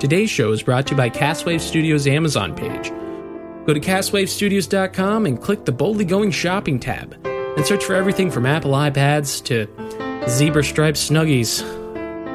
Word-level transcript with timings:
Today's 0.00 0.28
show 0.28 0.50
is 0.50 0.62
brought 0.62 0.88
to 0.88 0.92
you 0.92 0.96
by 0.96 1.08
Castwave 1.08 1.60
Studios' 1.60 2.08
Amazon 2.08 2.54
page. 2.54 2.90
Go 3.64 3.72
to 3.72 3.80
castwavestudios.com 3.80 5.24
and 5.24 5.40
click 5.40 5.64
the 5.64 5.72
Boldly 5.72 6.04
Going 6.04 6.32
Shopping 6.32 6.80
tab 6.80 7.16
and 7.24 7.64
search 7.64 7.84
for 7.84 7.94
everything 7.94 8.28
from 8.30 8.44
Apple 8.44 8.72
iPads 8.72 9.42
to 9.44 9.68
zebra 10.28 10.64
striped 10.64 10.98
snuggies. 10.98 11.62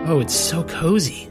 Oh, 0.08 0.22
it's 0.22 0.34
so 0.34 0.64
cozy. 0.64 1.30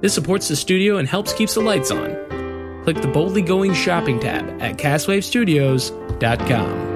This 0.00 0.14
supports 0.14 0.48
the 0.48 0.56
studio 0.56 0.96
and 0.96 1.06
helps 1.06 1.34
keeps 1.34 1.54
the 1.54 1.60
lights 1.60 1.90
on. 1.90 2.82
Click 2.84 3.02
the 3.02 3.08
Boldly 3.08 3.42
Going 3.42 3.74
Shopping 3.74 4.18
tab 4.18 4.62
at 4.62 4.78
castwavestudios.com. 4.78 6.94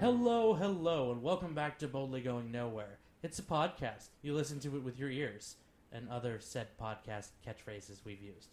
Hello, 0.00 0.54
hello, 0.54 1.12
and 1.12 1.22
welcome 1.22 1.54
back 1.54 1.78
to 1.78 1.88
Boldly 1.88 2.20
Going 2.20 2.52
Nowhere. 2.52 2.98
It's 3.26 3.40
a 3.40 3.42
podcast. 3.42 4.10
You 4.22 4.34
listen 4.34 4.60
to 4.60 4.76
it 4.76 4.84
with 4.84 5.00
your 5.00 5.10
ears, 5.10 5.56
and 5.90 6.08
other 6.08 6.38
said 6.38 6.68
podcast 6.80 7.30
catchphrases 7.44 8.04
we've 8.04 8.22
used. 8.22 8.50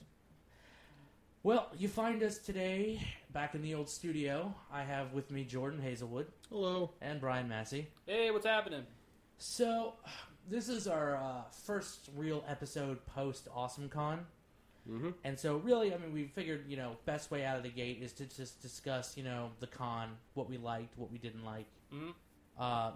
Well, 1.44 1.68
you 1.78 1.88
find 1.88 2.24
us 2.24 2.40
today 2.40 3.00
back 3.32 3.54
in 3.54 3.62
the 3.62 3.76
old 3.76 3.88
studio. 3.88 4.52
I 4.72 4.82
have 4.82 5.14
with 5.14 5.30
me 5.30 5.44
Jordan 5.44 5.80
Hazelwood 5.80 6.26
Hello. 6.50 6.90
and 7.02 7.22
Brian 7.22 7.48
Massey. 7.48 7.88
Hey, 8.08 8.32
what's 8.32 8.48
happening? 8.48 8.82
So, 9.38 9.94
this 10.50 10.70
is 10.70 10.88
our 10.88 11.18
uh, 11.18 11.44
first 11.52 12.10
real 12.18 12.44
episode 12.48 13.06
post 13.06 13.48
AwesomeCon. 13.56 14.22
Mm-hmm. 14.90 15.10
And 15.24 15.38
so, 15.38 15.58
really, 15.58 15.94
I 15.94 16.00
mean, 16.00 16.14
we 16.14 16.24
figured, 16.26 16.66
you 16.68 16.78
know, 16.78 16.98
best 17.06 17.30
way 17.30 17.46
out 17.46 17.58
of 17.58 17.64
the 17.64 17.70
gate 17.70 18.00
is 18.02 18.12
to 18.14 18.26
just 18.26 18.60
discuss, 18.64 19.18
you 19.18 19.24
know, 19.24 19.52
the 19.60 19.68
con, 19.68 20.18
what 20.34 20.50
we 20.50 20.58
liked, 20.58 20.98
what 20.98 21.12
we 21.12 21.20
didn't 21.20 21.46
like. 21.46 21.68
Mhm. 21.94 22.16
Uh, 22.58 22.92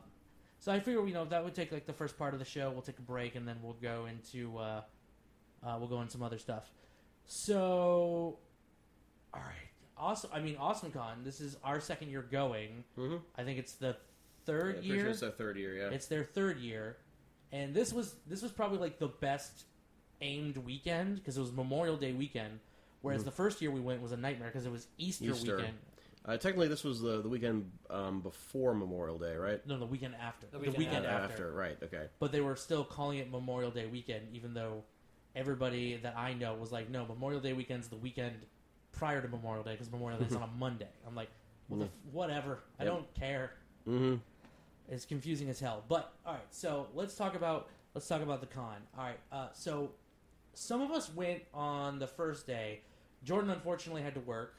so 0.60 0.72
I 0.72 0.80
figure, 0.80 1.06
you 1.06 1.14
know, 1.14 1.26
that 1.26 1.44
would 1.44 1.56
take 1.56 1.72
like 1.72 1.86
the 1.86 1.94
first 1.94 2.18
part 2.18 2.34
of 2.34 2.40
the 2.40 2.46
show. 2.46 2.72
We'll 2.72 2.82
take 2.82 3.00
a 3.00 3.04
break, 3.04 3.36
and 3.36 3.48
then 3.48 3.58
we'll 3.62 3.78
go 3.82 4.08
into, 4.08 4.58
uh, 4.58 4.82
uh, 5.64 5.76
we'll 5.80 5.88
go 5.88 6.02
into 6.02 6.12
some 6.12 6.24
other 6.24 6.38
stuff. 6.38 6.72
So, 7.26 8.40
all 9.34 9.42
right, 9.42 9.70
awesome. 9.98 10.32
I 10.34 10.40
mean, 10.40 10.56
AwesomeCon. 10.56 11.24
This 11.24 11.42
is 11.42 11.58
our 11.64 11.80
second 11.80 12.10
year 12.10 12.22
going. 12.22 12.84
Mm-hmm. 12.98 13.18
I 13.38 13.44
think 13.44 13.60
it's 13.60 13.74
the 13.74 13.98
third 14.46 14.84
yeah, 14.84 14.96
year. 14.96 15.08
It's 15.08 15.20
their 15.20 15.32
third 15.32 15.58
year, 15.58 15.76
yeah. 15.76 15.90
It's 15.90 16.08
their 16.08 16.24
third 16.24 16.58
year, 16.58 16.98
and 17.52 17.74
this 17.74 17.94
was 17.94 18.16
this 18.26 18.42
was 18.42 18.52
probably 18.52 18.80
like 18.80 18.98
the 19.00 19.10
best 19.10 19.66
aimed 20.22 20.58
weekend 20.58 21.18
because 21.18 21.38
it 21.38 21.42
was 21.42 21.52
Memorial 21.52 21.98
Day 21.98 22.14
weekend. 22.14 22.60
Whereas 23.02 23.24
the 23.24 23.32
first 23.32 23.62
year 23.62 23.72
we 23.72 23.80
went 23.80 24.02
was 24.02 24.12
a 24.12 24.18
nightmare 24.18 24.50
because 24.50 24.66
it 24.66 24.72
was 24.72 24.88
Easter. 24.98 25.26
Easter. 25.26 25.58
weekend. 25.58 25.78
Uh, 26.28 26.36
technically, 26.38 26.68
this 26.68 26.84
was 26.84 27.00
the, 27.02 27.22
the 27.22 27.30
weekend 27.30 27.72
um, 27.90 28.20
before 28.22 28.74
Memorial 28.74 29.18
Day, 29.18 29.36
right? 29.38 29.66
No, 29.66 29.80
the 29.80 29.86
weekend 29.86 30.14
after. 30.22 30.46
The 30.48 30.54
The 30.54 30.60
weekend, 30.60 30.78
weekend 30.78 31.06
after. 31.06 31.52
right? 31.54 31.78
Okay. 31.82 32.08
But 32.20 32.32
they 32.34 32.42
were 32.42 32.56
still 32.58 32.84
calling 32.84 33.20
it 33.20 33.32
Memorial 33.32 33.72
Day 33.72 33.86
weekend, 33.86 34.28
even 34.34 34.54
though 34.54 34.84
everybody 35.36 35.98
that 36.04 36.18
I 36.18 36.34
know 36.34 36.56
was 36.56 36.72
like, 36.72 36.90
"No, 36.90 37.06
Memorial 37.06 37.40
Day 37.40 37.54
weekend's 37.54 37.88
the 37.88 37.96
weekend 37.96 38.36
prior 38.92 39.22
to 39.22 39.28
Memorial 39.28 39.64
Day 39.64 39.72
because 39.72 39.90
Memorial 39.92 40.20
Day's 40.20 40.36
on 40.36 40.44
a 40.44 40.48
Monday." 40.48 40.90
I'm 41.08 41.16
like, 41.16 41.30
well, 41.70 41.80
the 41.80 41.86
f- 41.86 41.92
whatever. 42.12 42.60
I 42.80 42.84
Yep. 42.84 42.94
don't 42.94 43.14
care. 43.14 43.52
Mm-hmm. 43.88 44.16
It's 44.90 45.06
confusing 45.06 45.50
as 45.50 45.60
hell. 45.62 45.84
But 45.88 46.12
all 46.26 46.34
right, 46.34 46.42
so 46.50 46.88
let's 46.94 47.16
talk 47.16 47.36
about 47.36 47.70
let's 47.94 48.08
talk 48.08 48.22
about 48.22 48.42
the 48.42 48.48
con. 48.48 48.76
All 48.98 49.06
right, 49.06 49.20
uh, 49.32 49.48
so 49.54 49.92
some 50.54 50.82
of 50.82 50.92
us 50.92 51.10
went 51.16 51.44
on 51.54 52.00
the 52.00 52.08
first 52.08 52.46
day. 52.48 52.82
Jordan 53.24 53.50
unfortunately 53.50 54.02
had 54.02 54.14
to 54.16 54.20
work, 54.22 54.56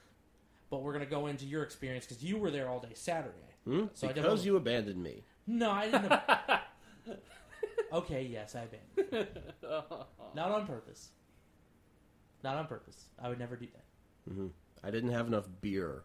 but 0.71 0.83
we're 0.83 0.93
gonna 0.93 1.07
go 1.07 1.27
into 1.27 1.45
your 1.45 1.63
experience 1.63 2.07
because 2.07 2.23
you 2.23 2.37
were 2.39 2.51
there 2.51 2.69
all 2.69 2.81
day 2.81 2.93
Saturday. 2.95 3.35
hmm 3.65 3.87
So 3.95 4.07
I 4.07 4.13
because 4.13 4.15
definitely- 4.15 4.45
you 4.47 4.57
abandoned 4.57 5.03
me. 5.03 5.25
No, 5.47 5.71
I 5.71 5.91
didn't. 5.91 6.13
okay, 7.93 8.23
yes, 8.23 8.55
I 8.55 8.63
abandoned. 8.63 9.11
been 9.11 9.27
not 10.35 10.51
on 10.51 10.67
purpose. 10.67 11.09
Not 12.45 12.57
on 12.57 12.67
purpose. 12.67 13.07
I 13.21 13.29
would 13.29 13.39
never 13.39 13.57
do 13.57 13.67
that. 13.67 14.33
hmm 14.35 14.47
I 14.85 14.91
didn't 14.91 15.11
have 15.11 15.27
enough 15.27 15.49
beer. 15.61 16.03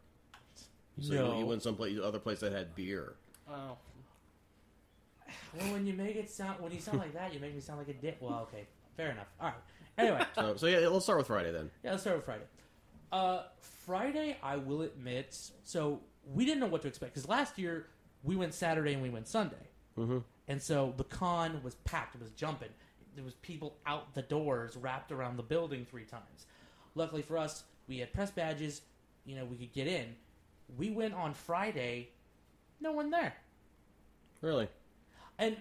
So 1.02 1.14
no. 1.14 1.34
you, 1.34 1.40
you 1.40 1.46
went 1.46 1.62
someplace, 1.64 1.98
other 2.02 2.20
place 2.20 2.40
that 2.40 2.52
had 2.54 2.74
beer. 2.76 3.16
oh, 3.50 3.78
Well, 5.58 5.72
when 5.74 5.86
you 5.86 5.94
make 5.94 6.16
it 6.16 6.30
sound 6.30 6.60
when 6.62 6.72
you 6.72 6.80
sound 6.80 7.00
like 7.00 7.14
that, 7.14 7.34
you 7.34 7.40
make 7.40 7.54
me 7.54 7.62
sound 7.62 7.80
like 7.80 7.90
a 7.90 7.94
dick. 7.94 8.18
Well, 8.20 8.48
okay, 8.52 8.66
fair 8.96 9.12
enough. 9.12 9.28
All 9.40 9.48
right. 9.48 9.56
Anyway. 9.98 10.26
So, 10.36 10.56
so 10.56 10.66
yeah, 10.68 10.88
let's 10.88 11.06
start 11.06 11.18
with 11.20 11.28
Friday 11.28 11.52
then. 11.52 11.70
Yeah, 11.84 11.92
let's 11.92 12.04
start 12.04 12.18
with 12.18 12.26
Friday. 12.26 12.46
Uh, 13.12 13.44
Friday, 13.86 14.38
I 14.42 14.58
will 14.58 14.82
admit, 14.82 15.38
so 15.64 16.00
we 16.26 16.46
didn't 16.46 16.60
know 16.62 16.68
what 16.68 16.82
to 16.84 16.88
expect 16.88 17.14
because 17.14 17.28
last 17.28 17.58
year 17.58 17.88
we 18.24 18.36
went 18.36 18.54
Saturday 18.54 18.94
and 18.94 19.02
we 19.02 19.10
went 19.10 19.28
Sunday, 19.28 19.56
Mm-hmm. 19.98 20.20
and 20.48 20.62
so 20.62 20.94
the 20.98 21.04
con 21.04 21.62
was 21.64 21.76
packed. 21.86 22.16
It 22.16 22.22
was 22.22 22.32
jumping. 22.32 22.70
There 23.16 23.24
was 23.24 23.36
people 23.36 23.78
out 23.86 24.14
the 24.16 24.24
doors, 24.24 24.76
wrapped 24.76 25.12
around 25.12 25.38
the 25.38 25.44
building 25.44 25.86
three 25.90 26.06
times. 26.06 26.48
Luckily 26.96 27.22
for 27.22 27.38
us, 27.38 27.64
we 27.88 28.00
had 28.00 28.12
press 28.14 28.32
badges. 28.32 28.82
You 29.26 29.36
know, 29.36 29.46
we 29.46 29.56
could 29.56 29.72
get 29.74 29.86
in. 29.88 30.16
We 30.78 30.90
went 30.90 31.14
on 31.14 31.34
Friday, 31.34 32.10
no 32.82 32.92
one 32.92 33.12
there, 33.12 33.34
Really? 34.42 34.68
and 35.38 35.56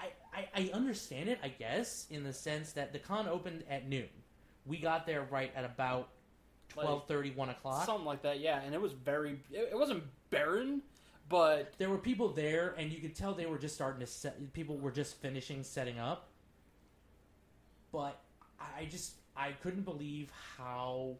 I, 0.00 0.06
I, 0.34 0.48
I 0.54 0.70
understand 0.72 1.28
it, 1.28 1.38
I 1.44 1.48
guess, 1.48 2.06
in 2.10 2.24
the 2.24 2.32
sense 2.32 2.72
that 2.72 2.92
the 2.92 2.98
con 2.98 3.28
opened 3.28 3.64
at 3.70 3.88
noon. 3.88 4.08
We 4.66 4.78
got 4.78 5.06
there 5.06 5.26
right 5.30 5.52
at 5.54 5.64
about 5.64 6.08
Like, 6.76 6.86
12.30, 6.86 7.36
1 7.36 7.48
o'clock. 7.50 7.86
something 7.86 8.04
like 8.04 8.22
that. 8.22 8.40
Yeah, 8.40 8.60
and 8.62 8.74
it 8.74 8.80
was 8.80 8.92
very. 8.92 9.40
It, 9.50 9.70
it 9.72 9.78
wasn't 9.78 10.04
barren, 10.30 10.82
but 11.28 11.72
there 11.78 11.88
were 11.90 11.98
people 11.98 12.28
there, 12.28 12.74
and 12.78 12.92
you 12.92 13.00
could 13.00 13.14
tell 13.14 13.34
they 13.34 13.46
were 13.46 13.58
just 13.58 13.74
starting 13.74 14.00
to 14.00 14.06
set. 14.06 14.52
People 14.52 14.76
were 14.78 14.90
just 14.92 15.20
finishing 15.20 15.62
setting 15.62 15.98
up. 15.98 16.28
But 17.92 18.20
I 18.60 18.84
just 18.84 19.14
I 19.36 19.52
couldn't 19.62 19.82
believe 19.82 20.30
how 20.58 21.16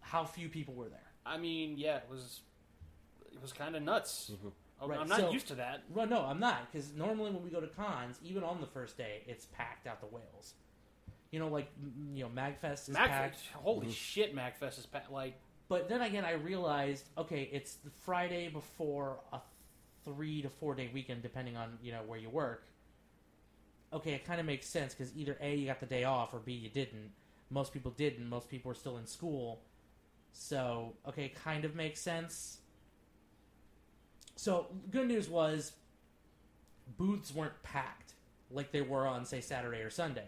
how 0.00 0.24
few 0.24 0.48
people 0.48 0.74
were 0.74 0.88
there. 0.88 1.00
I 1.24 1.38
mean, 1.38 1.76
yeah, 1.76 1.96
it 1.98 2.06
was. 2.10 2.40
It 3.32 3.42
was 3.42 3.52
kind 3.52 3.76
of 3.76 3.82
nuts. 3.82 4.30
Mhm. 4.32 4.52
I'm- 4.80 4.90
Right, 4.90 4.98
I'm 5.00 5.08
not 5.08 5.20
so- 5.20 5.30
used 5.30 5.48
to 5.48 5.54
that. 5.56 5.84
Well, 5.90 6.06
no, 6.06 6.20
I'm 6.22 6.38
not 6.40 6.70
because 6.70 6.92
normally 6.92 7.30
when 7.30 7.42
we 7.42 7.50
go 7.50 7.60
to 7.60 7.66
cons, 7.66 8.18
even 8.22 8.42
on 8.44 8.60
the 8.60 8.66
first 8.66 8.96
day, 8.98 9.22
it's 9.26 9.46
packed 9.46 9.86
out 9.86 10.00
the 10.00 10.06
whales. 10.06 10.54
You 11.30 11.40
know, 11.40 11.48
like 11.48 11.68
you 12.14 12.24
know, 12.24 12.30
Magfest 12.30 12.88
is 12.88 12.96
packed. 12.96 13.36
Magfest, 13.36 13.52
holy 13.54 13.86
mm-hmm. 13.86 13.90
shit, 13.90 14.34
Magfest 14.34 14.78
is 14.78 14.86
packed. 14.86 15.12
Like, 15.12 15.34
But 15.68 15.88
then 15.88 16.02
again, 16.02 16.24
I 16.24 16.32
realized 16.32 17.08
okay, 17.18 17.48
it's 17.52 17.74
the 17.74 17.90
Friday 17.90 18.48
before 18.48 19.18
a 19.32 19.40
three 20.04 20.40
to 20.42 20.48
four 20.48 20.74
day 20.74 20.90
weekend, 20.92 21.22
depending 21.22 21.56
on 21.56 21.78
you 21.82 21.92
know 21.92 22.02
where 22.06 22.18
you 22.18 22.30
work. 22.30 22.64
Okay, 23.92 24.12
it 24.12 24.24
kind 24.24 24.40
of 24.40 24.46
makes 24.46 24.66
sense 24.66 24.94
because 24.94 25.14
either 25.16 25.36
a 25.40 25.54
you 25.54 25.66
got 25.66 25.80
the 25.80 25.86
day 25.86 26.04
off 26.04 26.32
or 26.32 26.38
b 26.38 26.52
you 26.52 26.70
didn't. 26.70 27.10
Most 27.50 27.72
people 27.72 27.92
didn't. 27.92 28.28
Most 28.28 28.48
people 28.48 28.70
were 28.70 28.74
still 28.74 28.96
in 28.96 29.06
school, 29.06 29.62
so 30.32 30.94
okay, 31.06 31.26
it 31.26 31.34
kind 31.34 31.64
of 31.64 31.74
makes 31.74 32.00
sense. 32.00 32.58
So 34.36 34.66
good 34.90 35.08
news 35.08 35.28
was 35.28 35.72
booths 36.96 37.34
weren't 37.34 37.60
packed 37.62 38.14
like 38.50 38.70
they 38.70 38.80
were 38.80 39.06
on 39.06 39.24
say 39.24 39.40
Saturday 39.40 39.80
or 39.80 39.90
Sunday. 39.90 40.26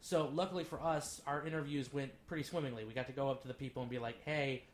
So 0.00 0.30
luckily 0.34 0.64
for 0.64 0.80
us, 0.80 1.20
our 1.26 1.46
interviews 1.46 1.92
went 1.92 2.10
pretty 2.26 2.42
swimmingly. 2.42 2.84
We 2.84 2.94
got 2.94 3.06
to 3.06 3.12
go 3.12 3.28
up 3.30 3.42
to 3.42 3.48
the 3.48 3.54
people 3.54 3.82
and 3.82 3.90
be 3.90 3.98
like, 3.98 4.16
"Hey, 4.24 4.64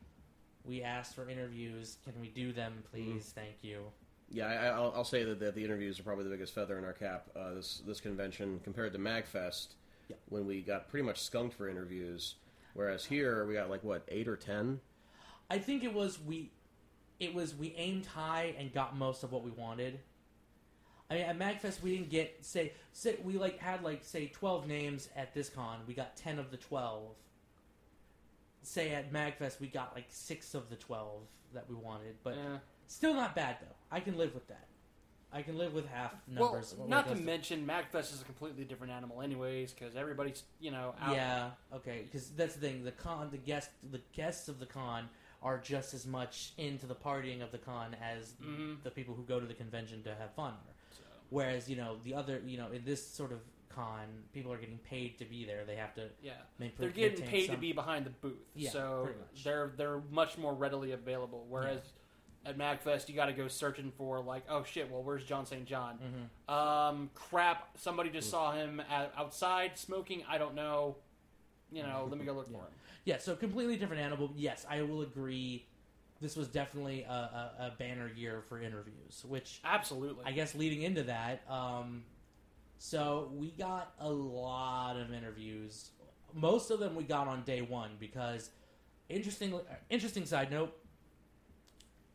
we 0.65 0.83
asked 0.83 1.15
for 1.15 1.29
interviews. 1.29 1.99
Can 2.05 2.21
we 2.21 2.29
do 2.29 2.53
them, 2.53 2.83
please? 2.91 3.33
Thank 3.35 3.57
you." 3.63 3.87
Yeah, 4.31 4.47
I, 4.47 4.67
I'll, 4.67 4.93
I'll 4.97 5.05
say 5.05 5.23
that, 5.25 5.39
that 5.41 5.55
the 5.55 5.65
interviews 5.65 6.01
are 6.01 6.03
probably 6.03 6.25
the 6.25 6.31
biggest 6.31 6.55
feather 6.55 6.79
in 6.79 6.85
our 6.85 6.93
cap 6.93 7.29
uh, 7.37 7.55
this 7.55 7.83
this 7.87 8.01
convention 8.01 8.61
compared 8.65 8.93
to 8.93 8.99
Magfest, 8.99 9.69
Yeah. 10.09 10.17
when 10.29 10.47
we 10.47 10.63
got 10.63 10.89
pretty 10.89 11.05
much 11.05 11.21
skunked 11.23 11.55
for 11.57 11.69
interviews. 11.69 12.37
Whereas 12.75 13.05
here 13.05 13.45
we 13.47 13.55
got 13.55 13.71
like 13.71 13.83
what 13.85 14.03
eight 14.09 14.29
or 14.29 14.37
ten. 14.37 14.81
I 15.49 15.59
think 15.59 15.85
it 15.85 15.93
was 15.95 16.21
we, 16.21 16.51
it 17.21 17.35
was 17.35 17.55
we 17.55 17.73
aimed 17.77 18.07
high 18.07 18.55
and 18.59 18.73
got 18.73 18.97
most 18.97 19.23
of 19.23 19.33
what 19.33 19.43
we 19.45 19.51
wanted. 19.51 20.01
I 21.11 21.15
mean, 21.15 21.22
at 21.25 21.39
Magfest 21.39 21.83
we 21.83 21.97
didn't 21.97 22.10
get 22.10 22.45
say 22.45 22.72
say 22.92 23.16
we 23.22 23.39
like 23.39 23.59
had 23.59 23.83
like 23.83 24.04
say 24.04 24.27
twelve 24.27 24.66
names 24.66 25.09
at 25.16 25.34
this 25.34 25.48
con. 25.48 25.78
We 25.86 25.95
got 25.95 26.16
ten 26.16 26.39
of 26.39 26.51
the 26.51 26.57
twelve. 26.57 27.15
Say 28.63 28.91
at 28.92 29.13
Magfest 29.13 29.60
we 29.60 29.69
got 29.69 29.95
like 29.95 30.07
six 30.09 30.54
of 30.54 30.69
the 30.69 30.77
twelve 30.77 31.22
that 31.54 31.69
we 31.69 31.77
wanted, 31.77 32.16
but 32.25 32.34
eh. 32.34 32.59
still 32.89 33.15
not 33.15 33.34
bad 33.36 33.57
though. 33.60 33.75
I 33.91 34.01
can 34.01 34.16
live 34.16 34.34
with 34.34 34.48
that. 34.48 34.66
I 35.33 35.42
can 35.42 35.59
live 35.59 35.75
with 35.75 35.86
half 35.89 36.15
numbers. 36.28 36.72
it 36.72 36.89
not 36.89 37.09
to 37.09 37.15
goes 37.15 37.22
mention 37.22 37.66
Magfest 37.66 38.15
is 38.15 38.22
a 38.22 38.25
completely 38.25 38.65
different 38.65 38.92
animal, 38.92 39.21
anyways, 39.22 39.72
because 39.72 39.95
everybody's 39.95 40.42
you 40.60 40.71
know 40.72 40.95
out. 41.01 41.15
Yeah, 41.15 41.51
okay, 41.75 42.03
because 42.04 42.31
that's 42.31 42.54
the 42.54 42.60
thing. 42.60 42.84
The 42.84 42.92
con, 42.92 43.28
the 43.31 43.36
guest, 43.36 43.71
the 43.92 44.01
guests 44.13 44.48
of 44.48 44.59
the 44.59 44.66
con 44.66 45.09
are 45.42 45.59
just 45.59 45.95
as 45.95 46.07
much 46.07 46.53
into 46.57 46.86
the 46.86 46.95
partying 46.95 47.42
of 47.42 47.53
the 47.53 47.59
con 47.59 47.95
as 48.03 48.33
Mhm. 48.42 48.83
the 48.83 48.91
people 48.91 49.15
who 49.15 49.22
go 49.22 49.39
to 49.39 49.47
the 49.47 49.54
convention 49.54 50.03
to 50.04 50.15
have 50.15 50.33
fun 50.34 50.54
are. 50.54 50.76
Whereas 51.31 51.69
you 51.69 51.77
know 51.77 51.97
the 52.05 52.15
other, 52.15 52.43
you 52.45 52.57
know, 52.57 52.71
in 52.71 52.84
this 52.84 53.07
sort 53.07 53.33
of 53.33 53.41
con, 53.69 54.07
people 54.33 54.53
are 54.53 54.59
getting 54.59 54.78
paid 54.78 55.19
to 55.19 55.25
be 55.25 55.45
there. 55.45 55.65
They 55.67 55.77
have 55.77 55.95
to. 55.95 56.09
yeah. 56.23 56.33
Make, 56.59 56.78
They're 56.78 56.91
getting 56.91 57.27
paid 57.27 57.51
to 57.51 57.57
be 57.57 57.73
behind 57.73 58.07
the 58.07 58.11
booth, 58.11 58.34
Yeah, 58.55 58.71
so 58.71 59.09
they're 59.45 59.73
they're 59.77 60.01
much 60.11 60.39
more 60.39 60.55
readily 60.55 60.93
available. 60.93 61.47
Whereas 61.49 61.81
at 62.47 62.57
Magfest, 62.57 63.09
you 63.09 63.15
got 63.15 63.27
to 63.27 63.33
go 63.33 63.49
searching 63.49 63.93
for 63.99 64.21
like, 64.21 64.45
oh 64.49 64.65
shit, 64.65 64.91
well, 64.91 65.03
where's 65.03 65.25
John 65.25 65.45
St. 65.47 65.65
John? 65.67 65.99
Mm-hmm. 65.99 66.55
Um, 66.55 67.11
crap, 67.15 67.69
somebody 67.77 68.11
just 68.11 68.31
saw 68.31 68.53
him 68.53 68.81
at, 68.91 69.13
outside 69.17 69.72
smoking. 69.77 70.22
I 70.29 70.39
don't 70.39 70.55
know. 70.55 70.97
You 71.72 71.83
know, 71.83 72.07
let 72.09 72.19
me 72.19 72.25
go 72.25 72.33
look 72.33 72.47
for 72.47 72.59
him. 72.59 72.72
Yeah, 73.05 73.19
so 73.19 73.34
completely 73.34 73.77
different 73.77 74.03
animal. 74.03 74.33
Yes, 74.37 74.65
I 74.71 74.83
will 74.83 75.03
agree. 75.03 75.67
This 76.21 76.36
was 76.36 76.48
definitely 76.48 77.03
a, 77.03 77.13
a, 77.13 77.53
a 77.59 77.72
banner 77.78 78.10
year 78.15 78.41
for 78.48 78.60
interviews, 78.60 79.24
which 79.28 79.60
Absolutely. 79.65 80.24
I 80.24 80.33
guess 80.33 80.54
leading 80.54 80.83
into 80.83 81.03
that, 81.04 81.42
um, 81.51 82.04
so 82.78 83.30
we 83.34 83.51
got 83.51 83.92
a 84.01 84.09
lot 84.09 84.97
of 84.97 85.13
interviews. 85.13 85.91
Most 86.34 86.71
of 86.71 86.80
them 86.80 86.95
we 86.95 87.04
got 87.04 87.28
on 87.28 87.42
day 87.42 87.60
one 87.63 87.91
because 88.01 88.51
interesting. 89.09 89.59
Interesting 89.91 90.24
side 90.27 90.51
note: 90.51 90.74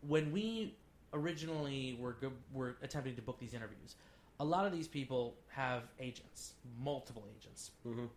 when 0.08 0.32
we 0.32 0.76
originally 1.14 1.98
were 2.00 2.14
go- 2.14 2.32
were 2.54 2.78
attempting 2.82 3.16
to 3.16 3.22
book 3.22 3.40
these 3.40 3.54
interviews, 3.54 3.96
a 4.40 4.46
lot 4.46 4.66
of 4.66 4.72
these 4.72 4.88
people 4.88 5.36
have 5.50 5.84
agents, 6.00 6.54
multiple 6.80 7.24
agents. 7.38 7.72
Mhm. 7.86 8.10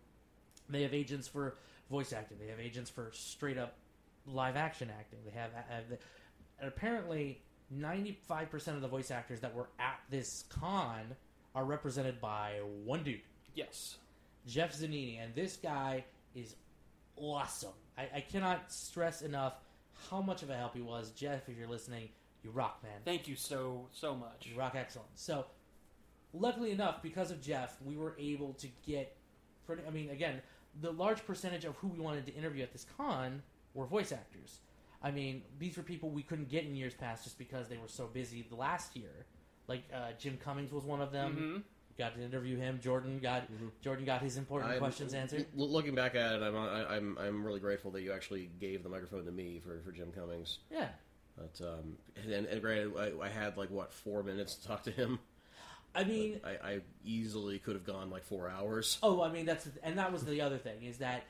They 0.69 0.81
have 0.83 0.93
agents 0.93 1.27
for 1.27 1.57
voice 1.89 2.11
acting. 2.13 2.39
They 2.39 2.47
have 2.47 2.59
agents 2.59 2.89
for 2.89 3.11
straight 3.11 3.57
up 3.57 3.75
live 4.25 4.55
action 4.55 4.89
acting. 4.97 5.19
They 5.25 5.31
have, 5.31 5.51
have 5.53 5.83
and 6.59 6.67
apparently 6.67 7.41
ninety 7.69 8.17
five 8.27 8.49
percent 8.49 8.75
of 8.75 8.81
the 8.81 8.87
voice 8.87 9.11
actors 9.11 9.39
that 9.41 9.53
were 9.53 9.69
at 9.79 9.99
this 10.09 10.45
con 10.49 11.15
are 11.53 11.65
represented 11.65 12.19
by 12.19 12.59
one 12.83 13.03
dude, 13.03 13.21
yes. 13.53 13.97
Jeff 14.47 14.75
Zannini, 14.77 15.23
and 15.23 15.33
this 15.33 15.57
guy 15.57 16.03
is 16.35 16.55
awesome. 17.15 17.73
I, 17.97 18.17
I 18.17 18.19
cannot 18.21 18.71
stress 18.71 19.21
enough 19.21 19.53
how 20.09 20.21
much 20.21 20.43
of 20.43 20.49
a 20.49 20.55
help 20.55 20.75
he 20.75 20.81
was. 20.81 21.11
Jeff, 21.11 21.47
if 21.49 21.57
you're 21.57 21.67
listening, 21.67 22.09
you 22.43 22.51
rock, 22.51 22.83
man. 22.83 22.99
Thank 23.03 23.27
you 23.27 23.35
so 23.35 23.87
so 23.91 24.15
much. 24.15 24.45
You 24.45 24.59
rock 24.59 24.75
excellent. 24.75 25.09
So, 25.15 25.45
luckily 26.33 26.71
enough, 26.71 27.01
because 27.01 27.31
of 27.31 27.41
Jeff, 27.41 27.77
we 27.83 27.97
were 27.97 28.15
able 28.19 28.53
to 28.53 28.67
get. 28.85 29.15
Pretty, 29.65 29.81
I 29.87 29.89
mean, 29.89 30.11
again, 30.11 30.41
the 30.81 30.91
large 30.91 31.25
percentage 31.25 31.65
of 31.65 31.75
who 31.77 31.87
we 31.87 31.99
wanted 31.99 32.27
to 32.27 32.33
interview 32.35 32.61
at 32.61 32.71
this 32.71 32.85
con 32.97 33.41
were 33.75 33.85
voice 33.85 34.11
actors. 34.11 34.59
I 35.03 35.11
mean, 35.11 35.43
these 35.59 35.77
were 35.77 35.83
people 35.83 36.09
we 36.09 36.23
couldn't 36.23 36.49
get 36.49 36.63
in 36.63 36.75
years 36.75 36.95
past 36.95 37.23
just 37.25 37.37
because 37.37 37.67
they 37.67 37.77
were 37.77 37.87
so 37.87 38.07
busy 38.07 38.43
the 38.49 38.55
last 38.55 38.95
year. 38.95 39.27
Like 39.67 39.83
uh, 39.93 40.13
Jim 40.17 40.37
Cummings 40.43 40.71
was 40.71 40.83
one 40.83 41.01
of 41.01 41.11
them. 41.11 41.63
Mhm. 41.63 41.63
Got 41.97 42.15
to 42.15 42.21
interview 42.23 42.57
him. 42.57 42.79
Jordan 42.81 43.19
got 43.19 43.43
Jordan 43.81 44.03
got 44.05 44.21
his 44.21 44.35
important 44.37 44.71
I'm- 44.71 44.79
questions 44.79 45.13
answered. 45.13 45.45
l- 45.57 45.69
looking 45.69 45.95
back 45.95 46.15
at 46.15 46.33
it, 46.33 46.41
I'm, 46.43 46.55
I- 46.55 46.95
I'm 46.95 47.17
I'm 47.19 47.45
really 47.45 47.59
grateful 47.59 47.91
that 47.91 48.01
you 48.01 48.11
actually 48.11 48.49
gave 48.59 48.81
the 48.83 48.89
microphone 48.89 49.25
to 49.25 49.31
me 49.31 49.59
for, 49.63 49.79
for 49.85 49.91
Jim 49.91 50.11
Cummings. 50.11 50.57
Yeah, 50.71 50.89
But 51.37 51.61
um, 51.65 51.97
and, 52.21 52.45
and 52.47 52.61
granted, 52.61 52.93
I, 52.97 53.25
I 53.25 53.29
had 53.29 53.55
like 53.57 53.69
what 53.71 53.93
four 53.93 54.23
minutes 54.23 54.55
to 54.55 54.67
talk 54.67 54.83
to 54.83 54.91
him. 54.91 55.19
I 55.93 56.03
mean, 56.03 56.41
I, 56.43 56.49
I 56.71 56.79
easily 57.05 57.59
could 57.59 57.75
have 57.75 57.85
gone 57.85 58.09
like 58.09 58.25
four 58.25 58.49
hours. 58.49 58.97
Oh, 59.01 59.21
I 59.21 59.31
mean 59.31 59.45
that's 59.45 59.69
and 59.81 59.97
that 59.97 60.11
was 60.11 60.25
the 60.25 60.41
other 60.41 60.57
thing 60.57 60.83
is 60.83 60.97
that 60.97 61.23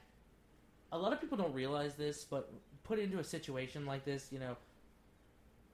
a 0.92 0.98
lot 0.98 1.14
of 1.14 1.22
people 1.22 1.38
don't 1.38 1.54
realize 1.54 1.96
this, 1.96 2.24
but 2.24 2.52
put 2.84 3.00
into 3.00 3.20
a 3.20 3.24
situation 3.24 3.86
like 3.86 4.06
this, 4.06 4.28
you 4.32 4.40
know, 4.40 4.56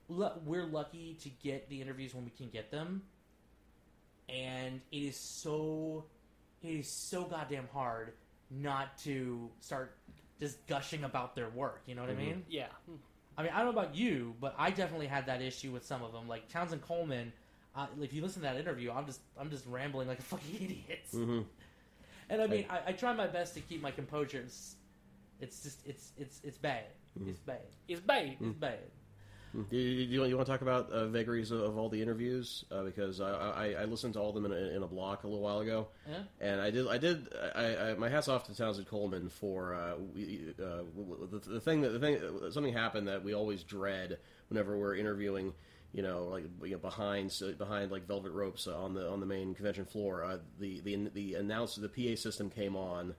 lu- 0.10 0.32
we're 0.46 0.66
lucky 0.66 1.18
to 1.22 1.30
get 1.44 1.70
the 1.70 1.82
interviews 1.82 2.14
when 2.16 2.24
we 2.26 2.32
can 2.32 2.50
get 2.50 2.72
them, 2.72 3.02
and 4.30 4.82
it 4.92 4.98
is 4.98 5.18
so 5.18 6.06
it 6.64 6.70
is 6.70 6.88
so 6.90 7.24
goddamn 7.24 7.68
hard 7.74 8.14
not 8.50 8.98
to 9.00 9.50
start 9.60 9.96
just 10.40 10.66
gushing 10.68 11.04
about 11.04 11.36
their 11.36 11.50
work. 11.50 11.82
You 11.86 11.96
know 11.96 12.02
what 12.02 12.12
I 12.12 12.16
mean? 12.16 12.44
Yeah. 12.50 12.68
I 13.38 13.44
mean, 13.44 13.52
I 13.54 13.64
don't 13.64 13.74
know 13.74 13.80
about 13.82 13.96
you, 13.96 14.36
but 14.42 14.54
I 14.58 14.70
definitely 14.72 15.08
had 15.08 15.26
that 15.28 15.42
issue 15.42 15.72
with 15.72 15.86
some 15.86 16.04
of 16.04 16.12
them. 16.12 16.28
Like 16.28 16.50
Townsend 16.50 16.82
Coleman, 16.82 17.32
uh, 17.76 17.88
if 18.02 18.14
you 18.14 18.22
listen 18.22 18.42
to 18.42 18.48
that 18.48 18.58
interview, 18.58 18.92
I'm 18.92 19.06
just 19.06 19.22
I'm 19.40 19.50
just 19.50 19.66
rambling 19.68 20.08
like 20.08 20.20
a 20.20 20.24
fucking 20.24 20.56
idiot. 20.62 21.06
Mhm. 21.14 21.46
And 22.30 22.42
I 22.42 22.48
mean, 22.48 22.66
I, 22.70 22.80
I 22.88 22.92
try 22.94 23.14
my 23.14 23.28
best 23.28 23.54
to 23.56 23.60
keep 23.62 23.82
my 23.82 23.92
composure. 23.92 24.40
It's, 24.40 24.76
it's 25.42 25.62
just 25.64 25.86
it's 25.86 26.12
it's 26.18 26.40
it's 26.44 26.58
bad. 26.58 26.86
It's 27.28 27.40
bad. 27.40 27.62
It's 27.88 28.00
bait. 28.02 28.38
It's 28.40 28.56
bad. 28.58 28.80
Do 29.54 29.76
you, 29.76 30.06
do 30.08 30.14
you, 30.14 30.20
want- 30.22 30.30
you 30.30 30.38
want 30.38 30.46
to 30.46 30.52
talk 30.54 30.62
about 30.62 30.90
uh, 30.92 31.08
vagaries 31.08 31.52
of, 31.52 31.60
of 31.60 31.78
all 31.78 31.90
the 31.90 32.02
interviews? 32.02 32.64
Uh, 32.72 32.84
because 32.84 33.20
I, 33.20 33.32
I, 33.32 33.66
I 33.82 33.84
listened 33.84 34.14
to 34.14 34.20
all 34.22 34.30
of 34.30 34.36
them 34.36 34.46
in 34.46 34.54
a, 34.54 34.78
in 34.78 34.82
a 34.82 34.88
block 34.88 35.26
a 35.26 35.28
little 35.28 35.42
while 35.44 35.60
ago, 35.60 35.90
Yeah. 36.10 36.20
and 36.40 36.62
I 36.62 36.72
did 36.72 36.88
I 36.88 36.98
did 36.98 37.28
I, 37.54 37.76
I 37.76 37.94
my 37.96 38.08
hats 38.08 38.30
off 38.30 38.46
to 38.46 38.56
Townsend 38.56 38.88
Coleman 38.88 39.28
for 39.28 39.76
uh, 39.76 39.96
we, 40.16 40.54
uh, 40.58 40.64
w- 40.64 40.88
w- 41.20 41.28
the, 41.30 41.40
the 41.50 41.60
thing 41.60 41.82
that 41.82 41.90
the 41.90 42.00
thing 42.00 42.18
something 42.52 42.72
happened 42.74 43.10
that 43.10 43.26
we 43.26 43.34
always 43.34 43.64
dread 43.64 44.20
whenever 44.48 44.78
we're 44.78 44.96
interviewing. 44.96 45.52
You 45.92 46.04
know, 46.04 46.28
like 46.28 46.46
you 46.64 46.70
know, 46.72 46.78
behind 46.78 47.30
so 47.34 47.52
behind 47.52 47.92
like 47.92 48.08
velvet 48.08 48.32
ropes 48.32 48.66
on 48.68 48.94
the 48.94 49.06
on 49.10 49.20
the 49.20 49.26
main 49.26 49.54
convention 49.54 49.84
floor. 49.84 50.24
Uh, 50.24 50.38
the 50.62 50.80
the 50.80 51.10
the 51.14 51.34
announcer, 51.34 51.82
the 51.82 51.90
PA 51.90 52.16
system 52.16 52.50
came 52.50 52.78
on, 52.78 53.16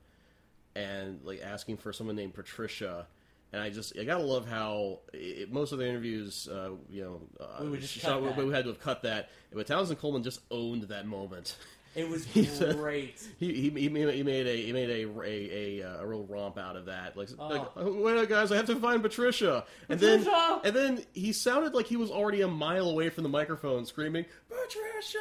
and 0.75 1.21
like 1.25 1.41
asking 1.43 1.77
for 1.79 1.93
someone 1.93 2.17
named 2.17 2.35
Patricia. 2.35 3.07
And 3.53 3.61
I 3.63 3.69
just 3.69 3.99
I 3.99 4.05
gotta 4.05 4.25
love 4.25 4.49
how 4.49 5.01
it, 5.13 5.53
most 5.53 5.73
of 5.73 5.79
the 5.79 5.87
interviews, 5.87 6.49
uh, 6.51 6.71
you 6.91 7.03
know, 7.03 7.21
uh, 7.39 7.65
We 7.65 7.79
just 7.79 8.01
cut 8.01 8.23
that. 8.23 8.37
we 8.37 8.51
had 8.53 8.65
to 8.65 8.71
have 8.71 8.81
cut 8.81 9.03
that. 9.03 9.29
But 9.53 9.67
Townsend 9.67 9.99
Coleman 9.99 10.23
just 10.23 10.41
owned 10.51 10.85
that 10.85 11.07
moment. 11.07 11.57
It 11.95 12.09
was 12.09 12.25
He 12.33 12.47
great. 12.73 13.23
He, 13.39 13.53
he, 13.53 13.69
he 13.69 13.89
made 13.91 14.15
he 14.15 14.23
made 14.23 14.47
a 14.47 14.57
he 14.65 14.73
made 14.73 14.89
a 14.89 15.07
a, 15.23 15.83
a, 15.83 15.87
uh, 15.87 16.01
a 16.01 16.07
real 16.07 16.23
romp 16.25 16.57
out 16.57 16.75
of 16.75 16.87
that. 16.87 17.19
Like, 17.19 17.29
Oh. 17.39 17.49
like 17.49 17.69
"Oh, 17.77 18.01
wait, 18.01 18.27
guys, 18.31 18.51
I 18.51 18.57
have 18.57 18.65
to 18.69 18.77
find 18.77 19.03
Patricia. 19.03 19.67
And 19.91 20.01
then 20.01 20.21
Patricia! 20.21 20.61
and 20.65 20.75
then 20.75 21.05
he 21.13 21.35
sounded 21.35 21.75
like 21.75 21.85
he 21.85 21.99
was 21.99 22.11
already 22.11 22.41
a 22.41 22.49
mile 22.49 22.89
away 22.89 23.11
from 23.11 23.25
the 23.25 23.29
microphone, 23.29 23.85
screaming 23.85 24.25
Patricia. 24.49 25.19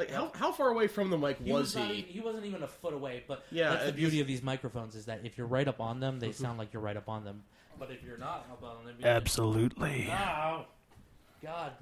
Like 0.00 0.10
how 0.10 0.30
how 0.34 0.52
far 0.52 0.68
away 0.70 0.86
from 0.88 1.10
the 1.10 1.18
mic 1.18 1.38
He 1.42 1.52
was 1.52 1.76
not 1.76 1.88
he? 1.90 1.98
even- 1.98 2.10
he 2.10 2.20
wasn't 2.20 2.44
even 2.46 2.62
a 2.62 2.66
foot 2.68 2.94
away. 2.94 3.22
But 3.28 3.44
Yeah, 3.50 3.70
that's 3.70 3.82
the 3.84 3.88
it 3.90 3.96
beauty 3.96 4.10
just- 4.16 4.20
of 4.22 4.26
these 4.26 4.42
microphones 4.42 4.94
is 4.96 5.06
that 5.06 5.20
if 5.24 5.36
you're 5.38 5.46
right 5.46 5.68
up 5.68 5.80
on 5.80 6.00
them, 6.00 6.18
they 6.20 6.32
sound 6.32 6.58
like 6.58 6.72
you're 6.72 6.82
right 6.82 6.96
up 6.96 7.08
on 7.08 7.24
them. 7.24 7.44
But 7.78 7.90
if 7.90 8.02
you're 8.02 8.18
not 8.18 8.46
up 8.50 8.62
on 8.62 8.84
them, 8.84 8.96
Absolutely. 9.02 10.08
Ow. 10.10 10.66
God. 11.42 11.72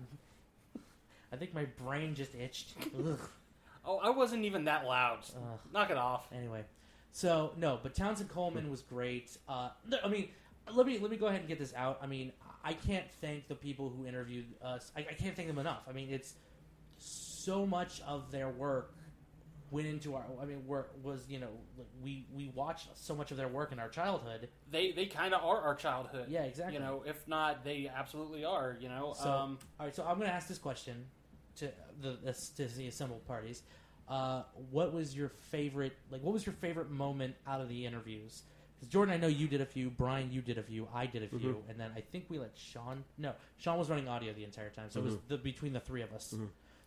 I 1.33 1.37
think 1.37 1.55
my 1.55 1.65
brain 1.65 2.15
just 2.15 2.35
itched. 2.35 2.75
Ugh. 2.99 3.19
Oh, 3.85 3.99
I 3.99 4.11
wasn't 4.11 4.45
even 4.45 4.65
that 4.65 4.85
loud. 4.87 5.21
Ugh. 5.37 5.59
Knock 5.73 5.91
it 5.91 5.97
off. 5.97 6.27
Anyway, 6.33 6.65
so 7.13 7.53
no, 7.57 7.79
but 7.83 7.95
Townsend 7.95 8.31
Coleman 8.31 8.71
was 8.71 8.83
great. 8.83 9.37
Uh, 9.49 9.71
no, 9.87 9.99
I 10.05 10.09
mean, 10.09 10.29
let 10.73 10.87
me 10.87 10.99
let 10.99 11.11
me 11.11 11.17
go 11.17 11.27
ahead 11.27 11.41
and 11.41 11.49
get 11.49 11.59
this 11.59 11.73
out. 11.75 11.99
I 12.03 12.07
mean, 12.07 12.33
I 12.65 12.73
can't 12.75 13.11
thank 13.21 13.49
the 13.49 13.55
people 13.55 13.91
who 13.91 14.07
interviewed 14.07 14.47
us. 14.63 14.91
I, 14.97 15.01
I 15.01 15.15
can't 15.15 15.35
thank 15.37 15.49
them 15.49 15.59
enough. 15.59 15.83
I 15.89 15.93
mean, 15.93 16.09
it's 16.11 16.35
so 17.39 17.67
much 17.67 18.01
of 18.07 18.31
their 18.31 18.49
work 18.49 18.95
went 19.71 19.87
into 19.87 20.15
our. 20.15 20.25
I 20.41 20.45
mean, 20.45 20.67
work 20.67 20.93
was 21.03 21.25
you 21.29 21.39
know 21.41 21.49
we 22.03 22.27
we 22.35 22.51
watched 22.55 22.89
so 22.95 23.15
much 23.15 23.31
of 23.31 23.37
their 23.37 23.49
work 23.49 23.73
in 23.73 23.79
our 23.79 23.89
childhood. 23.89 24.49
They 24.71 24.93
they 24.93 25.07
kind 25.07 25.35
of 25.35 25.45
are 25.45 25.61
our 25.61 25.75
childhood. 25.75 26.27
Yeah, 26.29 26.43
exactly. 26.43 26.75
You 26.75 26.81
know, 26.81 27.03
if 27.07 27.27
not, 27.29 27.65
they 27.65 27.91
absolutely 27.95 28.45
are. 28.45 28.77
You 28.81 28.89
know. 28.89 29.15
So, 29.21 29.31
um, 29.31 29.59
all 29.79 29.87
right, 29.87 29.95
so 29.95 30.05
I'm 30.05 30.17
going 30.19 30.29
to 30.29 30.35
ask 30.35 30.49
this 30.49 30.59
question 30.59 31.07
to 31.57 31.71
the, 32.01 32.19
the 32.23 32.33
to 32.57 32.69
the 32.77 32.89
assembled 32.89 33.27
parties. 33.27 33.63
Uh, 34.09 34.43
what 34.71 34.93
was 34.93 35.15
your 35.15 35.29
favorite? 35.51 35.93
Like, 36.11 36.23
what 36.23 36.33
was 36.33 36.47
your 36.47 36.55
favorite 36.55 36.91
moment 36.91 37.35
out 37.47 37.61
of 37.61 37.69
the 37.69 37.85
interviews? 37.85 38.43
Because 38.75 38.93
Jordan, 38.93 39.13
I 39.13 39.19
know 39.19 39.27
you 39.27 39.49
did 39.49 39.61
a 39.61 39.67
few. 39.67 39.91
Brian, 39.91 40.31
you 40.33 40.41
did 40.41 40.57
a 40.57 40.63
few. 40.63 40.87
I 40.95 41.07
did 41.07 41.25
a 41.25 41.29
few, 41.29 41.65
and 41.69 41.79
then 41.79 41.91
I 41.97 42.01
think 42.01 42.27
we 42.29 42.39
let 42.39 42.53
Sean. 42.57 43.05
No, 43.19 43.33
Sean 43.59 43.77
was 43.77 43.91
running 43.91 44.09
audio 44.09 44.33
the 44.33 44.45
entire 44.45 44.71
time, 44.71 44.87
so 44.89 45.01
it 45.01 45.05
was 45.05 45.17
the 45.27 45.37
between 45.37 45.73
the 45.73 45.81
three 45.81 46.03
of 46.03 46.13
us. 46.13 46.35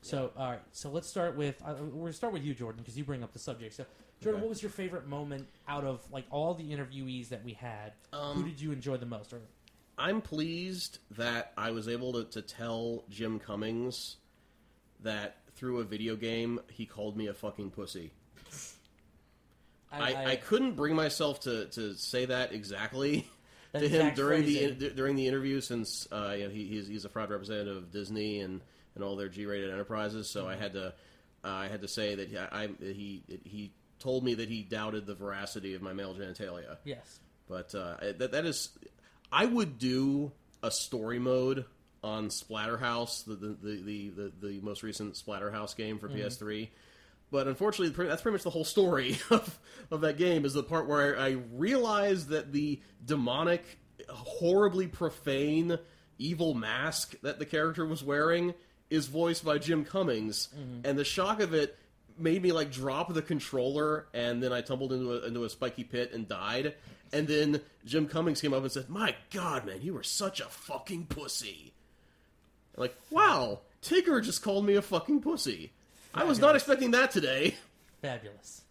So, 0.02 0.32
all 0.36 0.50
right, 0.52 0.62
so 0.72 0.90
let's 0.90 1.08
start 1.08 1.36
with 1.38 1.62
uh, 1.64 1.76
we're 1.80 2.02
gonna 2.02 2.14
start 2.14 2.34
with 2.34 2.44
you, 2.44 2.54
Jordan, 2.56 2.82
because 2.82 2.98
you 2.98 3.04
bring 3.04 3.24
up 3.24 3.34
the 3.34 3.40
subject. 3.40 3.76
So, 3.76 3.86
Jordan, 4.20 4.40
Okay. 4.40 4.46
what 4.46 4.50
was 4.50 4.62
your 4.64 4.72
favorite 4.72 5.08
moment 5.08 5.48
out 5.68 5.84
of 5.86 6.00
like 6.12 6.26
all 6.32 6.54
the 6.56 6.72
interviewees 6.72 7.30
that 7.30 7.44
we 7.44 7.54
had? 7.54 7.94
Who 8.12 8.18
Um, 8.18 8.44
did 8.44 8.60
you 8.60 8.72
enjoy 8.72 8.98
the 8.98 9.06
most? 9.06 9.32
Or 9.32 9.40
I'm 9.98 10.22
pleased 10.22 10.98
that 11.12 11.54
I 11.58 11.70
was 11.72 11.88
able 11.88 12.14
to, 12.14 12.24
to 12.32 12.42
tell 12.42 13.04
Jim 13.10 13.40
Cummings 13.40 14.18
that 15.02 15.38
through 15.56 15.80
a 15.80 15.84
video 15.84 16.16
game 16.16 16.60
he 16.72 16.86
called 16.88 17.16
me 17.16 17.28
a 17.28 17.34
fucking 17.34 17.70
pussy. 17.72 18.12
I, 19.92 20.32
I, 20.32 20.36
couldn't 20.38 20.76
bring 20.78 20.96
myself 20.96 21.42
to, 21.42 21.66
to 21.66 21.94
say 21.96 22.26
that 22.26 22.54
exactly 22.54 23.28
That 23.74 23.80
to 23.80 23.90
him 23.90 23.96
exact 24.02 24.16
during 24.16 24.44
phrasing. 24.44 24.80
the 24.80 24.90
during 24.92 25.16
the 25.18 25.28
interview 25.28 25.60
since 25.60 26.08
uh, 26.12 26.34
you 26.38 26.46
know, 26.46 26.50
he, 26.50 26.66
he's, 26.66 26.88
he's 26.88 27.04
a 27.06 27.10
fraud 27.10 27.30
representative 27.30 27.76
of 27.78 27.92
Disney 27.92 28.40
and, 28.40 28.62
and 28.96 29.04
all 29.04 29.16
their 29.16 29.30
G-rated 29.30 29.72
enterprises. 29.72 30.30
So 30.30 30.48
I 30.48 30.56
had 30.56 30.74
to 30.74 30.94
uh, 31.44 31.48
I 31.48 31.68
had 31.68 31.82
to 31.82 31.88
say 31.88 32.16
that 32.16 32.30
he, 32.30 32.38
I, 32.38 32.70
he 32.80 33.24
he 33.44 33.72
told 34.00 34.24
me 34.24 34.36
that 34.36 34.50
he 34.50 34.62
doubted 34.64 35.06
the 35.06 35.16
veracity 35.16 35.76
of 35.76 35.82
my 35.82 35.94
male 35.94 36.14
genitalia. 36.14 36.78
yes. 36.84 37.20
But 37.48 37.74
uh, 37.76 37.98
that 38.18 38.32
that 38.32 38.46
is, 38.46 38.70
I 39.32 39.46
would 39.46 39.78
do 39.78 40.32
a 40.64 40.72
story 40.72 41.20
mode 41.20 41.66
on 42.04 42.30
Splatterhouse, 42.30 43.26
the 43.26 43.36
the 43.36 43.58
the 43.62 43.82
the, 43.82 44.10
the, 44.10 44.48
the 44.48 44.60
most 44.62 44.84
recent 44.84 45.16
Splatterhouse 45.16 45.76
game 45.76 46.00
for 46.00 46.08
PS3. 46.08 46.70
But 47.30 47.48
unfortunately, 47.48 48.08
that's 48.08 48.22
pretty 48.22 48.34
much 48.34 48.44
the 48.44 48.50
whole 48.50 48.66
story 48.66 49.18
of, 49.30 49.60
of 49.90 50.02
that 50.02 50.18
game. 50.18 50.46
Is 50.46 50.54
the 50.54 50.64
part 50.64 50.88
where 50.88 51.18
I 51.18 51.38
realized 51.54 52.30
that 52.30 52.52
the 52.52 52.82
demonic, 53.04 53.64
horribly 54.10 54.88
profane, 54.88 55.78
evil 56.18 56.54
mask 56.54 57.16
that 57.22 57.40
the 57.40 57.46
character 57.46 57.86
was 57.86 58.04
wearing 58.04 58.54
is 58.92 59.08
voiced 59.08 59.44
by 59.44 59.58
Jim 59.58 59.84
Cummings, 59.86 60.50
mm-hmm. 60.56 60.86
and 60.86 61.00
the 61.00 61.06
shock 61.06 61.40
of 61.40 61.56
it 61.56 61.78
made 62.20 62.44
me 62.44 62.52
like 62.52 62.72
drop 62.72 63.12
the 63.14 63.22
controller, 63.22 64.06
and 64.14 64.44
then 64.44 64.54
I 64.54 64.62
tumbled 64.62 64.94
into 64.94 65.14
a, 65.14 65.26
into 65.26 65.44
a 65.46 65.50
spiky 65.50 65.84
pit 65.84 66.12
and 66.14 66.28
died. 66.28 66.76
And 67.14 67.28
then 67.28 67.62
Jim 67.86 68.08
Cummings 68.08 68.42
came 68.42 68.54
up 68.54 68.62
and 68.62 68.72
said, 68.72 68.90
"My 68.90 69.16
God, 69.34 69.66
man, 69.66 69.82
you 69.82 69.94
were 69.94 70.04
such 70.04 70.40
a 70.40 70.46
fucking 70.46 71.08
pussy." 71.08 71.74
Like, 72.78 72.96
wow, 73.10 73.62
Tigger 73.82 74.24
just 74.24 74.44
called 74.44 74.66
me 74.66 74.76
a 74.76 74.82
fucking 74.82 75.22
pussy. 75.22 75.72
I 76.14 76.26
was 76.26 76.40
not 76.40 76.56
expecting 76.56 76.92
that 76.92 77.12
today. 77.12 77.56
Fabulous. 78.02 78.62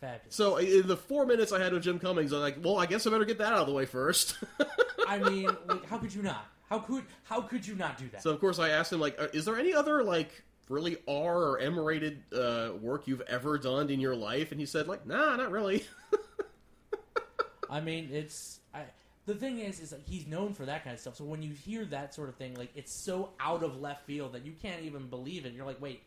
Fabulous. 0.00 0.34
So 0.34 0.56
in 0.56 0.86
the 0.86 0.96
four 0.96 1.24
minutes 1.26 1.52
I 1.52 1.62
had 1.62 1.72
with 1.72 1.82
Jim 1.82 1.98
Cummings, 1.98 2.32
I'm 2.32 2.40
like, 2.40 2.58
well, 2.62 2.78
I 2.78 2.86
guess 2.86 3.06
I 3.06 3.10
better 3.10 3.24
get 3.24 3.38
that 3.38 3.52
out 3.52 3.60
of 3.60 3.66
the 3.66 3.72
way 3.72 3.86
first. 3.86 4.36
I 5.08 5.18
mean, 5.18 5.48
like, 5.66 5.86
how 5.86 5.98
could 5.98 6.14
you 6.14 6.22
not? 6.22 6.46
How 6.68 6.78
could 6.78 7.04
how 7.24 7.40
could 7.40 7.66
you 7.66 7.74
not 7.74 7.98
do 7.98 8.08
that? 8.10 8.22
so 8.22 8.30
of 8.30 8.40
course 8.40 8.58
I 8.58 8.70
asked 8.70 8.92
him 8.92 9.00
like, 9.00 9.20
uh, 9.20 9.28
is 9.32 9.44
there 9.44 9.56
any 9.56 9.72
other 9.72 10.02
like 10.02 10.42
really 10.68 10.96
R 11.06 11.42
or 11.42 11.58
M 11.58 11.78
rated 11.78 12.22
uh, 12.32 12.70
work 12.80 13.06
you've 13.06 13.22
ever 13.22 13.58
done 13.58 13.90
in 13.90 14.00
your 14.00 14.16
life? 14.16 14.50
And 14.50 14.60
he 14.60 14.66
said 14.66 14.88
like, 14.88 15.06
nah, 15.06 15.36
not 15.36 15.50
really. 15.50 15.84
I 17.70 17.80
mean, 17.80 18.08
it's 18.12 18.60
I, 18.74 18.82
the 19.26 19.34
thing 19.34 19.58
is, 19.58 19.80
is 19.80 19.92
like 19.92 20.06
he's 20.06 20.26
known 20.26 20.54
for 20.54 20.64
that 20.64 20.84
kind 20.84 20.94
of 20.94 21.00
stuff. 21.00 21.16
So 21.16 21.24
when 21.24 21.42
you 21.42 21.52
hear 21.52 21.84
that 21.86 22.14
sort 22.14 22.28
of 22.28 22.36
thing, 22.36 22.54
like 22.54 22.70
it's 22.74 22.92
so 22.92 23.30
out 23.40 23.62
of 23.62 23.80
left 23.80 24.06
field 24.06 24.32
that 24.32 24.44
you 24.44 24.52
can't 24.60 24.82
even 24.82 25.08
believe 25.08 25.46
it. 25.46 25.52
You're 25.52 25.66
like, 25.66 25.80
wait, 25.80 26.02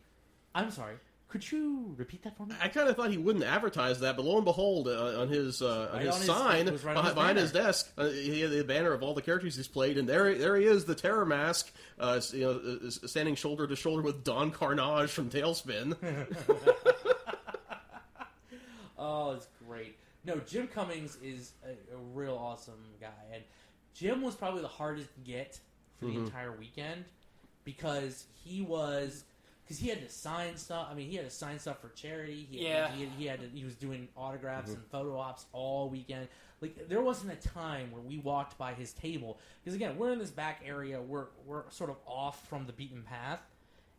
I'm 0.54 0.70
sorry. 0.70 0.96
Could 1.30 1.50
you 1.52 1.94
repeat 1.96 2.24
that 2.24 2.36
for 2.36 2.44
me? 2.44 2.56
I 2.60 2.66
kind 2.66 2.88
of 2.88 2.96
thought 2.96 3.10
he 3.10 3.16
wouldn't 3.16 3.44
advertise 3.44 4.00
that, 4.00 4.16
but 4.16 4.24
lo 4.24 4.34
and 4.34 4.44
behold, 4.44 4.88
uh, 4.88 5.20
on 5.20 5.28
his 5.28 5.62
uh, 5.62 5.88
on 5.92 5.98
Right 5.98 6.06
his 6.06 6.14
on 6.16 6.20
sign 6.22 6.66
right 6.66 6.82
behind, 6.82 7.04
his 7.06 7.14
behind 7.14 7.38
his 7.38 7.52
desk, 7.52 7.92
uh, 7.96 8.08
he 8.08 8.40
had 8.40 8.50
the 8.50 8.64
banner 8.64 8.92
of 8.92 9.04
all 9.04 9.14
the 9.14 9.22
characters 9.22 9.54
he's 9.54 9.68
played, 9.68 9.96
and 9.96 10.08
there 10.08 10.34
there 10.34 10.56
he 10.56 10.64
is, 10.64 10.86
the 10.86 10.94
Terror 10.96 11.24
Mask, 11.24 11.72
uh, 12.00 12.20
you 12.32 12.40
know, 12.40 12.78
uh, 12.84 12.90
standing 13.06 13.36
shoulder 13.36 13.68
to 13.68 13.76
shoulder 13.76 14.02
with 14.02 14.24
Don 14.24 14.50
Karnage 14.50 15.10
from 15.10 15.30
TaleSpin. 15.30 15.96
Oh, 19.02 19.32
it's 19.32 19.48
great. 19.66 19.96
No, 20.26 20.36
Jim 20.46 20.66
Cummings 20.68 21.16
is 21.22 21.52
a, 21.64 21.70
a 21.94 21.98
real 22.12 22.36
awesome 22.36 22.74
guy, 23.00 23.08
and 23.32 23.42
Jim 23.94 24.20
was 24.20 24.34
probably 24.34 24.60
the 24.60 24.68
hardest 24.68 25.08
to 25.14 25.20
get 25.20 25.58
for 25.98 26.04
the 26.04 26.18
entire 26.18 26.52
weekend 26.52 27.04
because 27.64 28.26
he 28.44 28.60
was 28.60 29.24
because 29.70 29.80
he 29.80 29.88
had 29.88 30.00
to 30.00 30.12
sign 30.12 30.56
stuff. 30.56 30.88
I 30.90 30.94
mean, 30.94 31.08
he 31.08 31.14
had 31.14 31.26
to 31.26 31.30
sign 31.30 31.60
stuff 31.60 31.80
for 31.80 31.90
charity. 31.90 32.44
He 32.50 32.64
Yeah. 32.64 32.90
he, 32.90 33.04
he 33.16 33.26
had 33.26 33.38
to, 33.38 33.46
he 33.46 33.62
was 33.62 33.76
doing 33.76 34.08
autographs 34.16 34.70
mm-hmm. 34.70 34.80
and 34.80 34.90
photo 34.90 35.16
ops 35.16 35.46
all 35.52 35.88
weekend. 35.88 36.26
Like 36.60 36.88
there 36.88 37.00
wasn't 37.00 37.32
a 37.32 37.48
time 37.48 37.92
where 37.92 38.02
we 38.02 38.18
walked 38.18 38.58
by 38.58 38.74
his 38.74 38.92
table 38.92 39.38
because 39.62 39.76
again, 39.76 39.96
we're 39.96 40.12
in 40.12 40.18
this 40.18 40.32
back 40.32 40.62
area. 40.66 41.00
We're 41.00 41.26
we're 41.46 41.70
sort 41.70 41.88
of 41.88 41.98
off 42.04 42.48
from 42.48 42.66
the 42.66 42.72
beaten 42.72 43.02
path, 43.02 43.38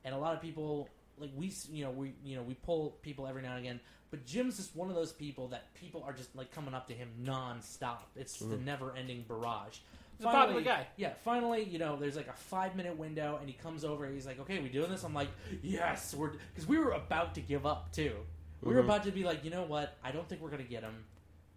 and 0.04 0.14
a 0.14 0.18
lot 0.18 0.36
of 0.36 0.42
people 0.42 0.90
like 1.18 1.32
we 1.38 1.54
you 1.72 1.86
know 1.86 1.92
we 1.92 2.16
you 2.22 2.36
know 2.36 2.44
we 2.44 2.56
pull 2.56 2.98
people 3.02 3.26
every 3.26 3.42
now 3.42 3.52
and 3.52 3.60
again. 3.60 3.80
But 4.10 4.26
Jim's 4.26 4.58
just 4.58 4.76
one 4.76 4.90
of 4.90 4.96
those 4.96 5.14
people 5.14 5.48
that 5.48 5.74
people 5.74 6.04
are 6.06 6.12
just 6.12 6.36
like 6.36 6.52
coming 6.52 6.74
up 6.74 6.90
to 6.90 6.94
him 6.94 7.08
nonstop. 7.24 8.10
It's 8.18 8.40
the 8.40 8.56
mm-hmm. 8.56 8.66
never-ending 8.66 9.24
barrage. 9.26 9.78
He's 10.22 10.28
a 10.28 10.32
popular 10.32 10.62
guy. 10.62 10.86
Yeah, 10.98 11.14
finally, 11.26 11.64
you 11.64 11.80
know, 11.80 11.98
there's 12.00 12.16
like 12.16 12.28
a 12.28 12.34
five 12.34 12.76
minute 12.76 12.96
window, 12.96 13.38
and 13.40 13.50
he 13.50 13.56
comes 13.56 13.84
over. 13.84 14.06
and 14.06 14.14
He's 14.14 14.28
like, 14.28 14.40
"Okay, 14.40 14.60
we 14.60 14.70
doing 14.70 14.92
this?" 14.92 15.04
I'm 15.04 15.16
like, 15.16 15.30
"Yes, 15.64 16.14
we're," 16.14 16.34
because 16.54 16.68
we 16.68 16.78
were 16.78 16.92
about 16.92 17.34
to 17.36 17.42
give 17.42 17.66
up 17.66 17.92
too. 17.92 18.14
We 18.62 18.74
were 18.74 18.82
mm-hmm. 18.82 18.90
about 18.90 19.04
to 19.06 19.12
be 19.12 19.24
like, 19.24 19.44
you 19.44 19.50
know 19.50 19.64
what? 19.64 19.98
I 20.04 20.12
don't 20.12 20.30
think 20.30 20.42
we're 20.42 20.52
gonna 20.52 20.64
get 20.64 20.84
him. 20.84 21.06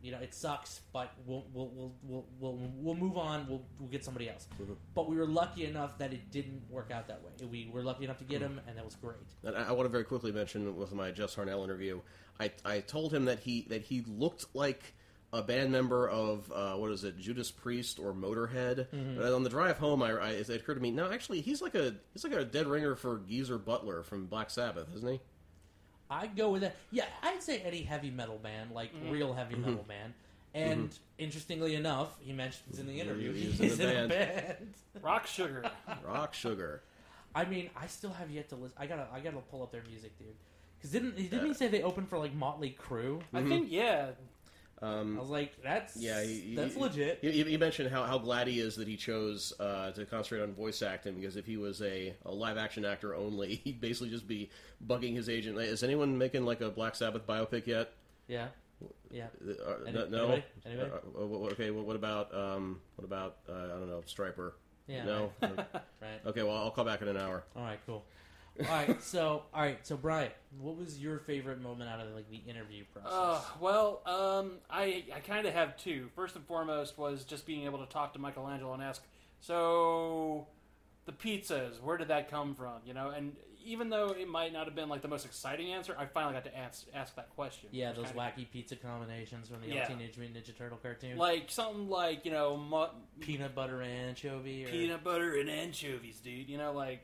You 0.01 0.13
know, 0.13 0.19
it 0.19 0.33
sucks, 0.35 0.81
but 0.95 1.13
we'll 1.27 1.45
we'll 1.53 1.71
we'll 1.75 1.93
we'll 2.03 2.27
we'll, 2.41 2.59
we'll 2.77 2.95
move 2.95 3.19
on. 3.19 3.47
We'll 3.49 3.63
we'll 3.79 3.91
get 3.91 4.03
somebody 4.03 4.31
else. 4.31 4.47
Mm-hmm. 4.59 4.73
But 4.95 5.11
we 5.11 5.17
were 5.17 5.27
lucky 5.27 5.67
enough 5.67 5.99
that 5.99 6.15
it 6.15 6.31
didn't 6.31 6.63
work 6.71 6.91
out 6.91 7.07
that 7.09 7.23
way. 7.23 7.47
We 7.47 7.71
were 7.71 7.83
lucky 7.83 8.05
enough 8.05 8.19
to 8.19 8.25
get 8.25 8.41
mm-hmm. 8.41 8.55
him, 8.55 8.61
and 8.67 8.79
that 8.79 8.85
was 8.85 8.95
great. 8.95 9.17
And 9.43 9.55
I, 9.57 9.69
I 9.69 9.73
want 9.73 9.85
to 9.85 9.91
very 9.91 10.05
quickly 10.05 10.33
mention 10.33 10.75
with 10.75 10.95
my 10.95 11.11
Jess 11.11 11.37
Harnell 11.37 11.63
interview, 11.65 12.01
I, 12.41 12.51
I 12.65 12.81
told 12.81 13.13
him 13.13 13.27
that 13.27 13.41
he 13.41 13.67
that 13.69 13.83
he 13.83 14.05
looked 14.07 14.47
like 14.55 14.95
a 15.35 15.43
band 15.43 15.73
member 15.73 16.09
of 16.09 16.51
uh, 16.53 16.75
what 16.75 16.93
is 16.93 17.03
it, 17.03 17.19
Judas 17.19 17.51
Priest 17.51 17.99
or 17.99 18.15
Motorhead. 18.15 18.87
Mm-hmm. 18.95 19.19
But 19.19 19.33
on 19.33 19.43
the 19.43 19.51
drive 19.51 19.79
home, 19.79 20.03
I, 20.03 20.13
I, 20.13 20.31
it 20.31 20.49
occurred 20.49 20.77
to 20.77 20.81
me, 20.81 20.93
no, 20.93 21.11
actually, 21.11 21.41
he's 21.41 21.61
like 21.61 21.75
a 21.75 21.95
he's 22.13 22.25
like 22.25 22.33
a 22.33 22.45
dead 22.45 22.67
ringer 22.67 22.95
for 22.95 23.21
Geezer 23.29 23.59
Butler 23.59 24.03
from 24.03 24.27
Black 24.27 24.49
Sabbath, 24.49 24.89
isn't 24.95 25.11
he? 25.11 25.21
I'd 26.09 26.37
go 26.37 26.51
with 26.51 26.63
that. 26.63 26.77
Yeah, 26.93 27.07
I'd 27.23 27.43
say 27.43 27.61
any 27.61 27.83
heavy 27.83 28.11
metal 28.11 28.39
band, 28.39 28.71
like 28.71 28.95
mm-hmm. 28.95 29.11
real 29.11 29.33
heavy 29.33 29.57
metal 29.57 29.75
mm-hmm. 29.75 29.89
band. 29.89 30.15
And 30.55 30.97
interestingly 31.19 31.75
enough, 31.75 32.17
he 32.21 32.33
mentions 32.33 32.79
in 32.79 32.87
the 32.87 33.01
interview 33.01 33.33
He's 33.33 33.59
he's, 33.59 33.81
in 33.81 33.89
a 33.89 33.93
in 33.93 34.05
a 34.05 34.09
band. 34.09 34.75
Rock 35.03 35.27
Sugar. 35.27 35.65
Rock 36.07 36.33
Sugar. 36.33 36.83
I 37.35 37.45
mean, 37.45 37.71
I 37.77 37.89
still 37.89 38.13
have 38.13 38.31
yet 38.31 38.51
to 38.51 38.55
listen. 38.55 38.77
I 38.79 38.87
gotta, 38.87 39.09
I 39.13 39.19
gotta 39.19 39.39
pull 39.39 39.65
up 39.65 39.73
their 39.73 39.83
music, 39.89 40.17
dude. 40.17 40.29
Because 40.79 40.93
didn't 40.93 41.17
didn't 41.17 41.41
uh, 41.41 41.45
he 41.45 41.55
say 41.55 41.67
they 41.67 41.83
opened 41.83 42.09
for 42.09 42.19
like 42.19 42.35
Motley 42.35 42.77
Crue? 42.81 43.21
I 43.33 43.43
think 43.43 43.67
yeah. 43.71 44.11
Um, 44.83 45.17
I 45.17 45.21
was 45.21 45.31
like, 45.31 45.63
that's 45.63 45.97
Yeah, 45.97 46.23
he, 46.23 46.55
that's 46.55 46.75
he- 46.75 46.81
legit. 46.81 47.19
You, 47.23 47.59
mentioned 47.59 47.91
how, 47.91 48.05
how 48.05 48.19
glad 48.19 48.47
he 48.49 48.61
is 48.61 48.77
that 48.77 48.87
he 48.89 48.97
chose 48.97 49.53
uh, 49.59 49.93
to 49.93 50.05
concentrate 50.05 50.43
on 50.43 50.53
voice 50.53 50.83
acting 50.83 51.15
because 51.15 51.37
if 51.37 51.47
he 51.47 51.57
was 51.57 51.81
a, 51.81 52.15
a 52.27 52.33
live 52.33 52.59
action 52.59 52.85
actor 52.85 53.15
only, 53.15 53.55
he'd 53.65 53.81
basically 53.81 54.11
just 54.11 54.27
be 54.29 54.51
bugging 54.87 55.15
his 55.15 55.29
agent. 55.29 55.59
Is 55.59 55.83
anyone 55.83 56.19
making 56.19 56.45
like 56.45 56.61
a 56.61 56.71
Black 56.71 56.95
Sabbath 56.97 57.27
biopic 57.27 57.67
yet? 57.67 57.93
yeah, 58.29 58.49
yeah. 59.11 59.27
Uh, 59.47 59.75
Any- 59.87 59.93
no. 59.93 60.03
anybody? 60.25 60.45
Anybody? 60.67 60.91
Uh, 60.91 61.19
uh, 61.21 61.23
okay. 61.53 61.71
Well, 61.71 61.85
what 61.85 61.97
about 61.97 62.35
um, 62.35 62.81
what 62.97 63.05
about 63.05 63.37
uh, 63.49 63.53
I 63.53 63.69
don't 63.69 63.89
know 63.89 64.03
Stryper? 64.07 64.53
Yeah. 64.87 65.05
No. 65.05 65.33
Right. 65.41 66.21
okay. 66.27 66.43
Well, 66.43 66.57
I'll 66.57 66.71
call 66.71 66.85
back 66.85 67.01
in 67.01 67.09
an 67.09 67.17
hour. 67.17 67.45
All 67.57 67.63
right. 67.63 67.79
Cool. 67.87 68.05
All 68.61 68.67
right. 68.67 69.03
So, 69.03 69.43
all 69.53 69.63
right. 69.63 69.85
So, 69.87 69.97
Brian, 69.97 70.31
what 70.61 70.77
was 70.77 70.99
your 70.99 71.19
favorite 71.19 71.61
moment 71.61 71.91
out 71.91 72.01
of 72.01 72.15
like 72.15 72.31
the 72.31 72.41
interview 72.49 72.85
process? 72.93 73.13
Uh, 73.13 73.41
well, 73.61 74.03
um, 74.07 74.59
I 74.71 75.05
I 75.15 75.21
kind 75.21 75.47
of 75.47 75.55
have 75.55 75.77
two. 75.77 76.09
First 76.15 76.37
and 76.37 76.47
foremost 76.47 76.97
was 76.97 77.25
just 77.25 77.47
being 77.47 77.65
able 77.65 77.85
to 77.85 77.93
talk 77.93 78.13
to 78.13 78.19
Michelangelo 78.19 78.73
and 78.73 78.83
ask, 78.83 79.03
so 79.41 80.47
the 81.07 81.13
pizzas, 81.13 81.81
where 81.83 81.97
did 81.97 82.09
that 82.09 82.31
come 82.31 82.55
from? 82.55 82.75
You 82.87 82.95
know, 82.95 83.11
and 83.11 83.35
even 83.65 83.89
though 83.89 84.11
it 84.11 84.29
might 84.29 84.53
not 84.53 84.67
have 84.67 84.75
been 84.75 84.89
like 84.89 85.03
the 85.03 85.09
most 85.09 85.25
exciting 85.25 85.73
answer, 85.73 85.95
I 85.99 86.07
finally 86.07 86.35
got 86.35 86.45
to 86.45 86.57
ask 86.57 86.87
ask 86.95 87.15
that 87.17 87.31
question. 87.31 87.71
yeah, 87.73 87.93
those 87.93 88.07
wacky 88.09 88.49
pizza 88.51 88.77
combinations 88.77 89.49
from 89.49 89.63
the 89.63 89.69
Yeah. 89.69 89.87
Teenage 89.87 90.17
Mutant 90.17 90.45
Ninja 90.47 90.57
Turtle 90.57 90.79
cartoon. 90.79 91.17
like 91.17 91.51
something 91.51 91.89
like 91.89 92.25
you 92.25 92.31
know 92.31 92.57
mu- 92.57 92.87
peanut 93.21 93.55
butter 93.55 93.81
and 93.81 94.11
anchovy. 94.11 94.65
Or... 94.65 94.69
peanut 94.69 95.03
butter 95.03 95.35
and 95.39 95.51
anchovies, 95.51 96.21
dude. 96.21 96.49
You 96.49 96.59
know, 96.59 96.73
like, 96.73 97.01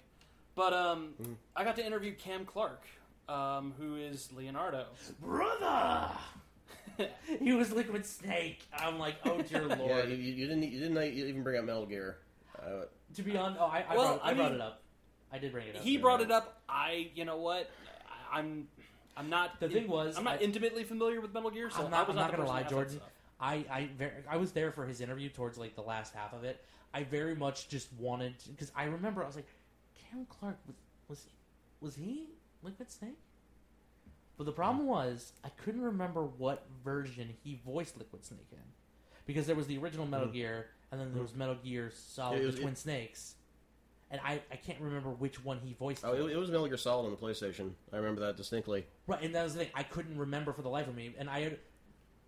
but 0.54 0.72
um, 0.72 1.14
I 1.56 1.64
got 1.64 1.76
to 1.76 1.84
interview 1.86 2.14
Cam 2.14 2.44
Clarke, 2.44 2.86
um, 3.28 3.74
who 3.78 3.96
is 3.96 4.28
Leonardo. 4.36 4.86
brother. 5.20 6.10
he 7.40 7.52
was 7.52 7.72
Liquid 7.72 8.04
Snake. 8.04 8.66
I'm 8.76 8.98
like, 8.98 9.16
oh 9.24 9.40
dear 9.48 9.66
lord. 9.66 9.80
Yeah. 10.08 10.14
You, 10.14 10.16
you 10.16 10.46
didn't 10.46 10.62
you 10.64 10.80
didn't 10.80 11.02
even 11.02 11.42
bring 11.42 11.58
up 11.58 11.64
Metal 11.64 11.86
Gear. 11.86 12.18
Uh, 12.58 12.84
To 13.14 13.22
be 13.22 13.36
honest, 13.36 13.58
oh, 13.60 13.66
I, 13.66 13.84
I, 13.88 13.96
Well, 13.96 14.16
brought, 14.16 14.26
I, 14.26 14.30
I 14.30 14.34
brought 14.34 14.52
it 14.52 14.60
up. 14.60 14.82
I 15.32 15.38
did 15.38 15.52
bring 15.52 15.68
it 15.68 15.76
up. 15.76 15.82
He 15.82 15.96
brought 15.96 16.20
it 16.20 16.30
up. 16.30 16.60
I, 16.68 17.10
you 17.14 17.24
know 17.24 17.38
what, 17.38 17.70
I, 18.32 18.38
I'm. 18.38 18.68
I'm 19.16 19.28
not. 19.28 19.60
The 19.60 19.68
thing 19.68 19.88
was, 19.88 20.16
I'm 20.16 20.24
not 20.24 20.40
I- 20.40 20.42
intimately 20.42 20.84
familiar 20.84 21.20
with 21.20 21.32
Metal 21.34 21.50
Gear, 21.50 21.70
so 21.70 21.80
I'm 21.80 21.86
I 21.86 21.90
not, 21.90 22.08
was 22.08 22.16
I'm 22.16 22.22
not 22.22 22.30
the 22.32 22.36
gonna 22.38 22.48
lie, 22.48 22.58
to 22.62 22.64
ask 22.64 22.70
that 22.70 22.74
Jordan. 22.74 23.00
I 23.40 23.54
I, 23.70 23.88
very, 23.96 24.12
I 24.28 24.36
was 24.36 24.52
there 24.52 24.70
for 24.72 24.84
his 24.86 25.00
interview 25.00 25.28
towards 25.30 25.56
like 25.58 25.74
the 25.74 25.82
last 25.82 26.14
half 26.14 26.32
of 26.32 26.44
it. 26.44 26.62
I 26.92 27.04
very 27.04 27.34
much 27.36 27.68
just 27.68 27.88
wanted 27.98 28.34
because 28.48 28.72
I 28.74 28.84
remember 28.84 29.22
I 29.22 29.26
was 29.26 29.36
like, 29.36 29.46
Cam 30.10 30.26
Clarke 30.28 30.58
was 30.66 30.76
was 31.08 31.26
was 31.80 31.96
he 31.96 32.28
Liquid 32.62 32.90
Snake? 32.90 33.18
But 34.36 34.46
the 34.46 34.52
problem 34.52 34.86
was 34.86 35.32
I 35.44 35.50
couldn't 35.50 35.82
remember 35.82 36.22
what 36.22 36.66
version 36.84 37.34
he 37.44 37.60
voiced 37.64 37.98
Liquid 37.98 38.24
Snake 38.24 38.48
in 38.52 38.58
because 39.26 39.46
there 39.46 39.56
was 39.56 39.66
the 39.66 39.78
original 39.78 40.06
Metal 40.06 40.26
hmm. 40.26 40.34
Gear 40.34 40.66
and 40.90 41.00
then 41.00 41.12
there 41.12 41.22
was 41.22 41.32
hmm. 41.32 41.40
Metal 41.40 41.56
Gear 41.62 41.92
Solid 41.94 42.40
It 42.40 42.46
was- 42.46 42.56
the 42.56 42.62
Twin 42.62 42.76
Snakes. 42.76 43.34
And 44.12 44.20
I, 44.24 44.40
I 44.50 44.56
can't 44.56 44.80
remember 44.80 45.10
which 45.10 45.44
one 45.44 45.60
he 45.60 45.72
voiced. 45.72 46.04
oh, 46.04 46.12
it, 46.12 46.32
it 46.32 46.36
was 46.36 46.50
Metal 46.50 46.66
Gear 46.66 46.76
Solid 46.76 47.04
on 47.04 47.12
the 47.12 47.16
PlayStation. 47.16 47.70
I 47.92 47.96
remember 47.98 48.22
that 48.22 48.36
distinctly. 48.36 48.84
Right, 49.06 49.22
and 49.22 49.32
that 49.36 49.44
was 49.44 49.54
the 49.54 49.60
thing. 49.60 49.68
I 49.72 49.84
couldn't 49.84 50.18
remember 50.18 50.52
for 50.52 50.62
the 50.62 50.68
life 50.68 50.88
of 50.88 50.96
me. 50.96 51.14
And 51.16 51.30
I 51.30 51.42
had, 51.42 51.58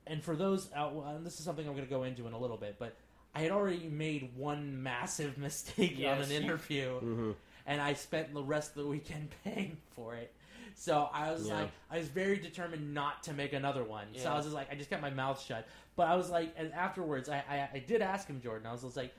and 0.07 0.23
for 0.23 0.37
those, 0.37 0.71
uh, 0.77 0.79
out, 0.79 0.93
and 1.17 1.27
this 1.27 1.41
is 1.41 1.45
something 1.45 1.67
I'm 1.67 1.73
going 1.73 1.85
to 1.85 1.91
go 1.91 2.05
into 2.05 2.29
in 2.29 2.35
a 2.35 2.39
little 2.39 2.57
bit, 2.57 2.77
but 2.79 2.95
I 3.35 3.41
had 3.41 3.51
already 3.51 3.89
made 3.89 4.31
one 4.37 4.81
massive 4.81 5.39
mistake 5.39 5.95
on 5.95 5.99
Yes, 5.99 6.27
an 6.27 6.31
you- 6.31 6.41
interview, 6.41 6.89
mm-hmm. 7.01 7.31
And 7.67 7.81
I 7.81 7.95
spent 7.95 8.33
the 8.35 8.43
rest 8.43 8.77
of 8.77 8.83
the 8.83 8.89
weekend 8.89 9.29
paying 9.45 9.77
for 9.95 10.15
it. 10.15 10.33
So 10.75 11.09
I 11.13 11.31
was 11.33 11.47
Yeah. 11.47 11.61
like, 11.61 11.71
I 11.91 11.99
was 11.99 12.09
very 12.09 12.39
determined 12.39 12.95
not 12.95 13.23
to 13.25 13.33
make 13.35 13.53
another 13.53 13.85
one. 13.85 14.07
So 14.17 14.31
I 14.31 14.37
was 14.37 14.47
just 14.47 14.55
like, 14.55 14.73
I 14.73 14.75
just 14.75 14.89
kept 14.91 15.03
my 15.03 15.11
mouth 15.11 15.41
shut. 15.43 15.67
But 15.97 16.09
I 16.09 16.17
was 16.17 16.31
like, 16.31 16.55
and 16.57 16.73
afterwards, 16.73 17.29
I, 17.29 17.45
I, 17.49 17.69
I 17.75 17.79
did 17.87 18.01
ask 18.01 18.27
him, 18.27 18.41
Jordan. 18.41 18.67
I 18.67 18.73
was 18.73 18.81
just 18.83 18.97
like, 18.97 19.13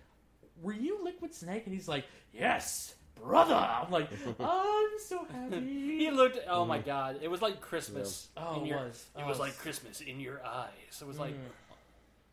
"Were 0.64 0.74
you 0.74 1.04
Liquid 1.04 1.34
Snake?" 1.34 1.64
And 1.66 1.74
he's 1.76 1.88
like, 1.88 2.06
"Yes, 2.34 2.96
brother." 3.24 3.54
I'm 3.54 3.92
like, 3.92 4.10
"I'm 4.40 4.88
so 5.06 5.26
happy." 5.32 5.60
He 6.00 6.10
looked. 6.10 6.40
Oh 6.50 6.66
my 6.66 6.80
god! 6.80 7.20
It 7.22 7.28
was 7.30 7.44
like 7.44 7.62
Christmas. 7.62 8.30
Oh, 8.36 8.58
in 8.58 8.66
it 8.66 8.70
your, 8.70 8.78
was. 8.80 9.06
It 9.16 9.22
Oh, 9.24 9.28
was 9.28 9.38
like 9.40 9.56
Christmas 9.60 10.02
in 10.02 10.20
your 10.20 10.44
eyes. 10.44 11.00
It 11.00 11.06
was 11.08 11.20
like. 11.20 11.36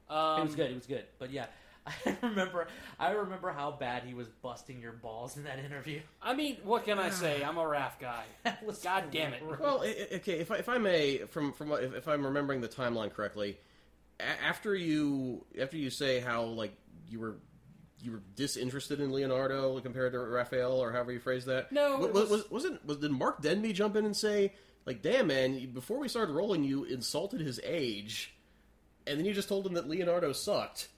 Mm. 0.09 0.15
Um, 0.15 0.41
it 0.41 0.45
was 0.47 0.55
good. 0.55 0.71
It 0.71 0.75
was 0.77 0.87
good. 0.87 1.05
But 1.19 1.31
yeah, 1.31 1.47
I 2.07 2.17
remember, 2.23 2.67
I 2.99 3.13
remember 3.13 3.51
how 3.51 3.71
bad 3.73 4.03
he 4.05 4.15
was 4.15 4.29
busting 4.43 4.81
your 4.81 4.93
balls 4.93 5.37
in 5.37 5.45
that 5.45 5.59
interview. 5.59 6.01
I 6.23 6.35
mean, 6.35 6.59
what 6.63 6.85
can 6.85 6.99
I 6.99 7.09
ah. 7.09 7.13
say? 7.13 7.43
I'm 7.43 7.57
a 7.57 7.63
Raph 7.63 7.99
guy. 7.99 8.25
God 8.83 9.05
damn 9.11 9.33
it. 9.33 9.43
Well, 9.61 9.83
i- 9.83 9.87
i- 10.13 10.15
okay, 10.17 10.41
if 10.41 10.51
I, 10.51 10.57
if 10.57 10.69
I 10.69 10.79
may, 10.79 11.19
from 11.29 11.53
from 11.53 11.69
what- 11.71 11.83
if, 11.83 11.95
if 11.95 12.09
I'm 12.09 12.25
remembering 12.25 12.61
the 12.61 12.69
timeline 12.69 13.13
correctly, 13.13 13.59
a- 14.21 14.25
after 14.45 14.75
you 14.75 15.45
after 15.61 15.77
you 15.77 15.91
say 15.91 16.21
how 16.21 16.43
like 16.45 16.73
you 17.09 17.19
were 17.19 17.37
you 18.03 18.13
were 18.13 18.23
disinterested 18.37 19.01
in 19.01 19.11
Leonardo 19.13 19.79
compared 19.81 20.13
to 20.13 20.19
Raphael 20.21 20.73
or 20.73 20.93
however 20.93 21.13
you 21.13 21.21
phrase 21.21 21.45
that. 21.47 21.71
No, 21.73 21.99
wa- 21.99 22.05
it 22.07 22.13
was, 22.13 22.23
was- 22.23 22.31
was 22.31 22.51
wasn't 22.51 22.85
was 22.87 22.97
did 22.99 23.11
Mark 23.11 23.41
Denby 23.43 23.73
jump 23.73 23.97
in 23.97 24.05
and 24.05 24.17
say 24.17 24.53
like, 24.87 25.01
"Damn 25.03 25.29
man, 25.29 25.59
you- 25.59 25.69
before 25.69 25.99
we 25.99 26.09
started 26.09 26.33
rolling, 26.35 26.63
you 26.63 26.85
insulted 26.85 27.41
his 27.41 27.59
age," 27.65 28.35
and 29.07 29.19
then 29.19 29.25
you 29.25 29.33
just 29.33 29.49
told 29.49 29.67
him 29.67 29.73
that 29.75 29.89
Leonardo 29.89 30.33
sucked. 30.33 30.89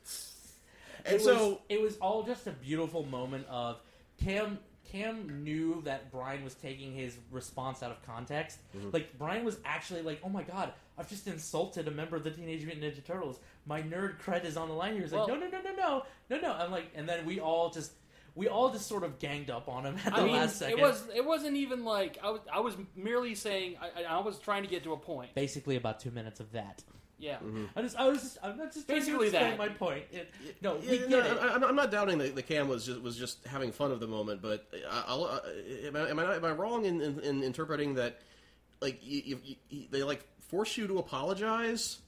And 1.06 1.16
it 1.16 1.22
so 1.22 1.48
was, 1.48 1.58
it 1.68 1.80
was 1.80 1.96
all 1.98 2.22
just 2.22 2.46
a 2.46 2.52
beautiful 2.52 3.04
moment 3.04 3.46
of 3.48 3.80
Cam. 4.22 4.58
Cam 4.90 5.42
knew 5.42 5.80
that 5.84 6.10
Brian 6.10 6.44
was 6.44 6.54
taking 6.54 6.92
his 6.92 7.16
response 7.30 7.82
out 7.82 7.90
of 7.90 8.02
context. 8.04 8.58
Mm-hmm. 8.76 8.90
Like 8.92 9.16
Brian 9.16 9.44
was 9.44 9.58
actually 9.64 10.02
like, 10.02 10.20
"Oh 10.22 10.28
my 10.28 10.42
god, 10.42 10.72
I've 10.98 11.08
just 11.08 11.26
insulted 11.26 11.88
a 11.88 11.90
member 11.90 12.16
of 12.16 12.24
the 12.24 12.30
Teenage 12.30 12.64
Mutant 12.66 12.84
Ninja 12.84 13.04
Turtles. 13.04 13.38
My 13.64 13.80
nerd 13.80 14.20
cred 14.20 14.44
is 14.44 14.56
on 14.56 14.68
the 14.68 14.74
line." 14.74 14.94
He 14.94 15.00
was 15.00 15.12
like, 15.12 15.28
"No, 15.28 15.34
no, 15.36 15.48
no, 15.48 15.60
no, 15.62 15.72
no, 15.74 16.02
no, 16.28 16.40
no." 16.40 16.52
I'm 16.52 16.70
like, 16.70 16.90
and 16.94 17.08
then 17.08 17.24
we 17.24 17.40
all 17.40 17.70
just, 17.70 17.92
we 18.34 18.48
all 18.48 18.70
just 18.70 18.86
sort 18.86 19.02
of 19.02 19.18
ganged 19.18 19.50
up 19.50 19.68
on 19.68 19.86
him 19.86 19.96
at 20.04 20.12
the 20.14 20.20
I 20.20 20.24
mean, 20.24 20.32
last 20.34 20.58
second. 20.58 20.78
it 20.78 20.82
was 20.82 21.08
it 21.14 21.24
wasn't 21.24 21.56
even 21.56 21.84
like 21.84 22.18
I 22.22 22.30
was 22.30 22.40
I 22.52 22.60
was 22.60 22.76
merely 22.94 23.34
saying 23.34 23.76
I, 23.80 24.02
I 24.02 24.16
I 24.16 24.20
was 24.20 24.38
trying 24.40 24.62
to 24.62 24.68
get 24.68 24.82
to 24.84 24.92
a 24.92 24.98
point. 24.98 25.34
basically 25.34 25.76
about 25.76 26.00
two 26.00 26.10
minutes 26.10 26.40
of 26.40 26.52
that. 26.52 26.82
Yeah. 27.22 27.36
I 27.76 27.82
just, 27.82 27.96
I 27.96 28.08
was 28.08 28.20
just, 28.20 28.38
I'm 28.42 28.58
not 28.58 28.72
just 28.74 28.88
Basically 28.88 29.26
to 29.26 29.32
that. 29.32 29.56
my 29.56 29.68
point. 29.68 30.02
It, 30.10 30.28
no, 30.60 30.74
we 30.74 30.86
Yeah, 30.88 30.96
get 31.06 31.08
no, 31.10 31.18
it. 31.20 31.38
I, 31.40 31.46
I'm- 31.52 31.62
I'm 31.64 31.76
not 31.76 31.92
doubting 31.92 32.18
that 32.18 32.34
the 32.34 32.42
Cam 32.42 32.66
was 32.68 32.84
just 32.84 33.00
was 33.00 33.16
just 33.16 33.46
having 33.46 33.70
fun 33.70 33.92
of 33.92 34.00
the 34.00 34.08
moment, 34.08 34.42
but 34.42 34.66
I, 34.90 35.04
I'll, 35.06 35.24
uh, 35.24 35.40
am, 35.86 35.94
I, 35.96 36.10
am 36.10 36.18
I 36.18 36.34
am 36.34 36.44
I 36.44 36.50
wrong 36.50 36.84
in, 36.84 37.00
in, 37.00 37.20
in 37.20 37.42
interpreting 37.44 37.94
that 37.94 38.18
like 38.80 38.98
you, 39.04 39.38
you, 39.44 39.56
you, 39.70 39.84
they 39.92 40.02
like 40.02 40.24
forced 40.48 40.76
you 40.76 40.88
to 40.88 40.98
apologize, 40.98 41.98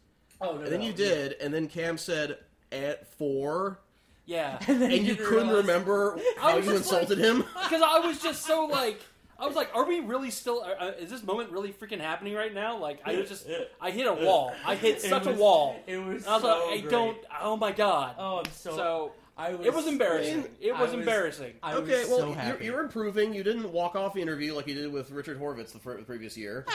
oh 0.41 0.57
no, 0.57 0.63
and 0.63 0.67
then 0.73 0.81
no, 0.81 0.87
you 0.87 0.93
did, 0.93 1.37
and 1.41 1.55
then 1.55 1.69
Cam 1.69 1.97
said 1.97 2.37
at 2.73 3.07
four, 3.15 3.79
Yeah. 4.27 4.59
And, 4.67 4.83
and 4.83 5.07
you 5.07 5.15
couldn't 5.15 5.47
realize- 5.49 5.57
remember 5.65 6.19
how 6.39 6.57
you 6.57 6.63
just 6.63 6.91
like- 6.91 7.03
insulted 7.03 7.19
him. 7.19 7.45
Because 7.63 7.83
I 7.83 8.01
was 8.01 8.21
just 8.21 8.45
so 8.45 8.65
like, 8.67 9.01
I 9.39 9.47
was 9.47 9.57
like, 9.57 9.71
are 9.75 9.85
we 9.85 10.01
really 10.01 10.31
still? 10.31 10.63
Uh, 10.63 10.85
uh, 10.85 10.93
is 10.99 11.11
this 11.11 11.23
moment 11.25 11.51
really 11.51 11.73
freaking 11.73 12.01
happening 12.01 12.35
right 12.35 12.55
now? 12.55 12.77
Like, 12.79 13.01
I 13.05 13.17
was 13.17 13.29
just, 13.29 13.47
I 13.81 13.91
hit 13.91 14.07
a 14.07 14.13
wall. 14.25 14.53
I 14.65 14.75
hit 14.77 15.01
such 15.01 15.27
was- 15.27 15.37
a 15.37 15.41
wall. 15.41 15.77
It 15.87 15.99
was. 15.99 16.25
And 16.25 16.27
I 16.27 16.33
was 16.35 16.43
so 16.43 16.49
like, 16.49 16.79
I 16.79 16.81
great. 16.81 16.91
don't. 16.91 17.19
Oh 17.43 17.57
my 17.57 17.73
god. 17.73 18.15
Oh, 18.19 18.39
I'm 18.39 18.53
so. 18.53 18.77
so 18.77 19.13
I 19.37 19.55
was. 19.55 19.67
it 19.67 19.75
was 19.75 19.87
embarrassing. 19.89 20.47
It 20.61 20.71
I 20.73 20.81
was, 20.81 20.91
was- 20.93 21.01
embarrassing. 21.01 21.55
I 21.63 21.75
okay, 21.75 22.01
was 22.01 22.09
well, 22.09 22.19
so 22.35 22.43
you're, 22.47 22.63
you're 22.63 22.81
improving. 22.81 23.35
You 23.35 23.43
didn't 23.43 23.71
walk 23.73 23.97
off 23.97 24.15
the 24.15 24.23
interview 24.23 24.55
like 24.55 24.67
you 24.69 24.75
did 24.75 24.93
with 24.93 25.11
Richard 25.11 25.41
Horvitz 25.41 25.73
the, 25.73 25.79
fir- 25.81 25.97
the 25.97 26.05
previous 26.05 26.37
year. 26.37 26.65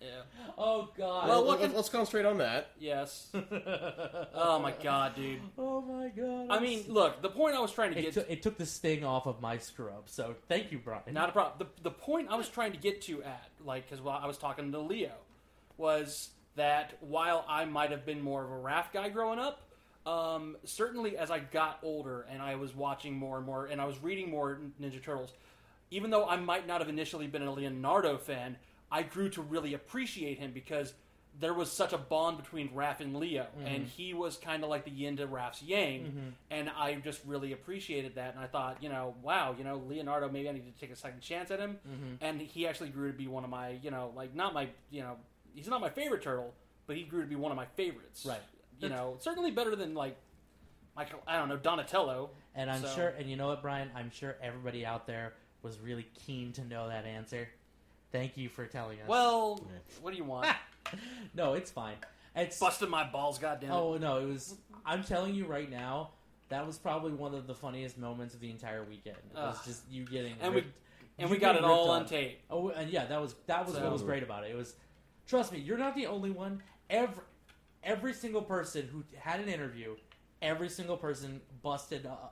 yeah. 0.00 0.08
Oh 0.58 0.90
God. 0.96 1.28
Well, 1.28 1.38
Let- 1.40 1.46
what 1.46 1.60
let, 1.60 1.70
can- 1.70 1.78
us 1.78 1.88
concentrate 1.88 2.24
on 2.26 2.38
that. 2.38 2.70
Yes. 2.78 3.28
oh 4.34 4.58
my 4.60 4.72
god, 4.82 5.14
dude. 5.16 5.40
oh 5.58 5.80
my 5.80 6.08
God. 6.08 6.48
I 6.50 6.60
mean, 6.60 6.84
look, 6.88 7.22
the 7.22 7.28
point 7.28 7.56
I 7.56 7.60
was 7.60 7.72
trying 7.72 7.92
to 7.92 7.98
it, 7.98 8.02
get 8.02 8.14
took 8.14 8.30
it 8.30 8.42
took 8.42 8.58
the 8.58 8.66
sting 8.66 9.04
off 9.04 9.26
of 9.26 9.40
my 9.40 9.58
screw 9.58 9.88
up. 9.88 10.04
So 10.06 10.34
thank 10.48 10.72
you, 10.72 10.78
Brian. 10.78 11.02
Not 11.12 11.28
a 11.30 11.32
problem. 11.32 11.54
The, 11.58 11.82
the 11.82 11.90
point 11.94 12.28
I 12.30 12.36
was 12.36 12.48
trying 12.48 12.72
to 12.72 12.78
get 12.78 13.02
to 13.02 13.22
at, 13.22 13.50
like, 13.64 13.86
because 13.88 14.02
while 14.02 14.20
I 14.22 14.26
was 14.26 14.38
talking 14.38 14.70
to 14.72 14.78
Leo, 14.78 15.12
was 15.76 16.30
that 16.56 16.96
while 17.00 17.44
I 17.48 17.64
might 17.66 17.90
have 17.90 18.06
been 18.06 18.20
more 18.22 18.42
of 18.44 18.50
a 18.50 18.54
Raph 18.54 18.92
guy 18.92 19.08
growing 19.10 19.38
up, 19.38 19.62
um, 20.06 20.56
certainly 20.64 21.16
as 21.18 21.30
I 21.30 21.40
got 21.40 21.78
older 21.82 22.26
and 22.30 22.40
I 22.40 22.54
was 22.54 22.74
watching 22.74 23.14
more 23.14 23.36
and 23.38 23.44
more 23.46 23.66
and 23.66 23.80
I 23.80 23.84
was 23.86 24.02
reading 24.02 24.30
more 24.30 24.60
Ninja 24.80 25.02
Turtles, 25.02 25.32
even 25.90 26.10
though 26.10 26.26
I 26.26 26.36
might 26.36 26.66
not 26.66 26.80
have 26.80 26.88
initially 26.88 27.26
been 27.26 27.42
a 27.42 27.52
Leonardo 27.52 28.16
fan, 28.16 28.56
I 28.90 29.02
grew 29.02 29.28
to 29.30 29.42
really 29.42 29.74
appreciate 29.74 30.38
him 30.38 30.52
because 30.52 30.94
there 31.38 31.52
was 31.52 31.70
such 31.70 31.92
a 31.92 31.98
bond 31.98 32.38
between 32.38 32.70
Raph 32.70 33.00
and 33.00 33.14
Leo, 33.16 33.46
and 33.64 33.84
mm-hmm. 33.84 33.84
he 33.84 34.14
was 34.14 34.36
kind 34.36 34.64
of 34.64 34.70
like 34.70 34.84
the 34.84 34.90
yin 34.90 35.18
to 35.18 35.26
Raph's 35.26 35.62
yang, 35.62 36.00
mm-hmm. 36.00 36.28
and 36.50 36.70
I 36.70 36.94
just 36.94 37.20
really 37.26 37.52
appreciated 37.52 38.14
that. 38.14 38.34
And 38.34 38.42
I 38.42 38.46
thought, 38.46 38.82
you 38.82 38.88
know, 38.88 39.14
wow, 39.22 39.54
you 39.56 39.64
know, 39.64 39.82
Leonardo, 39.86 40.30
maybe 40.30 40.48
I 40.48 40.52
need 40.52 40.72
to 40.72 40.80
take 40.80 40.90
a 40.90 40.96
second 40.96 41.20
chance 41.20 41.50
at 41.50 41.60
him. 41.60 41.78
Mm-hmm. 41.86 42.24
And 42.24 42.40
he 42.40 42.66
actually 42.66 42.88
grew 42.88 43.12
to 43.12 43.18
be 43.18 43.28
one 43.28 43.44
of 43.44 43.50
my, 43.50 43.78
you 43.82 43.90
know, 43.90 44.12
like 44.16 44.34
not 44.34 44.54
my, 44.54 44.68
you 44.90 45.02
know, 45.02 45.16
he's 45.54 45.68
not 45.68 45.80
my 45.80 45.90
favorite 45.90 46.22
turtle, 46.22 46.54
but 46.86 46.96
he 46.96 47.02
grew 47.02 47.20
to 47.20 47.28
be 47.28 47.36
one 47.36 47.52
of 47.52 47.56
my 47.56 47.66
favorites. 47.76 48.24
Right. 48.24 48.40
You 48.80 48.88
know, 48.88 49.16
certainly 49.20 49.50
better 49.50 49.76
than 49.76 49.94
like, 49.94 50.16
Michael, 50.96 51.20
I 51.26 51.36
don't 51.36 51.48
know, 51.48 51.58
Donatello. 51.58 52.30
And 52.54 52.70
I'm 52.70 52.80
So- 52.80 52.94
sure, 52.94 53.08
and 53.08 53.28
you 53.28 53.36
know 53.36 53.48
what, 53.48 53.60
Brian? 53.60 53.90
I'm 53.94 54.10
sure 54.10 54.36
everybody 54.40 54.86
out 54.86 55.06
there 55.06 55.34
was 55.60 55.78
really 55.80 56.06
keen 56.26 56.52
to 56.54 56.64
know 56.64 56.88
that 56.88 57.04
answer. 57.04 57.48
Thank 58.12 58.36
you 58.36 58.48
for 58.48 58.66
telling 58.66 59.00
us. 59.00 59.08
Well, 59.08 59.60
what 60.00 60.12
do 60.12 60.16
you 60.16 60.24
want? 60.24 60.48
no, 61.34 61.54
it's 61.54 61.70
fine. 61.70 61.96
It's 62.34 62.58
Busted 62.58 62.88
my 62.88 63.04
balls, 63.04 63.38
goddamn. 63.38 63.72
Oh 63.72 63.96
no, 63.96 64.18
it 64.18 64.26
was. 64.26 64.54
I'm 64.84 65.02
telling 65.02 65.34
you 65.34 65.46
right 65.46 65.70
now, 65.70 66.10
that 66.48 66.66
was 66.66 66.78
probably 66.78 67.12
one 67.12 67.34
of 67.34 67.46
the 67.46 67.54
funniest 67.54 67.98
moments 67.98 68.34
of 68.34 68.40
the 68.40 68.50
entire 68.50 68.84
weekend. 68.84 69.16
It 69.30 69.36
was 69.36 69.56
Ugh. 69.58 69.62
just 69.64 69.82
you 69.90 70.04
getting 70.04 70.34
And 70.40 70.54
we- 70.54 70.60
ripped- 70.60 70.78
and 71.18 71.28
you 71.30 71.34
we 71.34 71.40
got 71.40 71.54
getting 71.54 71.68
it 71.68 71.72
all 71.72 71.94
ripped 71.94 72.02
on 72.02 72.06
tape. 72.18 72.40
Oh, 72.50 72.68
and 72.68 72.90
yeah, 72.90 73.06
that 73.06 73.20
was 73.20 73.34
that 73.46 73.64
was 73.66 73.74
So- 73.74 73.82
what 73.82 73.92
was 73.92 74.02
great 74.02 74.22
about 74.22 74.44
it. 74.44 74.50
It 74.50 74.56
was, 74.56 74.76
trust 75.26 75.50
me, 75.52 75.58
you're 75.58 75.78
not 75.78 75.94
the 75.96 76.06
only 76.06 76.30
one. 76.30 76.62
Every 76.90 77.22
every 77.82 78.12
single 78.12 78.42
person 78.42 78.86
who 78.92 79.02
had 79.18 79.40
an 79.40 79.48
interview, 79.48 79.96
every 80.42 80.68
single 80.68 80.96
person 80.96 81.40
busted, 81.62 82.04
uh, 82.04 82.10
uh, 82.10 82.26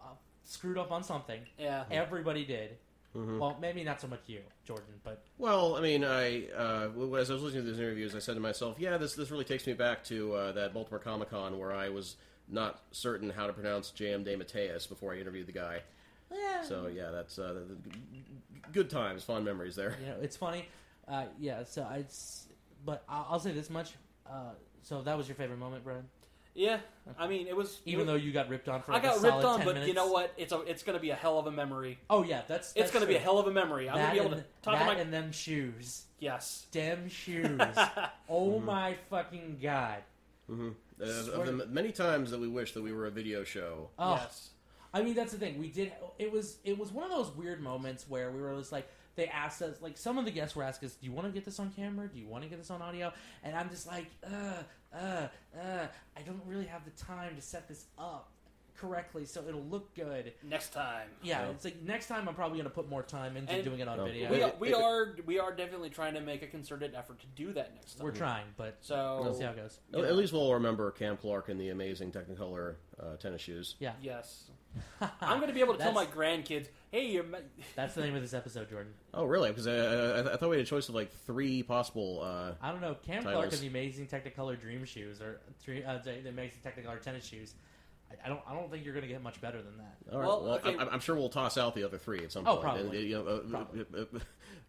screwed 0.44 0.76
up 0.76 0.92
on 0.92 1.02
something. 1.02 1.40
Yeah. 1.58 1.84
Everybody 1.90 2.44
did. 2.44 2.76
Mm-hmm. 3.14 3.38
Well, 3.38 3.56
maybe 3.60 3.84
not 3.84 4.00
so 4.00 4.08
much 4.08 4.20
you, 4.26 4.40
Jordan, 4.64 4.86
but 5.04 5.22
Well, 5.38 5.76
I 5.76 5.80
mean, 5.80 6.04
I 6.04 6.48
uh, 6.48 6.88
as 7.16 7.30
I 7.30 7.34
was 7.34 7.42
listening 7.44 7.64
to 7.64 7.70
these 7.70 7.78
interviews, 7.78 8.14
I 8.14 8.18
said 8.18 8.34
to 8.34 8.40
myself, 8.40 8.76
"Yeah, 8.78 8.96
this 8.98 9.14
this 9.14 9.30
really 9.30 9.44
takes 9.44 9.66
me 9.66 9.72
back 9.72 10.02
to 10.04 10.34
uh, 10.34 10.52
that 10.52 10.74
Baltimore 10.74 10.98
Comic 10.98 11.30
Con 11.30 11.58
where 11.58 11.72
I 11.72 11.88
was 11.90 12.16
not 12.48 12.82
certain 12.90 13.30
how 13.30 13.46
to 13.46 13.52
pronounce 13.52 13.90
J.M. 13.90 14.24
DeMatteis 14.24 14.88
before 14.88 15.14
I 15.14 15.18
interviewed 15.18 15.46
the 15.46 15.52
guy." 15.52 15.80
yeah. 16.32 16.62
So 16.62 16.88
yeah, 16.88 17.10
that's 17.10 17.38
uh, 17.38 17.52
the, 17.54 17.60
the- 17.60 17.98
good 18.72 18.90
times, 18.90 19.22
fond 19.22 19.44
memories 19.44 19.76
there. 19.76 19.96
you 20.00 20.06
know, 20.06 20.16
it's 20.20 20.36
funny. 20.36 20.66
Uh, 21.06 21.26
yeah, 21.38 21.62
so 21.64 21.82
I, 21.82 22.04
but 22.84 23.04
I'll, 23.08 23.26
I'll 23.30 23.40
say 23.40 23.52
this 23.52 23.70
much. 23.70 23.92
Uh, 24.28 24.52
so 24.82 25.02
that 25.02 25.16
was 25.16 25.28
your 25.28 25.36
favorite 25.36 25.58
moment, 25.58 25.84
Brian? 25.84 26.08
Yeah. 26.54 26.78
I 27.18 27.26
mean, 27.26 27.46
it 27.48 27.56
was. 27.56 27.80
Even 27.84 28.06
though 28.06 28.14
you 28.14 28.32
got 28.32 28.48
ripped 28.48 28.68
on 28.68 28.80
for 28.82 28.92
I 28.92 29.00
got 29.00 29.18
a 29.18 29.20
ripped 29.20 29.44
on, 29.44 29.58
but 29.58 29.74
minutes. 29.74 29.88
you 29.88 29.94
know 29.94 30.06
what? 30.06 30.32
It's 30.36 30.52
a, 30.52 30.60
it's 30.62 30.82
going 30.82 30.96
to 30.96 31.02
be 31.02 31.10
a 31.10 31.14
hell 31.14 31.38
of 31.38 31.46
a 31.46 31.50
memory. 31.50 31.98
Oh 32.08 32.22
yeah, 32.22 32.42
that's, 32.46 32.72
It's 32.76 32.90
going 32.90 33.02
to 33.04 33.08
be 33.08 33.16
a 33.16 33.20
hell 33.20 33.38
of 33.38 33.46
a 33.46 33.50
memory. 33.50 33.88
I'm 33.90 33.96
going 33.96 34.06
to 34.06 34.12
be 34.12 34.20
able 34.20 34.36
to 34.36 34.44
talk 34.62 34.78
that 34.78 34.88
to 34.88 34.94
my. 34.94 35.00
and 35.00 35.12
them 35.12 35.32
shoes, 35.32 36.04
yes. 36.18 36.66
damn 36.70 37.08
shoes. 37.08 37.60
oh 38.28 38.60
my 38.60 38.94
fucking 39.10 39.58
god! 39.62 39.98
Mm-hmm. 40.50 40.70
Uh, 41.00 41.40
of 41.40 41.46
the 41.46 41.66
many 41.66 41.90
times 41.90 42.30
that 42.30 42.40
we 42.40 42.48
wish 42.48 42.72
that 42.72 42.82
we 42.82 42.92
were 42.92 43.06
a 43.06 43.10
video 43.10 43.42
show. 43.44 43.90
Oh, 43.98 44.14
Yes. 44.14 44.50
I 44.92 45.02
mean 45.02 45.14
that's 45.14 45.32
the 45.32 45.38
thing. 45.38 45.58
We 45.58 45.68
did. 45.68 45.92
It 46.20 46.30
was 46.30 46.58
it 46.62 46.78
was 46.78 46.92
one 46.92 47.04
of 47.04 47.10
those 47.10 47.34
weird 47.34 47.60
moments 47.60 48.08
where 48.08 48.30
we 48.30 48.40
were 48.40 48.56
just 48.56 48.70
like 48.70 48.88
they 49.16 49.26
asked 49.26 49.60
us 49.60 49.82
like 49.82 49.98
some 49.98 50.18
of 50.18 50.24
the 50.24 50.30
guests 50.30 50.54
were 50.54 50.62
asking 50.62 50.88
us, 50.88 50.94
"Do 50.94 51.06
you 51.06 51.12
want 51.12 51.26
to 51.26 51.32
get 51.32 51.44
this 51.44 51.58
on 51.58 51.72
camera? 51.72 52.06
Do 52.06 52.18
you 52.18 52.28
want 52.28 52.44
to 52.44 52.48
get 52.48 52.58
this 52.58 52.70
on 52.70 52.80
audio?" 52.80 53.12
And 53.42 53.56
I'm 53.56 53.70
just 53.70 53.88
like, 53.88 54.06
uh, 54.24 54.62
uh, 54.94 55.28
uh. 55.58 55.86
I 56.16 56.22
don't 56.22 56.42
really 56.46 56.66
have 56.66 56.82
the 56.84 57.04
time 57.04 57.36
to 57.36 57.42
set 57.42 57.68
this 57.68 57.86
up 57.98 58.33
correctly 58.76 59.24
so 59.24 59.42
it'll 59.48 59.62
look 59.64 59.94
good. 59.94 60.32
Next 60.42 60.72
time. 60.72 61.08
Yeah, 61.22 61.42
Yeah. 61.42 61.50
it's 61.50 61.64
like 61.64 61.80
next 61.82 62.08
time 62.08 62.28
I'm 62.28 62.34
probably 62.34 62.58
gonna 62.58 62.70
put 62.70 62.88
more 62.88 63.02
time 63.02 63.36
into 63.36 63.52
And- 63.52 63.64
doing 63.64 63.80
it 63.80 63.88
on 63.88 63.98
No, 63.98 64.04
video. 64.04 64.30
We, 64.30 64.42
are, 64.42 64.52
we 64.58 64.74
are 64.74 65.16
we 65.26 65.38
are 65.38 65.52
definitely 65.54 65.90
trying 65.90 66.14
to 66.14 66.20
make 66.20 66.42
a 66.42 66.46
concerted 66.46 66.94
effort 66.94 67.20
to 67.20 67.26
do 67.36 67.52
that 67.52 67.74
next 67.74 67.94
time. 67.94 68.04
We're 68.04 68.12
trying, 68.12 68.46
but 68.56 68.78
So 68.80 69.20
we'll 69.22 69.34
see 69.34 69.44
how 69.44 69.50
it 69.50 69.56
goes. 69.56 69.78
At- 69.92 69.98
know, 70.00 70.04
At 70.04 70.16
least 70.16 70.32
we'll 70.32 70.52
remember 70.54 70.90
Cam 70.90 71.16
Clarke 71.16 71.48
in 71.48 71.58
the 71.58 71.68
amazing 71.70 72.12
Technicolor 72.12 72.74
uh, 73.00 73.16
tennis 73.16 73.40
shoes. 73.42 73.76
Yeah, 73.80 73.92
yes, 74.00 74.50
I'm 75.20 75.38
going 75.38 75.48
to 75.48 75.54
be 75.54 75.60
able 75.60 75.74
to 75.74 75.80
tell 75.80 75.92
my 75.92 76.04
That's- 76.04 76.16
grandkids, 76.16 76.68
"Hey, 76.90 77.06
you're." 77.10 77.22
ma- 77.24 77.38
That's 77.76 77.94
the 77.94 78.02
name 78.02 78.14
of 78.16 78.22
this 78.22 78.34
episode, 78.34 78.68
Jordan. 78.70 78.92
Oh, 79.12 79.24
really? 79.24 79.50
Because 79.50 79.66
I, 79.66 79.72
I, 79.74 80.34
I 80.34 80.36
thought 80.36 80.50
we 80.50 80.56
had 80.56 80.64
a 80.64 80.68
choice 80.68 80.88
of 80.88 80.94
like 80.94 81.12
three 81.12 81.62
possible. 81.62 82.20
Uh, 82.22 82.52
I 82.60 82.70
don't 82.72 82.80
know. 82.80 82.94
Cam 83.06 83.22
Clarke 83.22 83.36
Titles. 83.36 83.54
of 83.54 83.60
the 83.60 83.66
Amazing 83.68 84.06
Technicolor 84.08 84.60
Dream 84.60 84.84
Shoes 84.84 85.20
or 85.20 85.40
three, 85.60 85.84
uh, 85.84 85.98
the 85.98 86.20
the 86.22 86.28
Amazing 86.28 86.58
Technicolor 86.64 87.00
Tennis 87.00 87.24
Shoes. 87.24 87.54
I, 88.22 88.26
I 88.26 88.28
don't. 88.28 88.40
I 88.48 88.54
don't 88.54 88.70
think 88.70 88.84
you're 88.84 88.94
gonna 88.94 89.06
get 89.06 89.22
much 89.22 89.40
better 89.40 89.60
than 89.62 89.76
that. 89.78 89.96
all 90.12 90.18
right. 90.18 90.26
Well, 90.26 90.42
Well, 90.44 90.54
okay. 90.56 90.76
I'm, 90.78 90.88
I'm 90.88 91.00
sure 91.00 91.14
we'll 91.16 91.28
toss 91.28 91.56
out 91.58 91.74
the 91.74 91.84
other 91.84 91.98
three 91.98 92.24
at 92.24 92.32
some 92.32 92.46
Oh, 92.46 92.52
point. 92.56 92.62
probably. 92.62 92.98
And, 93.00 93.08
you 93.08 93.16
know, 93.22 93.26
uh, 93.26 93.38
Probably. 93.40 93.86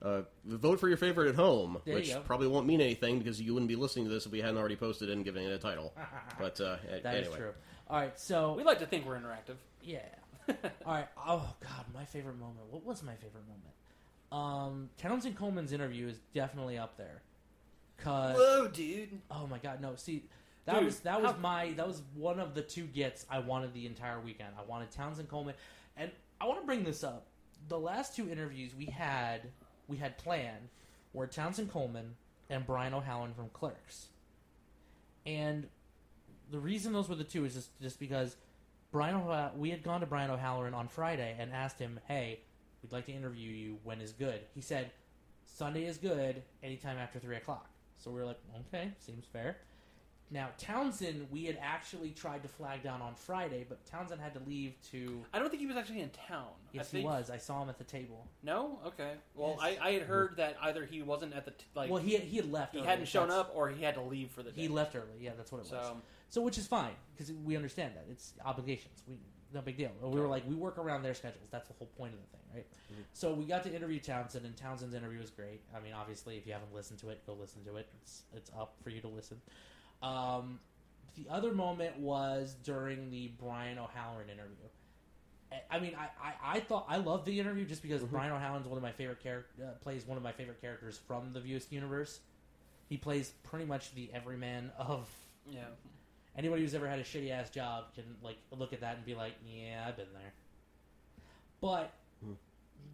uh, 0.01 0.05
uh, 0.05 0.21
vote 0.45 0.79
for 0.79 0.87
your 0.87 0.97
favorite 0.97 1.29
at 1.29 1.35
home, 1.35 1.79
There 1.85 1.95
which 1.95 2.13
probably 2.25 2.47
won't 2.47 2.67
mean 2.67 2.81
anything 2.81 3.17
because 3.19 3.41
you 3.41 3.53
wouldn't 3.53 3.69
be 3.69 3.75
listening 3.75 4.05
to 4.05 4.11
this 4.11 4.25
if 4.25 4.31
we 4.31 4.39
hadn't 4.41 4.57
already 4.57 4.75
posted 4.75 5.09
it 5.09 5.13
and 5.13 5.23
given 5.25 5.43
it 5.43 5.51
a 5.51 5.57
title. 5.57 5.93
But 6.39 6.59
uh, 6.61 6.77
a- 6.91 7.01
That 7.01 7.15
is 7.15 7.27
anyway, 7.27 7.37
true. 7.39 7.53
All 7.89 7.99
right, 7.99 8.19
so 8.19 8.53
We 8.55 8.63
like 8.63 8.79
to 8.79 8.85
think 8.85 9.05
we're 9.05 9.17
interactive. 9.17 9.55
yeah. 9.83 9.99
All 10.85 10.93
right. 10.93 11.07
Oh 11.17 11.53
God, 11.61 11.85
my 11.93 12.05
favorite 12.05 12.37
moment. 12.37 12.67
What 12.69 12.85
was 12.85 13.01
my 13.03 13.13
favorite 13.15 13.43
moment? 13.47 13.71
Um, 14.31 14.89
Townsend 14.97 15.37
Coleman's 15.37 15.71
interview 15.71 16.07
is 16.07 16.19
definitely 16.33 16.77
up 16.77 16.97
there. 16.97 17.21
Cause 17.97 18.35
Whoa, 18.35 18.67
dude! 18.67 19.21
oh 19.31 19.47
my 19.47 19.57
God, 19.57 19.81
no. 19.81 19.95
See, 19.95 20.23
That 20.65 20.75
Dude, 20.75 20.85
was 20.85 20.99
that 21.01 21.21
was 21.21 21.31
how- 21.31 21.37
my 21.37 21.73
that 21.73 21.87
was 21.87 22.01
one 22.15 22.39
of 22.39 22.55
the 22.55 22.61
two 22.61 22.87
gets 22.87 23.25
I 23.29 23.39
wanted 23.39 23.73
the 23.73 23.85
entire 23.85 24.19
weekend. 24.19 24.49
I 24.57 24.63
wanted 24.63 24.91
Townsend 24.91 25.29
Coleman, 25.29 25.55
and 25.95 26.11
I 26.41 26.45
want 26.47 26.59
to 26.59 26.65
bring 26.65 26.83
this 26.83 27.03
up. 27.03 27.27
The 27.67 27.79
last 27.79 28.15
two 28.15 28.29
interviews 28.29 28.73
we 28.75 28.85
had 28.87 29.51
we 29.87 29.97
had 29.97 30.17
planned 30.17 30.69
were 31.13 31.27
Townsend 31.27 31.71
Coleman 31.71 32.15
and 32.49 32.65
Brian 32.65 32.93
O'Halloran 32.93 33.33
from 33.33 33.49
Clerks, 33.49 34.07
and 35.25 35.69
the 36.51 36.59
reason 36.59 36.93
those 36.93 37.09
were 37.09 37.15
the 37.15 37.23
two 37.23 37.45
is 37.45 37.53
just 37.53 37.79
just 37.79 37.99
because 37.99 38.35
Brian 38.91 39.59
we 39.59 39.69
had 39.69 39.83
gone 39.83 39.99
to 39.99 40.05
Brian 40.07 40.31
O'Halloran 40.31 40.73
on 40.73 40.87
Friday 40.87 41.35
and 41.37 41.51
asked 41.53 41.77
him, 41.79 41.99
"Hey, 42.07 42.39
we'd 42.81 42.91
like 42.91 43.05
to 43.05 43.11
interview 43.13 43.51
you. 43.51 43.79
When 43.83 44.01
is 44.01 44.13
good?" 44.13 44.41
He 44.55 44.61
said, 44.61 44.91
"Sunday 45.45 45.85
is 45.85 45.97
good. 45.99 46.43
Anytime 46.63 46.97
after 46.97 47.19
three 47.19 47.35
o'clock." 47.35 47.69
So 47.97 48.09
we 48.09 48.19
were 48.19 48.25
like, 48.25 48.39
"Okay, 48.67 48.91
seems 48.99 49.25
fair." 49.25 49.57
Now 50.31 50.49
Townsend, 50.57 51.27
we 51.31 51.45
had 51.45 51.57
actually 51.61 52.09
tried 52.09 52.41
to 52.43 52.49
flag 52.49 52.81
down 52.81 53.01
on 53.01 53.13
Friday, 53.15 53.65
but 53.67 53.85
Townsend 53.85 54.19
had 54.19 54.33
to 54.33 54.39
leave 54.47 54.73
to. 54.91 55.23
I 55.33 55.39
don't 55.39 55.49
think 55.49 55.61
he 55.61 55.67
was 55.67 55.77
actually 55.77 56.01
in 56.01 56.09
town. 56.09 56.47
Yes, 56.71 56.89
think, 56.89 57.01
he 57.01 57.05
was. 57.05 57.29
I 57.29 57.37
saw 57.37 57.61
him 57.61 57.69
at 57.69 57.77
the 57.77 57.83
table. 57.83 58.27
No, 58.41 58.79
okay. 58.87 59.11
Well, 59.35 59.57
Yes. 59.61 59.77
I, 59.81 59.87
I 59.89 59.91
had 59.93 60.01
heard 60.03 60.37
that 60.37 60.57
either 60.63 60.83
he 60.85 61.01
wasn't 61.03 61.33
at 61.33 61.45
the 61.45 61.51
t- 61.51 61.65
like 61.75 61.91
well, 61.91 62.01
he 62.01 62.13
had, 62.13 62.23
he 62.23 62.37
had 62.37 62.51
left. 62.51 62.73
he 62.73 62.79
early. 62.79 62.87
hadn't 62.87 63.07
shown 63.07 63.27
That's- 63.27 63.45
up 63.45 63.51
or 63.55 63.69
he 63.69 63.83
had 63.83 63.95
to 63.95 64.01
leave 64.01 64.31
for 64.31 64.41
the 64.41 64.51
day. 64.51 64.61
He 64.63 64.67
left 64.67 64.95
early. 64.95 65.05
Yeah, 65.19 65.31
that's 65.37 65.51
what 65.51 65.59
it 65.59 65.61
was. 65.61 65.69
So 65.69 65.97
So, 66.29 66.41
which 66.41 66.57
is 66.57 66.65
fine 66.65 66.95
because 67.15 67.31
we 67.31 67.55
understand 67.55 67.93
that 67.95 68.05
it's 68.09 68.33
obligations. 68.43 69.03
We 69.07 69.17
no 69.53 69.61
big 69.61 69.77
deal. 69.77 69.91
We 70.01 70.19
were 70.19 70.27
like, 70.27 70.43
we 70.49 70.55
work 70.55 70.77
around 70.77 71.03
their 71.03 71.13
schedules. 71.13 71.47
That's 71.49 71.67
the 71.69 71.75
whole 71.75 71.87
point 71.97 72.13
of 72.13 72.19
the 72.19 72.25
thing, 72.37 72.41
right? 72.53 72.65
Mm-hmm. 72.91 73.01
So 73.13 73.31
we 73.33 73.45
got 73.45 73.63
to 73.63 73.73
interview 73.73 73.99
Townsend, 73.99 74.43
and 74.45 74.57
Townsend's 74.57 74.93
interview 74.93 75.19
was 75.19 75.29
great. 75.29 75.61
I 75.73 75.79
mean, 75.79 75.93
obviously, 75.93 76.35
if 76.35 76.45
you 76.45 76.51
haven't 76.51 76.73
listened 76.73 76.99
to 76.99 77.09
it, 77.09 77.25
go 77.25 77.33
listen 77.39 77.63
to 77.63 77.77
it. 77.77 77.87
It's 78.01 78.23
it's 78.35 78.51
up 78.59 78.75
for 78.83 78.89
you 78.89 78.99
to 79.01 79.07
listen. 79.07 79.39
Um, 80.05 80.59
the 81.15 81.25
other 81.33 81.53
moment 81.53 81.97
was 81.99 82.55
during 82.63 83.09
the 83.09 83.31
Brian 83.39 83.77
O'Halloran 83.77 84.29
interview. 84.29 84.55
I- 85.51 85.75
I 85.77 85.79
mean, 85.79 85.95
I, 85.97 86.09
I, 86.21 86.57
I 86.57 86.59
thought 86.59 86.85
I 86.89 86.97
loved 86.97 87.25
the 87.25 87.39
interview 87.39 87.65
just 87.65 87.81
because 87.81 88.03
Brian 88.03 88.31
O'Halloran's 88.31 88.67
one 88.67 88.77
of 88.77 88.83
my 88.83 88.91
favorite 88.91 89.21
character 89.21 89.63
uh, 89.63 89.71
plays 89.81 90.05
one 90.05 90.17
of 90.17 90.23
my 90.23 90.31
favorite 90.33 90.59
characters 90.61 90.99
from 91.07 91.31
the 91.33 91.39
View 91.39 91.57
Askew 91.57 91.75
universe. 91.77 92.19
He 92.89 92.97
plays 92.97 93.31
pretty 93.43 93.65
much 93.65 93.93
the 93.95 94.09
everyman 94.13 94.71
of 94.77 95.07
yeah, 95.49 95.61
anybody 96.37 96.61
who's 96.63 96.73
ever 96.75 96.87
had 96.87 96.99
a 96.99 97.03
shitty 97.03 97.31
ass 97.31 97.49
job 97.49 97.85
can 97.95 98.03
like 98.23 98.37
look 98.51 98.73
at 98.73 98.81
that 98.81 98.97
and 98.97 99.05
be 99.05 99.15
like, 99.15 99.33
yeah, 99.47 99.85
I've 99.87 99.95
been 99.97 100.11
there. 100.13 100.33
But 101.61 101.93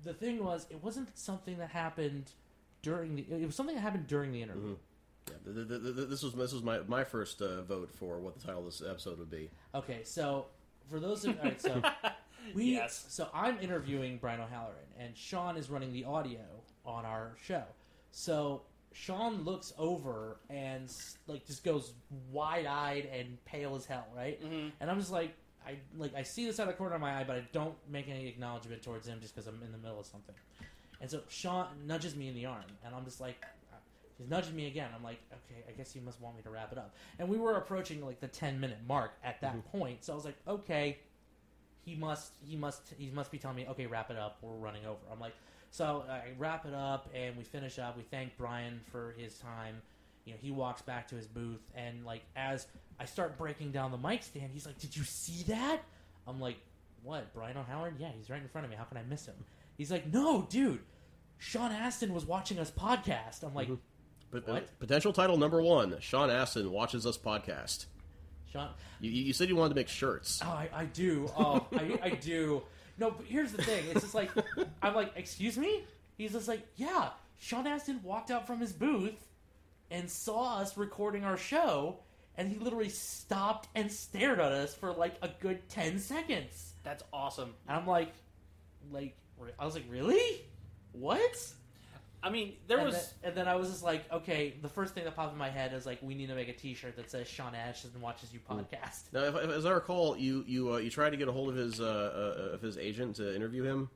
the 0.04 0.14
thing 0.14 0.44
was, 0.44 0.68
it 0.70 0.82
wasn't 0.84 1.18
something 1.18 1.58
that 1.58 1.70
happened 1.72 2.32
during 2.84 3.16
the. 3.16 3.26
It 3.32 3.46
was 3.46 3.56
something 3.56 3.76
that 3.76 3.82
happened 3.82 4.08
during 4.08 4.32
the 4.32 4.42
interview. 4.44 4.76
Yeah, 5.28 5.34
th 5.54 5.68
th 5.68 5.82
th 5.84 5.96
th- 5.96 6.10
this 6.10 6.24
was 6.24 6.34
this 6.34 6.54
was 6.54 6.64
my 6.64 6.80
my 6.88 7.04
first 7.04 7.42
uh, 7.42 7.62
vote 7.62 7.92
for 7.94 8.20
what 8.20 8.40
the 8.40 8.46
title 8.46 8.60
of 8.60 8.66
this 8.66 8.82
episode 8.88 9.20
would 9.20 9.30
be. 9.30 9.50
Okay, 9.76 10.02
so 10.04 10.48
for 10.90 11.00
those 11.00 11.24
of 11.26 11.38
all 11.38 11.44
right, 11.46 11.62
so 11.62 11.82
we 12.56 12.66
Yes. 12.74 13.06
so 13.10 13.28
I'm 13.34 13.60
interviewing 13.60 14.18
Brian 14.20 14.40
O'Halloran 14.42 14.76
and 15.00 15.16
Sean 15.16 15.58
is 15.58 15.70
running 15.70 15.94
the 15.94 16.06
audio 16.06 16.40
on 16.86 17.06
our 17.06 17.36
show. 17.44 17.64
So 18.12 18.64
Sean 18.94 19.44
looks 19.44 19.74
over 19.78 20.38
and 20.50 20.86
s- 20.86 21.18
like 21.28 21.46
just 21.46 21.64
goes 21.64 21.94
wide 22.32 22.66
eyed 22.66 23.06
and 23.14 23.44
pale 23.46 23.76
as 23.76 23.86
hell, 23.86 24.08
right? 24.16 24.42
Mhm. 24.44 24.72
And 24.80 24.90
I'm 24.92 25.00
just 25.00 25.12
like 25.12 25.34
I 25.66 25.78
like 25.96 26.16
I 26.16 26.24
see 26.24 26.46
this 26.48 26.60
out 26.60 26.68
of 26.68 26.74
the 26.74 26.78
corner 26.78 26.96
of 26.96 27.02
my 27.02 27.20
eye, 27.20 27.24
but 27.24 27.36
I 27.38 27.44
don't 27.54 27.76
make 27.90 28.10
any 28.10 28.28
acknowledgement 28.28 28.82
towards 28.82 29.08
him 29.08 29.20
just 29.22 29.36
because 29.36 29.48
I'm 29.48 29.62
in 29.64 29.72
the 29.72 29.78
middle 29.78 30.00
of 30.00 30.08
something. 30.08 30.36
And 31.00 31.10
so 31.10 31.22
Sean 31.30 31.68
nudges 31.86 32.16
me 32.16 32.28
in 32.28 32.36
the 32.36 32.46
arm, 32.48 32.66
and 32.86 32.94
I'm 32.94 33.06
just 33.06 33.20
like, 33.22 33.44
he's 34.22 34.30
nudging 34.30 34.56
me 34.56 34.68
again. 34.68 34.90
I'm 34.96 35.04
like, 35.04 35.20
okay, 35.32 35.64
I 35.68 35.72
guess 35.72 35.92
he 35.92 36.00
must 36.00 36.22
want 36.22 36.36
me 36.36 36.42
to 36.44 36.50
wrap 36.50 36.72
it 36.72 36.78
up. 36.78 36.96
And 37.20 37.28
we 37.28 37.38
were 37.38 37.58
approaching 37.58 38.06
like 38.06 38.20
the 38.20 38.28
10 38.28 38.60
minute 38.60 38.80
mark 38.88 39.12
at 39.24 39.42
that 39.42 39.56
mm-hmm. 39.56 39.78
point, 39.78 40.06
so 40.06 40.14
I 40.14 40.16
was 40.16 40.26
like, 40.26 40.38
okay, 40.48 41.00
he 41.84 41.96
must, 41.96 42.34
he 42.48 42.56
must, 42.56 42.94
he 42.98 43.10
must 43.10 43.32
be 43.32 43.38
telling 43.38 43.58
me, 43.58 43.68
okay, 43.70 43.88
wrap 43.88 44.12
it 44.12 44.18
up. 44.18 44.38
We're 44.42 44.56
running 44.56 44.86
over. 44.86 45.00
I'm 45.12 45.20
like, 45.20 45.34
so 45.72 46.04
I 46.10 46.32
wrap 46.38 46.66
it 46.66 46.74
up, 46.74 47.10
and 47.16 47.38
we 47.38 47.44
finish 47.44 47.80
up. 47.80 47.96
We 47.96 48.04
thank 48.04 48.38
Brian 48.38 48.82
for 48.92 49.16
his 49.18 49.38
time. 49.40 49.82
You 50.26 50.34
know, 50.34 50.40
he 50.42 50.52
walks 50.52 50.82
back 50.82 51.08
to 51.08 51.16
his 51.16 51.28
booth, 51.28 51.62
and 51.74 52.06
like 52.06 52.24
as 52.36 52.68
I 53.00 53.06
start 53.06 53.38
breaking 53.38 53.72
down 53.72 53.92
the 53.92 53.98
mic 53.98 54.22
stand, 54.22 54.52
he's 54.52 54.66
like, 54.66 54.78
"Did 54.78 54.96
you 54.96 55.04
see 55.04 55.44
that?" 55.44 55.82
I'm 56.28 56.42
like, 56.42 56.58
"What? 57.04 57.34
Brian 57.34 57.58
O'Halloran? 57.58 57.96
Yeah, 57.98 58.10
he's 58.16 58.30
right 58.30 58.42
in 58.42 58.50
front 58.50 58.66
of 58.66 58.72
me. 58.72 58.78
How 58.78 58.84
can 58.84 58.98
I 58.98 59.04
miss 59.04 59.26
him?" 59.26 59.36
He's 59.78 59.92
like, 59.92 60.12
"No, 60.12 60.46
dude, 60.50 60.82
Sean 61.38 61.72
Astin 61.72 62.14
was 62.14 62.26
watching 62.26 62.60
us 62.60 62.70
podcast." 62.70 63.44
I'm 63.44 63.56
like, 63.56 63.68
mm-hmm. 63.68 63.76
But 64.32 64.48
What? 64.48 64.64
Uh, 64.64 64.66
potential 64.80 65.14
title 65.14 65.38
number 65.38 65.62
one: 65.62 65.98
Sean 66.00 66.30
Astin 66.30 66.72
watches 66.72 67.06
us 67.06 67.18
podcast. 67.18 67.86
"Sean, 68.52 68.70
You, 69.00 69.12
you 69.12 69.24
you 69.26 69.34
said 69.34 69.50
you 69.50 69.56
wanted 69.56 69.70
to 69.70 69.76
make 69.76 69.88
shirts. 69.90 70.40
oh, 70.44 70.48
I, 70.50 70.70
I 70.74 70.86
do. 70.86 71.30
Oh, 71.38 71.68
I, 71.74 72.00
I 72.02 72.10
do." 72.22 72.64
No, 72.98 73.12
but 73.12 73.26
here's 73.26 73.52
the 73.52 73.62
thing. 73.64 73.84
It's 73.92 74.02
just 74.02 74.16
like 74.16 74.32
I'm 74.82 74.96
like, 74.96 75.12
"Excuse 75.16 75.58
me?" 75.58 75.84
He's 76.18 76.32
just 76.34 76.48
like, 76.48 76.66
"Yeah." 76.76 77.10
Sean 77.38 77.66
Astin 77.68 78.00
walked 78.04 78.30
out 78.30 78.46
from 78.46 78.60
his 78.60 78.72
booth 78.72 79.28
and 79.90 80.10
saw 80.10 80.60
us 80.60 80.78
recording 80.78 81.24
our 81.26 81.38
show, 81.38 81.98
and 82.38 82.48
he 82.48 82.58
literally 82.60 82.90
stopped 82.90 83.68
and 83.76 83.92
stared 83.92 84.40
at 84.40 84.52
us 84.52 84.76
for 84.76 84.92
like 84.94 85.16
a 85.24 85.30
good 85.40 85.68
ten 85.68 85.98
seconds. 86.00 86.74
that's 86.84 87.04
awesome. 87.12 87.54
And 87.68 87.78
I'm 87.78 87.88
like, 87.88 88.14
like, 88.92 89.18
I 89.60 89.66
was 89.66 89.74
like, 89.74 89.86
really? 89.90 90.42
What? 90.92 91.36
I 92.24 92.30
mean, 92.30 92.54
there 92.68 92.78
and 92.78 92.86
was 92.88 93.14
then, 93.22 93.30
and 93.30 93.36
then 93.38 93.48
I 93.48 93.56
was 93.56 93.70
just 93.70 93.84
like, 93.84 94.04
okay. 94.12 94.54
The 94.62 94.70
first 94.70 94.94
thing 94.94 95.06
that 95.06 95.16
popped 95.16 95.34
in 95.34 95.40
my 95.40 95.50
head 95.50 95.74
is 95.74 95.88
like, 95.88 96.00
we 96.04 96.14
need 96.14 96.28
to 96.28 96.36
make 96.36 96.50
a 96.50 96.54
T-shirt 96.54 96.96
that 96.96 97.10
says 97.10 97.28
Sean 97.28 97.56
Astin 97.56 98.00
watches 98.00 98.32
you 98.32 98.40
podcast. 98.48 99.12
Now, 99.12 99.22
if, 99.24 99.36
if, 99.36 99.50
as 99.50 99.66
I 99.66 99.72
recall, 99.72 100.16
you 100.16 100.44
you 100.48 100.74
uh, 100.74 100.78
you 100.78 100.92
tried 100.92 101.10
to 101.12 101.18
get 101.18 101.28
a 101.28 101.32
hold 101.32 101.50
of 101.50 101.56
his 101.56 101.82
uh, 101.82 101.84
uh, 101.84 102.54
of 102.54 102.62
his 102.62 102.78
agent 102.78 103.16
to 103.16 103.36
interview 103.36 103.64
him. 103.64 103.90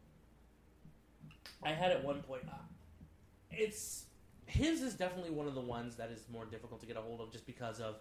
I 1.64 1.70
had 1.70 1.92
at 1.92 2.04
one 2.04 2.22
point. 2.24 2.44
Uh, 2.48 2.56
it's 3.52 4.06
his 4.48 4.82
is 4.82 4.96
definitely 4.96 5.32
one 5.32 5.48
of 5.48 5.54
the 5.56 5.62
ones 5.62 5.96
that 5.96 6.10
is 6.12 6.26
more 6.32 6.46
difficult 6.46 6.80
to 6.82 6.88
get 6.88 6.98
a 6.98 7.02
hold 7.02 7.22
of, 7.22 7.32
just 7.32 7.46
because 7.46 7.80
of 7.80 7.96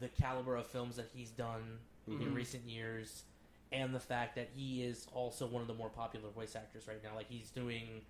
the 0.00 0.08
caliber 0.08 0.56
of 0.56 0.66
films 0.66 0.96
that 0.96 1.08
he's 1.14 1.30
done 1.30 1.78
in 2.08 2.18
Mhm. 2.18 2.34
recent 2.34 2.64
years, 2.68 3.24
and 3.70 3.94
the 3.94 4.00
fact 4.00 4.34
that 4.34 4.50
he 4.56 4.82
is 4.82 5.06
also 5.12 5.46
one 5.46 5.62
of 5.62 5.68
the 5.68 5.74
more 5.74 5.88
popular 5.88 6.30
voice 6.30 6.56
actors 6.56 6.88
right 6.88 7.02
now. 7.02 7.14
Like 7.14 7.28
he's 7.28 7.50
doing. 7.50 8.02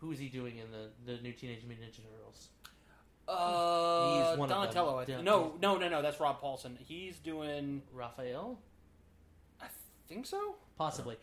Who 0.00 0.12
is 0.12 0.18
he 0.18 0.28
doing 0.28 0.58
in 0.58 0.66
the 0.70 0.90
the 1.12 1.20
new 1.22 1.32
Teenage 1.32 1.64
Mutant 1.64 1.90
Ninja 1.92 2.02
Turtles? 2.02 2.48
uh, 3.26 4.30
He's 4.30 4.38
one 4.38 4.50
of 4.50 4.56
them. 4.56 4.58
Donatello. 4.60 4.96
I 4.96 5.00
Yeah. 5.00 5.06
think. 5.06 5.22
No, 5.24 5.54
no, 5.60 5.76
no, 5.76 5.88
no. 5.88 6.02
That's 6.02 6.18
Rob 6.20 6.40
Paulsen. 6.40 6.78
He's 6.78 7.18
doing. 7.18 7.82
Raphael, 7.92 8.58
I 9.60 9.66
think 10.08 10.26
so. 10.26 10.56
possibly. 10.76 11.16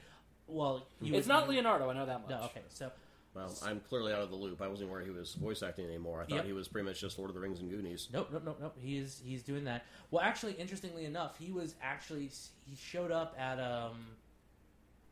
Well, 0.48 0.88
you 1.02 1.16
It's 1.16 1.28
would- 1.28 1.34
not 1.34 1.50
Leonardo. 1.50 1.90
I 1.90 1.94
know 1.94 2.06
that 2.06 2.22
much. 2.22 2.30
No, 2.30 2.42
okay. 2.44 2.62
So 2.70 2.92
Well, 3.34 3.52
I'm 3.64 3.80
clearly 3.82 4.14
out 4.14 4.22
of 4.22 4.30
the 4.30 4.36
loop. 4.36 4.62
I 4.62 4.68
wasn't 4.68 4.90
aware 4.90 5.02
he 5.02 5.10
was 5.10 5.34
voice 5.36 5.64
acting 5.64 5.86
anymore. 5.88 6.22
I 6.22 6.26
thought 6.26 6.36
Yep. 6.36 6.46
he 6.46 6.54
was 6.54 6.68
pretty 6.68 6.88
much 6.88 7.00
just 7.02 7.18
Lord 7.18 7.30
of 7.30 7.34
the 7.34 7.42
Rings 7.42 7.60
and 7.60 7.70
Goonies. 7.72 8.10
nope, 8.12 8.30
nope, 8.32 8.44
nope, 8.46 8.58
nope. 8.62 8.78
He 8.80 8.98
is 8.98 9.20
he's 9.26 9.42
doing 9.44 9.64
that. 9.64 9.86
Well, 10.12 10.22
actually, 10.22 10.54
interestingly 10.54 11.06
enough, 11.06 11.38
he 11.38 11.52
was 11.52 11.76
actually 11.82 12.30
he 12.68 12.76
showed 12.76 13.12
up 13.12 13.36
at 13.40 13.60
um, 13.60 14.16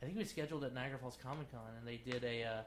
I 0.01 0.05
think 0.05 0.13
he 0.13 0.19
was 0.19 0.29
scheduled 0.29 0.63
at 0.65 0.73
Niagara 0.73 0.99
Falls 0.99 1.17
Comic 1.17 1.49
Con, 1.51 1.61
and 1.77 1.87
they 1.87 1.97
did 1.97 2.23
a 2.23 2.43
uh, 2.43 2.61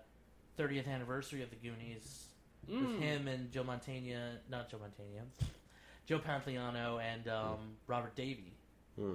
30th 0.59 0.88
anniversary 0.88 1.42
of 1.42 1.51
the 1.51 1.57
Goonies 1.57 2.27
with 2.69 2.79
Mm. 2.81 2.99
him 3.01 3.29
and 3.29 3.53
Joe 3.53 3.62
Montana, 3.64 4.38
not 4.51 4.69
Joe 4.71 4.79
Montana, 4.79 5.25
Joe 6.07 6.19
Pantoliano 6.19 7.01
and 7.01 7.29
um, 7.29 7.59
Robert 7.87 8.16
Davi. 8.16 8.51
Hmm. 8.99 9.14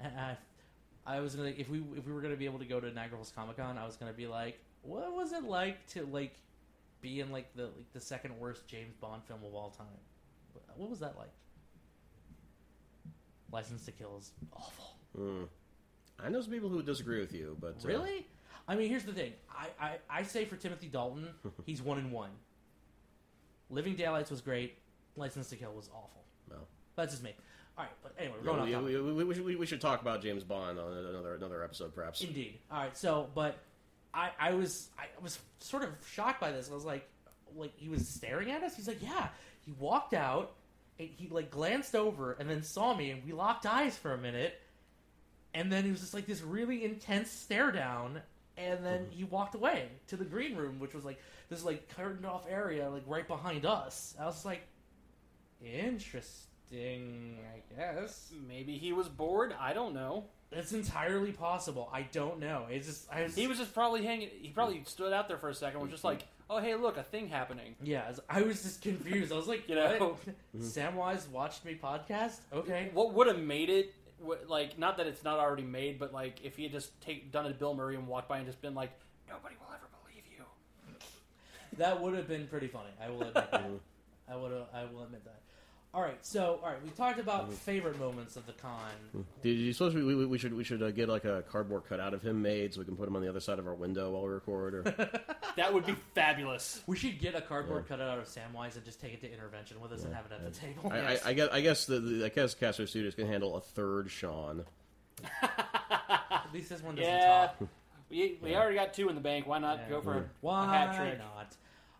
And 0.00 0.18
I, 0.18 0.36
I 1.06 1.20
was 1.20 1.34
gonna 1.34 1.52
if 1.56 1.68
we 1.70 1.78
if 1.96 2.06
we 2.06 2.12
were 2.12 2.20
gonna 2.20 2.36
be 2.36 2.44
able 2.44 2.58
to 2.58 2.64
go 2.66 2.78
to 2.80 2.90
Niagara 2.92 3.16
Falls 3.16 3.32
Comic 3.34 3.56
Con, 3.56 3.78
I 3.78 3.86
was 3.86 3.96
gonna 3.96 4.12
be 4.12 4.26
like, 4.26 4.58
what 4.82 5.14
was 5.14 5.32
it 5.32 5.44
like 5.44 5.86
to 5.88 6.04
like 6.06 6.34
be 7.00 7.20
in 7.20 7.30
like 7.32 7.54
the 7.56 7.64
like 7.64 7.92
the 7.94 8.00
second 8.00 8.38
worst 8.38 8.66
James 8.68 8.94
Bond 9.00 9.22
film 9.24 9.40
of 9.46 9.54
all 9.54 9.70
time? 9.70 9.86
What 10.76 10.90
was 10.90 11.00
that 11.00 11.16
like? 11.16 11.30
License 13.52 13.84
to 13.86 13.92
Kill 13.92 14.16
is 14.18 14.32
awful. 14.52 14.96
Hmm. 15.16 15.44
I 16.22 16.28
know 16.28 16.40
some 16.40 16.50
people 16.52 16.68
who 16.68 16.82
disagree 16.82 17.20
with 17.20 17.32
you, 17.32 17.56
but 17.60 17.76
uh, 17.84 17.88
Really? 17.88 18.26
I 18.68 18.74
mean, 18.74 18.88
here's 18.88 19.04
the 19.04 19.12
thing. 19.12 19.32
I, 19.50 19.84
I, 19.84 19.96
I 20.10 20.22
say 20.24 20.44
for 20.44 20.56
Timothy 20.56 20.88
Dalton, 20.88 21.28
he's 21.66 21.82
one 21.82 21.98
in 21.98 22.10
one. 22.10 22.30
Living 23.70 23.96
Daylights 23.96 24.30
was 24.30 24.40
great. 24.40 24.78
License 25.16 25.48
to 25.50 25.56
Kill 25.56 25.72
was 25.72 25.88
awful. 25.92 26.24
No. 26.50 26.56
That's 26.94 27.12
just 27.12 27.22
me. 27.22 27.34
All 27.78 27.84
right, 27.84 27.92
but 28.02 28.14
anyway, 28.18 28.36
we're 28.38 28.56
going 28.56 28.84
we, 28.84 29.12
we, 29.12 29.24
we, 29.24 29.34
should, 29.34 29.58
we 29.58 29.66
should 29.66 29.80
talk 29.82 30.00
about 30.00 30.22
James 30.22 30.42
Bond 30.42 30.78
on 30.78 30.92
another 30.92 31.34
another 31.34 31.62
episode, 31.62 31.94
perhaps. 31.94 32.22
Indeed. 32.22 32.58
All 32.70 32.78
right. 32.80 32.96
So, 32.96 33.28
but 33.34 33.58
I, 34.14 34.30
I 34.38 34.54
was, 34.54 34.88
I 34.98 35.04
was 35.22 35.38
sort 35.60 35.82
of 35.82 35.90
shocked 36.10 36.40
by 36.40 36.52
this. 36.52 36.70
I 36.70 36.74
was 36.74 36.86
like, 36.86 37.06
like 37.54 37.72
he 37.76 37.90
was 37.90 38.08
staring 38.08 38.50
at 38.50 38.62
us. 38.62 38.76
He's 38.76 38.88
like, 38.88 39.02
yeah. 39.02 39.28
He 39.60 39.72
walked 39.72 40.14
out. 40.14 40.54
And 40.98 41.10
he 41.14 41.28
like 41.28 41.50
glanced 41.50 41.94
over 41.94 42.32
and 42.32 42.48
then 42.48 42.62
saw 42.62 42.96
me, 42.96 43.10
and 43.10 43.22
we 43.24 43.32
locked 43.32 43.66
eyes 43.66 43.96
for 43.96 44.14
a 44.14 44.18
minute. 44.18 44.58
And 45.52 45.70
then 45.70 45.84
it 45.84 45.90
was 45.90 46.00
just 46.00 46.14
like 46.14 46.26
this 46.26 46.40
really 46.40 46.84
intense 46.84 47.30
stare 47.30 47.70
down. 47.70 48.22
And 48.58 48.84
then 48.84 49.00
mm-hmm. 49.00 49.10
he 49.10 49.24
walked 49.24 49.54
away 49.54 49.88
to 50.08 50.16
the 50.16 50.24
green 50.24 50.56
room, 50.56 50.78
which 50.78 50.94
was 50.94 51.04
like 51.04 51.20
this 51.48 51.64
like 51.64 51.88
curtained 51.94 52.26
off 52.26 52.46
area, 52.48 52.88
like 52.88 53.02
right 53.06 53.26
behind 53.26 53.66
us. 53.66 54.14
I 54.20 54.24
was 54.24 54.44
like, 54.44 54.62
interesting. 55.62 57.38
I 57.54 57.74
guess. 57.74 58.32
Maybe 58.48 58.78
he 58.78 58.92
was 58.92 59.08
bored. 59.08 59.54
I 59.60 59.72
don't 59.72 59.94
know. 59.94 60.24
It's 60.52 60.72
entirely 60.72 61.32
possible. 61.32 61.90
I 61.92 62.02
don't 62.12 62.38
know. 62.38 62.66
It's 62.70 62.86
just 62.86 63.12
I 63.12 63.24
was, 63.24 63.34
He 63.34 63.46
was 63.46 63.58
just 63.58 63.74
probably 63.74 64.04
hanging. 64.04 64.30
He 64.40 64.48
probably 64.48 64.76
mm. 64.76 64.88
stood 64.88 65.12
out 65.12 65.28
there 65.28 65.38
for 65.38 65.48
a 65.48 65.54
second. 65.54 65.80
Was 65.80 65.90
just 65.90 66.02
mm-hmm. 66.02 66.18
like, 66.18 66.26
oh 66.48 66.58
hey, 66.58 66.74
look, 66.76 66.96
a 66.96 67.02
thing 67.02 67.28
happening. 67.28 67.74
yeah. 67.82 68.04
I 68.04 68.08
was, 68.08 68.20
I 68.30 68.42
was 68.42 68.62
just 68.62 68.82
confused. 68.82 69.32
I 69.32 69.36
was 69.36 69.48
like, 69.48 69.68
You 69.68 69.74
know? 69.74 70.16
what? 70.24 70.34
Samwise 70.62 71.28
watched 71.28 71.64
me 71.64 71.78
podcast. 71.80 72.38
Okay. 72.52 72.90
What 72.94 73.12
would 73.14 73.26
have 73.26 73.40
made 73.40 73.70
it? 73.70 73.92
What- 74.20 74.48
Like, 74.48 74.78
not 74.78 74.96
that 74.98 75.06
it's 75.06 75.22
not 75.24 75.38
already 75.38 75.62
made, 75.62 75.98
but 75.98 76.12
like, 76.12 76.44
if 76.44 76.56
he 76.56 76.64
had 76.64 76.72
just 76.72 76.98
take, 77.00 77.30
done 77.32 77.46
a 77.46 77.50
Bill 77.50 77.74
Murray 77.74 77.96
and 77.96 78.06
walked 78.06 78.28
by 78.28 78.38
and 78.38 78.46
just 78.46 78.60
been 78.60 78.74
like, 78.74 78.90
nobody 79.28 79.54
will 79.60 79.72
ever 79.74 79.86
believe 80.02 80.22
you. 80.36 80.44
That 81.78 82.00
would 82.00 82.14
have 82.14 82.28
been 82.28 82.46
pretty 82.46 82.68
funny. 82.68 82.90
I 83.02 83.10
will 83.10 83.22
admit 83.22 83.34
that. 83.50 83.70
I 84.28 84.36
would. 84.36 84.52
I 84.74 84.84
will 84.86 85.04
admit 85.04 85.24
that. 85.24 85.40
All 85.96 86.02
right. 86.02 86.18
So, 86.20 86.60
all 86.62 86.68
right. 86.68 86.82
We 86.84 86.90
talked 86.90 87.18
about 87.18 87.50
favorite 87.50 87.98
moments 87.98 88.36
of 88.36 88.44
the 88.44 88.52
con. 88.52 88.78
Did 89.42 89.52
you 89.56 89.72
suppose 89.72 89.94
we, 89.94 90.04
we, 90.04 90.26
we 90.26 90.36
should 90.36 90.52
we 90.52 90.62
should 90.62 90.82
uh, 90.82 90.90
get 90.90 91.08
like 91.08 91.24
a 91.24 91.42
cardboard 91.50 91.84
cutout 91.88 92.12
of 92.12 92.20
him 92.20 92.42
made 92.42 92.74
so 92.74 92.80
we 92.80 92.84
can 92.84 92.96
put 92.96 93.08
him 93.08 93.16
on 93.16 93.22
the 93.22 93.28
other 93.30 93.40
side 93.40 93.58
of 93.58 93.66
our 93.66 93.74
window 93.74 94.10
while 94.10 94.20
we 94.24 94.28
record? 94.28 94.74
Or 94.74 94.82
That 95.56 95.72
would 95.72 95.86
be 95.86 95.96
fabulous. 96.14 96.82
We 96.86 96.98
should 96.98 97.18
get 97.18 97.34
a 97.34 97.40
cardboard 97.40 97.88
cutout 97.88 98.10
out 98.10 98.18
of 98.18 98.26
Samwise 98.26 98.76
and 98.76 98.84
just 98.84 99.00
take 99.00 99.14
it 99.14 99.22
to 99.22 99.32
intervention 99.32 99.80
with 99.80 99.90
us 99.90 100.04
and 100.04 100.12
have 100.14 100.26
it 100.26 100.32
at 100.32 100.44
the 100.44 100.50
table. 100.50 100.92
I, 100.92 100.98
I, 101.14 101.18
I 101.24 101.32
guess 101.32 101.48
I 101.50 101.60
guess 101.62 101.86
the, 101.86 101.98
the 101.98 102.26
I 102.26 102.28
guess 102.28 102.54
Castwave 102.54 102.90
Studios 102.90 103.14
can 103.14 103.26
handle 103.26 103.56
a 103.56 103.62
third 103.62 104.10
Sean. 104.10 104.66
At 105.42 106.46
least 106.52 106.68
this 106.68 106.82
one 106.82 106.94
doesn't 106.96 107.10
Yeah, 107.10 107.46
talk. 107.58 107.68
we, 108.10 108.38
we 108.42 108.54
already 108.54 108.76
got 108.76 108.92
two 108.92 109.08
in 109.08 109.14
the 109.14 109.20
bank. 109.22 109.46
Why 109.46 109.58
not 109.60 109.78
Yeah. 109.84 109.88
go 109.88 110.00
for 110.02 110.12
a, 110.14 110.18
a 110.18 110.24
Why 110.42 110.66
hat 110.76 110.94
trick? 110.96 111.18
not? 111.18 111.56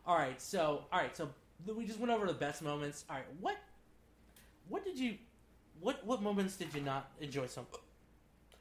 All 0.07 0.17
right. 0.19 0.41
So, 0.41 0.85
all 0.93 1.01
right. 1.01 1.17
So 1.17 1.31
th- 1.65 1.77
we 1.77 1.87
just 1.87 1.99
went 1.99 2.13
over 2.13 2.27
the 2.27 2.35
best 2.35 2.63
moments. 2.63 3.07
All 3.09 3.17
right. 3.17 3.25
What? 3.41 3.57
What 4.69 4.85
did 4.85 4.99
you? 4.99 5.17
What? 5.81 6.05
What 6.05 6.23
moments 6.23 6.57
did 6.57 6.75
you 6.75 6.81
not 6.81 7.11
enjoy 7.21 7.47
so? 7.47 7.67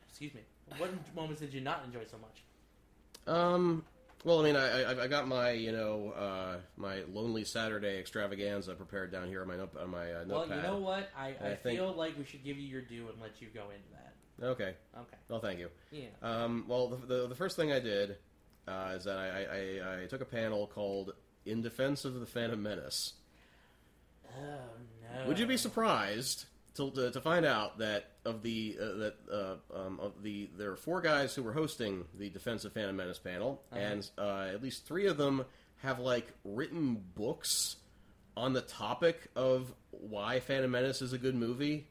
Excuse 0.10 0.34
me. 0.34 0.42
What 0.78 0.92
moments 1.16 1.42
did 1.42 1.54
you 1.54 1.62
not 1.62 1.84
enjoy 1.86 2.06
so 2.10 2.18
much? 2.18 3.36
Um. 3.36 3.84
Well, 4.24 4.40
I 4.40 4.44
mean, 4.44 4.56
I, 4.56 4.82
I 4.84 5.04
I 5.04 5.08
got 5.08 5.28
my 5.28 5.52
you 5.52 5.72
know 5.72 6.12
uh, 6.18 6.58
my 6.78 7.04
lonely 7.14 7.44
Saturday 7.44 8.00
extravaganza 8.00 8.74
prepared 8.74 9.12
down 9.12 9.28
here 9.28 9.42
on 9.42 9.48
my 9.48 9.56
on 9.82 9.90
my 9.92 10.12
uh, 10.14 10.24
Well, 10.28 10.48
you 10.48 10.56
know 10.62 10.78
what? 10.78 11.10
I, 11.18 11.28
I, 11.28 11.52
I 11.52 11.56
think- 11.56 11.78
feel 11.78 11.94
like 11.94 12.18
we 12.18 12.26
should 12.26 12.44
give 12.44 12.58
you 12.58 12.68
your 12.68 12.82
due 12.82 13.08
and 13.10 13.22
let 13.22 13.40
you 13.40 13.48
go 13.54 13.66
into 13.70 13.88
that. 13.94 14.14
Okay. 14.44 14.74
Okay. 14.98 15.18
Well, 15.30 15.40
thank 15.40 15.60
you. 15.60 15.70
Yeah. 15.92 16.08
Um, 16.22 16.66
well, 16.68 16.90
the, 16.90 16.98
the, 17.06 17.28
the 17.28 17.36
first 17.36 17.56
thing 17.56 17.72
I 17.72 17.80
did 17.80 18.18
uh, 18.68 18.94
is 18.96 19.06
that 19.06 19.18
I, 19.18 19.28
I, 19.28 20.00
I, 20.00 20.04
I 20.04 20.06
took 20.08 20.22
a 20.22 20.26
panel 20.26 20.68
called 20.68 21.14
"In 21.46 21.62
Defense 21.62 22.04
of 22.04 22.20
the 22.20 22.26
Phantom 22.26 22.62
Menace." 22.62 23.14
Oh 24.28 24.60
Would 25.28 25.40
you 25.40 25.48
be 25.48 25.58
surprised 25.58 26.46
to, 26.76 26.92
to, 26.92 27.12
to 27.12 27.22
find 27.22 27.46
out 27.46 27.78
that 27.80 28.06
of 28.26 28.42
the 28.44 28.78
uh, 28.80 28.86
that 28.98 29.16
uh, 29.32 29.56
um, 29.78 30.00
of 30.02 30.22
the 30.24 30.50
there 30.58 30.72
are 30.72 30.76
four 30.76 31.02
guys 31.02 31.34
who 31.36 31.44
were 31.44 31.54
hosting 31.54 32.06
the 32.18 32.30
Defense 32.30 32.66
of 32.66 32.74
Phantom 32.74 32.96
Menace 32.96 33.20
panel, 33.20 33.62
Uh-huh. 33.72 33.80
and 33.82 34.10
uh, 34.18 34.48
at 34.54 34.62
least 34.62 34.86
three 34.86 35.08
of 35.08 35.18
them 35.18 35.46
have 35.78 36.00
like 36.00 36.28
written 36.44 37.02
books 37.16 37.78
on 38.38 38.54
the 38.54 38.62
topic 38.62 39.30
of 39.36 39.74
why 39.92 40.40
Phantom 40.42 40.70
Menace 40.72 41.02
is 41.02 41.14
a 41.14 41.18
good 41.18 41.36
movie. 41.36 41.88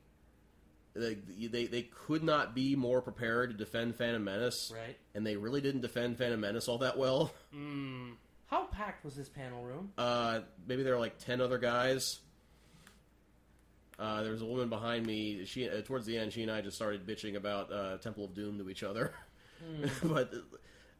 They, 0.96 1.14
they, 1.48 1.66
they 1.66 1.82
could 1.82 2.22
not 2.22 2.54
be 2.54 2.76
more 2.76 3.02
prepared 3.02 3.50
to 3.50 3.56
defend 3.56 3.96
Phantom 3.96 4.22
Menace, 4.22 4.70
Right. 4.72 4.96
and 5.14 5.26
they 5.26 5.36
really 5.36 5.60
didn't 5.60 5.80
defend 5.80 6.18
Phantom 6.18 6.38
Menace 6.40 6.68
all 6.68 6.78
that 6.78 6.96
well. 6.96 7.32
Mm, 7.52 8.12
How 8.46 8.66
packed 8.66 9.04
was 9.04 9.16
this 9.16 9.28
panel 9.28 9.64
room? 9.64 9.92
Uh, 9.98 10.40
maybe 10.68 10.82
there 10.84 10.92
were 10.94 11.00
like 11.00 11.18
ten 11.18 11.40
other 11.40 11.58
guys. 11.58 12.20
Uh, 13.98 14.22
there 14.22 14.32
was 14.32 14.42
a 14.42 14.46
woman 14.46 14.68
behind 14.68 15.06
me. 15.06 15.44
She 15.44 15.68
uh, 15.68 15.80
towards 15.82 16.06
the 16.06 16.18
end, 16.18 16.32
she 16.32 16.42
and 16.42 16.50
I 16.50 16.60
just 16.60 16.76
started 16.76 17.06
bitching 17.06 17.36
about 17.36 17.72
uh, 17.72 17.98
Temple 17.98 18.24
of 18.24 18.34
Doom 18.34 18.58
to 18.58 18.68
each 18.68 18.82
other. 18.82 19.14
but 20.02 20.32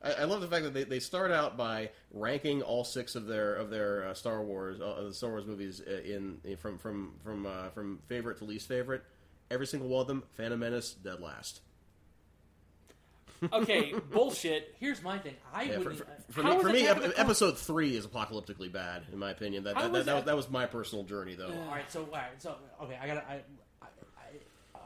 I, 0.03 0.13
I 0.13 0.25
love 0.25 0.41
the 0.41 0.47
fact 0.47 0.65
that 0.65 0.75
they, 0.75 0.85
they 0.85 1.01
start 1.01 1.31
out 1.31 1.57
by 1.57 1.91
ranking 2.13 2.63
all 2.63 2.85
six 2.85 3.15
of 3.15 3.27
their 3.27 3.55
of 3.55 3.71
their 3.71 4.09
uh, 4.09 4.15
Star 4.15 4.43
Wars 4.43 4.81
uh, 4.81 5.05
the 5.07 5.15
Star 5.15 5.31
Wars 5.31 5.47
movies 5.47 5.81
uh, 5.87 6.01
in, 6.03 6.39
in 6.45 6.57
from 6.57 6.79
from 6.79 7.15
from 7.23 7.47
uh, 7.47 7.71
from 7.71 7.99
favorite 8.07 8.39
to 8.39 8.45
least 8.45 8.69
favorite. 8.69 9.03
Every 9.51 9.67
single 9.67 9.89
one 9.89 10.03
of 10.03 10.07
them, 10.07 10.23
Phantom 10.35 10.59
Menace, 10.59 10.95
dead 10.95 11.21
last. 11.21 11.61
Okay, 13.53 13.95
bullshit. 14.13 14.75
Here's 14.81 15.03
my 15.03 15.19
thing. 15.19 15.35
I 15.53 15.65
Yeah, 15.65 15.73
for, 15.75 15.79
wouldn't. 15.91 15.99
for, 15.99 16.33
for 16.33 16.43
How 16.43 16.57
me, 16.57 16.63
for 16.63 16.69
me 16.71 16.87
ep- 16.87 16.97
of 16.97 17.03
the 17.03 17.09
Clone- 17.11 17.21
episode 17.27 17.59
three 17.59 17.97
is 17.97 18.07
apocalyptically 18.07 18.71
bad, 18.73 19.03
in 19.13 19.19
my 19.19 19.31
opinion. 19.31 19.65
That 19.65 19.75
that, 19.75 19.85
is 19.85 19.85
that, 19.85 19.93
was, 19.93 20.07
that- 20.07 20.27
that 20.27 20.37
was 20.37 20.51
my 20.51 20.67
personal 20.67 21.05
journey, 21.05 21.35
though. 21.35 21.49
all 21.49 21.67
right. 21.75 21.91
So 21.91 22.03
all 22.05 22.11
right. 22.13 22.31
So 22.39 22.57
okay. 22.83 22.99
I 23.01 23.07
gotta. 23.07 23.25
I, 23.29 23.41
I, 23.83 23.87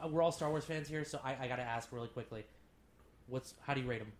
I, 0.03 0.07
we're 0.07 0.21
all 0.21 0.31
Star 0.31 0.49
Wars 0.49 0.65
fans 0.65 0.87
here, 0.87 1.03
so 1.05 1.19
I, 1.23 1.35
I 1.41 1.47
gotta 1.47 1.61
ask 1.63 1.91
really 1.91 2.07
quickly. 2.07 2.45
What's 3.27 3.53
how 3.61 3.73
do 3.73 3.81
you 3.81 3.87
rate 3.87 3.99
them? 3.99 4.11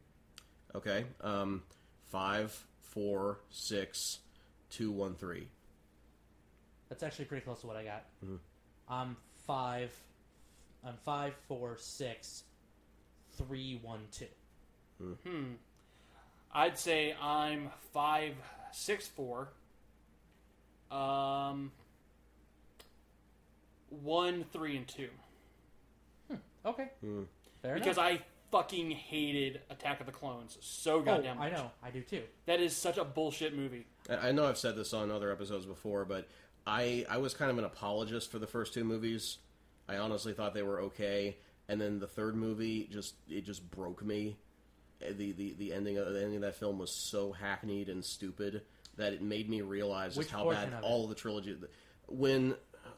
Okay. 0.76 1.06
Um, 1.22 1.64
five, 2.12 2.58
four, 2.82 3.40
six, 3.50 4.20
two, 4.70 4.92
one, 4.92 5.16
three. 5.16 5.48
That's 6.90 7.04
actually 7.04 7.26
pretty 7.26 7.44
close 7.46 7.62
to 7.62 7.68
what 7.68 7.76
I 7.78 7.84
got. 7.84 8.04
Mhm. 8.26 8.40
I'm 8.88 9.18
five. 9.48 9.92
I'm 10.84 10.96
five, 11.04 11.34
four, 11.48 11.76
six, 11.78 12.44
three, 13.40 13.80
one, 13.82 14.02
two. 14.12 14.26
Hmm. 15.24 15.54
I'd 16.52 16.78
say 16.78 17.16
I'm 17.22 17.72
five 17.94 18.36
six 18.72 19.08
four. 19.08 19.50
Um, 20.92 21.72
one 23.90 24.44
three 24.52 24.76
and 24.78 24.88
two 24.88 25.10
Okay. 26.66 26.90
Hmm. 27.02 27.24
Fair 27.62 27.76
because 27.76 27.98
enough. 27.98 28.12
I 28.12 28.22
fucking 28.52 28.92
hated 28.92 29.62
Attack 29.70 30.00
of 30.00 30.06
the 30.06 30.12
Clones 30.12 30.58
so 30.62 31.02
goddamn 31.02 31.38
oh, 31.38 31.42
goddamn 31.42 31.42
I 31.42 31.50
know. 31.50 31.72
I 31.84 31.90
do 31.92 32.02
too. 32.02 32.24
That 32.46 32.60
is 32.60 32.76
such 32.76 32.98
a 32.98 33.06
bullshit 33.06 33.56
movie. 33.56 33.86
I 34.10 34.30
I 34.30 34.32
know 34.32 34.48
I've 34.48 34.58
said 34.58 34.76
this 34.76 34.94
on 34.94 35.12
other 35.12 35.32
episodes 35.32 35.66
before, 35.66 36.06
but 36.06 36.28
I 36.66 37.06
I 37.10 37.18
was 37.18 37.34
kind 37.34 37.52
of 37.52 37.58
an 37.58 37.66
apologist 37.66 38.32
for 38.32 38.40
the 38.40 38.48
first 38.48 38.74
two 38.74 38.84
movies. 38.84 39.38
I 39.88 39.98
honestly 39.98 40.34
thought 40.34 40.54
they 40.54 40.64
were 40.64 40.82
okay, 40.82 41.38
and 41.70 41.80
then 41.80 42.00
the 42.00 42.08
third 42.08 42.36
movie 42.36 42.90
just 42.92 43.16
it 43.30 43.46
just 43.46 43.70
broke 43.72 44.04
me. 44.04 44.38
The 45.00 45.32
the, 45.32 45.56
the 45.58 45.74
ending 45.74 45.98
of 45.98 46.12
the 46.12 46.22
ending 46.22 46.38
of 46.38 46.42
that 46.42 46.56
film 46.56 46.80
was 46.80 46.92
so 46.92 47.32
hackneyed 47.32 47.88
and 47.88 48.04
stupid 48.04 48.64
that 48.98 49.14
it 49.14 49.22
made 49.22 49.50
me 49.50 49.62
realize 49.62 50.18
Which 50.18 50.28
just 50.28 50.36
how 50.36 50.50
bad 50.50 50.74
all 50.82 51.04
of 51.04 51.10
the 51.10 51.16
trilogy. 51.16 51.56
When 52.08 52.56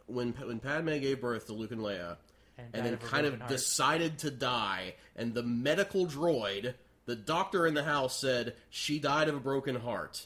when 0.08 0.32
when 0.32 0.60
Padme 0.60 0.98
gave 0.98 1.22
birth 1.22 1.46
to 1.48 1.54
Luke 1.54 1.72
and 1.72 1.82
Leia, 1.82 2.16
And, 2.58 2.68
and 2.74 2.86
then 2.86 2.94
of 2.94 3.02
kind 3.02 3.28
of 3.28 3.38
heart. 3.38 3.50
decided 3.52 4.18
to 4.20 4.32
die, 4.32 4.96
and 5.16 5.34
the 5.34 5.44
medical 5.44 6.08
droid, 6.08 6.74
the 7.06 7.16
doctor 7.16 7.68
in 7.68 7.74
the 7.74 7.84
house 7.84 8.18
said 8.18 8.56
she 8.70 8.98
died 9.00 9.28
of 9.28 9.36
a 9.36 9.40
broken 9.40 9.76
heart. 9.76 10.26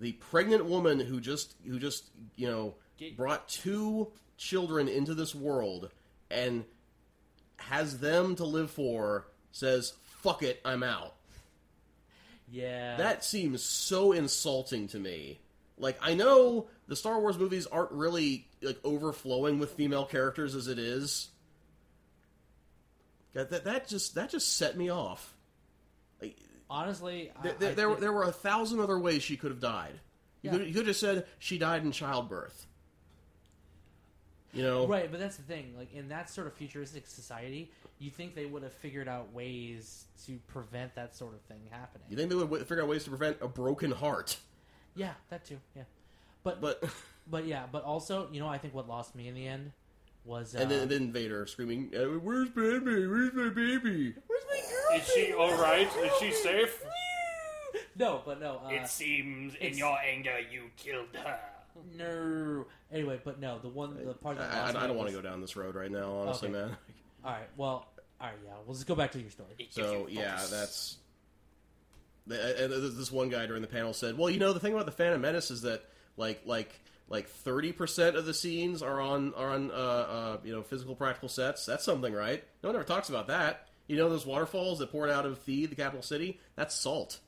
The 0.00 0.12
pregnant 0.12 0.66
woman 0.66 1.00
who 1.00 1.20
just 1.20 1.54
who 1.66 1.78
just 1.78 2.10
you 2.36 2.48
know 2.48 2.74
brought 3.16 3.48
two 3.48 4.12
children 4.36 4.88
into 4.88 5.14
this 5.14 5.34
world 5.34 5.90
and 6.30 6.64
has 7.56 7.98
them 7.98 8.36
to 8.36 8.44
live 8.44 8.70
for 8.70 9.26
says 9.52 9.94
fuck 10.22 10.42
it 10.42 10.60
i'm 10.64 10.82
out 10.82 11.14
Yeah. 12.50 12.96
that 12.96 13.24
seems 13.24 13.62
so 13.62 14.12
insulting 14.12 14.88
to 14.88 14.98
me. 14.98 15.38
Like 15.80 15.98
I 16.02 16.14
know 16.14 16.66
the 16.88 16.96
Star 16.96 17.20
Wars 17.20 17.38
movies 17.38 17.66
aren't 17.66 17.92
really 17.92 18.48
like 18.62 18.78
overflowing 18.84 19.58
with 19.60 19.72
female 19.72 20.04
characters 20.06 20.54
as 20.56 20.66
it 20.66 20.78
is. 20.78 21.28
God, 23.34 23.50
that 23.50 23.64
that 23.64 23.86
just 23.88 24.14
that 24.14 24.30
just 24.30 24.56
set 24.56 24.76
me 24.76 24.88
off. 24.90 25.34
Like 26.20 26.36
honestly. 26.70 27.30
I- 27.38 27.42
there, 27.42 27.52
I 27.52 27.56
there, 27.58 27.74
there, 27.74 27.88
think- 27.88 28.00
there 28.00 28.12
were 28.12 28.24
a 28.24 28.32
thousand 28.32 28.80
other 28.80 28.98
ways 28.98 29.22
she 29.22 29.36
could 29.36 29.50
have 29.50 29.60
died. 29.60 30.00
You, 30.42 30.50
Yeah. 30.50 30.58
could, 30.58 30.68
you 30.68 30.74
could 30.74 30.86
have 30.86 30.96
said 30.96 31.26
she 31.38 31.58
died 31.58 31.84
in 31.84 31.92
childbirth. 31.92 32.66
You 34.52 34.62
know, 34.62 34.86
Right, 34.86 35.10
but 35.10 35.20
that's 35.20 35.36
the 35.36 35.42
thing. 35.42 35.74
Like 35.76 35.92
in 35.94 36.08
that 36.08 36.30
sort 36.30 36.46
of 36.46 36.54
futuristic 36.54 37.06
society, 37.06 37.70
you 37.98 38.10
think 38.10 38.34
they 38.34 38.46
would 38.46 38.62
have 38.62 38.72
figured 38.72 39.06
out 39.08 39.32
ways 39.32 40.06
to 40.26 40.38
prevent 40.46 40.94
that 40.94 41.14
sort 41.14 41.34
of 41.34 41.40
thing 41.42 41.60
happening. 41.70 42.06
you 42.08 42.16
think 42.16 42.30
they 42.30 42.36
would 42.36 42.60
figure 42.66 42.82
out 42.82 42.88
ways 42.88 43.04
to 43.04 43.10
prevent 43.10 43.36
a 43.42 43.48
broken 43.48 43.90
heart? 43.90 44.38
Yeah, 44.94 45.12
that 45.28 45.44
too. 45.44 45.58
Yeah, 45.76 45.82
but 46.42 46.60
but, 46.60 46.82
But 47.30 47.46
yeah, 47.46 47.64
but 47.70 47.84
also, 47.84 48.28
you 48.32 48.40
know, 48.40 48.48
I 48.48 48.58
think 48.58 48.74
what 48.74 48.88
lost 48.88 49.14
me 49.14 49.28
in 49.28 49.34
the 49.34 49.46
end 49.46 49.72
was 50.24 50.54
uh, 50.54 50.60
and 50.60 50.70
then, 50.70 50.80
and 50.80 50.90
then 50.90 51.12
Vader 51.12 51.46
screaming, 51.46 51.92
"Uh, 51.94 52.18
"Where's 52.18 52.48
baby? 52.48 53.06
Where's 53.06 53.34
my 53.34 53.48
baby?" 53.50 54.14
where's 54.26 54.44
my 54.50 54.60
girl? 54.70 54.98
Is 55.00 55.06
she 55.08 55.32
all 55.34 55.54
right? 55.56 55.88
Is 55.98 56.12
she 56.18 56.32
safe? 56.32 56.82
No, 57.96 58.22
but 58.24 58.40
no. 58.40 58.60
Uh, 58.64 58.84
seems 58.86 59.54
in 59.56 59.76
your 59.76 59.98
anger 59.98 60.38
you 60.50 60.70
killed 60.76 61.14
her. 61.14 61.38
No. 61.96 62.66
Anyway, 62.92 63.20
but 63.24 63.40
no, 63.40 63.58
the 63.58 63.68
one 63.68 63.96
the 64.04 64.14
part 64.14 64.38
that 64.38 64.52
I, 64.52 64.70
I, 64.72 64.84
I 64.84 64.86
don't 64.86 64.96
want 64.96 65.08
to 65.10 65.14
go 65.14 65.22
down 65.22 65.40
this 65.40 65.56
road 65.56 65.74
right 65.74 65.90
now, 65.90 66.12
honestly, 66.18 66.48
Okay. 66.48 66.58
man. 66.58 66.76
All 67.24 67.32
right, 67.32 67.48
well, 67.56 67.86
all 68.20 68.26
right, 68.28 68.36
yeah, 68.44 68.52
we'll 68.66 68.74
just 68.74 68.86
go 68.86 68.94
back 68.94 69.12
to 69.12 69.20
your 69.20 69.30
story. 69.30 69.48
So 69.70 70.06
yeah, 70.10 70.40
that's. 70.50 70.96
the- 72.26 72.64
And 72.64 72.72
this 72.72 73.10
one 73.12 73.28
guy 73.28 73.46
during 73.46 73.62
the 73.62 73.68
panel 73.68 73.92
said, 73.92 74.16
"Well, 74.18 74.30
you 74.30 74.38
know, 74.38 74.52
the 74.52 74.60
thing 74.60 74.72
about 74.72 74.86
the 74.86 74.92
Phantom 74.92 75.20
Menace 75.20 75.50
is 75.50 75.62
that, 75.62 75.84
like, 76.16 76.42
like 76.44 76.72
like 77.08 77.28
thirty 77.28 77.72
percent 77.72 78.16
of 78.16 78.26
the 78.26 78.34
scenes 78.34 78.82
are 78.82 79.00
on 79.00 79.32
are 79.34 79.50
on 79.50 79.70
uh, 79.70 79.74
uh, 79.74 80.36
you 80.44 80.52
know 80.52 80.62
physical 80.62 80.94
practical 80.94 81.28
sets. 81.28 81.64
That's 81.66 81.84
something, 81.84 82.12
right? 82.12 82.44
No 82.62 82.68
one 82.68 82.76
ever 82.76 82.84
talks 82.84 83.08
about 83.08 83.28
that. 83.28 83.66
You 83.86 83.96
know 83.96 84.08
those 84.10 84.26
waterfalls 84.26 84.78
that 84.80 84.92
poured 84.92 85.08
out 85.10 85.24
of 85.24 85.42
Theed, 85.46 85.70
the 85.70 85.76
capital 85.76 86.02
city. 86.02 86.38
That's 86.56 86.74
salt. 86.74 87.20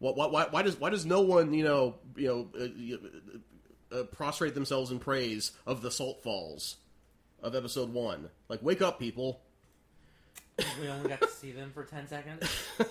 What, 0.00 0.16
why, 0.16 0.26
why, 0.26 0.46
why 0.50 0.62
does 0.62 0.78
why 0.80 0.90
does 0.90 1.06
no 1.06 1.20
one 1.20 1.54
you 1.54 1.62
know 1.64 1.94
you 2.16 2.26
know 2.26 2.48
uh, 2.60 3.96
uh, 3.96 4.00
uh, 4.00 4.04
prostrate 4.04 4.54
themselves 4.54 4.90
in 4.90 4.98
praise 4.98 5.52
of 5.66 5.80
the 5.82 5.90
salt 5.90 6.22
falls 6.22 6.76
of 7.42 7.54
episode 7.54 7.92
one? 7.92 8.28
Like, 8.48 8.62
wake 8.62 8.82
up, 8.82 8.98
people! 8.98 9.40
we 10.80 10.88
only 10.88 11.08
got 11.08 11.20
to 11.22 11.28
see 11.28 11.52
them 11.52 11.70
for 11.72 11.84
ten 11.84 12.08
seconds. 12.08 12.48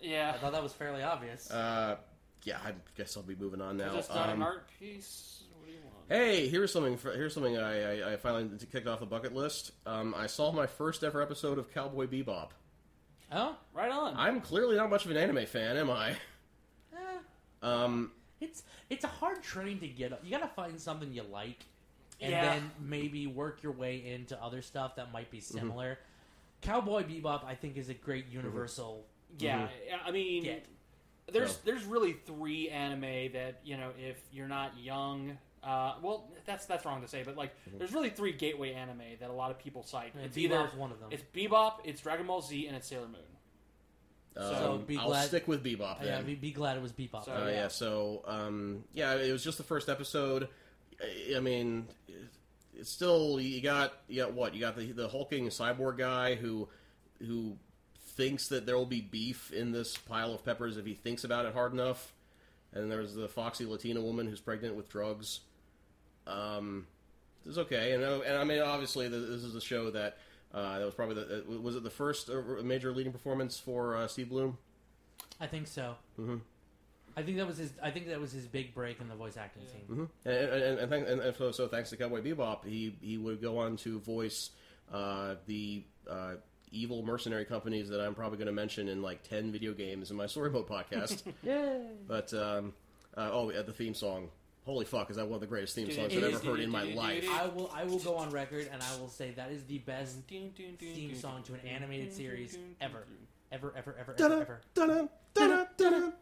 Yeah. 0.00 0.32
I 0.34 0.38
thought 0.38 0.52
that 0.52 0.62
was 0.62 0.74
fairly 0.74 1.02
obvious. 1.02 1.50
Uh, 1.50 1.96
yeah, 2.42 2.58
I 2.62 2.72
guess 2.94 3.16
I'll 3.16 3.22
be 3.22 3.34
moving 3.34 3.62
on 3.62 3.78
now. 3.78 3.86
Is 3.96 4.06
this 4.06 4.08
not 4.14 4.28
Um, 4.28 4.34
an 4.34 4.42
art 4.42 4.68
piece? 4.78 5.44
What 5.58 5.66
do 5.66 5.72
you 5.72 5.78
want? 5.82 5.94
Hey, 6.10 6.46
here's 6.46 6.70
something. 6.70 6.98
For, 6.98 7.10
here's 7.12 7.32
something 7.32 7.56
I, 7.56 8.02
I, 8.02 8.12
I 8.12 8.16
finally 8.18 8.50
kicked 8.70 8.86
off 8.86 9.00
the 9.00 9.06
bucket 9.06 9.34
list. 9.34 9.70
Um, 9.86 10.14
I 10.14 10.26
saw 10.26 10.52
my 10.52 10.66
first 10.66 11.02
ever 11.04 11.22
episode 11.22 11.56
of 11.58 11.72
Cowboy 11.72 12.06
Bebop. 12.06 12.50
oh, 13.32 13.56
Right 13.72 13.90
on. 13.90 14.14
I'm 14.18 14.42
clearly 14.42 14.76
not 14.76 14.90
much 14.90 15.06
of 15.06 15.10
an 15.10 15.16
anime 15.16 15.46
fan, 15.46 15.78
am 15.78 15.90
I? 15.90 16.16
Um, 17.64 18.12
it's 18.40 18.62
it's 18.90 19.04
a 19.04 19.08
hard 19.08 19.42
train 19.42 19.80
to 19.80 19.88
get 19.88 20.12
up. 20.12 20.20
You 20.24 20.30
gotta 20.30 20.48
find 20.54 20.78
something 20.80 21.12
you 21.12 21.22
like, 21.22 21.64
and 22.20 22.30
Yeah. 22.32 22.44
then 22.54 22.70
maybe 22.80 23.26
work 23.26 23.62
your 23.62 23.72
way 23.72 24.04
into 24.12 24.40
other 24.42 24.60
stuff 24.62 24.96
that 24.96 25.12
might 25.12 25.30
be 25.30 25.38
Mm-hmm. 25.38 25.58
similar. 25.58 25.98
Cowboy 26.60 27.02
Bebop, 27.04 27.44
I 27.44 27.54
think, 27.54 27.76
is 27.76 27.88
a 27.88 27.94
great 27.94 28.26
universal. 28.28 29.06
yeah. 29.38 29.68
I 30.04 30.10
mean, 30.10 30.44
Get. 30.44 30.66
there's 31.32 31.52
So- 31.52 31.60
there's 31.64 31.84
really 31.84 32.12
three 32.12 32.68
anime 32.70 33.32
that 33.32 33.60
you 33.64 33.76
know 33.76 33.90
if 33.98 34.20
you're 34.32 34.48
not 34.48 34.76
young. 34.78 35.38
Uh, 35.62 35.94
well, 36.02 36.30
that's 36.44 36.66
that's 36.66 36.84
wrong 36.84 37.00
to 37.00 37.08
say, 37.08 37.22
but 37.22 37.36
like, 37.36 37.50
Mm-hmm. 37.66 37.78
there's 37.78 37.92
really 37.94 38.10
three 38.10 38.32
gateway 38.32 38.74
anime 38.74 39.02
that 39.20 39.30
a 39.30 39.32
lot 39.32 39.50
of 39.50 39.58
people 39.58 39.82
cite. 39.82 40.12
And 40.14 40.22
It's 40.26 40.36
Bebop's 40.36 40.52
either 40.72 40.76
one 40.78 40.92
of 40.92 41.00
them. 41.00 41.08
it's 41.10 41.22
Bebop, 41.32 41.76
it's 41.84 42.02
Dragon 42.02 42.26
Ball 42.26 42.42
Z, 42.42 42.66
and 42.66 42.76
it's 42.76 42.86
Sailor 42.88 43.08
Moon. 43.08 43.22
Um, 44.36 44.84
be 44.84 44.96
I'll 44.98 45.06
glad- 45.08 45.28
stick 45.28 45.46
with 45.46 45.62
Bebop 45.62 46.04
yeah, 46.04 46.20
be, 46.22 46.34
be 46.34 46.50
glad 46.50 46.76
it 46.76 46.82
was 46.82 46.92
Bebop. 46.92 47.24
So- 47.24 47.32
Uh, 47.32 47.48
yeah. 47.48 47.68
So 47.68 48.22
um, 48.26 48.84
yeah, 48.92 49.14
it 49.14 49.32
was 49.32 49.44
just 49.44 49.58
the 49.58 49.64
first 49.64 49.88
episode. 49.88 50.48
I, 51.00 51.36
I 51.36 51.40
mean, 51.40 51.86
it's 52.76 52.90
still 52.90 53.40
you 53.40 53.60
got 53.60 53.92
you 54.08 54.22
got 54.22 54.32
what 54.32 54.54
you 54.54 54.60
got 54.60 54.76
the 54.76 54.90
the 54.92 55.08
hulking 55.08 55.46
cyborg 55.48 55.98
guy 55.98 56.34
who 56.34 56.68
who 57.20 57.56
thinks 58.16 58.48
that 58.48 58.66
there 58.66 58.76
will 58.76 58.86
be 58.86 59.00
beef 59.00 59.52
in 59.52 59.72
this 59.72 59.96
pile 59.96 60.32
of 60.34 60.44
peppers 60.44 60.76
if 60.76 60.86
he 60.86 60.94
thinks 60.94 61.24
about 61.24 61.46
it 61.46 61.52
hard 61.54 61.72
enough. 61.72 62.12
And 62.72 62.90
there's 62.90 63.14
the 63.14 63.28
foxy 63.28 63.66
Latina 63.66 64.00
woman 64.00 64.26
who's 64.26 64.40
pregnant 64.40 64.74
with 64.74 64.88
drugs. 64.88 65.40
Um, 66.26 66.86
it's 67.46 67.58
okay, 67.58 67.92
and 67.92 68.02
uh, 68.02 68.20
and 68.26 68.36
I 68.36 68.44
mean 68.44 68.60
obviously 68.60 69.06
this 69.08 69.20
is 69.22 69.54
a 69.54 69.60
show 69.60 69.90
that. 69.92 70.16
Uh, 70.54 70.78
that 70.78 70.84
was 70.84 70.94
probably 70.94 71.16
the 71.16 71.40
uh, 71.48 71.60
was 71.60 71.74
it 71.74 71.82
the 71.82 71.90
first 71.90 72.30
uh, 72.30 72.40
major 72.62 72.92
leading 72.92 73.12
performance 73.12 73.58
for 73.58 73.96
uh, 73.96 74.06
Steve 74.06 74.28
Blum. 74.28 74.56
I 75.40 75.46
think 75.48 75.66
so. 75.66 75.96
Mhm. 76.18 76.40
I 77.16 77.22
think 77.22 77.36
that 77.38 77.46
was 77.46 77.58
his. 77.58 77.72
I 77.82 77.90
think 77.90 78.08
that 78.08 78.20
was 78.20 78.32
his 78.32 78.46
big 78.46 78.74
break 78.74 79.00
in 79.00 79.08
the 79.08 79.14
voice 79.14 79.36
acting 79.36 79.62
scene. 79.66 79.82
hmm 79.86 80.04
And, 80.24 80.36
and, 80.36 80.78
and, 80.80 80.90
thank, 80.90 81.08
and, 81.08 81.20
and 81.20 81.36
so, 81.36 81.50
so 81.52 81.68
thanks 81.68 81.90
to 81.90 81.96
Cowboy 81.96 82.22
Bebop, 82.22 82.64
he 82.64 82.96
he 83.00 83.18
would 83.18 83.40
go 83.40 83.58
on 83.58 83.76
to 83.78 83.98
voice 84.00 84.50
uh, 84.92 85.36
the 85.46 85.84
uh, 86.08 86.34
evil 86.70 87.04
mercenary 87.04 87.44
companies 87.44 87.88
that 87.88 88.00
I'm 88.00 88.14
probably 88.14 88.38
going 88.38 88.46
to 88.46 88.52
mention 88.52 88.88
in 88.88 89.00
like 89.02 89.22
ten 89.22 89.52
video 89.52 89.72
games 89.72 90.10
in 90.10 90.16
my 90.16 90.26
story 90.34 90.50
mode 90.50 90.68
podcast. 90.68 91.22
Yay! 91.42 91.82
but 92.06 92.32
um, 92.34 92.72
uh, 93.16 93.30
oh, 93.32 93.50
yeah, 93.50 93.62
the 93.62 93.72
theme 93.72 93.94
song. 93.94 94.30
Holy 94.64 94.84
fuck! 94.86 95.10
Is 95.10 95.16
that 95.16 95.26
one 95.26 95.34
of 95.34 95.40
the 95.42 95.46
greatest 95.46 95.74
theme 95.74 95.90
songs 95.92 96.16
I've 96.16 96.22
ever 96.24 96.38
heard 96.38 96.60
in 96.60 96.70
my 96.70 96.84
life? 96.84 97.28
I 97.30 97.46
will. 97.48 97.70
I 97.74 97.84
will 97.84 97.98
go 97.98 98.16
on 98.16 98.30
record 98.30 98.68
and 98.72 98.82
I 98.82 98.96
will 98.98 99.08
say 99.10 99.32
that 99.32 99.50
is 99.50 99.62
the 99.64 99.78
best 99.78 100.16
theme 100.26 101.14
song 101.14 101.42
to 101.44 101.54
an 101.54 101.60
animated 101.66 102.14
series 102.14 102.56
ever, 102.80 103.04
ever, 103.52 103.74
ever, 103.76 103.94
ever, 103.98 104.14
ever, 104.18 104.60
Dun-dun, 104.74 105.12
ever. 105.34 106.14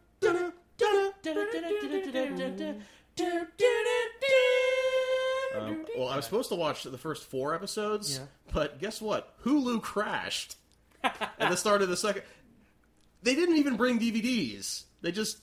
Um, 5.55 5.85
well, 5.97 6.09
I 6.09 6.15
was 6.15 6.25
supposed 6.25 6.49
to 6.49 6.55
watch 6.55 6.83
the 6.83 6.97
first 6.97 7.23
four 7.25 7.53
episodes, 7.53 8.17
Yeah. 8.17 8.25
but 8.51 8.79
guess 8.79 8.99
what? 8.99 9.35
Hulu 9.43 9.81
crashed 9.83 10.57
at 11.03 11.31
the 11.37 11.55
start 11.55 11.81
of 11.83 11.89
the 11.89 11.97
second. 11.97 12.23
They 13.21 13.35
didn't 13.35 13.57
even 13.57 13.77
bring 13.77 13.99
DVDs. 13.99 14.83
They 15.01 15.11
just 15.11 15.37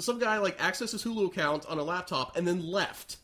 some 0.00 0.18
guy 0.18 0.38
like 0.38 0.58
accessed 0.58 0.92
his 0.92 1.04
Hulu 1.04 1.26
account 1.28 1.66
on 1.66 1.78
a 1.78 1.82
laptop 1.82 2.36
and 2.36 2.46
then 2.46 2.64
left. 2.66 3.16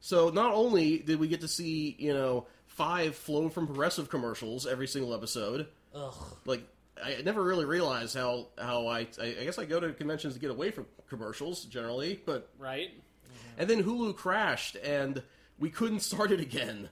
So 0.00 0.28
not 0.30 0.52
only 0.52 0.98
did 0.98 1.18
we 1.18 1.28
get 1.28 1.40
to 1.42 1.48
see 1.48 1.96
you 1.98 2.12
know 2.12 2.46
five 2.66 3.14
Flo 3.16 3.48
from 3.48 3.66
progressive 3.66 4.08
commercials 4.10 4.66
every 4.66 4.86
single 4.86 5.14
episode, 5.14 5.66
Ugh. 5.94 6.14
like 6.44 6.62
I 7.02 7.22
never 7.24 7.42
really 7.42 7.64
realized 7.64 8.16
how 8.16 8.48
how 8.58 8.86
I 8.86 9.06
I 9.20 9.30
guess 9.44 9.58
I 9.58 9.64
go 9.64 9.80
to 9.80 9.92
conventions 9.92 10.34
to 10.34 10.40
get 10.40 10.50
away 10.50 10.70
from 10.70 10.86
commercials 11.08 11.64
generally, 11.64 12.20
but 12.26 12.48
Right? 12.58 12.90
Mm-hmm. 12.90 13.60
and 13.60 13.70
then 13.70 13.82
Hulu 13.82 14.16
crashed 14.16 14.76
and 14.76 15.22
we 15.58 15.70
couldn't 15.70 16.00
start 16.10 16.32
it 16.32 16.40
again. 16.40 16.88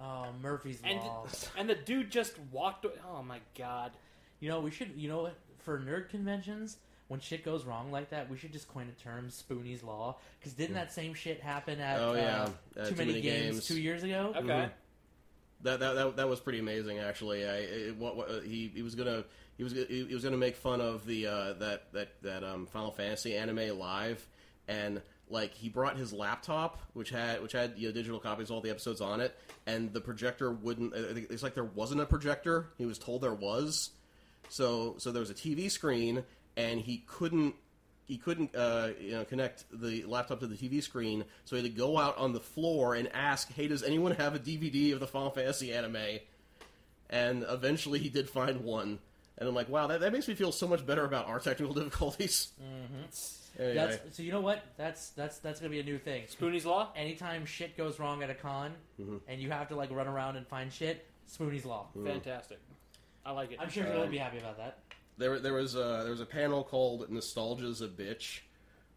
Oh, 0.00 0.26
Murphy's 0.42 0.80
And 0.84 0.98
Law. 0.98 1.26
and 1.56 1.68
the 1.68 1.74
dude 1.76 2.10
just 2.10 2.34
walked. 2.52 2.84
away. 2.84 2.94
Oh 3.08 3.22
my 3.22 3.38
god! 3.56 3.92
You 4.40 4.48
know, 4.50 4.60
we 4.60 4.70
should. 4.70 4.90
You 4.96 5.08
know 5.08 5.22
what? 5.22 5.36
For 5.64 5.78
nerd 5.78 6.08
conventions, 6.10 6.76
when 7.08 7.20
shit 7.20 7.44
goes 7.44 7.64
wrong 7.64 7.90
like 7.92 8.10
that, 8.10 8.30
we 8.30 8.36
should 8.36 8.52
just 8.52 8.68
coin 8.68 8.88
a 8.88 9.02
term, 9.02 9.28
Spoonie's 9.28 9.82
Law. 9.82 10.16
Because 10.38 10.54
didn't 10.54 10.74
that 10.74 10.92
same 10.92 11.14
shit 11.14 11.40
happen 11.40 11.80
at 11.80 12.00
Oh, 12.00 12.12
uh, 12.12 12.14
yeah. 12.14 12.48
Uh, 12.82 12.88
too, 12.88 12.96
many, 12.96 13.20
games, 13.20 13.66
two 13.66 13.80
years 13.80 14.02
ago? 14.02 14.32
Okay. 14.36 14.68
That 15.62 15.80
that 15.80 15.94
that, 15.94 16.16
that 16.16 16.28
was 16.28 16.40
pretty 16.40 16.58
amazing 16.58 16.98
actually. 16.98 17.44
I 17.46 17.56
it, 17.56 17.96
what, 17.96 18.16
what 18.16 18.44
he 18.44 18.70
he 18.74 18.82
was 18.82 18.94
gonna 18.94 19.24
he 19.56 19.64
was 19.64 19.72
he, 19.72 20.06
he 20.08 20.14
was 20.14 20.22
gonna 20.22 20.36
make 20.36 20.56
fun 20.56 20.80
of 20.80 21.06
the 21.06 21.26
uh, 21.26 21.52
that 21.54 21.92
that 21.92 22.22
that 22.22 22.44
um, 22.44 22.66
Final 22.66 22.90
Fantasy 22.90 23.34
anime 23.34 23.78
live 23.78 24.26
and 24.68 25.00
like 25.28 25.54
he 25.54 25.68
brought 25.68 25.96
his 25.96 26.12
laptop 26.12 26.80
which 26.92 27.10
had 27.10 27.42
which 27.42 27.52
had 27.52 27.72
you 27.76 27.88
know, 27.88 27.94
digital 27.94 28.18
copies 28.18 28.50
of 28.50 28.56
all 28.56 28.60
the 28.60 28.70
episodes 28.70 29.00
on 29.00 29.20
it 29.20 29.34
and 29.66 29.92
the 29.92 30.00
projector 30.00 30.52
wouldn't 30.52 30.92
uh, 30.92 31.14
it's 31.30 31.42
like 31.42 31.54
there 31.54 31.64
wasn't 31.64 32.00
a 32.00 32.04
projector 32.06 32.68
he 32.76 32.84
was 32.84 32.98
told 32.98 33.22
there 33.22 33.32
was 33.32 33.90
so 34.50 34.96
so 34.98 35.12
there 35.12 35.20
was 35.20 35.30
a 35.30 35.34
TV 35.34 35.70
screen 35.70 36.22
and 36.56 36.80
he 36.80 36.98
couldn't 37.06 37.54
he 38.06 38.18
couldn't 38.18 38.54
uh, 38.54 38.90
you 39.00 39.12
know 39.12 39.24
connect 39.24 39.64
the 39.72 40.04
laptop 40.04 40.40
to 40.40 40.46
the 40.46 40.56
TV 40.56 40.82
screen, 40.82 41.24
so 41.44 41.56
he 41.56 41.62
had 41.62 41.70
to 41.72 41.76
go 41.76 41.96
out 41.98 42.16
on 42.18 42.32
the 42.32 42.40
floor 42.40 42.94
and 42.94 43.08
ask, 43.14 43.52
"Hey, 43.52 43.66
does 43.68 43.82
anyone 43.82 44.12
have 44.12 44.34
a 44.34 44.38
DVD 44.38 44.92
of 44.92 45.00
the 45.00 45.06
Final 45.06 45.30
Fantasy 45.30 45.72
anime?" 45.72 46.18
And 47.10 47.44
eventually, 47.48 47.98
he 47.98 48.08
did 48.08 48.28
find 48.28 48.62
one. 48.64 48.98
And 49.38 49.48
I'm 49.48 49.54
like, 49.54 49.68
"Wow, 49.68 49.86
that, 49.88 50.00
that 50.00 50.12
makes 50.12 50.28
me 50.28 50.34
feel 50.34 50.52
so 50.52 50.66
much 50.68 50.84
better 50.86 51.04
about 51.04 51.26
our 51.26 51.38
technical 51.40 51.74
difficulties." 51.80 52.52
Anyway, 53.58 53.74
That's 53.74 54.16
so. 54.16 54.22
You 54.22 54.32
know 54.32 54.40
what? 54.40 54.62
That's 54.76 55.10
that's 55.10 55.38
that's 55.38 55.60
gonna 55.60 55.70
be 55.70 55.80
a 55.80 55.84
new 55.84 55.98
thing. 55.98 56.24
Spoonie's 56.24 56.66
Law. 56.66 56.90
Anytime 56.96 57.46
shit 57.46 57.76
goes 57.76 57.98
wrong 57.98 58.22
at 58.22 58.30
a 58.30 58.34
con, 58.34 58.72
Mm-hmm. 59.00 59.16
and 59.28 59.40
you 59.40 59.50
have 59.50 59.68
to 59.68 59.76
like 59.76 59.90
run 59.92 60.08
around 60.08 60.36
and 60.36 60.46
find 60.46 60.72
shit, 60.72 61.06
Spoonie's 61.32 61.64
Law. 61.64 61.86
Fantastic. 62.04 62.58
I 63.24 63.30
like 63.32 63.52
it. 63.52 63.58
I'm 63.60 63.70
sure 63.70 63.86
Um, 63.86 63.92
you'll 63.96 64.06
be 64.08 64.18
happy 64.18 64.38
about 64.38 64.56
that. 64.58 64.78
There 65.18 65.38
there 65.38 65.52
was 65.52 65.74
a, 65.74 66.00
there 66.02 66.10
was 66.10 66.20
a 66.20 66.26
panel 66.26 66.64
called 66.64 67.10
"Nostalgia's 67.10 67.80
a 67.80 67.88
Bitch," 67.88 68.40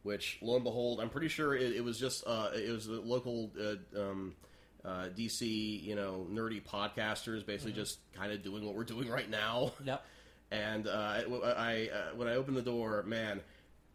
which 0.04 0.40
lo 0.42 0.56
and 0.56 0.64
behold, 0.64 1.00
I'm 1.00 1.10
pretty 1.10 1.28
sure 1.28 1.56
it, 1.56 1.76
it 1.76 1.84
was 1.84 2.00
just 2.00 2.26
uh, 2.26 2.50
it 2.56 2.72
was 2.72 2.88
a 2.88 2.94
local 2.94 3.52
uh, 3.60 4.00
um, 4.00 4.36
uh, 4.84 5.10
DC 5.16 5.84
you 5.84 5.96
know 5.96 6.28
nerdy 6.32 6.62
podcasters 6.62 7.46
basically 7.46 7.74
just 7.74 8.00
kind 8.14 8.32
of 8.32 8.44
doing 8.44 8.66
what 8.66 8.76
we're 8.76 8.84
doing 8.84 9.10
right 9.10 9.30
now. 9.30 9.74
Yep. 9.84 10.06
And 10.50 10.88
uh, 10.88 10.92
I, 10.92 11.24
I 11.58 11.90
uh, 11.94 12.16
when 12.16 12.30
I 12.30 12.36
opened 12.36 12.56
the 12.56 12.62
door, 12.62 13.04
man, 13.06 13.42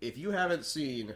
if 0.03 0.19
you 0.19 0.33
haven't 0.33 0.67
seen 0.67 1.15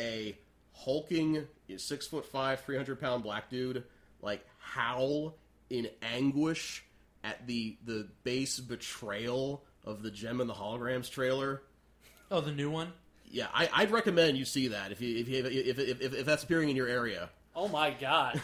a 0.00 0.36
hulking 0.72 1.46
six 1.76 2.08
foot 2.08 2.26
five, 2.26 2.58
three 2.58 2.74
hundred 2.74 3.00
pound 3.00 3.22
black 3.22 3.48
dude 3.48 3.84
like 4.22 4.44
howl 4.58 5.36
in 5.68 5.88
anguish 6.02 6.84
at 7.22 7.46
the 7.46 7.76
the 7.84 8.08
base 8.24 8.58
betrayal 8.58 9.64
of 9.84 10.02
the 10.02 10.10
Jem 10.10 10.40
and 10.40 10.48
the 10.50 10.54
Holograms 10.54 11.10
trailer, 11.10 11.62
Oh, 12.30 12.40
the 12.40 12.52
new 12.52 12.70
one. 12.70 12.92
yeah, 13.30 13.46
I, 13.54 13.68
I'd 13.72 13.90
recommend 13.90 14.36
you 14.38 14.44
see 14.44 14.68
that 14.68 14.92
if 14.92 15.00
you 15.00 15.16
if 15.18 15.28
you 15.28 15.38
if 15.44 15.78
if, 15.78 16.00
if, 16.00 16.14
if 16.14 16.26
that's 16.26 16.42
appearing 16.44 16.68
in 16.70 16.76
your 16.76 16.88
area. 16.88 17.28
oh 17.56 17.68
my 17.68 17.90
god. 17.90 18.40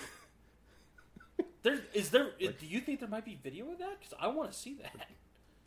there 1.63 1.79
is 1.95 2.11
there. 2.11 2.31
do 2.39 2.67
you 2.67 2.81
think 2.81 3.01
there 3.01 3.09
might 3.09 3.25
be 3.25 3.39
video 3.43 3.71
of 3.71 3.79
that? 3.79 3.99
Because 4.01 4.15
I 4.21 4.29
want 4.29 4.51
to 4.53 4.59
see 4.59 4.77
that. 4.83 5.09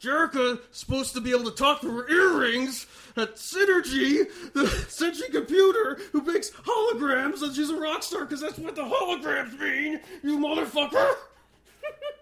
Jerrica 0.01 0.59
supposed 0.71 1.13
to 1.15 1.19
be 1.21 1.31
able 1.31 1.43
to 1.51 1.51
talk 1.51 1.81
through 1.81 2.03
her 2.03 2.09
earrings 2.09 2.87
at 3.17 3.35
Synergy, 3.35 4.25
the 4.53 4.63
Synergy 4.87 5.29
computer 5.29 5.99
who 6.13 6.21
makes 6.21 6.51
holograms, 6.51 7.41
and 7.41 7.53
she's 7.53 7.69
a 7.69 7.75
rock 7.75 8.01
star 8.03 8.21
because 8.21 8.39
that's 8.39 8.57
what 8.57 8.75
the 8.77 8.83
holograms 8.83 9.59
mean, 9.59 9.99
you 10.23 10.37
motherfucker! 10.39 11.15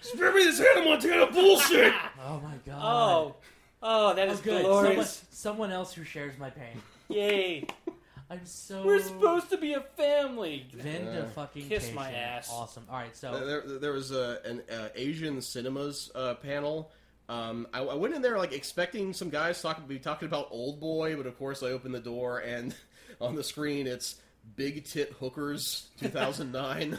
Spare 0.00 0.32
me 0.32 0.44
this 0.44 0.58
Hannah 0.58 0.84
Montana 0.84 1.26
bullshit! 1.30 1.92
Oh 2.20 2.40
my 2.40 2.54
god. 2.66 2.80
Oh, 2.82 3.36
oh, 3.82 4.14
that 4.14 4.28
Oh, 4.28 4.32
good. 4.40 4.62
Someone, 4.62 4.82
glorious. 4.82 5.24
someone 5.30 5.72
else 5.72 5.92
who 5.94 6.04
shares 6.04 6.36
my 6.38 6.50
pain. 6.50 6.82
Yay! 7.08 7.66
I'm 8.30 8.44
so. 8.44 8.84
We're 8.84 9.00
supposed 9.00 9.48
to 9.50 9.56
be 9.56 9.72
a 9.72 9.80
family. 9.96 10.66
Vinda 10.76 11.24
Uh, 11.24 11.28
fucking 11.30 11.68
kiss 11.68 11.90
my 11.94 12.12
ass. 12.12 12.50
Awesome. 12.52 12.84
All 12.90 12.96
right, 12.96 13.16
so 13.16 13.32
There, 13.46 13.78
there 13.78 13.92
was 13.92 14.10
a, 14.10 14.40
an 14.44 14.62
uh, 14.70 14.88
Asian 14.94 15.40
cinemas 15.40 16.10
uh, 16.14 16.34
panel. 16.34 16.90
Um, 17.30 17.66
I, 17.72 17.80
I 17.80 17.94
went 17.94 18.14
in 18.14 18.20
there 18.22 18.36
like 18.36 18.52
expecting 18.52 19.12
some 19.14 19.30
guys 19.30 19.60
talking 19.62 19.86
be 19.86 19.98
talking 19.98 20.28
about 20.28 20.48
Old 20.50 20.80
Boy, 20.80 21.16
but 21.16 21.26
of 21.26 21.38
course 21.38 21.62
I 21.62 21.68
opened 21.68 21.94
the 21.94 22.00
door 22.00 22.38
and 22.40 22.74
on 23.20 23.34
the 23.34 23.44
screen 23.44 23.86
it's 23.86 24.16
Big 24.56 24.84
Tit 24.84 25.12
Hookers 25.20 25.88
2009. 26.00 26.98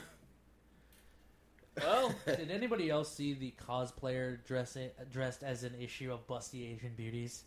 Well, 1.83 2.15
did 2.25 2.51
anybody 2.51 2.89
else 2.89 3.13
see 3.13 3.33
the 3.33 3.53
cosplayer 3.67 4.43
dress 4.45 4.77
dressed 5.11 5.43
as 5.43 5.63
an 5.63 5.75
issue 5.79 6.11
of 6.11 6.27
Busty 6.27 6.73
Asian 6.73 6.93
Beauties? 6.95 7.43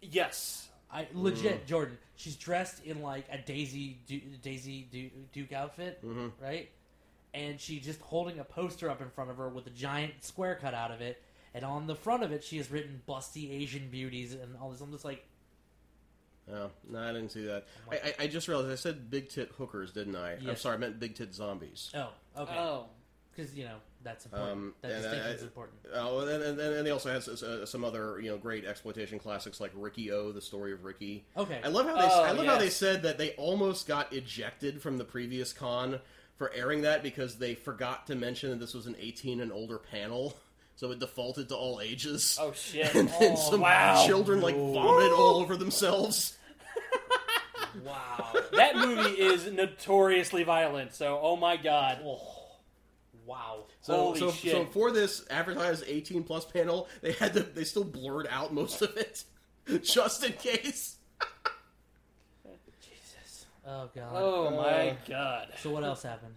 yes. 0.00 0.68
I 0.94 1.08
legit 1.12 1.64
mm. 1.64 1.66
Jordan. 1.66 1.98
She's 2.14 2.36
dressed 2.36 2.84
in 2.84 3.02
like 3.02 3.24
a 3.30 3.38
Daisy 3.38 3.98
du- 4.06 4.22
Daisy 4.42 4.86
du- 4.92 5.10
Duke 5.32 5.52
outfit, 5.52 6.04
mm-hmm. 6.04 6.28
right? 6.42 6.70
And 7.34 7.60
she 7.60 7.80
just 7.80 8.00
holding 8.00 8.38
a 8.38 8.44
poster 8.44 8.88
up 8.88 9.02
in 9.02 9.10
front 9.10 9.30
of 9.30 9.38
her 9.38 9.48
with 9.48 9.66
a 9.66 9.70
giant 9.70 10.12
square 10.20 10.54
cut 10.54 10.72
out 10.72 10.92
of 10.92 11.00
it, 11.00 11.20
and 11.52 11.64
on 11.64 11.88
the 11.88 11.96
front 11.96 12.22
of 12.22 12.30
it 12.30 12.44
she 12.44 12.58
has 12.58 12.70
written 12.70 13.02
"Busty 13.08 13.50
Asian 13.50 13.88
Beauties" 13.90 14.34
and 14.34 14.56
all 14.62 14.70
this. 14.70 14.80
I'm 14.80 14.92
just 14.92 15.04
like, 15.04 15.26
oh, 16.52 16.70
no, 16.88 16.98
I 17.00 17.08
didn't 17.08 17.30
see 17.30 17.44
that. 17.46 17.66
I, 17.90 17.96
I, 17.96 18.14
I 18.20 18.26
just 18.28 18.46
realized 18.46 18.70
I 18.70 18.76
said 18.76 19.10
Big 19.10 19.30
Tit 19.30 19.50
Hookers, 19.58 19.90
didn't 19.90 20.14
I? 20.14 20.36
I'm 20.46 20.54
sorry, 20.54 20.76
I 20.76 20.78
meant 20.78 21.00
Big 21.00 21.16
Tit 21.16 21.34
Zombies. 21.34 21.90
oh, 21.96 22.10
okay, 22.38 22.56
Oh. 22.56 22.86
Because 23.34 23.54
you 23.54 23.64
know 23.64 23.76
that's 24.02 24.24
important. 24.26 24.52
Um, 24.52 24.74
that 24.82 24.90
and 24.92 25.02
distinction 25.02 25.30
I- 25.30 25.34
is 25.34 25.42
important. 25.42 25.78
Oh, 25.94 26.18
and, 26.20 26.42
and, 26.42 26.60
and 26.60 26.86
they 26.86 26.90
also 26.90 27.10
had 27.12 27.26
uh, 27.28 27.66
some 27.66 27.84
other 27.84 28.20
you 28.20 28.30
know 28.30 28.36
great 28.36 28.64
exploitation 28.64 29.18
classics 29.18 29.60
like 29.60 29.72
Riki-Oh, 29.74 30.32
the 30.32 30.40
story 30.40 30.72
of 30.72 30.84
Ricky. 30.84 31.24
Okay, 31.36 31.60
I 31.64 31.68
love 31.68 31.86
how 31.86 31.94
they 31.94 32.02
Oh, 32.02 32.22
I 32.22 32.30
love 32.32 32.46
how 32.46 32.58
they 32.58 32.70
said 32.70 33.02
that 33.02 33.18
they 33.18 33.30
almost 33.32 33.86
got 33.88 34.12
ejected 34.12 34.80
from 34.82 34.98
the 34.98 35.04
previous 35.04 35.52
con 35.52 36.00
for 36.36 36.52
airing 36.52 36.82
that 36.82 37.02
because 37.02 37.36
they 37.38 37.54
forgot 37.54 38.06
to 38.08 38.14
mention 38.14 38.50
that 38.50 38.58
this 38.60 38.74
was 38.74 38.86
an 38.86 38.96
18 39.00 39.40
and 39.40 39.52
older 39.52 39.78
panel, 39.78 40.36
so 40.76 40.90
it 40.90 40.98
defaulted 40.98 41.48
to 41.48 41.56
all 41.56 41.80
ages. 41.80 42.38
Oh 42.40 42.52
shit. 42.52 42.94
and 42.94 43.08
then 43.08 43.32
Oh, 43.32 43.50
some 43.50 43.60
wow. 43.60 44.04
children 44.06 44.40
like 44.40 44.56
vomit 44.56 45.12
all 45.12 45.36
over 45.36 45.56
themselves. 45.56 46.36
wow. 47.84 48.32
that 48.52 48.76
movie 48.76 49.10
is 49.20 49.50
notoriously 49.50 50.42
violent. 50.44 50.94
So, 50.94 51.18
oh 51.22 51.36
my 51.36 51.56
god. 51.56 51.98
Oh, 52.04 52.20
wow. 53.26 53.64
So, 53.80 53.94
Holy 53.94 54.18
so, 54.20 54.30
shit. 54.32 54.52
so 54.52 54.64
for 54.66 54.90
this 54.90 55.24
advertised 55.30 55.84
18 55.86 56.22
plus 56.24 56.44
panel, 56.44 56.88
they 57.02 57.12
had 57.12 57.32
to 57.34 57.40
they 57.42 57.64
still 57.64 57.84
blurred 57.84 58.26
out 58.30 58.52
most 58.54 58.82
of 58.82 58.96
it 58.96 59.24
just 59.82 60.24
in 60.24 60.32
case. 60.34 60.96
Jesus. 62.80 63.46
Oh 63.66 63.88
god. 63.94 64.10
Oh 64.14 64.50
my 64.50 64.90
Uh, 64.90 64.96
god. 65.08 65.48
So 65.60 65.70
what 65.70 65.84
else 65.84 66.02
happened? 66.02 66.34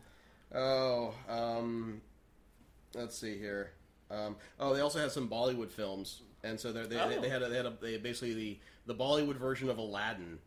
Oh, 0.54 1.14
um, 1.28 2.02
let's 2.94 3.18
see 3.18 3.38
here. 3.38 3.72
Um, 4.10 4.38
oh, 4.60 4.74
they 4.74 4.80
also 4.82 5.00
had 5.00 5.12
some 5.12 5.28
Bollywood 5.28 5.70
films, 5.70 6.22
and 6.44 6.58
so 6.58 6.72
they're- 6.72 6.88
they 6.88 6.96
they, 6.96 7.18
Oh. 7.18 7.22
they 7.22 7.30
had 7.30 7.42
a, 7.42 7.50
they 7.50 7.58
had 7.58 7.66
a, 7.66 7.74
they 7.82 7.98
basically 7.98 8.34
the 8.34 8.60
the 8.86 8.96
Bollywood 8.96 9.36
version 9.36 9.70
of 9.70 9.78
Aladdin. 9.78 10.40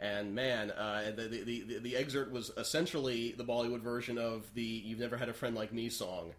And 0.00 0.34
man, 0.34 0.70
uh, 0.72 1.12
the, 1.14 1.22
the, 1.28 1.42
the 1.62 1.78
the 1.78 1.96
excerpt 1.96 2.32
was 2.32 2.50
essentially 2.56 3.32
the 3.32 3.44
Bollywood 3.44 3.80
version 3.82 4.18
of 4.18 4.52
the 4.54 4.62
"You've 4.62 4.98
Never 4.98 5.16
Had 5.16 5.28
a 5.28 5.32
Friend 5.32 5.54
Like 5.54 5.72
Me" 5.72 5.88
song 5.88 6.32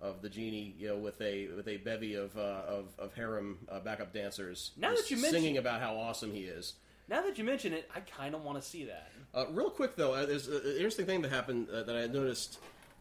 of 0.00 0.20
the 0.20 0.28
genie, 0.28 0.74
you 0.78 0.88
know, 0.88 0.96
with 0.96 1.20
a 1.20 1.46
with 1.56 1.68
a 1.68 1.76
bevy 1.76 2.14
of 2.14 2.36
uh, 2.36 2.40
of, 2.66 2.86
of 2.98 3.14
harem 3.14 3.58
uh, 3.70 3.78
backup 3.80 4.12
dancers, 4.12 4.72
Now 4.76 4.94
that 4.94 5.10
you 5.10 5.16
mention- 5.16 5.32
singing 5.32 5.58
about 5.58 5.80
how 5.80 5.96
awesome 5.96 6.32
he 6.32 6.40
is. 6.44 6.74
Now 7.08 7.20
that 7.22 7.36
you 7.38 7.44
mention 7.44 7.72
it, 7.72 7.88
I 7.94 8.00
kind 8.00 8.34
of 8.34 8.42
want 8.42 8.60
to 8.62 8.66
see 8.66 8.84
that. 8.84 9.10
Uh, 9.34 9.46
real 9.50 9.70
quick 9.70 9.96
though, 9.96 10.14
uh, 10.14 10.24
there's 10.26 10.48
an 10.48 10.62
interesting 10.76 11.06
thing 11.06 11.22
that 11.22 11.30
happened 11.30 11.68
uh, 11.70 11.82
that 11.84 11.96
I 11.96 12.06
noticed 12.06 12.58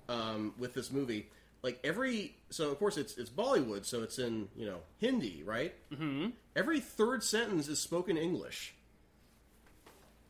um, 0.09 0.53
with 0.59 0.73
this 0.73 0.91
movie. 0.91 1.27
Like 1.63 1.79
every, 1.83 2.35
so 2.49 2.69
of 2.71 2.77
course 2.79 2.97
it's 2.97 3.17
it's 3.17 3.29
Bollywood, 3.29 3.85
so 3.85 4.03
it's 4.03 4.19
in 4.19 4.49
you 4.55 4.65
know 4.67 4.77
Hindi, 4.99 5.41
right? 5.43 5.73
Mm-hmm. 5.91 6.29
Every 6.55 6.79
third 6.79 7.23
sentence 7.23 7.67
is 7.67 7.79
spoken 7.79 8.17
English. 8.17 8.73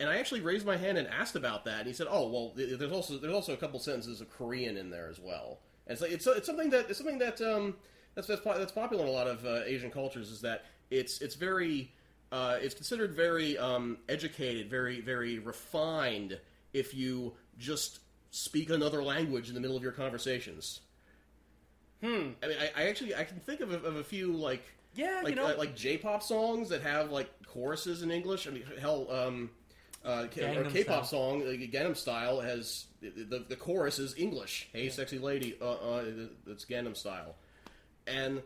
And 0.02 0.10
I 0.10 0.18
actually 0.18 0.41
raised 0.41 0.66
my 0.66 0.76
hand 0.76 0.97
and 0.97 1.08
asked 1.08 1.36
about 1.36 1.64
that, 1.66 1.80
and 1.80 1.88
he 1.88 1.93
said, 1.93 2.08
"Oh, 2.10 2.28
well, 2.28 2.54
there's 2.56 2.91
also 2.91 3.18
there's 3.20 3.34
also 3.34 3.54
a 3.54 3.58
couple 3.58 3.80
sentences 3.80 4.20
of 4.20 4.30
Korean 4.32 4.76
in 4.76 4.89
there 4.89 5.08
as 5.08 5.20
well." 5.20 5.60
And 5.86 5.97
so 5.97 6.06
it's, 6.06 6.26
it's 6.26 6.47
something 6.47 6.72
that 6.72 6.89
it's 6.89 6.97
something 6.97 7.20
that 7.20 7.39
um, 7.41 7.76
that's 8.16 8.28
that's, 8.28 8.41
po- 8.41 8.58
that's 8.58 8.72
popular 8.72 9.04
in 9.04 9.10
a 9.10 9.14
lot 9.14 9.28
of 9.28 9.45
uh, 9.45 9.62
Asian 9.66 9.91
cultures 9.91 10.32
is 10.32 10.41
that 10.41 10.66
it's 10.89 11.22
it's 11.22 11.36
very 11.36 11.91
uh, 12.32 12.58
it's 12.60 12.74
considered 12.74 13.14
very 13.14 13.58
um, 13.60 13.99
educated, 14.10 14.70
very 14.70 15.02
very 15.02 15.38
refined 15.39 16.39
if 16.74 16.95
you 16.95 17.34
just 17.60 17.99
speak 18.32 18.70
another 18.72 19.04
language 19.04 19.49
in 19.49 19.54
the 19.54 19.62
middle 19.62 19.78
of 19.78 19.84
your 19.84 19.91
conversations. 19.91 20.82
Hmm. 22.02 22.30
I 22.41 22.47
mean, 22.47 22.58
I, 22.60 22.84
I 22.84 22.88
actually 22.88 23.14
I 23.14 23.24
can 23.24 23.39
think 23.39 23.60
of 23.62 23.72
a, 23.72 23.78
of 23.78 23.97
a 23.97 24.04
few 24.04 24.34
like 24.34 24.64
Yeah, 24.95 25.22
like 25.24 25.32
you 25.32 25.36
know. 25.36 25.47
uh, 25.47 25.56
like 25.58 25.76
J-pop 25.76 26.24
songs 26.24 26.70
that 26.70 26.82
have 26.82 27.12
like 27.12 27.30
choruses 27.45 28.02
in 28.02 28.10
English. 28.10 28.47
I 28.47 28.52
mean, 28.52 28.64
hell, 28.80 29.08
um, 29.12 29.52
uh, 30.04 30.26
or 30.41 30.64
K-pop 30.66 31.06
Style. 31.06 31.06
song, 31.06 31.45
like 31.45 31.60
Gangnam 31.72 31.95
Style, 31.95 32.39
has 32.41 32.86
the, 33.02 33.45
the, 33.47 33.56
chorus 33.56 33.99
is 33.99 34.18
English. 34.18 34.68
Hey, 34.74 34.89
sexy 34.89 35.20
lady, 35.20 35.58
uh, 35.62 35.72
uh, 35.72 36.04
it's 36.47 36.66
Gangnam 36.66 36.97
Style, 36.97 37.36
and 38.08 38.41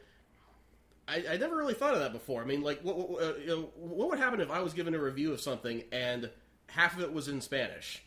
I, 1.08 1.24
I 1.32 1.38
never 1.38 1.56
really 1.56 1.74
thought 1.74 1.94
of 1.94 2.00
that 2.00 2.12
before. 2.12 2.42
I 2.42 2.46
mean, 2.46 2.62
like, 2.62 2.82
what, 2.82 3.10
what, 3.10 3.24
uh, 3.24 3.34
you 3.38 3.48
know, 3.48 3.70
what 3.76 4.10
would 4.10 4.20
happen 4.20 4.42
if 4.42 4.52
I 4.52 4.60
was 4.60 4.74
given 4.74 4.96
a 4.96 5.00
review 5.00 5.32
of 5.32 5.40
something 5.40 5.84
and 5.92 6.30
half 6.68 6.96
of 6.96 7.02
it 7.02 7.14
was 7.14 7.28
in 7.28 7.42
Spanish? 7.42 8.04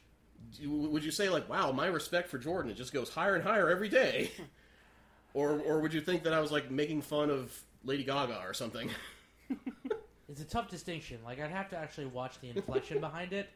Would 0.65 1.05
you 1.05 1.11
say 1.11 1.29
like, 1.29 1.49
"Wow, 1.49 1.73
my 1.73 1.87
respect 1.87 2.29
for 2.29 2.39
Jordan 2.39 2.71
it 2.71 2.77
just 2.77 2.93
goes 2.93 3.09
higher 3.09 3.35
and 3.35 3.43
higher 3.43 3.69
every 3.69 3.89
day," 3.89 4.31
or 5.35 5.59
or 5.61 5.81
would 5.81 5.93
you 5.93 6.01
think 6.01 6.23
that 6.25 6.33
I 6.33 6.41
was 6.41 6.53
like 6.53 6.71
making 6.71 7.03
fun 7.03 7.29
of 7.31 7.53
Lady 7.85 8.05
Gaga 8.05 8.41
or 8.45 8.55
something? 8.55 8.89
It's 10.29 10.41
a 10.41 10.45
tough 10.45 10.69
distinction. 10.69 11.19
Like 11.25 11.41
I'd 11.41 11.51
have 11.51 11.69
to 11.71 11.77
actually 11.77 12.07
watch 12.07 12.41
the 12.41 12.51
inflection 12.51 13.01
behind 13.09 13.33
it, 13.33 13.49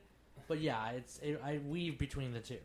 but 0.48 0.60
yeah, 0.60 0.90
it's 0.90 1.18
it, 1.18 1.40
I 1.44 1.60
weave 1.66 1.98
between 1.98 2.32
the 2.32 2.40
two. 2.40 2.58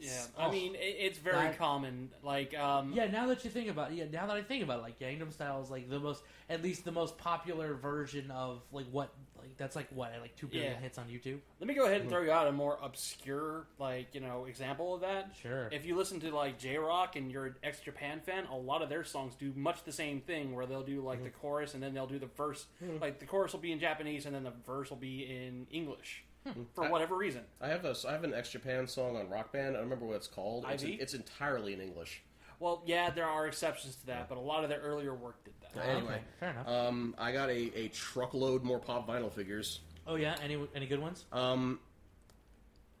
Yeah, 0.00 0.10
Oh. 0.38 0.42
I 0.46 0.50
mean, 0.52 0.76
it, 0.76 0.94
it's 0.96 1.18
very 1.18 1.34
That- 1.36 1.58
common. 1.58 2.10
Like, 2.22 2.56
um, 2.56 2.92
Yeah, 2.92 3.08
now 3.08 3.26
that 3.26 3.44
you 3.44 3.50
think 3.50 3.68
about 3.68 3.90
it, 3.90 3.96
yeah, 3.96 4.04
now 4.12 4.26
that 4.28 4.36
I 4.36 4.42
think 4.42 4.62
about 4.62 4.78
it, 4.78 4.82
like 4.82 5.00
Gangnam 5.00 5.32
Style 5.32 5.60
is 5.60 5.70
like 5.70 5.90
the 5.90 5.98
most, 5.98 6.22
at 6.48 6.62
least 6.62 6.84
the 6.84 6.92
most 6.92 7.18
popular 7.18 7.74
version 7.74 8.30
of 8.30 8.62
like 8.70 8.86
what, 8.92 9.12
like 9.48 9.56
that's 9.56 9.76
like 9.76 9.88
what, 9.90 10.12
like 10.20 10.36
two 10.36 10.46
billion 10.46 10.72
Yeah. 10.72 10.78
hits 10.78 10.98
on 10.98 11.06
YouTube. 11.06 11.38
let 11.60 11.68
me 11.68 11.74
go 11.74 11.86
ahead 11.86 12.00
and 12.00 12.10
mm. 12.10 12.12
throw 12.12 12.22
you 12.22 12.30
out 12.30 12.46
a 12.46 12.52
more 12.52 12.78
obscure, 12.82 13.66
like, 13.78 14.14
you 14.14 14.20
know, 14.20 14.44
example 14.44 14.94
of 14.94 15.00
that. 15.00 15.32
Sure. 15.40 15.68
If 15.72 15.86
you 15.86 15.96
listen 15.96 16.20
to 16.20 16.30
like 16.30 16.58
J 16.58 16.76
Rock 16.78 17.16
and 17.16 17.30
you're 17.30 17.46
an 17.46 17.54
X 17.62 17.80
Japan 17.80 18.20
fan, 18.20 18.46
a 18.46 18.56
lot 18.56 18.82
of 18.82 18.88
their 18.88 19.04
songs 19.04 19.34
do 19.34 19.52
much 19.56 19.84
the 19.84 19.92
same 19.92 20.20
thing, 20.20 20.54
where 20.54 20.66
they'll 20.66 20.82
do 20.82 21.00
like 21.00 21.22
the 21.22 21.30
mm-hmm. 21.30 21.40
chorus 21.40 21.74
and 21.74 21.82
then 21.82 21.94
they'll 21.94 22.06
do 22.06 22.18
the 22.18 22.26
verse. 22.26 22.66
Hmm. 22.78 22.98
Like 23.00 23.18
the 23.18 23.26
chorus 23.26 23.52
will 23.52 23.60
be 23.60 23.72
in 23.72 23.80
Japanese 23.80 24.26
and 24.26 24.34
then 24.34 24.44
the 24.44 24.52
verse 24.66 24.90
will 24.90 24.96
be 24.96 25.22
in 25.22 25.66
English 25.70 26.24
hmm. 26.44 26.50
Hmm. 26.50 26.62
for 26.74 26.90
whatever 26.90 27.16
reason. 27.16 27.42
I 27.60 27.68
have 27.68 27.84
a 27.84 27.94
I 28.06 28.12
have 28.12 28.24
an 28.24 28.34
X 28.34 28.50
Japan 28.50 28.86
song 28.86 29.16
on 29.16 29.28
Rock 29.28 29.52
Band. 29.52 29.70
I 29.70 29.72
don't 29.80 29.84
remember 29.84 30.06
what 30.06 30.16
it's 30.16 30.28
called. 30.28 30.66
It's, 30.68 30.82
I.V.? 30.82 30.98
it's 31.00 31.14
entirely 31.14 31.72
in 31.72 31.80
English. 31.80 32.22
Well, 32.60 32.82
yeah, 32.86 33.10
there 33.10 33.26
are 33.26 33.46
exceptions 33.46 33.94
to 33.96 34.06
that, 34.06 34.28
but 34.28 34.36
a 34.36 34.40
lot 34.40 34.64
of 34.64 34.70
their 34.70 34.80
earlier 34.80 35.14
work 35.14 35.44
did 35.44 35.54
that. 35.74 35.86
Anyway, 35.86 36.14
Okay, 36.14 36.22
fair 36.40 36.50
enough. 36.50 36.66
um, 36.68 37.14
I 37.16 37.30
got 37.32 37.48
a, 37.50 37.78
a 37.78 37.88
truckload 37.88 38.64
more 38.64 38.78
pop 38.80 39.06
vinyl 39.08 39.32
figures. 39.32 39.80
oh 40.06 40.16
yeah, 40.16 40.34
any 40.42 40.58
any 40.74 40.86
good 40.86 41.00
ones? 41.00 41.24
Um, 41.32 41.78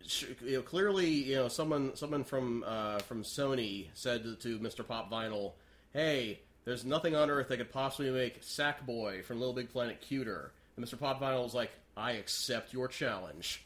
sh- 0.06 0.26
you 0.44 0.56
know, 0.58 0.62
clearly, 0.62 1.08
you 1.08 1.34
know, 1.36 1.48
someone 1.48 1.96
someone 1.96 2.22
from 2.24 2.64
uh, 2.66 2.98
from 3.00 3.22
Sony 3.24 3.88
said 3.94 4.22
to, 4.22 4.36
to 4.36 4.58
Mr. 4.60 4.86
Pop 4.86 5.10
Vinyl, 5.10 5.52
"Hey, 5.92 6.40
there's 6.64 6.84
nothing 6.84 7.16
on 7.16 7.28
earth 7.30 7.48
that 7.48 7.56
could 7.56 7.72
possibly 7.72 8.10
make 8.12 8.42
Sackboy 8.42 9.24
from 9.24 9.38
Little 9.40 9.54
Big 9.54 9.70
Planet 9.70 10.00
cuter." 10.00 10.52
And 10.76 10.86
Mr. 10.86 10.96
Pop 10.98 11.20
Vinyl 11.20 11.42
was 11.42 11.54
like, 11.54 11.72
"I 11.96 12.12
accept 12.12 12.72
your 12.72 12.86
challenge." 12.86 13.64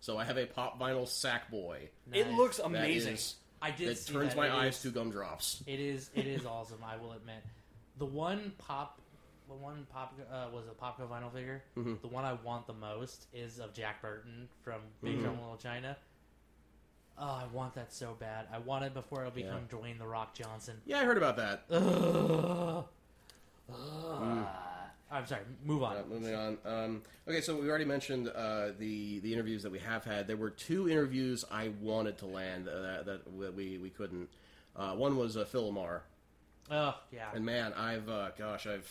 So 0.00 0.16
I 0.18 0.24
have 0.24 0.38
a 0.38 0.46
Pop 0.46 0.80
Vinyl 0.80 1.04
Sackboy. 1.04 1.88
It 2.12 2.32
looks 2.32 2.56
that 2.56 2.66
amazing. 2.66 3.14
is- 3.14 3.36
I 3.62 3.70
did. 3.70 3.88
that 3.88 3.98
see 3.98 4.12
turns 4.12 4.30
that. 4.30 4.36
my 4.38 4.46
It 4.46 4.52
eyes 4.52 4.76
is- 4.76 4.82
to 4.82 4.90
gumdrops. 4.90 5.62
It 5.66 5.80
is. 5.80 6.10
It 6.14 6.26
is 6.26 6.46
awesome. 6.46 6.78
I 6.84 6.96
will 6.96 7.12
admit. 7.12 7.42
The 7.98 8.06
one 8.06 8.52
pop, 8.58 8.98
the 9.48 9.54
one 9.54 9.86
pop 9.92 10.14
uh, 10.32 10.46
was 10.52 10.64
a 10.66 10.70
Popco 10.82 11.08
vinyl 11.08 11.32
figure. 11.32 11.62
Mm-hmm. 11.76 11.94
The 12.00 12.08
one 12.08 12.24
I 12.24 12.32
want 12.34 12.66
the 12.66 12.72
most 12.72 13.26
is 13.34 13.58
of 13.58 13.74
Jack 13.74 14.00
Burton 14.00 14.48
from 14.62 14.80
Big 15.02 15.12
Mm-hmm. 15.14 15.22
Trouble 15.24 15.36
in 15.38 15.42
Little 15.42 15.56
China. 15.58 15.96
Oh, 17.18 17.24
I 17.42 17.44
want 17.52 17.74
that 17.74 17.92
so 17.92 18.16
bad. 18.18 18.46
I 18.50 18.58
want 18.58 18.84
it 18.84 18.94
before 18.94 19.20
it'll 19.20 19.30
become 19.32 19.66
Dwayne 19.70 19.98
the 19.98 20.06
Rock 20.06 20.32
Johnson. 20.34 20.80
Yeah, 20.86 21.00
I 21.00 21.04
heard 21.04 21.18
about 21.18 21.36
that. 21.36 21.64
Ugh. 21.70 22.84
Ugh. 23.70 24.46
I'm 25.10 25.26
sorry. 25.26 25.42
Move 25.64 25.82
on. 25.82 25.96
Uh, 25.96 26.02
moving 26.08 26.34
on. 26.34 26.58
Um, 26.64 27.02
okay, 27.28 27.40
so 27.40 27.56
we 27.56 27.68
already 27.68 27.84
mentioned 27.84 28.28
uh, 28.28 28.68
the 28.78 29.18
the 29.20 29.32
interviews 29.32 29.62
that 29.64 29.72
we 29.72 29.80
have 29.80 30.04
had. 30.04 30.26
There 30.28 30.36
were 30.36 30.50
two 30.50 30.88
interviews 30.88 31.44
I 31.50 31.70
wanted 31.80 32.18
to 32.18 32.26
land 32.26 32.68
uh, 32.68 33.02
that, 33.02 33.06
that 33.38 33.54
we 33.54 33.78
we 33.78 33.90
couldn't. 33.90 34.28
Uh, 34.76 34.92
one 34.94 35.16
was 35.16 35.36
uh, 35.36 35.44
Phil 35.44 35.72
LaMarr, 35.72 36.00
Oh 36.70 36.94
yeah. 37.12 37.28
and 37.34 37.44
man, 37.44 37.72
I've 37.72 38.08
uh, 38.08 38.30
gosh, 38.38 38.66
I've 38.68 38.88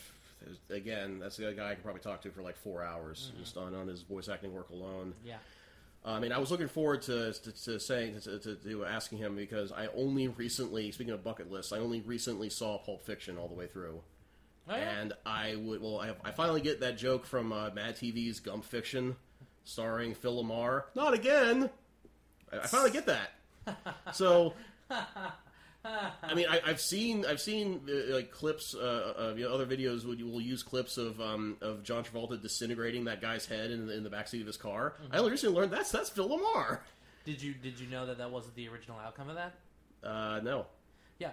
again, 0.69 1.19
that's 1.19 1.37
the 1.37 1.53
guy 1.53 1.71
I 1.71 1.73
can 1.75 1.83
probably 1.83 2.01
talk 2.01 2.21
to 2.23 2.31
for 2.31 2.41
like 2.41 2.57
four 2.57 2.83
hours 2.83 3.31
just 3.39 3.57
on, 3.57 3.73
on 3.73 3.87
his 3.87 4.01
voice 4.03 4.27
acting 4.29 4.53
work 4.53 4.69
alone. 4.71 5.13
Yeah. 5.25 5.35
I 6.05 6.19
mean, 6.19 6.31
I 6.31 6.37
was 6.37 6.49
looking 6.51 6.67
forward 6.69 7.01
to 7.03 7.31
to, 7.33 7.51
to 7.63 7.79
saying 7.79 8.19
to, 8.21 8.39
to, 8.39 8.55
to 8.55 8.85
asking 8.85 9.19
him 9.19 9.35
because 9.35 9.71
I 9.71 9.87
only 9.95 10.27
recently, 10.27 10.91
speaking 10.91 11.13
of 11.13 11.23
bucket 11.23 11.49
lists, 11.51 11.71
I 11.71 11.79
only 11.79 12.01
recently 12.01 12.49
saw 12.49 12.77
Pulp 12.77 13.03
Fiction 13.05 13.37
all 13.37 13.47
the 13.47 13.53
way 13.53 13.67
through, 13.67 14.01
Oh, 14.69 14.75
yeah. 14.75 14.99
and 15.01 15.13
I 15.25 15.55
would 15.55 15.81
well, 15.81 15.99
I, 15.99 16.13
I 16.23 16.31
finally 16.31 16.61
get 16.61 16.79
that 16.81 16.97
joke 16.97 17.25
from 17.25 17.51
uh, 17.51 17.71
Mad 17.71 17.95
TV's 17.95 18.39
Gump 18.39 18.63
Fiction, 18.63 19.15
starring 19.63 20.13
Phil 20.13 20.43
LaMarr. 20.43 20.83
Not 20.95 21.13
again. 21.13 21.69
I, 22.53 22.57
I 22.59 22.67
finally 22.67 22.91
get 22.91 23.07
that. 23.07 23.31
So. 24.13 24.53
I 25.85 26.33
mean, 26.33 26.45
I, 26.49 26.59
I've 26.65 26.81
seen 26.81 27.25
I've 27.25 27.39
seen 27.39 27.81
uh, 27.89 28.15
like 28.15 28.31
clips 28.31 28.75
uh, 28.75 29.13
of 29.15 29.39
you 29.39 29.45
know, 29.47 29.53
other 29.53 29.65
videos 29.65 30.05
where 30.05 30.15
you 30.15 30.27
will 30.27 30.41
use 30.41 30.61
clips 30.61 30.97
of 30.97 31.21
um, 31.21 31.57
of 31.61 31.83
John 31.83 32.03
Travolta 32.03 32.41
disintegrating 32.41 33.05
that 33.05 33.21
guy's 33.21 33.45
head 33.45 33.71
in 33.71 33.87
the, 33.87 33.95
in 33.95 34.03
the 34.03 34.09
backseat 34.09 34.41
of 34.41 34.47
his 34.47 34.57
car. 34.57 34.95
I 35.11 35.17
only 35.19 35.31
recently 35.31 35.55
learned 35.55 35.71
that's 35.71 35.91
that's 35.91 36.09
Phil 36.09 36.27
LaMarr. 36.29 36.79
Did 37.25 37.41
you 37.41 37.53
did 37.53 37.79
you 37.79 37.87
know 37.87 38.05
that 38.07 38.17
that 38.17 38.29
wasn't 38.29 38.55
the 38.55 38.67
original 38.67 38.97
outcome 38.99 39.29
of 39.29 39.35
that? 39.35 39.53
Uh, 40.03 40.39
no, 40.43 40.65
Yeah. 41.19 41.31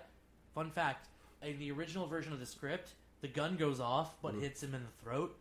Fun 0.54 0.70
fact: 0.70 1.08
in 1.42 1.58
the 1.58 1.70
original 1.72 2.06
version 2.06 2.32
of 2.32 2.38
the 2.40 2.46
script, 2.46 2.90
the 3.20 3.28
gun 3.28 3.56
goes 3.56 3.80
off 3.80 4.14
but 4.22 4.34
hits 4.34 4.62
him 4.62 4.74
in 4.74 4.82
the 4.82 5.04
throat. 5.04 5.36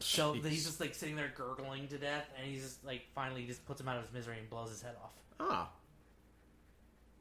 So 0.00 0.34
Jeez. 0.34 0.46
he's 0.46 0.64
just 0.64 0.80
like 0.80 0.94
sitting 0.94 1.16
there 1.16 1.32
gurgling 1.34 1.88
to 1.88 1.98
death, 1.98 2.28
and 2.36 2.50
he's 2.50 2.62
just 2.62 2.84
like 2.84 3.02
finally 3.14 3.42
he 3.42 3.46
just 3.46 3.64
puts 3.66 3.80
him 3.80 3.88
out 3.88 3.98
of 3.98 4.04
his 4.04 4.12
misery 4.12 4.38
and 4.38 4.50
blows 4.50 4.70
his 4.70 4.82
head 4.82 4.94
off. 5.02 5.12
ah, 5.40 5.70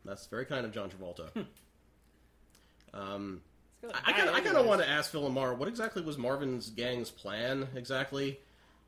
that's 0.03 0.26
very 0.28 0.45
kind 0.45 0.65
of 0.65 0.72
John 0.72 0.89
Travolta. 0.89 1.30
um, 2.93 3.41
I 4.05 4.13
kind 4.13 4.30
of 4.30 4.36
I 4.36 4.41
kind 4.41 4.57
of 4.57 4.65
want 4.65 4.82
to 4.82 4.89
ask 4.89 5.11
Phil 5.11 5.30
LaMarr 5.30 5.57
what 5.57 5.67
exactly 5.67 6.01
was 6.01 6.17
Marvin's 6.17 6.69
gang's 6.69 7.11
plan 7.11 7.67
exactly. 7.76 8.39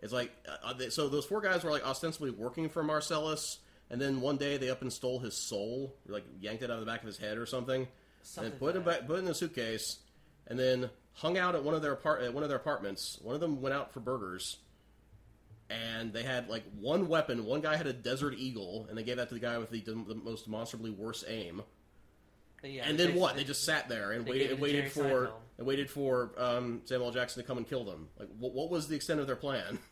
It's 0.02 0.14
like 0.14 0.32
uh, 0.64 0.74
they, 0.74 0.90
so 0.90 1.08
those 1.08 1.26
four 1.26 1.40
guys 1.40 1.64
were 1.64 1.72
like 1.72 1.86
ostensibly 1.86 2.32
working 2.32 2.70
for 2.70 2.84
Marcellus, 2.84 3.60
and 3.90 4.02
then 4.02 4.22
one 4.22 4.38
day 4.38 4.58
they 4.58 4.70
up 4.70 4.82
and 4.82 4.92
stole 4.92 5.20
his 5.20 5.36
soul, 5.36 5.96
like 6.08 6.26
yanked 6.42 6.64
it 6.64 6.70
out 6.70 6.80
of 6.80 6.82
the 6.82 6.92
back 6.92 7.02
of 7.02 7.08
his 7.08 7.18
head 7.18 7.38
or 7.38 7.46
something. 7.46 7.88
Something 8.22 8.52
and 8.52 8.60
put 8.60 8.76
it 8.76 8.86
like 8.86 9.00
back, 9.00 9.08
put 9.08 9.18
it 9.18 9.24
in 9.24 9.28
a 9.28 9.34
suitcase, 9.34 10.00
and 10.48 10.58
then 10.60 10.90
hung 11.14 11.38
out 11.38 11.56
at 11.56 11.64
one 11.64 11.76
of 11.76 11.82
their 11.82 11.94
apart 11.94 12.22
at 12.24 12.34
one 12.34 12.44
of 12.44 12.50
their 12.50 12.58
apartments. 12.58 13.20
One 13.22 13.36
of 13.36 13.42
them 13.42 13.62
went 13.62 13.74
out 13.76 13.94
for 13.94 14.00
burgers, 14.00 14.58
and 15.70 16.12
they 16.14 16.24
had 16.24 16.50
like 16.50 16.64
one 16.80 17.08
weapon. 17.08 17.46
One 17.46 17.62
guy 17.62 17.76
had 17.78 17.88
a 17.88 17.94
Desert 17.94 18.36
Eagle, 18.38 18.88
and 18.90 18.98
they 18.98 19.04
gave 19.04 19.18
that 19.18 19.28
to 19.30 19.34
the 19.34 19.40
guy 19.40 19.58
with 19.58 19.70
the, 19.70 19.82
the 19.82 20.16
most 20.16 20.46
demonstrably 20.46 20.92
worse 20.92 21.24
aim. 21.28 21.62
Yeah, 22.64 22.84
and 22.88 22.98
they 22.98 23.08
then 23.08 23.16
what? 23.16 23.34
basically- 23.34 23.44
They 23.44 23.48
just 23.48 23.64
sat 23.66 23.90
there 23.90 24.12
and 24.14 24.26
waited, 24.26 24.52
and 24.52 24.60
waited 24.62 24.90
for 24.92 25.02
Seinfeld. 25.04 25.32
and 25.58 25.68
waited 25.68 25.90
for 25.90 26.32
um, 26.38 26.82
Samuel 26.86 27.12
Jackson 27.12 27.44
to 27.44 27.48
come 27.48 27.58
and 27.58 27.68
kill 27.68 27.84
them. 27.84 28.08
Like, 28.18 28.30
what, 28.40 28.54
what 28.54 28.70
was 28.70 28.88
the 28.88 28.96
extent 28.96 29.20
of 29.20 29.28
their 29.28 29.36
plan? 29.36 29.80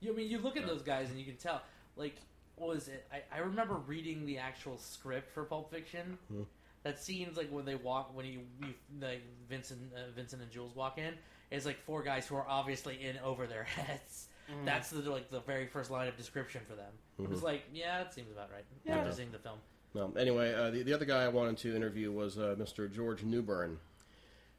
You, 0.00 0.12
I 0.12 0.16
mean, 0.16 0.28
you 0.28 0.38
look 0.38 0.56
at 0.58 0.66
those 0.66 0.82
guys 0.82 1.08
and 1.08 1.18
you 1.18 1.24
can 1.24 1.36
tell. 1.36 1.62
Like, 1.96 2.16
what 2.56 2.68
was 2.68 2.88
it? 2.88 3.06
I, 3.12 3.22
I 3.34 3.38
remember 3.40 3.74
reading 3.86 4.26
the 4.26 4.38
actual 4.38 4.78
script 4.78 5.32
for 5.32 5.44
Pulp 5.44 5.70
Fiction. 5.70 6.18
Hmm. 6.30 6.42
That 6.86 7.02
scenes 7.02 7.36
like 7.36 7.50
when 7.50 7.64
they 7.64 7.74
walk, 7.74 8.14
when 8.14 8.26
you, 8.26 8.42
you 8.60 8.68
like 9.00 9.22
Vincent, 9.50 9.80
uh, 9.92 10.12
Vincent 10.14 10.40
and 10.40 10.48
Jules 10.52 10.76
walk 10.76 10.98
in, 10.98 11.14
is 11.50 11.66
like 11.66 11.80
four 11.80 12.00
guys 12.04 12.28
who 12.28 12.36
are 12.36 12.46
obviously 12.48 12.96
in 13.04 13.18
over 13.24 13.48
their 13.48 13.64
heads. 13.78 14.28
That's 14.64 14.90
the 14.90 15.10
like 15.10 15.28
the 15.28 15.40
very 15.40 15.66
first 15.66 15.90
line 15.90 16.06
of 16.06 16.16
description 16.16 16.60
for 16.68 16.76
them. 16.76 16.92
It 17.18 17.28
was 17.28 17.42
like, 17.42 17.64
yeah, 17.74 18.02
it 18.02 18.14
seems 18.14 18.30
about 18.30 18.52
right. 18.52 18.64
Yeah. 18.84 18.98
After 18.98 19.12
seeing 19.12 19.32
the 19.32 19.38
film, 19.40 19.58
Well, 19.94 20.12
anyway, 20.16 20.54
uh, 20.54 20.70
the, 20.70 20.84
the 20.84 20.94
other 20.94 21.04
guy 21.04 21.24
I 21.24 21.28
wanted 21.28 21.56
to 21.58 21.74
interview 21.74 22.12
was 22.12 22.38
uh, 22.38 22.54
Mr. 22.56 22.88
George 22.88 23.24
Newbern. 23.24 23.78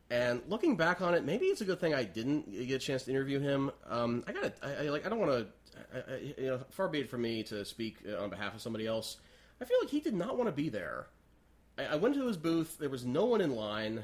And 0.10 0.42
looking 0.50 0.76
back 0.76 1.00
on 1.02 1.14
it, 1.14 1.24
maybe 1.24 1.46
it's 1.46 1.62
a 1.62 1.66
good 1.66 1.80
thing 1.80 1.94
I 1.94 2.04
didn't 2.04 2.52
get 2.52 2.76
a 2.76 2.80
chance 2.80 3.04
to 3.04 3.12
interview 3.12 3.40
him. 3.40 3.72
Um, 3.90 4.26
I 4.28 4.34
got 4.34 4.54
I, 4.62 4.74
I 4.74 4.82
like 4.90 5.06
I 5.06 5.10
don't 5.10 5.20
want 5.20 5.32
to, 5.32 6.34
you 6.38 6.48
know, 6.48 6.60
far 6.72 6.90
be 6.90 7.00
it 7.00 7.10
from 7.10 7.22
me 7.22 7.44
to 7.44 7.64
speak 7.64 8.00
uh, 8.06 8.22
on 8.22 8.30
behalf 8.30 8.54
of 8.54 8.62
somebody 8.62 8.86
else. 8.86 9.16
I 9.62 9.66
feel 9.66 9.78
like 9.80 9.90
he 9.90 10.02
did 10.02 10.14
not 10.14 10.38
want 10.38 10.50
to 10.50 10.52
be 10.52 10.68
there. 10.68 11.08
I, 11.78 11.86
I 11.86 11.96
went 11.96 12.16
to 12.16 12.28
his 12.28 12.38
booth. 12.38 12.78
There 12.80 12.90
was 12.90 13.06
no 13.06 13.26
one 13.26 13.42
in 13.42 13.56
line. 13.56 14.04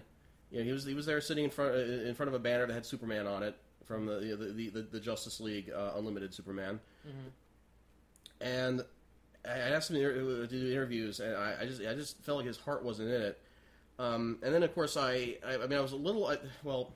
You 0.51 0.59
know, 0.59 0.65
he 0.65 0.71
was 0.71 0.86
he 0.86 0.93
was 0.93 1.05
there 1.05 1.21
sitting 1.21 1.45
in 1.45 1.49
front 1.49 1.74
uh, 1.76 1.80
in 1.80 2.13
front 2.15 2.28
of 2.28 2.34
a 2.34 2.39
banner 2.39 2.67
that 2.67 2.74
had 2.74 2.86
Superman 2.86 3.28
on 3.28 3.43
it 3.43 3.55
from 3.86 4.05
the 4.05 4.15
the 4.15 4.36
the, 4.53 4.69
the, 4.69 4.82
the 4.84 4.99
Justice 4.99 5.39
League 5.39 5.71
uh, 5.76 5.91
Unlimited 5.95 6.34
Superman. 6.34 6.80
And 8.41 8.82
I 9.45 9.51
I 9.51 9.69
asked 9.69 9.89
him 9.89 9.97
to 9.97 10.47
to 10.47 10.47
do 10.47 10.71
interviews, 10.71 11.19
and 11.19 11.36
I, 11.36 11.55
I 11.61 11.65
just 11.65 11.82
I 11.82 11.93
just 11.93 12.21
felt 12.24 12.38
like 12.38 12.47
his 12.47 12.57
heart 12.57 12.84
wasn't 12.84 13.09
in 13.09 13.21
it. 13.21 13.41
Um, 13.99 14.39
and 14.41 14.53
then 14.53 14.63
of 14.63 14.74
course 14.74 14.97
I, 14.97 15.38
I 15.45 15.55
I 15.55 15.67
mean 15.67 15.78
I 15.78 15.82
was 15.82 15.91
a 15.93 15.97
little 15.97 16.28
I, 16.28 16.38
well. 16.63 16.93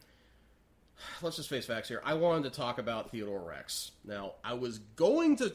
Let's 1.21 1.35
just 1.35 1.47
face 1.47 1.67
facts 1.67 1.87
here. 1.87 2.01
I 2.03 2.15
wanted 2.15 2.51
to 2.51 2.57
talk 2.57 2.79
about 2.79 3.11
Theodore 3.11 3.39
Rex. 3.39 3.91
Now 4.03 4.33
I 4.43 4.53
was 4.53 4.79
going 4.95 5.35
to 5.37 5.53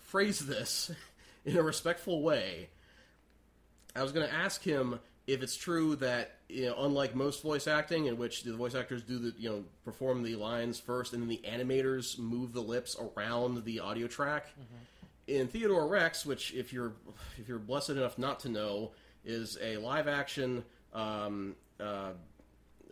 phrase 0.00 0.38
this 0.38 0.90
in 1.44 1.56
a 1.56 1.62
respectful 1.62 2.22
way. 2.22 2.70
I 3.98 4.02
was 4.02 4.12
going 4.12 4.28
to 4.28 4.34
ask 4.34 4.62
him 4.62 5.00
if 5.26 5.42
it's 5.42 5.56
true 5.56 5.96
that 5.96 6.36
you 6.48 6.66
know, 6.66 6.76
unlike 6.78 7.14
most 7.14 7.42
voice 7.42 7.66
acting, 7.66 8.06
in 8.06 8.16
which 8.16 8.44
the 8.44 8.54
voice 8.54 8.74
actors 8.74 9.02
do 9.02 9.18
the 9.18 9.34
you 9.38 9.48
know 9.48 9.64
perform 9.84 10.22
the 10.22 10.36
lines 10.36 10.78
first, 10.78 11.12
and 11.12 11.22
then 11.22 11.28
the 11.28 11.42
animators 11.46 12.18
move 12.18 12.52
the 12.52 12.62
lips 12.62 12.96
around 12.98 13.64
the 13.64 13.80
audio 13.80 14.06
track. 14.06 14.46
In 15.26 15.46
Theodore 15.48 15.86
Rex, 15.86 16.24
which 16.24 16.54
if 16.54 16.72
you're 16.72 16.94
if 17.36 17.48
you're 17.48 17.58
blessed 17.58 17.90
enough 17.90 18.16
not 18.18 18.40
to 18.40 18.48
know, 18.48 18.92
is 19.24 19.58
a 19.60 19.76
live 19.76 20.08
action. 20.08 20.64
Um, 20.94 21.54
uh, 21.78 22.12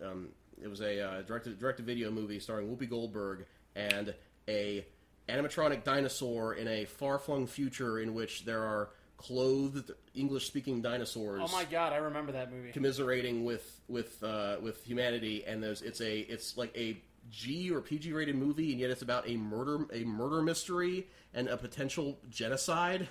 um, 0.04 0.28
it 0.62 0.68
was 0.68 0.80
a 0.80 1.00
uh, 1.00 1.22
directed 1.22 1.58
direct 1.58 1.80
video 1.80 2.10
movie 2.10 2.38
starring 2.38 2.68
Whoopi 2.68 2.88
Goldberg 2.88 3.46
and 3.74 4.14
a 4.48 4.84
animatronic 5.28 5.84
dinosaur 5.84 6.54
in 6.54 6.68
a 6.68 6.84
far 6.84 7.18
flung 7.18 7.46
future 7.46 7.98
in 7.98 8.14
which 8.14 8.44
there 8.44 8.62
are 8.62 8.90
clothed 9.16 9.92
English 10.14 10.46
speaking 10.46 10.82
dinosaurs 10.82 11.40
Oh 11.42 11.52
my 11.52 11.64
god, 11.64 11.92
I 11.92 11.96
remember 11.96 12.32
that 12.32 12.52
movie. 12.52 12.72
commiserating 12.72 13.44
with 13.44 13.80
with 13.88 14.22
uh, 14.22 14.56
with 14.60 14.84
humanity, 14.84 15.44
and 15.46 15.62
there's 15.62 15.82
it's 15.82 16.00
a 16.00 16.18
it's 16.20 16.56
like 16.56 16.76
a 16.76 16.98
G 17.30 17.70
or 17.70 17.80
PG 17.80 18.12
rated 18.12 18.36
movie, 18.36 18.70
and 18.72 18.80
yet 18.80 18.90
it's 18.90 19.02
about 19.02 19.28
a 19.28 19.36
murder 19.36 19.86
a 19.92 20.04
murder 20.04 20.42
mystery 20.42 21.08
and 21.34 21.48
a 21.48 21.56
potential 21.56 22.18
genocide, 22.30 23.08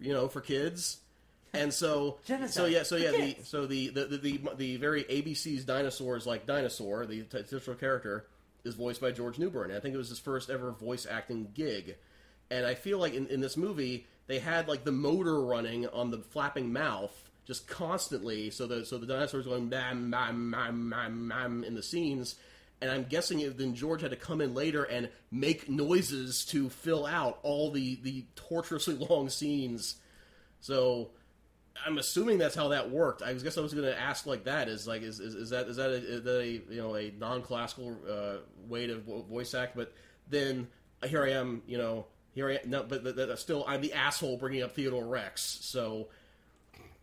you 0.00 0.12
know, 0.12 0.28
for 0.28 0.40
kids. 0.40 0.98
And 1.52 1.72
so, 1.72 2.18
Genocide 2.26 2.52
so 2.52 2.64
yeah, 2.66 2.82
so 2.82 2.96
yeah, 2.96 3.12
the, 3.12 3.36
so 3.44 3.66
the, 3.66 3.88
the 3.90 4.04
the 4.06 4.16
the 4.18 4.40
the 4.56 4.76
very 4.78 5.04
ABC's 5.04 5.64
dinosaurs 5.64 6.26
like 6.26 6.46
dinosaur, 6.46 7.06
the 7.06 7.22
titular 7.22 7.76
character, 7.76 8.26
is 8.64 8.74
voiced 8.74 9.00
by 9.00 9.12
George 9.12 9.38
Newbern. 9.38 9.70
And 9.70 9.78
I 9.78 9.80
think 9.80 9.94
it 9.94 9.98
was 9.98 10.08
his 10.08 10.18
first 10.18 10.50
ever 10.50 10.72
voice 10.72 11.06
acting 11.08 11.48
gig. 11.54 11.96
And 12.50 12.66
I 12.66 12.74
feel 12.74 12.98
like 12.98 13.14
in, 13.14 13.26
in 13.28 13.40
this 13.40 13.56
movie 13.56 14.06
they 14.26 14.38
had 14.38 14.68
like 14.68 14.84
the 14.84 14.92
motor 14.92 15.40
running 15.40 15.86
on 15.88 16.10
the 16.10 16.18
flapping 16.18 16.72
mouth 16.72 17.12
just 17.46 17.68
constantly, 17.68 18.50
so 18.50 18.66
the 18.66 18.86
so 18.86 18.98
the 18.98 19.06
dinosaurs 19.06 19.46
going 19.46 19.68
bam 19.68 20.10
bam 20.10 20.50
bam 20.50 20.90
bam 20.90 21.28
bam 21.28 21.64
in 21.64 21.74
the 21.74 21.82
scenes. 21.82 22.36
And 22.80 22.90
I'm 22.90 23.04
guessing 23.04 23.40
it, 23.40 23.56
then 23.56 23.74
George 23.74 24.02
had 24.02 24.10
to 24.10 24.16
come 24.16 24.40
in 24.40 24.52
later 24.52 24.82
and 24.84 25.08
make 25.30 25.70
noises 25.70 26.44
to 26.46 26.68
fill 26.68 27.06
out 27.06 27.38
all 27.42 27.70
the 27.70 27.96
the 28.02 28.24
torturously 28.34 28.94
long 29.10 29.28
scenes. 29.28 29.96
So 30.60 31.10
I'm 31.84 31.98
assuming 31.98 32.38
that's 32.38 32.54
how 32.54 32.68
that 32.68 32.90
worked. 32.90 33.22
I 33.22 33.32
guess 33.34 33.58
I 33.58 33.60
was 33.60 33.74
going 33.74 33.86
to 33.86 33.98
ask 33.98 34.26
like 34.26 34.44
that 34.44 34.68
is 34.68 34.86
like 34.86 35.02
is, 35.02 35.20
is, 35.20 35.34
is 35.34 35.50
that 35.50 35.66
is 35.66 35.76
that 35.76 35.90
a, 35.90 35.94
is 35.94 36.22
that 36.24 36.40
a 36.40 36.46
you 36.46 36.80
know 36.80 36.96
a 36.96 37.12
non 37.18 37.42
classical 37.42 37.96
uh, 38.10 38.36
way 38.68 38.86
to 38.86 38.98
vo- 38.98 39.22
voice 39.22 39.54
act? 39.54 39.76
But 39.76 39.92
then 40.28 40.68
here 41.06 41.24
I 41.24 41.32
am, 41.32 41.62
you 41.66 41.78
know, 41.78 42.06
here 42.34 42.48
I 42.50 42.54
am. 42.54 42.70
No, 42.70 42.82
but, 42.82 43.02
but, 43.04 43.16
but 43.16 43.38
still, 43.38 43.64
I'm 43.66 43.80
the 43.80 43.92
asshole 43.92 44.36
bringing 44.36 44.62
up 44.62 44.72
Theodore 44.72 45.04
Rex. 45.06 45.42
So 45.62 46.08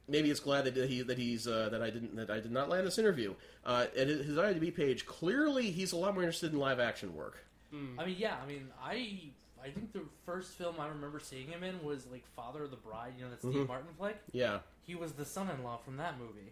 maybe 0.07 0.29
it's 0.29 0.39
glad 0.39 0.65
that 0.65 0.75
he 0.89 1.01
that 1.03 1.17
he's 1.17 1.47
uh, 1.47 1.69
that 1.69 1.81
I 1.81 1.89
didn't 1.89 2.15
that 2.15 2.29
I 2.29 2.39
did 2.39 2.51
not 2.51 2.69
land 2.69 2.85
this 2.85 2.97
interview. 2.99 3.33
Uh, 3.65 3.85
at 3.97 4.07
his 4.07 4.25
his 4.25 4.37
IMDb 4.37 4.73
page, 4.75 5.05
clearly 5.05 5.71
he's 5.71 5.91
a 5.91 5.97
lot 5.97 6.13
more 6.13 6.23
interested 6.23 6.51
in 6.53 6.59
live 6.59 6.79
action 6.79 7.15
work. 7.15 7.37
I 7.73 8.05
mean, 8.05 8.15
yeah, 8.19 8.35
I 8.43 8.45
mean, 8.47 8.67
I 8.83 9.19
I 9.63 9.69
think 9.69 9.93
the 9.93 10.01
first 10.25 10.57
film 10.57 10.75
I 10.79 10.87
remember 10.89 11.19
seeing 11.21 11.47
him 11.47 11.63
in 11.63 11.81
was 11.83 12.05
like 12.07 12.25
Father 12.35 12.63
of 12.63 12.71
the 12.71 12.77
Bride. 12.77 13.13
You 13.17 13.23
know 13.25 13.29
that 13.31 13.39
Steve 13.39 13.53
Mhm. 13.53 13.67
Martin 13.67 13.87
flick. 13.97 14.17
Yeah, 14.33 14.59
He 14.83 14.95
was 14.95 15.13
the 15.13 15.23
son-in-law 15.23 15.77
from 15.85 15.95
that 15.97 16.19
movie. 16.19 16.51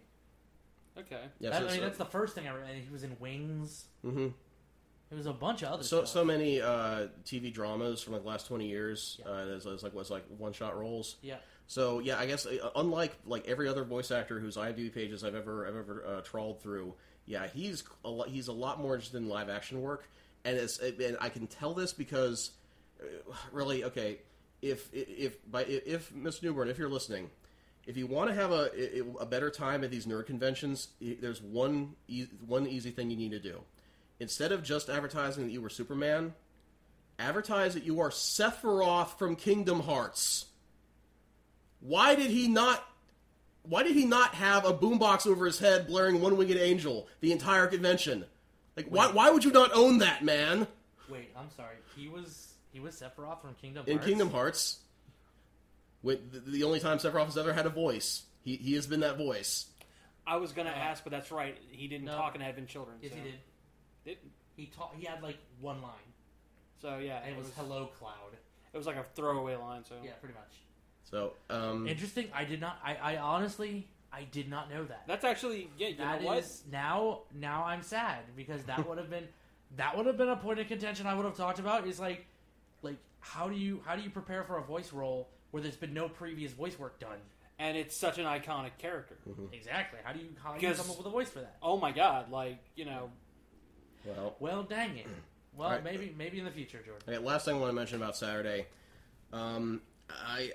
Okay. 0.98 1.20
yeah. 1.38 1.50
That- 1.50 1.58
so, 1.60 1.66
I 1.66 1.70
mean, 1.70 1.76
so- 1.80 1.84
that's 1.84 1.98
the 1.98 2.04
first 2.06 2.34
thing 2.34 2.46
I 2.46 2.50
remember. 2.52 2.72
And 2.72 2.82
he 2.84 2.90
was 2.90 3.02
in 3.04 3.16
Wings. 3.20 3.84
mhm. 4.04 4.32
There 5.10 5.16
was 5.16 5.26
a 5.26 5.32
bunch 5.32 5.62
of 5.62 5.72
other 5.72 5.82
so 5.82 5.98
stuff. 5.98 6.08
so 6.08 6.24
many 6.24 6.60
uh, 6.62 7.08
TV 7.24 7.52
dramas 7.52 8.00
from 8.00 8.12
like 8.12 8.22
the 8.22 8.28
last 8.28 8.46
twenty 8.46 8.68
years. 8.68 9.20
Yeah. 9.20 9.30
Uh, 9.30 9.44
there's, 9.44 9.64
there's 9.64 9.82
like 9.82 9.92
was 9.92 10.10
like 10.10 10.24
one 10.38 10.52
shot 10.52 10.78
roles. 10.78 11.16
yeah, 11.20 11.36
So 11.66 11.98
yeah, 11.98 12.16
I 12.18 12.26
guess 12.26 12.46
uh, 12.46 12.70
unlike 12.76 13.16
like 13.26 13.48
every 13.48 13.68
other 13.68 13.82
voice 13.82 14.12
actor 14.12 14.38
whose 14.38 14.56
IMDb 14.56 14.94
pages 14.94 15.24
I've 15.24 15.34
ever 15.34 15.66
I've 15.66 15.76
ever 15.76 16.04
uh, 16.06 16.20
trawled 16.20 16.62
through, 16.62 16.94
yeah, 17.26 17.48
he's 17.48 17.82
a 18.04 18.08
lot, 18.08 18.28
he's 18.28 18.46
a 18.46 18.52
lot 18.52 18.78
more 18.80 18.94
interested 18.94 19.16
in 19.18 19.28
live 19.28 19.48
action 19.48 19.82
work, 19.82 20.08
and 20.44 20.56
it's 20.56 20.78
and 20.78 21.16
I 21.20 21.28
can 21.28 21.48
tell 21.48 21.74
this 21.74 21.92
because 21.92 22.52
uh, 23.02 23.06
really 23.50 23.82
okay, 23.82 24.18
if 24.62 24.88
if 24.92 25.38
by 25.50 25.64
if 25.64 26.14
Miss 26.14 26.40
Newbern, 26.40 26.68
if 26.68 26.78
you're 26.78 26.88
listening, 26.88 27.30
if 27.84 27.96
you 27.96 28.06
want 28.06 28.30
to 28.30 28.34
have 28.36 28.52
a 28.52 28.70
a 29.18 29.26
better 29.26 29.50
time 29.50 29.82
at 29.82 29.90
these 29.90 30.06
nerd 30.06 30.26
conventions, 30.26 30.86
there's 31.00 31.42
one 31.42 31.96
e- 32.06 32.28
one 32.46 32.68
easy 32.68 32.92
thing 32.92 33.10
you 33.10 33.16
need 33.16 33.32
to 33.32 33.40
do. 33.40 33.60
Instead 34.20 34.52
of 34.52 34.62
just 34.62 34.90
advertising 34.90 35.46
that 35.46 35.52
you 35.52 35.62
were 35.62 35.70
Superman, 35.70 36.34
advertise 37.18 37.74
that 37.74 37.84
you 37.84 38.00
are 38.00 38.10
Sephiroth 38.10 39.18
from 39.18 39.34
Kingdom 39.34 39.80
Hearts. 39.80 40.44
Why 41.80 42.14
did 42.14 42.30
he 42.30 42.46
not? 42.46 42.86
Why 43.62 43.82
did 43.82 43.94
he 43.96 44.04
not 44.04 44.34
have 44.34 44.64
a 44.66 44.72
boombox 44.74 45.26
over 45.26 45.46
his 45.46 45.58
head 45.58 45.86
blaring 45.86 46.20
"One 46.20 46.36
Winged 46.36 46.56
Angel" 46.56 47.08
the 47.20 47.32
entire 47.32 47.66
convention? 47.66 48.26
Like, 48.76 48.86
why? 48.88 49.10
Why 49.10 49.30
would 49.30 49.42
you 49.44 49.52
not 49.52 49.70
own 49.74 49.98
that, 49.98 50.22
man? 50.22 50.66
Wait, 51.08 51.30
I'm 51.36 51.50
sorry. 51.56 51.76
He 51.96 52.08
was 52.08 52.52
he 52.72 52.80
was 52.80 52.94
Sephiroth 52.94 53.40
from 53.40 53.54
Kingdom 53.54 53.84
In 53.86 53.96
Hearts. 53.96 54.06
Kingdom 54.06 54.30
Hearts, 54.30 54.78
with 56.02 56.30
the, 56.32 56.40
the 56.50 56.64
only 56.64 56.80
time 56.80 56.98
Sephiroth 56.98 57.24
has 57.26 57.38
ever 57.38 57.54
had 57.54 57.64
a 57.64 57.70
voice, 57.70 58.24
he 58.42 58.56
he 58.56 58.74
has 58.74 58.86
been 58.86 59.00
that 59.00 59.16
voice. 59.16 59.66
I 60.26 60.36
was 60.36 60.52
gonna 60.52 60.70
uh, 60.70 60.74
ask, 60.74 61.02
but 61.04 61.10
that's 61.10 61.32
right. 61.32 61.56
He 61.70 61.88
didn't 61.88 62.04
No. 62.06 62.16
talk 62.16 62.34
and 62.34 62.44
had 62.44 62.54
been 62.54 62.66
children. 62.66 62.98
Yes, 63.00 63.12
so. 63.12 63.16
he 63.18 63.22
did. 63.24 63.34
Did- 64.04 64.18
He 64.56 64.66
taught. 64.66 64.94
He 64.98 65.06
had 65.06 65.22
like 65.22 65.38
one 65.60 65.80
line, 65.82 65.92
So 66.80 66.98
yeah, 66.98 67.20
and 67.24 67.32
it 67.34 67.38
was 67.38 67.50
"Hello, 67.56 67.86
Cloud." 67.98 68.34
It 68.72 68.76
was 68.76 68.86
like 68.86 68.96
a 68.96 69.04
throwaway 69.14 69.56
line. 69.56 69.84
So 69.84 69.94
Yeah, 70.02 70.12
pretty 70.20 70.34
much. 70.34 70.54
So, 71.02 71.32
um, 71.48 71.88
Interesting. 71.88 72.28
I 72.34 72.44
did 72.44 72.60
not. 72.60 72.78
I, 72.84 72.94
I 72.94 73.16
honestly, 73.16 73.88
I 74.12 74.24
did 74.30 74.48
not 74.48 74.70
know 74.70 74.84
that. 74.84 75.02
that's 75.06 75.24
actually 75.24 75.68
yeah. 75.78 75.88
You 75.88 75.96
That 75.96 76.20
know 76.20 76.26
what? 76.28 76.38
is 76.38 76.62
now. 76.70 77.20
Now 77.34 77.64
I'm 77.64 77.82
sad 77.82 78.20
because 78.36 78.62
that 78.64 78.86
would 78.88 78.98
have 78.98 79.10
been 79.10 79.26
that 79.76 79.96
would 79.96 80.06
have 80.06 80.16
been 80.16 80.28
a 80.28 80.36
point 80.36 80.58
of 80.60 80.68
contention 80.68 81.06
I 81.06 81.14
would 81.14 81.24
have 81.24 81.36
talked 81.36 81.58
about. 81.58 81.86
Is 81.86 81.98
like, 82.00 82.26
like 82.82 82.96
how 83.20 83.48
do 83.48 83.56
you 83.56 83.80
how 83.86 83.96
do 83.96 84.02
you 84.02 84.10
prepare 84.10 84.44
for 84.44 84.58
a 84.58 84.62
voice 84.62 84.92
role 84.92 85.28
where 85.50 85.62
there's 85.62 85.76
been 85.76 85.94
no 85.94 86.08
previous 86.08 86.52
voice 86.52 86.78
work 86.78 86.98
done? 87.00 87.18
and 87.62 87.76
it's 87.76 87.94
such 87.94 88.16
an 88.16 88.24
iconic 88.24 88.70
character. 88.78 89.18
Exactly. 89.52 89.98
How 90.02 90.14
do 90.14 90.18
you 90.20 90.28
how 90.42 90.50
do 90.50 90.54
you 90.54 90.60
Because- 90.60 90.80
come 90.80 90.90
up 90.92 90.96
with 90.96 91.06
a 91.06 91.10
voice 91.10 91.28
for 91.28 91.40
that? 91.40 91.56
Oh 91.62 91.76
my 91.78 91.92
god! 91.92 92.30
Like 92.30 92.58
you 92.74 92.84
know, 92.86 93.10
well, 94.04 94.36
Well, 94.40 94.62
dang 94.62 94.96
it. 94.98 95.06
Well, 95.56 95.66
Alright. 95.68 95.82
maybe 95.84 96.14
maybe 96.16 96.38
in 96.38 96.44
the 96.44 96.50
future, 96.52 96.78
Jordan. 96.78 97.02
Okay, 97.08 97.18
last 97.18 97.44
thing 97.44 97.56
I 97.56 97.58
want 97.58 97.70
to 97.70 97.74
mention 97.74 97.96
about 98.00 98.16
Saturday, 98.16 98.66
um, 99.32 99.82
I 100.08 100.52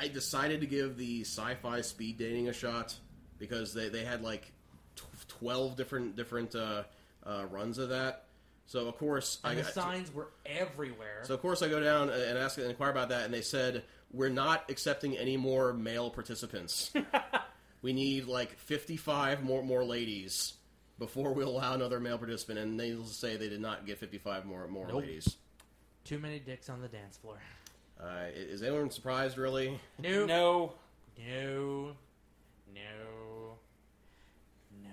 I 0.00 0.08
decided 0.08 0.62
to 0.62 0.66
give 0.66 0.96
the 0.96 1.20
sci-fi 1.20 1.82
speed 1.82 2.16
dating 2.16 2.48
a 2.48 2.52
shot 2.54 2.94
because 3.38 3.74
they, 3.74 3.90
they 3.90 4.04
had 4.04 4.22
like 4.22 4.50
tw- 4.96 5.04
twelve 5.28 5.76
different 5.76 6.16
different 6.16 6.54
uh, 6.54 6.84
uh, 7.26 7.44
runs 7.50 7.76
of 7.76 7.90
that. 7.90 8.24
So 8.64 8.88
of 8.88 8.96
course 8.96 9.38
And 9.44 9.52
I 9.52 9.54
the 9.56 9.62
got, 9.62 9.74
signs 9.74 10.12
were 10.12 10.28
everywhere. 10.46 11.20
so 11.24 11.34
of 11.34 11.42
course 11.42 11.60
I 11.62 11.68
go 11.68 11.78
down 11.78 12.08
and 12.08 12.38
ask 12.38 12.56
and 12.56 12.66
inquire 12.68 12.90
about 12.90 13.10
that, 13.10 13.26
and 13.26 13.34
they 13.34 13.42
said 13.42 13.84
we're 14.12 14.30
not 14.30 14.70
accepting 14.70 15.16
any 15.18 15.36
more 15.36 15.74
male 15.74 16.08
participants. 16.10 16.90
we 17.82 17.92
need 17.92 18.24
like 18.26 18.58
fifty 18.58 18.96
five 18.96 19.44
more 19.44 19.62
more 19.62 19.84
ladies 19.84 20.54
before 20.98 21.32
we 21.32 21.42
allow 21.44 21.74
another 21.74 22.00
male 22.00 22.18
participant. 22.18 22.58
And 22.58 22.78
they 22.78 22.94
will 22.94 23.04
say 23.04 23.36
they 23.36 23.48
did 23.48 23.60
not 23.60 23.86
get 23.86 23.98
fifty 23.98 24.18
five 24.18 24.44
more 24.44 24.66
more 24.68 24.86
Nope. 24.88 25.02
ladies. 25.02 25.36
Too 26.04 26.18
many 26.18 26.38
dicks 26.38 26.68
on 26.68 26.80
the 26.80 26.88
dance 26.88 27.16
floor. 27.16 27.38
Uh, 28.00 28.26
is 28.34 28.62
anyone 28.62 28.90
surprised, 28.90 29.38
really? 29.38 29.80
No. 29.98 30.26
no. 30.26 30.72
No. 31.18 31.92
No. 32.74 33.58
No. 34.82 34.88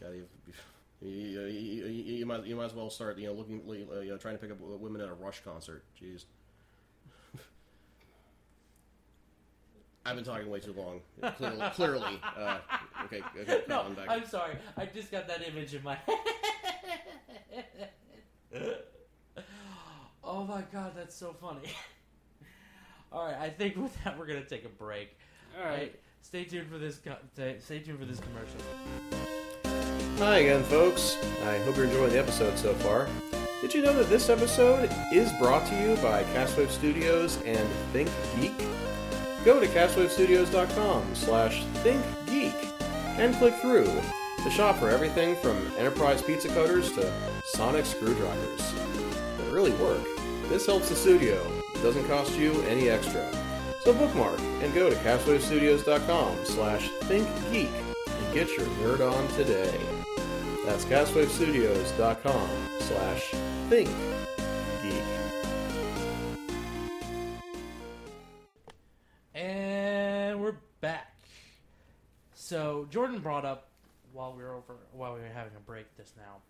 God, 0.00 0.14
you, 0.14 0.26
you, 1.02 1.10
you, 1.10 1.40
you, 1.40 1.86
you 2.16 2.26
might 2.26 2.46
you 2.46 2.56
might 2.56 2.64
as 2.64 2.74
well 2.74 2.88
start 2.90 3.18
you 3.18 3.26
know 3.26 3.34
looking 3.34 3.60
uh, 3.68 4.00
you 4.00 4.10
know 4.10 4.16
trying 4.16 4.34
to 4.36 4.40
pick 4.40 4.50
up 4.50 4.58
women 4.60 5.00
at 5.00 5.08
a 5.08 5.14
Rush 5.14 5.40
concert. 5.44 5.84
Jeez. 6.00 6.24
I've 10.06 10.16
been 10.16 10.24
talking 10.24 10.50
way 10.50 10.60
too 10.60 10.74
long. 10.74 11.00
Clearly, 11.36 11.70
clearly. 11.74 12.20
Uh, 12.38 12.58
okay, 13.04 13.22
okay, 13.40 13.62
No, 13.68 13.80
Colin, 13.80 13.94
back. 13.94 14.06
I'm 14.10 14.26
sorry. 14.26 14.56
I 14.76 14.84
just 14.86 15.10
got 15.10 15.26
that 15.28 15.40
image 15.46 15.74
in 15.74 15.82
my 15.82 15.94
head. 15.94 16.14
Oh 20.22 20.44
my 20.44 20.62
god, 20.72 20.92
that's 20.96 21.14
so 21.14 21.34
funny. 21.40 21.68
All 23.12 23.26
right, 23.26 23.36
I 23.38 23.50
think 23.50 23.76
with 23.76 23.92
that 24.04 24.18
we're 24.18 24.26
gonna 24.26 24.44
take 24.44 24.64
a 24.64 24.68
break. 24.70 25.16
All 25.58 25.64
right. 25.66 25.94
stay 26.22 26.44
tuned 26.44 26.68
for 26.70 26.78
this. 26.78 26.98
Co- 26.98 27.16
stay 27.34 27.56
stay 27.60 27.78
tuned 27.80 27.98
for 27.98 28.04
this 28.06 28.20
commercial. 28.20 28.58
Hi 30.18 30.38
again, 30.38 30.62
folks. 30.64 31.16
I 31.44 31.58
hope 31.58 31.76
you're 31.76 31.86
enjoying 31.86 32.10
the 32.12 32.18
episode 32.18 32.58
so 32.58 32.72
far. 32.74 33.08
Did 33.60 33.74
you 33.74 33.82
know 33.82 33.92
that 33.94 34.08
this 34.08 34.28
episode 34.28 34.90
is 35.12 35.32
brought 35.40 35.66
to 35.68 35.74
you 35.80 35.96
by 35.96 36.22
Castwave 36.34 36.70
Studios 36.70 37.38
and 37.44 37.68
Think 37.92 38.10
Geek? 38.40 38.52
Go 39.44 39.60
to 39.60 39.66
castwavestudios.com 39.66 41.14
slash 41.14 41.64
thinkgeek 41.82 42.72
and 43.18 43.34
click 43.36 43.54
through 43.56 43.90
to 44.42 44.50
shop 44.50 44.76
for 44.76 44.90
everything 44.90 45.36
from 45.36 45.56
enterprise 45.76 46.22
pizza 46.22 46.48
cutters 46.48 46.92
to 46.92 47.12
sonic 47.44 47.84
screwdrivers. 47.84 48.72
That 49.38 49.52
really 49.52 49.72
work. 49.72 50.02
This 50.48 50.66
helps 50.66 50.88
the 50.88 50.94
studio. 50.94 51.46
It 51.74 51.82
doesn't 51.82 52.06
cost 52.06 52.36
you 52.36 52.62
any 52.62 52.88
extra. 52.88 53.30
So 53.82 53.92
bookmark 53.92 54.40
and 54.62 54.72
go 54.72 54.88
to 54.88 54.96
castwavestudios.com 54.96 56.44
slash 56.44 56.88
thinkgeek 57.00 57.70
and 58.06 58.34
get 58.34 58.48
your 58.56 58.66
nerd 58.80 59.00
on 59.00 59.28
today. 59.36 59.78
That's 60.64 60.86
castwavestudios.com 60.86 62.48
slash 62.80 63.30
thinkgeek. 63.68 64.13
Back. 70.84 71.14
So 72.34 72.86
Jordan 72.90 73.20
brought 73.20 73.46
up 73.46 73.68
while 74.12 74.34
we 74.36 74.42
were 74.42 74.54
over 74.54 74.76
while 74.92 75.14
we 75.14 75.20
were 75.20 75.26
having 75.26 75.52
a 75.56 75.60
break 75.60 75.86
just 75.96 76.14
now. 76.16 76.42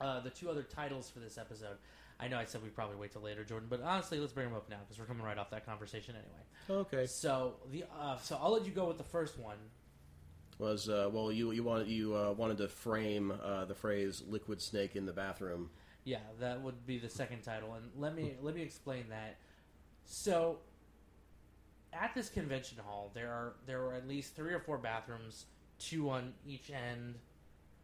Uh, 0.00 0.20
the 0.20 0.30
two 0.30 0.48
other 0.48 0.62
titles 0.62 1.10
for 1.10 1.18
this 1.18 1.36
episode. 1.36 1.76
I 2.20 2.28
know 2.28 2.38
I 2.38 2.44
said 2.44 2.62
we'd 2.62 2.74
probably 2.74 2.96
wait 2.96 3.10
till 3.10 3.22
later, 3.22 3.42
Jordan, 3.42 3.66
but 3.68 3.82
honestly, 3.82 4.20
let's 4.20 4.32
bring 4.32 4.46
them 4.46 4.56
up 4.56 4.70
now 4.70 4.76
because 4.84 5.00
we're 5.00 5.06
coming 5.06 5.24
right 5.24 5.36
off 5.36 5.50
that 5.50 5.66
conversation 5.66 6.14
anyway. 6.14 6.82
Okay. 6.82 7.06
So 7.06 7.54
the 7.72 7.84
uh, 7.98 8.16
so 8.18 8.38
I'll 8.40 8.52
let 8.52 8.64
you 8.64 8.70
go 8.70 8.86
with 8.86 8.98
the 8.98 9.04
first 9.04 9.38
one. 9.38 9.56
Was 10.58 10.88
uh, 10.88 11.10
well, 11.12 11.32
you 11.32 11.50
you 11.50 11.64
wanted 11.64 11.88
you 11.88 12.14
uh, 12.14 12.32
wanted 12.32 12.58
to 12.58 12.68
frame 12.68 13.32
uh, 13.42 13.64
the 13.64 13.74
phrase 13.74 14.22
"liquid 14.28 14.62
snake 14.62 14.94
in 14.94 15.04
the 15.04 15.12
bathroom." 15.12 15.70
Yeah, 16.04 16.18
that 16.38 16.60
would 16.60 16.86
be 16.86 16.98
the 16.98 17.08
second 17.08 17.42
title, 17.42 17.74
and 17.74 17.90
let 17.96 18.14
me 18.14 18.34
let 18.40 18.54
me 18.54 18.62
explain 18.62 19.06
that. 19.08 19.36
So, 20.04 20.58
at 22.00 22.14
this 22.14 22.28
convention 22.28 22.78
hall, 22.84 23.10
there 23.14 23.30
are 23.30 23.54
there 23.66 23.82
are 23.84 23.94
at 23.94 24.08
least 24.08 24.34
three 24.36 24.52
or 24.52 24.60
four 24.60 24.78
bathrooms, 24.78 25.46
two 25.78 26.10
on 26.10 26.32
each 26.46 26.70
end. 26.70 27.14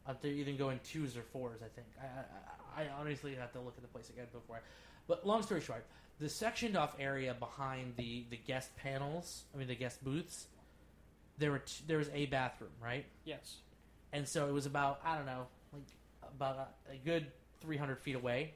Uh, 0.07 0.15
they're 0.21 0.33
either 0.33 0.53
going 0.53 0.81
twos 0.85 1.17
or 1.17 1.23
fours. 1.23 1.61
I 1.63 1.69
think. 1.69 1.87
I, 2.01 2.83
I, 2.83 2.85
I 2.85 2.89
honestly 2.99 3.35
have 3.35 3.53
to 3.53 3.61
look 3.61 3.75
at 3.77 3.83
the 3.83 3.89
place 3.89 4.11
again 4.11 4.27
before. 4.33 4.57
I, 4.57 4.61
but 5.07 5.27
long 5.27 5.43
story 5.43 5.61
short, 5.61 5.85
the 6.19 6.29
sectioned 6.29 6.77
off 6.77 6.95
area 6.99 7.35
behind 7.35 7.95
the 7.97 8.25
the 8.31 8.37
guest 8.37 8.75
panels, 8.77 9.45
I 9.55 9.59
mean 9.59 9.69
the 9.69 9.75
guest 9.75 10.03
booths, 10.05 10.47
there 11.39 11.51
were 11.51 11.61
t- 11.61 11.85
there 11.87 11.99
was 11.99 12.09
a 12.15 12.27
bathroom, 12.27 12.71
right? 12.83 13.07
Yes. 13.25 13.57
and 14.13 14.27
so 14.27 14.49
it 14.49 14.53
was 14.53 14.67
about 14.67 15.01
I 15.05 15.17
don't 15.17 15.27
know, 15.27 15.47
like 15.73 15.83
about 16.37 16.57
a, 16.89 16.93
a 16.95 16.97
good 17.05 17.27
300 17.61 17.99
feet 18.01 18.15
away. 18.17 18.55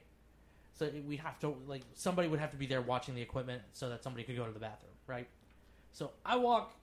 So 0.73 0.89
we 1.07 1.17
have 1.17 1.39
to 1.39 1.55
like 1.67 1.83
somebody 1.93 2.27
would 2.27 2.39
have 2.39 2.51
to 2.51 2.57
be 2.57 2.65
there 2.67 2.81
watching 2.81 3.15
the 3.15 3.21
equipment 3.21 3.61
so 3.73 3.89
that 3.89 4.03
somebody 4.03 4.23
could 4.23 4.35
go 4.35 4.45
to 4.45 4.51
the 4.51 4.59
bathroom, 4.59 4.91
right? 5.07 5.27
So 5.95 6.11
I 6.25 6.35
walk, 6.35 6.75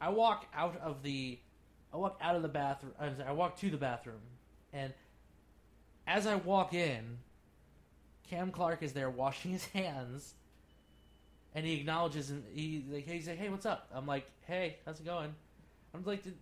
I 0.00 0.08
walk 0.08 0.46
out 0.54 0.80
of 0.80 1.02
the, 1.02 1.38
I 1.92 1.98
walk 1.98 2.18
out 2.22 2.34
of 2.34 2.40
the 2.40 2.48
bathroom. 2.48 2.92
I'm 2.98 3.14
sorry, 3.14 3.28
I 3.28 3.32
walk 3.32 3.58
to 3.58 3.68
the 3.68 3.76
bathroom, 3.76 4.22
and 4.72 4.94
as 6.06 6.26
I 6.26 6.36
walk 6.36 6.72
in, 6.72 7.18
Cam 8.30 8.52
Clarke 8.52 8.82
is 8.82 8.94
there 8.94 9.10
washing 9.10 9.50
his 9.50 9.66
hands, 9.66 10.32
and 11.54 11.66
he 11.66 11.74
acknowledges 11.74 12.30
and 12.30 12.42
he 12.54 12.86
like 12.90 13.06
he's 13.06 13.28
like, 13.28 13.36
"Hey, 13.36 13.50
what's 13.50 13.66
up?" 13.66 13.90
I'm 13.92 14.06
like, 14.06 14.26
"Hey, 14.46 14.78
how's 14.86 14.98
it 14.98 15.04
going?" 15.04 15.34
I'm 15.94 16.02
like, 16.02 16.22
"Did 16.22 16.38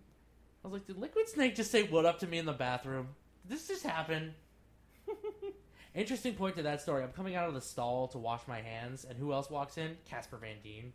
I 0.63 0.67
was 0.67 0.73
like, 0.73 0.87
did 0.87 0.97
Liquid 0.97 1.27
Snake 1.27 1.55
just 1.55 1.71
say 1.71 1.83
what 1.83 2.05
up 2.05 2.19
to 2.19 2.27
me 2.27 2.39
in 2.39 2.45
the 2.45 2.53
bathroom? 2.53 3.09
Did 3.43 3.55
this 3.55 3.67
just 3.67 3.83
happen? 3.83 4.33
Interesting 5.93 6.35
point 6.35 6.55
to 6.55 6.63
that 6.63 6.81
story. 6.81 7.03
I'm 7.03 7.11
coming 7.11 7.35
out 7.35 7.49
of 7.49 7.53
the 7.53 7.61
stall 7.61 8.07
to 8.07 8.17
wash 8.17 8.41
my 8.47 8.61
hands, 8.61 9.05
and 9.05 9.19
who 9.19 9.33
else 9.33 9.49
walks 9.51 9.77
in? 9.77 9.97
Casper 10.09 10.37
Van 10.37 10.55
Dien. 10.63 10.93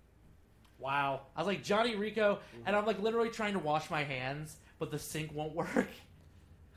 Wow. 0.81 1.23
I 1.37 1.41
was 1.41 1.47
like, 1.47 1.63
Johnny 1.63 1.95
Rico, 1.95 2.39
and 2.67 2.75
I'm 2.75 2.87
like 2.87 3.01
literally 3.01 3.29
trying 3.29 3.53
to 3.53 3.59
wash 3.59 3.91
my 3.91 4.03
hands, 4.03 4.57
but 4.79 4.91
the 4.91 4.99
sink 4.99 5.35
won't 5.35 5.55
work. 5.55 5.89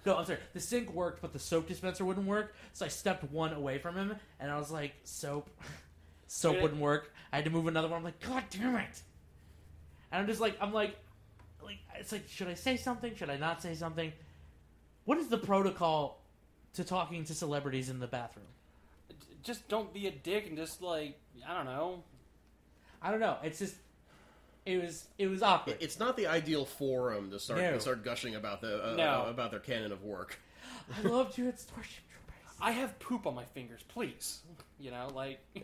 No, 0.06 0.18
I'm 0.18 0.26
sorry. 0.26 0.39
The 0.51 0.60
sink 0.60 0.93
worked, 0.93 1.22
but 1.22 1.32
the 1.32 1.39
soap 1.39 1.66
dispenser 1.66 2.04
wouldn't 2.04 2.28
work. 2.28 2.56
So 2.74 2.86
I 2.86 2.89
stepped 2.89 3.24
one 3.32 3.54
away 3.54 3.78
from 3.78 3.95
him, 3.95 4.14
and 4.38 4.51
I 4.51 4.58
was 4.58 4.70
like, 4.70 4.91
soap. 5.06 5.49
soap 6.28 6.62
wouldn't 6.62 6.82
work. 6.82 7.14
I 7.32 7.38
had 7.38 7.45
to 7.45 7.51
move 7.51 7.68
another 7.68 7.88
one. 7.88 7.99
I'm 7.99 8.04
like, 8.04 8.20
God 8.20 8.43
damn 8.49 8.76
it. 8.76 9.01
And 10.12 10.22
I'm 10.22 10.28
just 10.28 10.41
like, 10.41 10.58
I'm 10.60 10.74
like, 10.74 10.97
like 11.64 11.78
it's 11.95 12.12
like, 12.12 12.28
should 12.28 12.47
I 12.47 12.54
say 12.54 12.76
something? 12.76 13.16
Should 13.16 13.30
I 13.30 13.38
not 13.38 13.62
say 13.62 13.76
something? 13.76 14.12
What 15.06 15.18
is 15.18 15.28
the 15.28 15.38
protocol 15.38 16.22
to 16.74 16.84
talking 16.84 17.24
to 17.26 17.34
celebrities 17.34 17.89
in 17.89 17.99
the 17.99 18.08
bathroom? 18.08 18.45
Just 19.41 19.68
don't 19.68 19.93
be 19.93 20.08
a 20.08 20.12
dick 20.12 20.47
and 20.47 20.58
just 20.58 20.82
like 20.82 21.18
I 21.47 21.54
don't 21.56 21.66
know. 21.66 22.04
I 23.01 23.12
don't 23.12 23.20
know. 23.20 23.38
It's 23.43 23.60
just 23.60 23.76
it 24.66 24.82
was 24.82 25.07
it 25.18 25.28
was 25.28 25.41
awkward. 25.43 25.78
It's 25.80 25.99
not 25.99 26.16
the 26.18 26.28
ideal 26.28 26.66
forum 26.66 27.32
to 27.32 27.39
start 27.39 27.59
No. 27.61 27.72
to 27.74 27.80
start 27.80 28.03
gushing 28.03 28.36
about 28.36 28.61
the 28.61 28.91
uh, 28.91 28.95
No. 28.95 29.26
uh, 29.28 29.30
about 29.30 29.51
their 29.51 29.59
canon 29.59 29.91
of 29.91 30.03
work. 30.03 30.39
I 30.97 31.01
loved 31.07 31.38
you 31.38 31.47
at 31.47 31.59
Starship 31.59 32.03
Troopers. 32.09 32.57
I 32.61 32.72
have 32.72 32.97
poop 32.99 33.26
on 33.28 33.36
my 33.36 33.45
fingers, 33.45 33.82
please. 33.88 34.39
You 34.80 34.91
know, 34.91 35.07
like, 35.14 35.39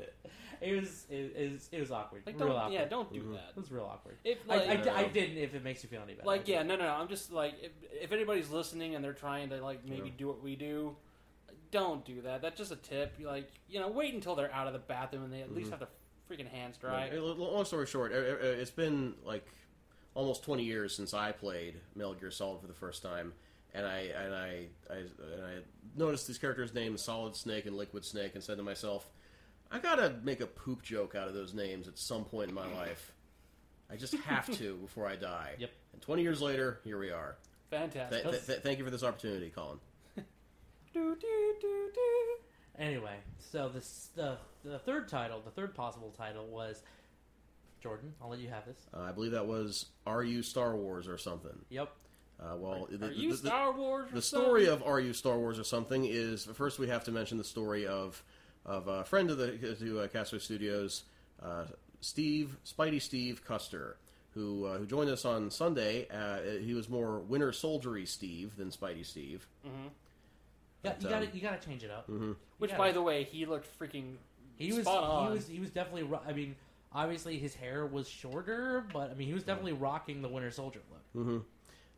It 0.62 0.76
was 0.82 1.06
it, 1.10 1.34
it 1.38 1.52
was 1.54 1.70
it 1.72 1.80
was 1.80 1.89
awkward. 1.91 2.24
like 2.26 2.38
real 2.38 2.50
don't, 2.50 2.58
awkward. 2.58 2.74
yeah, 2.74 2.86
don't 2.86 3.14
do 3.14 3.22
Mhm. 3.22 3.34
that. 3.36 3.52
It 3.52 3.56
was 3.56 3.72
real 3.72 3.86
awkward. 3.86 4.18
If 4.26 4.39
I, 4.50 4.58
like, 4.58 4.68
I, 4.68 4.76
d- 4.76 4.89
I 4.89 5.02
Yeah. 5.04 5.08
didn't. 5.08 5.38
If 5.38 5.56
it 5.56 5.64
makes 5.64 5.84
you 5.84 5.89
feel 5.89 6.02
any 6.02 6.16
better, 6.16 6.28
like 6.28 6.50
yeah, 6.50 6.58
didn't. 6.64 6.68
no, 6.80 6.86
no, 6.86 6.93
no. 6.93 7.02
I'm 7.02 7.08
just 7.08 7.32
like, 7.32 7.54
if, 7.62 7.72
if 7.93 8.12
anybody's 8.12 8.50
listening 8.50 8.95
and 8.95 9.04
they're 9.04 9.14
trying 9.14 9.50
to 9.52 9.64
like 9.64 9.86
maybe 9.86 10.10
Yeah. 10.10 10.16
do 10.18 10.28
what 10.28 10.43
we 10.43 10.58
do, 10.58 10.97
don't 11.72 12.04
do 12.04 12.22
that. 12.24 12.41
That's 12.41 12.58
just 12.58 12.72
a 12.74 12.76
tip. 12.76 13.14
You, 13.18 13.28
Like, 13.28 13.50
you 13.70 13.80
know, 13.80 13.88
wait 13.88 14.14
until 14.14 14.36
they're 14.36 14.52
out 14.54 14.68
of 14.68 14.74
the 14.74 14.80
bathroom 14.80 15.24
and 15.24 15.32
they 15.32 15.41
at 15.41 15.54
least 15.56 15.70
have 15.70 15.80
their 15.80 15.88
freaking 16.30 16.48
hands 16.48 16.78
dry. 16.78 17.10
Long 17.14 17.66
story 17.66 17.86
short, 17.86 18.12
it's 18.12 18.72
been 18.72 19.16
like 19.26 19.46
almost 20.14 20.44
20 20.44 20.64
years 20.64 20.96
since 20.96 21.14
I 21.14 21.32
played 21.32 21.76
Metal 21.96 22.14
Gear 22.14 22.32
Solid 22.32 22.62
for 22.62 22.68
the 22.68 22.74
first 22.74 23.02
time, 23.02 23.34
and 23.74 23.86
I 23.86 24.00
and 24.00 24.34
I, 24.34 24.66
I 24.90 24.96
and 24.96 25.46
I 25.46 25.54
noticed 25.96 26.28
these 26.28 26.38
characters' 26.38 26.74
names 26.74 27.04
Solid 27.04 27.36
Snake 27.36 27.66
and 27.66 27.76
Liquid 27.76 28.06
Snake, 28.06 28.36
and 28.36 28.44
said 28.44 28.58
to 28.58 28.64
myself, 28.64 29.10
I 29.72 29.80
gotta 29.80 30.16
make 30.24 30.42
a 30.42 30.48
poop 30.48 30.82
joke 30.82 31.16
out 31.16 31.28
of 31.28 31.34
those 31.34 31.54
names 31.54 31.88
at 31.88 31.98
some 31.98 32.26
point 32.26 32.50
in 32.50 32.56
my 32.56 32.72
life. 32.74 33.14
I 33.92 33.96
just 33.96 34.14
have 34.16 34.50
to 34.58 34.76
before 34.82 35.08
I 35.08 35.16
die. 35.16 35.56
Yep. 35.58 35.72
And 35.94 36.02
20 36.02 36.22
years 36.22 36.42
later, 36.42 36.80
here 36.84 37.00
we 37.00 37.12
are. 37.12 37.38
Fantastic. 37.72 38.24
Th- 38.24 38.46
th- 38.46 38.60
thank 38.60 38.80
you 38.80 38.86
for 38.86 38.92
this 38.92 39.04
opportunity, 39.04 39.50
Colin. 39.50 39.80
Do, 40.94 41.16
do, 41.16 41.56
do, 41.62 41.90
do. 41.94 42.84
Anyway, 42.84 43.18
so 43.38 43.70
this 43.70 44.10
the 44.16 44.38
the 44.64 44.80
third 44.80 45.07
title, 45.07 45.41
the 45.43 45.51
third 45.51 45.74
possible 45.76 46.14
title 46.18 46.45
was 46.47 46.82
Jordan. 47.82 48.14
I'll 48.22 48.30
let 48.30 48.39
you 48.39 48.49
have 48.49 48.66
this. 48.66 48.78
Uh, 48.93 49.01
I 49.01 49.12
believe 49.12 49.32
that 49.32 49.47
was 49.47 49.86
Are 50.05 50.24
You 50.24 50.43
Star 50.43 50.76
Wars 50.76 51.07
or 51.07 51.18
something. 51.18 51.57
Yep. 51.70 51.91
Uh, 52.41 52.55
well, 52.57 52.88
the, 52.89 53.07
Are 53.07 53.12
you 53.12 53.32
the- 53.36 53.41
the- 53.41 53.47
Star 53.49 53.72
Wars? 53.74 54.12
or 54.12 54.16
the 54.16 54.22
story 54.22 54.66
something? 54.66 54.88
of 54.88 54.91
Are 54.91 54.99
You 54.99 55.14
Star 55.14 55.38
Wars 55.38 55.60
or 55.60 55.64
something 55.64 56.05
is 56.05 56.45
first 56.53 56.80
we 56.80 56.88
have 56.88 57.03
to 57.05 57.12
mention 57.12 57.38
the 57.38 57.43
story 57.43 57.86
of 57.88 58.24
of 58.66 58.88
a 58.88 59.03
friend 59.05 59.30
of 59.30 59.38
the 59.38 59.57
to 59.57 59.99
uh, 60.01 60.07
Castwave 60.07 60.41
Studios, 60.41 61.03
uh, 61.41 61.66
Steve 62.01 62.57
Spidey 62.66 63.01
Steve 63.01 63.43
Custer, 63.45 63.97
who 64.32 64.66
uh, 64.66 64.78
who 64.78 64.86
joined 64.86 65.10
us 65.10 65.26
on 65.26 65.49
Sunday. 65.51 66.07
Uh, 66.10 66.60
he 66.62 66.74
was 66.74 66.88
more 66.89 67.20
Winter 67.20 67.51
Soldiery 67.51 68.05
Steve 68.05 68.55
than 68.57 68.70
Spidey 68.70 69.05
Steve. 69.05 69.47
Yeah, 70.84 70.93
But, 70.93 71.01
you 71.03 71.10
got 71.10 71.20
to 71.20 71.26
um, 71.28 71.32
you 71.34 71.41
got 71.41 71.62
to 71.62 71.68
change 71.68 71.84
it 71.84 71.91
up. 71.91 72.07
mhm. 72.10 72.36
Which, 72.57 72.72
gotta- 72.72 72.82
by 72.84 72.91
the 72.93 73.01
way, 73.01 73.24
he 73.24 73.45
looked 73.45 73.68
freaking. 73.80 74.16
He 74.68 74.74
was 74.74 74.86
spot 74.86 75.03
on. 75.03 75.28
he 75.28 75.34
was 75.34 75.47
he 75.47 75.60
was 75.60 75.70
definitely. 75.72 76.03
ro- 76.03 76.22
I 76.28 76.34
mean, 76.34 76.55
obviously 76.93 77.38
his 77.39 77.55
hair 77.55 77.86
was 77.86 78.07
shorter, 78.07 78.86
but 78.93 79.12
I 79.12 79.14
mean 79.16 79.28
he 79.28 79.34
was 79.34 79.43
definitely 79.43 79.74
rocking 79.74 80.22
the 80.22 80.30
Winter 80.30 80.51
Soldier 80.51 80.82
look. 80.91 81.26
hmm 81.26 81.38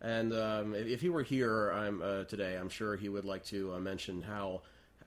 And 0.01 0.34
um, 0.34 0.74
if, 0.76 0.88
if 0.88 1.01
he 1.01 1.09
were 1.09 1.24
here 1.24 1.70
I'm, 1.72 2.01
uh, 2.01 2.24
today, 2.26 2.55
I'm 2.57 2.70
sure 2.70 2.95
he 2.95 3.09
would 3.09 3.26
like 3.26 3.45
to 3.45 3.74
uh, 3.74 3.80
mention 3.80 4.22
how 4.22 4.62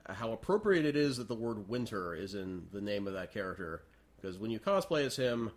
how 0.07 0.31
appropriate 0.33 0.85
it 0.85 0.95
is 0.95 1.17
that 1.17 1.27
the 1.27 1.35
word 1.35 1.67
winter 1.67 2.13
is 2.13 2.35
in 2.35 2.67
the 2.71 2.81
name 2.81 3.07
of 3.07 3.13
that 3.13 3.33
character. 3.33 3.81
Because 4.21 4.37
when 4.37 4.51
you 4.51 4.59
cosplay 4.59 5.05
as 5.05 5.15
him, 5.15 5.51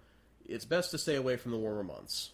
it's 0.46 0.64
best 0.64 0.90
to 0.92 0.98
stay 0.98 1.16
away 1.16 1.36
from 1.36 1.52
the 1.52 1.58
warmer 1.58 1.82
months. 1.82 2.30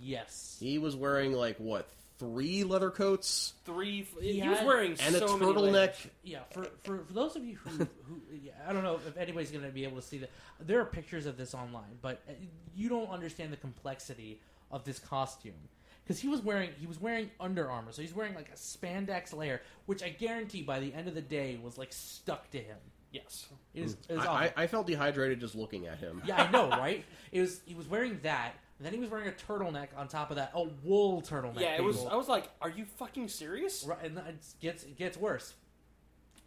Yes. 0.00 0.56
He 0.58 0.78
was 0.78 0.96
wearing 0.96 1.32
like 1.32 1.56
what 1.58 1.88
three 2.22 2.64
leather 2.64 2.90
coats 2.90 3.54
Three. 3.64 4.06
He 4.20 4.40
He, 4.40 4.48
was 4.48 4.58
had- 4.58 4.66
wearing 4.66 4.90
and 5.00 5.14
so 5.16 5.24
a 5.24 5.38
turtleneck. 5.38 5.72
layers. 5.72 6.06
Yeah, 6.22 6.38
for, 6.52 6.64
for, 6.84 6.98
for 7.04 7.12
those 7.12 7.36
of 7.36 7.44
you 7.44 7.56
who, 7.56 7.70
who 8.06 8.20
yeah, 8.42 8.52
I 8.68 8.72
don't 8.72 8.82
know 8.84 9.00
if 9.06 9.16
anybody's 9.16 9.50
going 9.50 9.64
to 9.64 9.70
be 9.70 9.84
able 9.84 9.96
to 9.96 10.02
see 10.02 10.18
that. 10.18 10.30
There 10.60 10.80
are 10.80 10.84
pictures 10.84 11.26
of 11.26 11.36
this 11.36 11.54
online, 11.54 11.98
but 12.00 12.22
uh, 12.28 12.32
you 12.76 12.88
don't 12.88 13.08
understand 13.10 13.52
the 13.52 13.56
complexity 13.56 14.40
of 14.70 14.84
this 14.84 14.98
costume 14.98 15.54
because 16.04 16.20
he 16.20 16.28
was 16.28 16.40
wearing 16.40 16.70
he 16.78 16.86
was 16.86 17.00
wearing 17.00 17.30
Under 17.40 17.70
Armour, 17.70 17.92
so 17.92 18.02
he's 18.02 18.14
wearing 18.14 18.34
like 18.34 18.48
a 18.50 18.56
spandex 18.56 19.34
layer, 19.34 19.60
which 19.86 20.02
I 20.02 20.08
guarantee 20.10 20.62
by 20.62 20.80
the 20.80 20.92
end 20.94 21.08
of 21.08 21.14
the 21.14 21.20
day 21.22 21.58
was 21.62 21.76
like 21.78 21.92
stuck 21.92 22.50
to 22.52 22.58
him. 22.58 22.78
Yes. 23.12 23.46
It 23.74 23.82
was, 23.82 23.96
it 24.08 24.16
was 24.16 24.26
I. 24.26 24.52
I, 24.56 24.62
I 24.62 24.66
felt 24.66 24.86
dehydrated 24.86 25.38
just 25.40 25.54
looking 25.54 25.86
at 25.86 25.98
him. 25.98 26.22
yeah, 26.24 26.44
I 26.44 26.50
know, 26.50 26.70
right? 26.70 27.04
It 27.30 27.40
was 27.42 27.60
he 27.66 27.74
was 27.74 27.86
wearing 27.86 28.18
that, 28.22 28.54
and 28.82 28.86
then 28.86 28.92
he 28.92 28.98
was 28.98 29.10
wearing 29.10 29.28
a 29.28 29.32
turtleneck 29.32 29.88
on 29.96 30.08
top 30.08 30.30
of 30.30 30.36
that, 30.36 30.50
a 30.54 30.64
wool 30.82 31.22
turtleneck. 31.22 31.60
Yeah, 31.60 31.76
it 31.76 31.84
was. 31.84 31.98
people. 31.98 32.10
I 32.10 32.16
was 32.16 32.26
like, 32.26 32.48
"Are 32.60 32.68
you 32.70 32.84
fucking 32.84 33.28
serious?" 33.28 33.84
Right, 33.84 34.02
and 34.02 34.18
it 34.18 34.44
gets 34.60 34.82
it 34.82 34.96
gets 34.98 35.16
worse. 35.16 35.54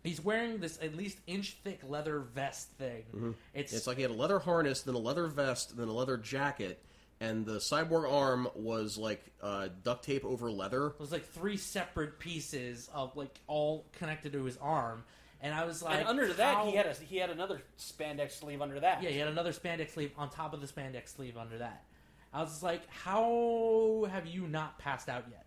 He's 0.03 0.21
wearing 0.23 0.59
this 0.59 0.77
at 0.81 0.95
least 0.95 1.17
inch 1.27 1.57
thick 1.63 1.79
leather 1.87 2.19
vest 2.19 2.69
thing. 2.77 3.35
It's, 3.53 3.71
It's 3.73 3.87
like 3.87 3.95
he 3.95 4.01
had 4.03 4.11
a 4.11 4.15
leather 4.15 4.37
harness, 4.39 4.81
then 4.81 4.93
a 4.95 4.99
leather 4.99 5.27
vest, 5.27 5.77
then 5.77 5.87
a 5.87 5.93
leather 5.93 6.17
jacket, 6.17 6.83
and 7.21 7.45
the 7.45 7.57
cyborg 7.57 8.11
arm 8.11 8.47
was 8.53 8.97
like 8.97 9.23
uh, 9.41 9.69
duct 9.83 10.03
tape 10.03 10.25
over 10.25 10.51
leather. 10.51 10.87
it 10.87 10.99
was 10.99 11.11
like 11.13 11.25
three 11.25 11.55
separate 11.57 12.19
pieces 12.19 12.89
of 12.93 13.15
like 13.15 13.39
all 13.47 13.85
connected 13.93 14.33
to 14.33 14.43
his 14.43 14.57
arm, 14.57 15.05
and 15.41 15.55
I 15.55 15.63
was 15.65 15.81
like, 15.81 15.99
and 16.01 16.07
under 16.07 16.31
that, 16.33 16.55
how- 16.57 16.65
he 16.69 16.75
had 16.75 16.85
a 16.85 16.93
he 16.93 17.17
had 17.17 17.31
another 17.31 17.61
spandex 17.79 18.33
sleeve 18.33 18.61
under 18.61 18.79
that. 18.81 19.01
yeah, 19.01 19.09
he 19.09 19.17
had 19.17 19.29
another 19.29 19.53
spandex 19.53 19.91
sleeve 19.91 20.11
on 20.17 20.29
top 20.29 20.53
of 20.53 20.61
the 20.61 20.67
spandex 20.67 21.15
sleeve 21.15 21.35
under 21.37 21.57
that. 21.59 21.83
I 22.35 22.41
was 22.41 22.49
just 22.49 22.63
like, 22.63 22.81
how 22.89 24.07
have 24.11 24.27
you 24.27 24.47
not 24.47 24.77
passed 24.77 25.07
out 25.09 25.23
yet? 25.29 25.41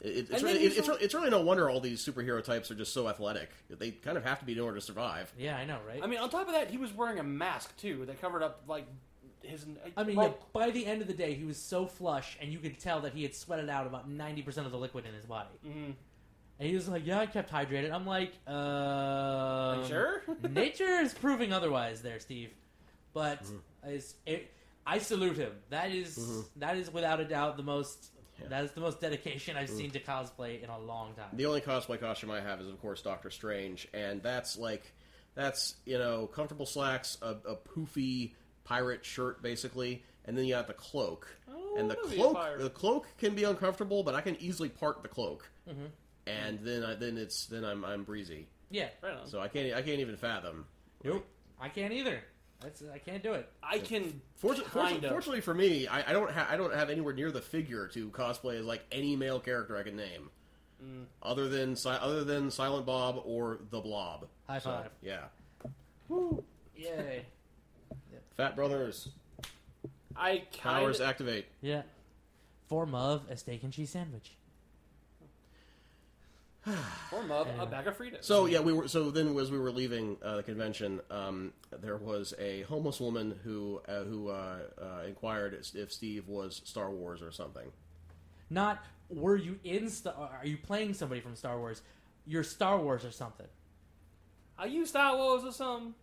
It, 0.00 0.28
it's, 0.30 0.42
really, 0.42 0.64
it, 0.64 0.78
it's, 0.78 0.88
really, 0.88 1.02
it's 1.04 1.12
really 1.12 1.28
no 1.28 1.42
wonder 1.42 1.68
all 1.68 1.80
these 1.80 2.02
superhero 2.02 2.42
types 2.42 2.70
are 2.70 2.74
just 2.74 2.94
so 2.94 3.06
athletic. 3.08 3.50
They 3.68 3.90
kind 3.90 4.16
of 4.16 4.24
have 4.24 4.38
to 4.38 4.46
be 4.46 4.52
in 4.52 4.60
order 4.60 4.76
to 4.76 4.80
survive. 4.80 5.30
Yeah, 5.36 5.58
I 5.58 5.66
know, 5.66 5.78
right? 5.86 6.00
I 6.02 6.06
mean, 6.06 6.20
on 6.20 6.30
top 6.30 6.46
of 6.46 6.54
that, 6.54 6.70
he 6.70 6.78
was 6.78 6.94
wearing 6.94 7.18
a 7.18 7.22
mask 7.22 7.76
too 7.76 8.06
that 8.06 8.18
covered 8.20 8.42
up 8.42 8.62
like 8.66 8.86
his. 9.42 9.66
I 9.96 10.04
mean, 10.04 10.16
well, 10.16 10.28
yeah, 10.28 10.32
by 10.54 10.70
the 10.70 10.86
end 10.86 11.02
of 11.02 11.08
the 11.08 11.12
day, 11.12 11.34
he 11.34 11.44
was 11.44 11.58
so 11.58 11.84
flush, 11.86 12.38
and 12.40 12.50
you 12.50 12.60
could 12.60 12.78
tell 12.78 13.00
that 13.02 13.12
he 13.12 13.22
had 13.24 13.34
sweated 13.34 13.68
out 13.68 13.86
about 13.86 14.08
ninety 14.08 14.40
percent 14.40 14.64
of 14.66 14.72
the 14.72 14.78
liquid 14.78 15.04
in 15.04 15.12
his 15.12 15.26
body. 15.26 15.50
mhm. 15.66 15.94
And 16.60 16.68
he 16.68 16.74
was 16.74 16.88
like, 16.88 17.06
"Yeah, 17.06 17.20
I 17.20 17.26
kept 17.26 17.52
hydrated." 17.52 17.92
I'm 17.92 18.06
like, 18.06 18.32
uh, 18.46 19.86
sure? 19.86 20.22
nature 20.50 21.00
is 21.02 21.12
proving 21.12 21.52
otherwise, 21.52 22.00
there, 22.02 22.20
Steve. 22.20 22.50
But 23.12 23.42
Mm-hmm. 23.44 23.88
it's, 23.90 24.14
it, 24.26 24.50
I 24.88 24.98
salute 24.98 25.36
him. 25.36 25.52
That 25.68 25.90
is- 25.90 26.18
mm-hmm. 26.18 26.60
that 26.60 26.76
is 26.76 26.90
without 26.92 27.20
a 27.20 27.24
doubt 27.24 27.56
the 27.56 27.62
most. 27.62 28.10
Yeah. 28.40 28.48
That 28.48 28.64
is 28.64 28.70
the 28.70 28.80
most 28.80 29.00
dedication 29.00 29.56
I've 29.56 29.68
mm. 29.68 29.76
seen 29.76 29.90
to 29.90 30.00
cosplay 30.00 30.62
in 30.62 30.70
a 30.70 30.78
long 30.78 31.12
time. 31.14 31.26
The 31.32 31.46
only 31.46 31.60
cosplay 31.60 31.98
costume 31.98 32.30
I 32.30 32.40
have 32.40 32.60
is, 32.60 32.68
of 32.68 32.80
course, 32.80 33.02
Doctor 33.02 33.30
Strange, 33.30 33.88
and 33.92 34.22
that's 34.22 34.56
like 34.56 34.92
that's 35.34 35.74
you 35.84 35.98
know 35.98 36.28
comfortable 36.28 36.64
slacks, 36.64 37.18
a, 37.20 37.36
a 37.46 37.56
poofy 37.56 38.34
pirate 38.62 39.04
shirt, 39.04 39.42
basically, 39.42 40.04
and 40.24 40.38
then 40.38 40.44
you 40.44 40.54
got 40.54 40.68
the 40.68 40.72
cloak. 40.72 41.26
Oh, 41.50 41.76
and 41.78 41.90
the 41.90 41.96
that'd 41.96 42.10
be 42.10 42.16
a 42.16 42.20
cloak, 42.20 42.58
the 42.60 42.70
cloak 42.70 43.06
can 43.18 43.34
be 43.34 43.42
uncomfortable, 43.44 44.04
but 44.04 44.14
I 44.14 44.20
can 44.20 44.36
easily 44.40 44.68
part 44.68 45.02
the 45.02 45.08
cloak, 45.08 45.50
Mm-hmm. 45.68 45.86
and 46.28 46.58
mm-hmm. 46.58 46.64
then 46.64 46.84
I, 46.84 46.94
then 46.94 47.18
it's 47.18 47.46
then 47.46 47.64
I'm 47.64 47.84
I'm 47.84 48.04
breezy. 48.04 48.46
Yeah. 48.70 48.88
Right 49.02 49.14
on. 49.14 49.26
So 49.26 49.40
I 49.40 49.48
can't 49.48 49.74
I 49.74 49.82
can't 49.82 50.00
even 50.00 50.16
fathom. 50.16 50.66
Nope. 51.02 51.26
I 51.60 51.68
can't 51.68 51.92
either. 51.92 52.22
That's 52.60 52.82
I 52.92 52.98
can't 52.98 53.22
do 53.22 53.34
it. 53.34 53.48
I 53.62 53.78
can 53.78 54.20
Fortunately, 54.36 54.64
kind 54.70 54.72
fortunately, 54.72 55.06
of. 55.06 55.12
fortunately 55.12 55.40
for 55.42 55.54
me, 55.54 55.86
I, 55.86 56.10
I 56.10 56.12
don't 56.12 56.30
have 56.30 56.48
I 56.50 56.56
don't 56.56 56.74
have 56.74 56.90
anywhere 56.90 57.14
near 57.14 57.30
the 57.30 57.40
figure 57.40 57.86
to 57.88 58.10
cosplay 58.10 58.58
as 58.58 58.64
like 58.66 58.82
any 58.90 59.14
male 59.16 59.38
character 59.40 59.76
I 59.76 59.82
can 59.84 59.96
name, 59.96 60.30
Mm. 60.84 61.04
other 61.22 61.48
than 61.48 61.74
Si- 61.76 61.88
other 61.88 62.22
than 62.24 62.50
Silent 62.52 62.86
Bob 62.86 63.20
or 63.24 63.58
the 63.70 63.80
Blob. 63.80 64.28
High 64.46 64.58
So, 64.60 64.70
five. 64.70 64.90
yeah, 65.02 65.24
Woo! 66.08 66.42
Yay. 66.76 67.24
Fat 68.36 68.54
Brothers 68.56 69.08
I 70.16 70.38
kind 70.38 70.52
powers 70.82 71.00
activate. 71.00 71.46
Yeah. 71.60 71.82
Form 72.68 72.94
of 72.94 73.22
a 73.30 73.36
steak 73.36 73.62
and 73.64 73.72
cheese 73.72 73.90
sandwich. 73.90 74.32
Form 77.10 77.30
of 77.30 77.48
a 77.58 77.66
bag 77.66 77.86
of 77.86 77.96
Fritos. 77.96 78.24
So 78.24 78.46
yeah, 78.46 78.60
we 78.60 78.72
were 78.72 78.88
so 78.88 79.10
then 79.10 79.36
as 79.38 79.50
we 79.50 79.58
were 79.58 79.70
leaving 79.70 80.16
uh, 80.22 80.36
the 80.36 80.42
convention, 80.42 81.00
um, 81.10 81.52
there 81.80 81.96
was 81.96 82.34
a 82.38 82.62
homeless 82.62 83.00
woman 83.00 83.38
who 83.44 83.80
uh, 83.88 84.04
who 84.04 84.28
uh, 84.28 84.58
uh, 84.80 85.02
inquired 85.06 85.58
if 85.74 85.92
Steve 85.92 86.28
was 86.28 86.60
Star 86.64 86.90
Wars 86.90 87.22
or 87.22 87.30
something. 87.30 87.70
Not 88.50 88.84
were 89.08 89.36
you 89.36 89.58
in 89.64 89.88
Star? 89.88 90.14
Are 90.40 90.46
you 90.46 90.56
playing 90.56 90.94
somebody 90.94 91.20
from 91.20 91.36
Star 91.36 91.58
Wars? 91.58 91.82
You're 92.26 92.44
Star 92.44 92.78
Wars 92.78 93.04
or 93.04 93.10
something. 93.10 93.46
Are 94.58 94.68
you 94.68 94.84
Star 94.86 95.16
Wars 95.16 95.44
or 95.44 95.52
something? 95.52 95.94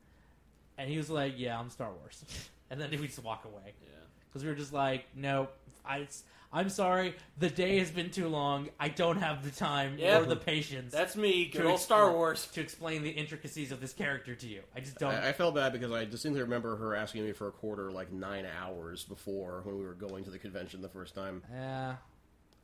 And 0.77 0.89
he 0.89 0.97
was 0.97 1.09
like, 1.09 1.33
"Yeah, 1.37 1.59
I'm 1.59 1.69
Star 1.69 1.91
Wars," 1.91 2.23
and 2.69 2.79
then 2.81 2.89
we 2.91 3.07
just 3.07 3.23
walk 3.23 3.45
away 3.45 3.73
Yeah. 3.81 4.04
Because 4.35 4.43
we 4.43 4.49
were 4.49 4.57
just 4.57 4.73
like, 4.73 5.05
"No, 5.15 5.47
I, 5.85 6.07
I'm 6.51 6.67
sorry. 6.67 7.15
The 7.37 7.49
day 7.49 7.79
has 7.79 7.89
been 7.89 8.09
too 8.09 8.27
long. 8.27 8.67
I 8.77 8.89
don't 8.89 9.15
have 9.15 9.45
the 9.45 9.49
time 9.49 9.97
Yep. 9.97 10.21
or 10.21 10.25
the 10.25 10.35
patience 10.35 10.91
That's 10.93 11.15
me, 11.15 11.45
good 11.45 11.61
To 11.61 11.69
old 11.69 11.79
Star 11.79 12.01
explore- 12.03 12.17
Wars. 12.17 12.47
to 12.47 12.59
explain 12.59 13.01
the 13.01 13.09
intricacies 13.09 13.71
of 13.71 13.79
this 13.79 13.93
character 13.93 14.35
to 14.35 14.45
you. 14.45 14.61
I 14.75 14.81
just 14.81 14.97
don't. 14.97 15.13
I, 15.13 15.29
I 15.29 15.31
felt 15.31 15.55
bad 15.55 15.71
because 15.71 15.93
I 15.93 16.03
distinctly 16.03 16.41
remember 16.41 16.75
her 16.75 16.95
asking 16.95 17.23
me 17.23 17.31
for 17.31 17.47
a 17.47 17.51
quarter 17.51 17.93
like 17.93 18.11
nine 18.11 18.45
hours 18.61 19.05
before 19.05 19.61
when 19.63 19.77
we 19.77 19.85
were 19.85 19.93
going 19.93 20.25
to 20.25 20.31
the 20.31 20.39
convention 20.39 20.81
the 20.81 20.89
first 20.89 21.15
time. 21.15 21.41
yeah, 21.49 21.95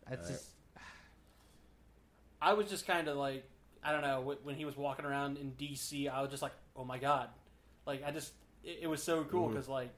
that's 0.10 0.24
Alright. 0.24 0.40
just 0.40 0.50
I 2.42 2.52
was 2.54 2.70
just 2.70 2.86
kind 2.86 3.08
of 3.08 3.16
like, 3.16 3.46
I 3.82 3.94
don't 3.94 4.02
know, 4.02 4.36
when 4.44 4.56
he 4.56 4.66
was 4.66 4.76
walking 4.76 5.06
around 5.06 5.38
in 5.38 5.52
DC, 5.52 6.12
I 6.12 6.22
was 6.22 6.32
just 6.32 6.42
like, 6.42 6.54
oh 6.76 6.84
my 6.84 6.98
god. 6.98 7.30
Like, 7.86 8.04
I 8.04 8.12
just, 8.12 8.34
it, 8.64 8.80
it 8.82 8.88
was 8.88 9.02
so 9.02 9.24
cool 9.24 9.44
mm-hmm. 9.44 9.54
because, 9.54 9.70
like, 9.70 9.90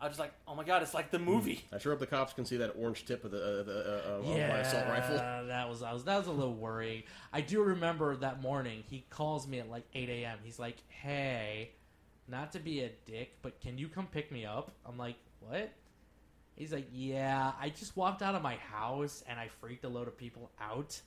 I 0.00 0.04
was 0.04 0.12
just 0.12 0.20
like, 0.20 0.32
oh 0.46 0.54
my 0.54 0.62
god, 0.62 0.82
it's 0.82 0.94
like 0.94 1.10
the 1.10 1.18
movie. 1.18 1.64
I 1.72 1.78
sure 1.78 1.92
hope 1.92 1.98
the 1.98 2.06
cops 2.06 2.32
can 2.32 2.44
see 2.44 2.58
that 2.58 2.74
orange 2.78 3.04
tip 3.04 3.24
of 3.24 3.32
the, 3.32 3.38
uh, 3.38 3.62
the 3.64 3.72
uh, 3.72 4.10
uh, 4.10 4.18
of 4.18 4.26
my 4.26 4.58
assault 4.58 4.86
rifle. 4.88 5.16
that 5.16 5.68
was 5.68 5.82
I 5.82 5.92
was 5.92 6.04
that 6.04 6.18
was 6.18 6.28
a 6.28 6.32
little 6.32 6.54
worrying. 6.54 7.02
I 7.32 7.40
do 7.40 7.62
remember 7.62 8.14
that 8.16 8.40
morning 8.40 8.84
he 8.88 9.04
calls 9.10 9.48
me 9.48 9.58
at 9.58 9.68
like 9.68 9.84
eight 9.94 10.08
a.m. 10.08 10.38
He's 10.44 10.58
like, 10.58 10.76
"Hey, 10.88 11.72
not 12.28 12.52
to 12.52 12.60
be 12.60 12.82
a 12.84 12.90
dick, 13.06 13.38
but 13.42 13.60
can 13.60 13.76
you 13.76 13.88
come 13.88 14.06
pick 14.06 14.30
me 14.30 14.46
up?" 14.46 14.70
I'm 14.86 14.96
like, 14.96 15.16
"What?" 15.40 15.72
He's 16.54 16.72
like, 16.72 16.86
"Yeah, 16.92 17.52
I 17.60 17.70
just 17.70 17.96
walked 17.96 18.22
out 18.22 18.36
of 18.36 18.42
my 18.42 18.54
house 18.56 19.24
and 19.28 19.38
I 19.40 19.48
freaked 19.60 19.84
a 19.84 19.88
load 19.88 20.06
of 20.06 20.16
people 20.16 20.50
out 20.60 21.00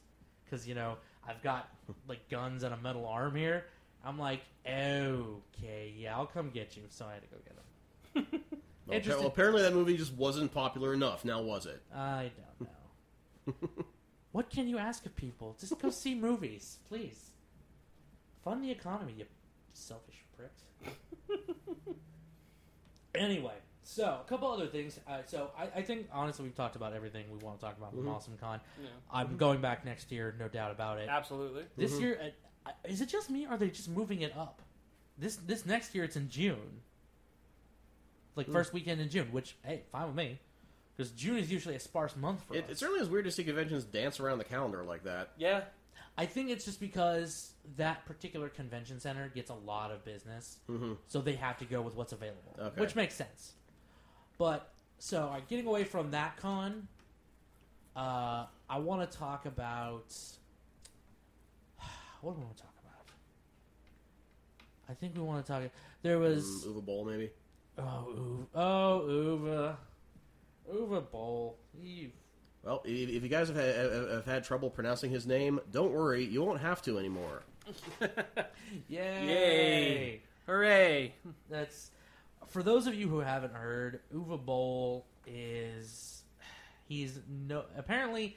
because 0.43 0.67
you 0.67 0.75
know 0.75 0.97
I've 1.25 1.41
got 1.41 1.69
like 2.09 2.27
guns 2.29 2.63
and 2.63 2.73
a 2.73 2.77
metal 2.77 3.05
arm 3.05 3.35
here." 3.37 3.67
I'm 4.03 4.19
like, 4.19 4.41
"Okay, 4.67 5.93
yeah, 5.97 6.17
I'll 6.17 6.25
come 6.25 6.49
get 6.49 6.75
you." 6.75 6.83
So 6.89 7.05
I 7.05 7.13
had 7.13 7.21
to 7.21 7.27
go 7.29 7.37
get 7.45 7.55
him. 7.55 8.51
Well, 8.91 8.97
Interesting. 8.97 9.23
well, 9.23 9.31
apparently 9.31 9.61
that 9.61 9.73
movie 9.73 9.95
just 9.95 10.13
wasn't 10.13 10.53
popular 10.53 10.93
enough. 10.93 11.23
Now 11.23 11.41
was 11.41 11.65
it? 11.65 11.81
I 11.95 12.29
don't 12.59 12.69
know. 13.69 13.85
what 14.33 14.49
can 14.49 14.67
you 14.67 14.77
ask 14.77 15.05
of 15.05 15.15
people? 15.15 15.55
Just 15.59 15.79
go 15.79 15.89
see 15.89 16.13
movies, 16.13 16.77
please. 16.89 17.29
Fund 18.43 18.61
the 18.63 18.69
economy, 18.71 19.13
you 19.17 19.25
selfish 19.73 20.25
pricks. 20.35 20.63
anyway, 23.15 23.53
so 23.83 24.19
a 24.25 24.27
couple 24.29 24.51
other 24.51 24.67
things. 24.67 24.99
Uh, 25.07 25.19
so 25.25 25.51
I, 25.57 25.79
I 25.79 25.81
think 25.83 26.07
honestly 26.11 26.43
we've 26.43 26.55
talked 26.55 26.75
about 26.75 26.91
everything 26.93 27.25
we 27.31 27.37
want 27.37 27.59
to 27.59 27.65
talk 27.65 27.77
about 27.77 27.91
from 27.93 28.03
Mhm. 28.05 28.13
Awesome 28.13 28.37
Con. 28.39 28.59
Yeah. 28.81 28.89
I'm 29.09 29.37
going 29.37 29.61
back 29.61 29.85
next 29.85 30.11
year, 30.11 30.35
no 30.37 30.47
doubt 30.47 30.71
about 30.71 30.97
it. 30.99 31.07
Absolutely. 31.09 31.63
This 31.77 31.93
Mhm. 31.93 32.01
year, 32.01 32.33
uh, 32.65 32.71
is 32.83 32.99
it 32.99 33.07
just 33.07 33.29
me? 33.29 33.45
Or 33.45 33.51
are 33.51 33.57
they 33.57 33.69
just 33.69 33.87
moving 33.89 34.21
it 34.21 34.35
up? 34.35 34.61
This 35.17 35.37
this 35.37 35.65
next 35.65 35.93
year, 35.95 36.03
it's 36.03 36.15
in 36.17 36.29
June. 36.29 36.81
Like 38.41 38.49
Mm. 38.49 38.53
first 38.53 38.73
weekend 38.73 38.99
in 38.99 39.07
June, 39.09 39.31
which 39.31 39.55
hey, 39.63 39.83
fine 39.91 40.07
with 40.07 40.15
me, 40.15 40.39
because 40.97 41.11
June 41.11 41.37
is 41.37 41.51
usually 41.51 41.75
a 41.75 41.79
sparse 41.79 42.15
month 42.15 42.41
for 42.41 42.55
It, 42.55 42.63
us. 42.65 42.71
it 42.71 42.77
certainly 42.79 42.99
is 43.01 43.07
weird 43.07 43.25
to 43.25 43.31
see 43.31 43.43
conventions 43.43 43.83
dance 43.83 44.19
around 44.19 44.39
the 44.39 44.43
calendar 44.43 44.83
like 44.83 45.03
that. 45.03 45.33
Yeah. 45.37 45.65
I 46.17 46.25
think 46.25 46.49
it's 46.49 46.65
just 46.65 46.79
because 46.79 47.53
that 47.77 48.03
particular 48.05 48.49
convention 48.49 48.99
center 48.99 49.29
gets 49.29 49.51
a 49.51 49.53
lot 49.53 49.91
of 49.91 50.03
business, 50.03 50.57
hmm 50.65 50.93
so 51.07 51.21
they 51.21 51.35
have 51.35 51.59
to 51.59 51.65
go 51.65 51.81
with 51.83 51.95
what's 51.95 52.13
available, 52.13 52.55
Okay. 52.57 52.81
which 52.81 52.95
makes 52.95 53.13
sense. 53.13 53.53
But 54.39 54.73
so 54.97 55.25
uh, 55.27 55.39
getting 55.47 55.67
away 55.67 55.83
from 55.83 56.09
that 56.11 56.35
con, 56.37 56.87
uh, 57.95 58.47
I 58.67 58.79
want 58.79 59.09
to 59.09 59.17
talk 59.17 59.45
about 59.45 60.11
what 62.21 62.33
do 62.33 62.39
we 62.39 62.45
want 62.45 62.57
to 62.57 62.63
talk 62.63 62.73
about? 62.83 63.05
I 64.89 64.93
think 64.95 65.15
we 65.15 65.21
want 65.21 65.45
to 65.45 65.51
talk. 65.51 65.61
There 66.01 66.17
was 66.17 66.65
Mm, 66.65 66.75
Uwe 66.75 66.85
Boll, 66.85 67.05
maybe. 67.05 67.29
Oh 67.81 68.07
Uwe, 68.15 68.45
oh 68.55 69.05
Uwe, 69.07 69.75
Uwe 70.73 71.11
Boll. 71.11 71.57
You 71.81 72.11
Well, 72.63 72.81
if, 72.85 73.09
if 73.09 73.23
you 73.23 73.29
guys 73.29 73.47
have 73.47 73.57
had, 73.57 73.75
have- 73.75 74.09
have 74.09 74.25
had 74.25 74.43
trouble 74.43 74.69
pronouncing 74.69 75.09
his 75.11 75.25
name, 75.25 75.59
don't 75.71 75.91
worry, 75.91 76.23
you 76.23 76.43
won't 76.43 76.61
have 76.61 76.81
to 76.83 76.99
anymore. 76.99 77.41
yay! 78.87 79.25
Yay. 79.27 80.21
Hooray. 80.45 81.13
That's 81.49 81.91
for 82.47 82.63
those 82.63 82.87
of 82.87 82.95
you 82.95 83.07
who 83.07 83.19
haven't 83.19 83.53
heard. 83.53 84.01
Uwe 84.13 84.43
Boll 84.43 85.05
is 85.27 86.23
he's 86.87 87.19
no 87.47 87.63
apparently 87.77 88.35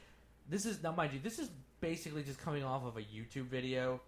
this 0.49 0.65
is 0.67 0.83
now 0.83 0.93
mind 0.93 1.13
you 1.13 1.19
this 1.23 1.39
is 1.39 1.51
basically 1.81 2.23
just 2.23 2.39
coming 2.39 2.63
off 2.63 2.85
of 2.85 2.97
a 2.97 3.01
YouTube 3.01 3.47
video 3.47 4.01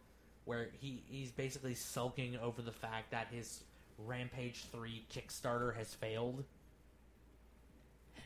where 0.45 0.69
he 0.81 1.03
he's 1.09 1.33
basically 1.33 1.75
sulking 1.75 2.37
over 2.39 2.63
the 2.63 2.71
fact 2.71 3.11
that 3.11 3.27
his 3.31 3.65
Rampage 3.99 4.65
three 4.73 5.05
Kickstarter 5.15 5.75
has 5.77 5.95
failed. 5.95 6.45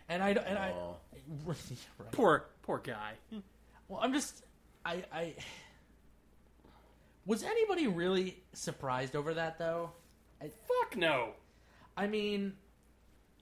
And 0.08 0.22
I 0.22 0.30
and 0.30 0.58
I 0.58 0.70
Aw. 0.70 0.94
right. 1.46 1.56
Poor, 2.12 2.46
poor 2.62 2.78
guy. 2.78 3.12
well 3.88 4.00
I'm 4.02 4.12
just 4.12 4.44
I 4.84 5.04
I 5.12 5.34
was 7.26 7.42
anybody 7.44 7.86
really 7.86 8.42
surprised 8.52 9.14
over 9.14 9.34
that 9.34 9.58
though? 9.58 9.90
Fuck 10.40 10.96
no. 10.96 11.30
I 11.96 12.06
mean, 12.06 12.54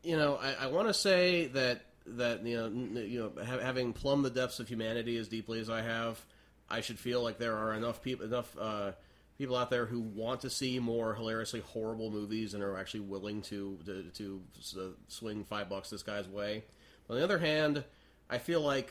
you 0.03 0.17
know, 0.17 0.37
I, 0.37 0.65
I 0.65 0.67
want 0.67 0.89
to 0.89 0.95
say 0.95 1.47
that 1.49 1.83
that 2.07 2.45
you 2.45 2.57
know, 2.57 2.67
n- 2.67 3.05
you 3.09 3.21
know, 3.21 3.45
ha- 3.45 3.61
having 3.61 3.93
plumbed 3.93 4.25
the 4.25 4.31
depths 4.31 4.59
of 4.61 4.69
humanity 4.69 5.17
as 5.17 5.29
deeply 5.29 5.61
as 5.61 5.71
I 5.71 5.83
have, 5.83 6.23
I 6.69 6.81
should 6.81 6.99
feel 6.99 7.23
like 7.23 7.39
there 7.39 7.57
are 7.57 7.73
enough 7.75 8.03
people, 8.03 8.27
enough 8.27 8.55
uh, 8.59 8.93
people 9.39 9.57
out 9.57 9.71
there 9.71 9.87
who 9.87 10.01
want 10.01 10.41
to 10.41 10.51
see 10.51 10.79
more 10.79 11.15
hilariously 11.15 11.61
horrible 11.61 12.11
movies 12.11 12.55
and 12.55 12.63
are 12.63 12.77
actually 12.77 13.01
willing 13.01 13.41
to 13.43 13.79
to, 13.87 14.03
to 14.15 14.43
uh, 14.77 14.83
swing 15.07 15.45
five 15.45 15.69
bucks 15.69 15.91
this 15.91 16.03
guy's 16.03 16.29
way. 16.29 16.65
On 17.09 17.17
the 17.17 17.25
other 17.25 17.39
hand, 17.39 17.85
I 18.29 18.39
feel 18.39 18.61
like. 18.61 18.91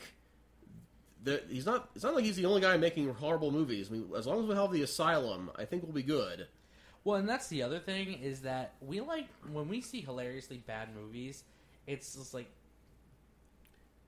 The, 1.20 1.42
he's 1.48 1.66
not. 1.66 1.90
It's 1.96 2.04
not 2.04 2.14
like 2.14 2.24
he's 2.24 2.36
the 2.36 2.46
only 2.46 2.60
guy 2.60 2.76
making 2.76 3.12
horrible 3.12 3.50
movies. 3.50 3.88
I 3.90 3.94
mean, 3.94 4.08
as 4.16 4.24
long 4.24 4.40
as 4.40 4.46
we 4.46 4.54
have 4.54 4.70
the 4.70 4.82
asylum, 4.82 5.50
I 5.56 5.64
think 5.64 5.82
we'll 5.82 5.92
be 5.92 6.04
good. 6.04 6.46
Well, 7.02 7.16
and 7.16 7.28
that's 7.28 7.48
the 7.48 7.62
other 7.62 7.80
thing 7.80 8.12
is 8.22 8.42
that 8.42 8.74
we 8.80 9.00
like 9.00 9.26
when 9.50 9.68
we 9.68 9.80
see 9.80 10.00
hilariously 10.00 10.58
bad 10.58 10.94
movies, 10.94 11.42
it's 11.88 12.14
just 12.14 12.34
like 12.34 12.48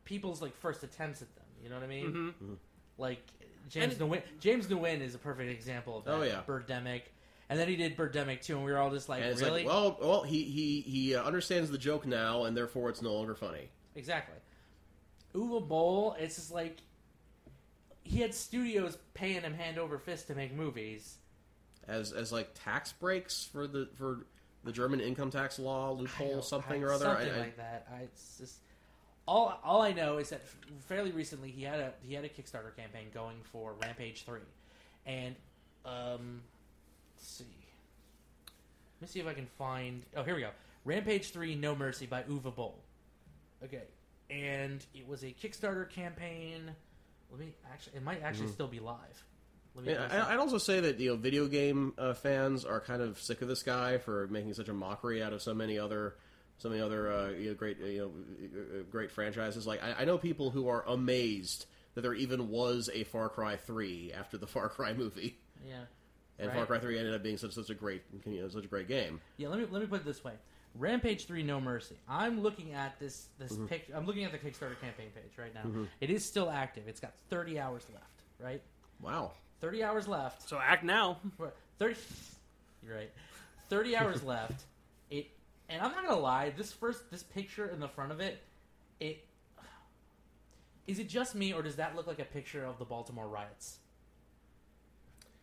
people's 0.05 0.41
like 0.41 0.57
first 0.59 0.85
attempts 0.85 1.21
at 1.21 1.35
them. 1.35 1.47
You 1.63 1.69
know 1.69 1.77
what 1.77 1.85
I 1.85 1.89
mean? 1.89 2.07
Mm-hmm. 2.07 2.53
Like 2.97 3.27
James 3.69 3.99
And- 4.01 4.11
Nguyen. 4.11 4.23
James 4.41 4.67
Nguyen 4.67 5.01
is 5.01 5.15
a 5.15 5.19
perfect 5.19 5.51
example 5.51 5.99
of 5.99 6.05
that. 6.05 6.15
Oh, 6.15 6.23
yeah. 6.23 6.43
Birdemic, 6.47 7.03
and 7.49 7.59
then 7.59 7.69
he 7.69 7.77
did 7.77 7.97
Birdemic 7.97 8.41
too, 8.43 8.57
and 8.57 8.65
we 8.65 8.73
were 8.73 8.79
all 8.79 8.91
just 8.91 9.09
like, 9.09 9.23
And 9.23 9.31
it's 9.33 9.41
really? 9.43 9.65
like, 9.65 9.69
well, 9.73 9.99
well, 10.01 10.23
he 10.23 10.43
he 10.45 10.81
he 10.81 11.15
uh, 11.15 11.23
understands 11.23 11.71
the 11.71 11.79
joke 11.79 12.07
now, 12.07 12.45
and 12.45 12.57
therefore 12.57 12.89
it's 12.91 13.03
no 13.03 13.13
longer 13.13 13.35
funny. 13.35 13.69
Exactly. 13.95 14.37
Uwe 15.35 15.67
Boll, 15.67 16.17
it's 16.19 16.37
just 16.37 16.53
like 16.53 16.79
he 18.03 18.21
had 18.21 18.35
studios 18.35 18.99
paying 19.15 19.43
him 19.43 19.55
hand 19.55 19.79
over 19.79 19.99
fist 19.99 20.27
to 20.29 20.35
make 20.35 20.53
movies. 20.53 21.17
as 21.87 22.13
as 22.13 22.33
like 22.33 22.51
tax 22.55 22.93
breaks 22.93 23.45
for 23.45 23.67
the 23.67 23.89
for 23.97 24.27
the 24.65 24.73
German 24.73 25.01
income 25.01 25.31
tax 25.31 25.59
law 25.59 25.91
loophole 25.93 26.43
something 26.43 26.83
I- 26.83 26.87
or 26.87 26.93
other. 26.93 27.05
something 27.05 27.31
I, 27.31 27.37
I- 27.37 27.39
like 27.39 27.57
that. 27.57 27.87
I, 27.93 28.01
it's 28.03 28.37
just 28.39 28.57
all 29.31 29.61
all 29.63 29.81
I 29.81 29.93
know 29.93 30.19
is 30.19 30.31
that 30.31 30.43
fairly 30.89 31.13
recently 31.13 31.53
he 31.53 31.63
had 31.63 31.79
a 31.79 31.93
he 32.03 32.15
had 32.15 32.25
a 32.25 32.29
Kickstarter 32.29 32.75
campaign 32.77 33.07
going 33.15 33.37
for 33.45 33.75
Rampage 33.81 34.25
three, 34.25 34.41
and 35.07 35.37
um, 35.85 36.43
let's 37.17 37.29
see. 37.29 37.45
Let 39.01 39.03
me 39.03 39.13
see 39.13 39.21
if 39.21 39.29
I 39.29 39.35
can 39.35 39.47
find. 39.57 40.03
Oh, 40.17 40.25
here 40.25 40.35
we 40.35 40.41
go. 40.41 40.51
Rampage 40.85 41.31
three, 41.31 41.55
No 41.55 41.77
Mercy 41.77 42.07
by 42.07 42.23
Uwe 42.25 42.55
Boll. 42.55 42.83
Okay, 43.65 43.85
and 44.29 44.85
it 44.95 45.07
was 45.07 45.23
a 45.23 45.29
Kickstarter 45.29 45.89
campaign. 45.89 46.63
Let 47.31 47.41
me 47.41 47.55
actually. 47.73 47.99
It 47.99 48.03
might 48.03 48.23
actually 48.23 48.49
still 48.49 48.69
be 48.69 48.81
live. 48.81 49.25
Let 49.77 49.87
me. 49.87 49.93
Yeah. 49.93 50.27
I, 50.27 50.35
I'd 50.35 50.41
also 50.41 50.59
say 50.59 50.81
that 50.81 50.99
you 50.99 51.11
know 51.11 51.17
video 51.17 51.47
game 51.47 51.95
uh, 51.99 52.15
fans 52.15 52.65
are 52.65 52.81
kind 52.81 53.01
of 53.01 53.21
sick 53.21 53.43
of 53.43 53.49
this 53.49 53.63
guy 53.63 53.99
for 53.99 54.27
making 54.27 54.55
such 54.55 54.69
a 54.69 54.75
mockery 54.75 55.23
out 55.23 55.33
of 55.33 55.41
so 55.41 55.55
many 55.55 55.79
other 55.79 56.17
so 56.61 56.69
the 56.69 56.85
other 56.85 57.13
uh, 57.13 57.31
you 57.31 57.49
know, 57.49 57.55
great 57.55 57.79
you 57.81 57.99
know 57.99 58.61
uh, 58.61 58.83
great 58.91 59.11
franchises. 59.11 59.67
Like 59.67 59.83
I, 59.83 60.03
I 60.03 60.05
know 60.05 60.17
people 60.19 60.51
who 60.51 60.69
are 60.69 60.85
amazed 60.87 61.67
that 61.95 62.03
there 62.03 62.15
even 62.15 62.49
was 62.49 62.89
a 62.95 63.03
Far 63.05 63.29
Cry 63.29 63.57
three 63.57 64.13
after 64.17 64.39
the 64.39 64.47
Far 64.55 64.69
Cry 64.69 64.93
movie, 64.93 65.37
yeah. 65.67 65.75
and 66.39 66.49
Right. 66.49 66.57
Far 66.57 66.67
Cry 66.67 66.79
three 66.79 66.99
ended 66.99 67.15
up 67.15 67.23
being 67.23 67.37
such 67.39 67.53
such 67.53 67.71
a 67.71 67.75
great 67.75 68.03
you 68.27 68.43
know, 68.43 68.49
such 68.49 68.65
a 68.65 68.69
great 68.69 68.87
game. 68.89 69.21
Yeah, 69.37 69.49
let 69.49 69.59
me 69.59 69.67
let 69.71 69.81
me 69.83 69.89
put 69.89 70.03
it 70.03 70.05
this 70.07 70.23
way. 70.23 70.35
Rampage 70.79 71.27
Three, 71.27 71.43
No 71.43 71.61
Mercy. 71.61 71.97
I'm 72.09 72.43
looking 72.43 72.75
at 72.75 72.97
this 73.01 73.27
this 73.39 73.53
Mm-hmm. 73.53 73.67
picture. 73.67 73.93
I'm 73.97 74.07
looking 74.07 74.23
at 74.25 74.31
the 74.31 74.39
Kickstarter 74.39 74.81
campaign 74.81 75.09
page 75.13 75.37
right 75.37 75.53
now. 75.53 75.63
It 76.01 76.11
is 76.11 76.25
still 76.25 76.49
active. 76.49 76.85
It's 76.87 77.01
got 77.01 77.13
30 77.29 77.59
hours 77.59 77.85
left. 77.93 78.05
Right, 78.39 78.63
Wow. 79.01 79.33
30 79.61 79.83
hours 79.83 80.07
left. 80.07 80.49
So 80.49 80.59
act 80.59 80.85
now. 80.85 81.19
Right, 81.39 81.53
30. 81.81 81.97
You're 82.87 82.95
right. 82.97 83.11
30 83.69 83.97
hours 83.97 84.23
left. 84.23 84.63
It 85.11 85.27
and 85.71 85.81
I'm 85.81 85.93
not 85.93 86.05
gonna 86.07 86.21
lie. 86.21 86.51
This 86.57 86.73
first 86.73 87.11
this 87.11 87.23
picture 87.23 87.67
in 87.69 87.81
the 87.81 87.89
front 87.89 88.13
of 88.13 88.21
it, 88.21 88.43
it 89.01 89.25
is 90.87 90.99
it 90.99 91.09
just 91.09 91.35
me 91.35 91.53
or 91.53 91.63
does 91.63 91.77
that 91.77 91.97
look 91.97 92.07
like 92.07 92.19
a 92.19 92.25
picture 92.25 92.65
of 92.65 92.79
the 92.79 92.85
Baltimore 92.85 93.29
riots? 93.29 93.79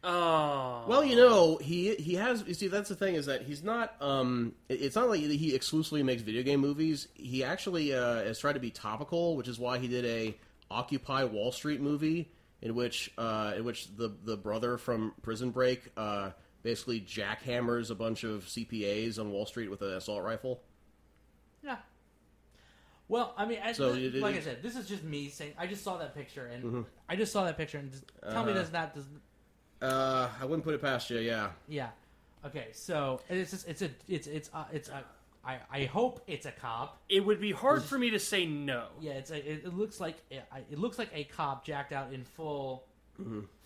Oh. 0.04 0.86
Well, 0.88 1.04
you 1.04 1.16
know, 1.16 1.58
he 1.58 1.96
he 1.96 2.14
has. 2.16 2.44
You 2.48 2.54
see, 2.54 2.68
that's 2.68 2.88
the 2.88 2.96
thing 2.96 3.16
is 3.16 3.26
that 3.26 3.42
he's 3.42 3.64
not. 3.64 3.96
Um, 4.02 4.54
it- 4.70 4.82
it's 4.82 4.96
not 4.96 5.10
like 5.10 5.20
he 5.20 5.56
exclusively 5.56 6.04
makes 6.04 6.22
video 6.22 6.44
game 6.44 6.60
movies. 6.60 7.08
He 7.16 7.44
actually 7.44 7.94
uh, 7.94 8.24
has 8.24 8.40
tried 8.40 8.54
to 8.54 8.60
be 8.60 8.70
topical, 8.70 9.36
which 9.36 9.48
is 9.48 9.58
why 9.58 9.80
he 9.80 9.88
did 9.88 10.06
a 10.06 10.38
Occupy 10.70 11.24
Wall 11.24 11.52
Street 11.52 11.82
movie 11.82 12.30
in 12.62 12.76
which 12.76 13.12
uh, 13.18 13.54
in 13.58 13.64
which 13.66 13.96
the 13.98 14.14
the 14.24 14.38
brother 14.38 14.78
from 14.78 15.14
Prison 15.24 15.50
Break 15.50 15.90
uh, 15.98 16.30
basically 16.64 17.02
jackhammers 17.02 17.90
a 17.92 17.96
bunch 17.96 18.24
of 18.24 18.46
CPAs 18.46 19.20
on 19.20 19.32
Wall 19.32 19.46
Street 19.46 19.70
with 19.70 19.82
an 19.82 19.92
assault 19.94 20.24
rifle. 20.24 20.62
Yeah. 21.64 21.78
Well, 23.10 23.34
I 23.38 23.46
mean, 23.46 23.60
I, 23.64 23.72
So 23.72 23.94
this- 23.94 24.14
it- 24.16 24.22
like 24.22 24.36
I 24.36 24.42
said, 24.42 24.62
this 24.62 24.76
is 24.76 24.88
just 24.88 25.04
me 25.04 25.30
saying. 25.30 25.54
I 25.58 25.66
just 25.68 25.84
saw 25.84 25.98
that 25.98 26.14
picture, 26.14 26.48
and 26.48 26.64
Mm-hmm. 26.64 26.82
I 27.08 27.16
just 27.16 27.32
saw 27.32 27.46
that 27.46 27.58
picture, 27.58 27.78
and 27.78 27.92
just, 27.92 28.04
tell 28.22 28.44
me 28.44 28.52
Uh-huh. 28.52 28.62
does 28.62 28.72
not 28.74 28.94
does 28.94 29.06
Uh, 29.82 30.30
I 30.42 30.46
wouldn't 30.46 30.64
put 30.64 30.74
it 30.74 30.82
past 30.82 31.10
you. 31.10 31.20
Yeah. 31.20 31.52
yeah. 31.68 31.90
Okay, 32.46 32.68
so 32.72 33.22
it's 33.30 33.52
just 33.52 33.68
it's 33.68 33.82
a 33.82 33.90
it's 34.08 34.28
it's 34.28 34.50
uh, 34.54 34.66
it's 34.72 34.90
uh, 34.90 35.02
I, 35.46 35.60
I 35.72 35.84
hope 35.86 36.22
it's 36.28 36.46
a 36.46 36.52
cop. 36.52 37.02
It 37.10 37.24
would 37.26 37.40
be 37.40 37.52
hard 37.52 37.84
for 37.84 37.98
me 37.98 38.10
to 38.12 38.20
say 38.20 38.46
no. 38.46 38.88
Yeah, 39.00 39.14
it's 39.14 39.32
a, 39.32 39.38
it, 39.38 39.66
it 39.66 39.74
looks 39.74 40.00
like 40.00 40.18
it, 40.30 40.44
it 40.72 40.78
looks 40.80 40.98
like 41.00 41.10
a 41.14 41.24
cop 41.26 41.66
jacked 41.66 41.94
out 41.94 42.12
in 42.14 42.24
full 42.24 42.86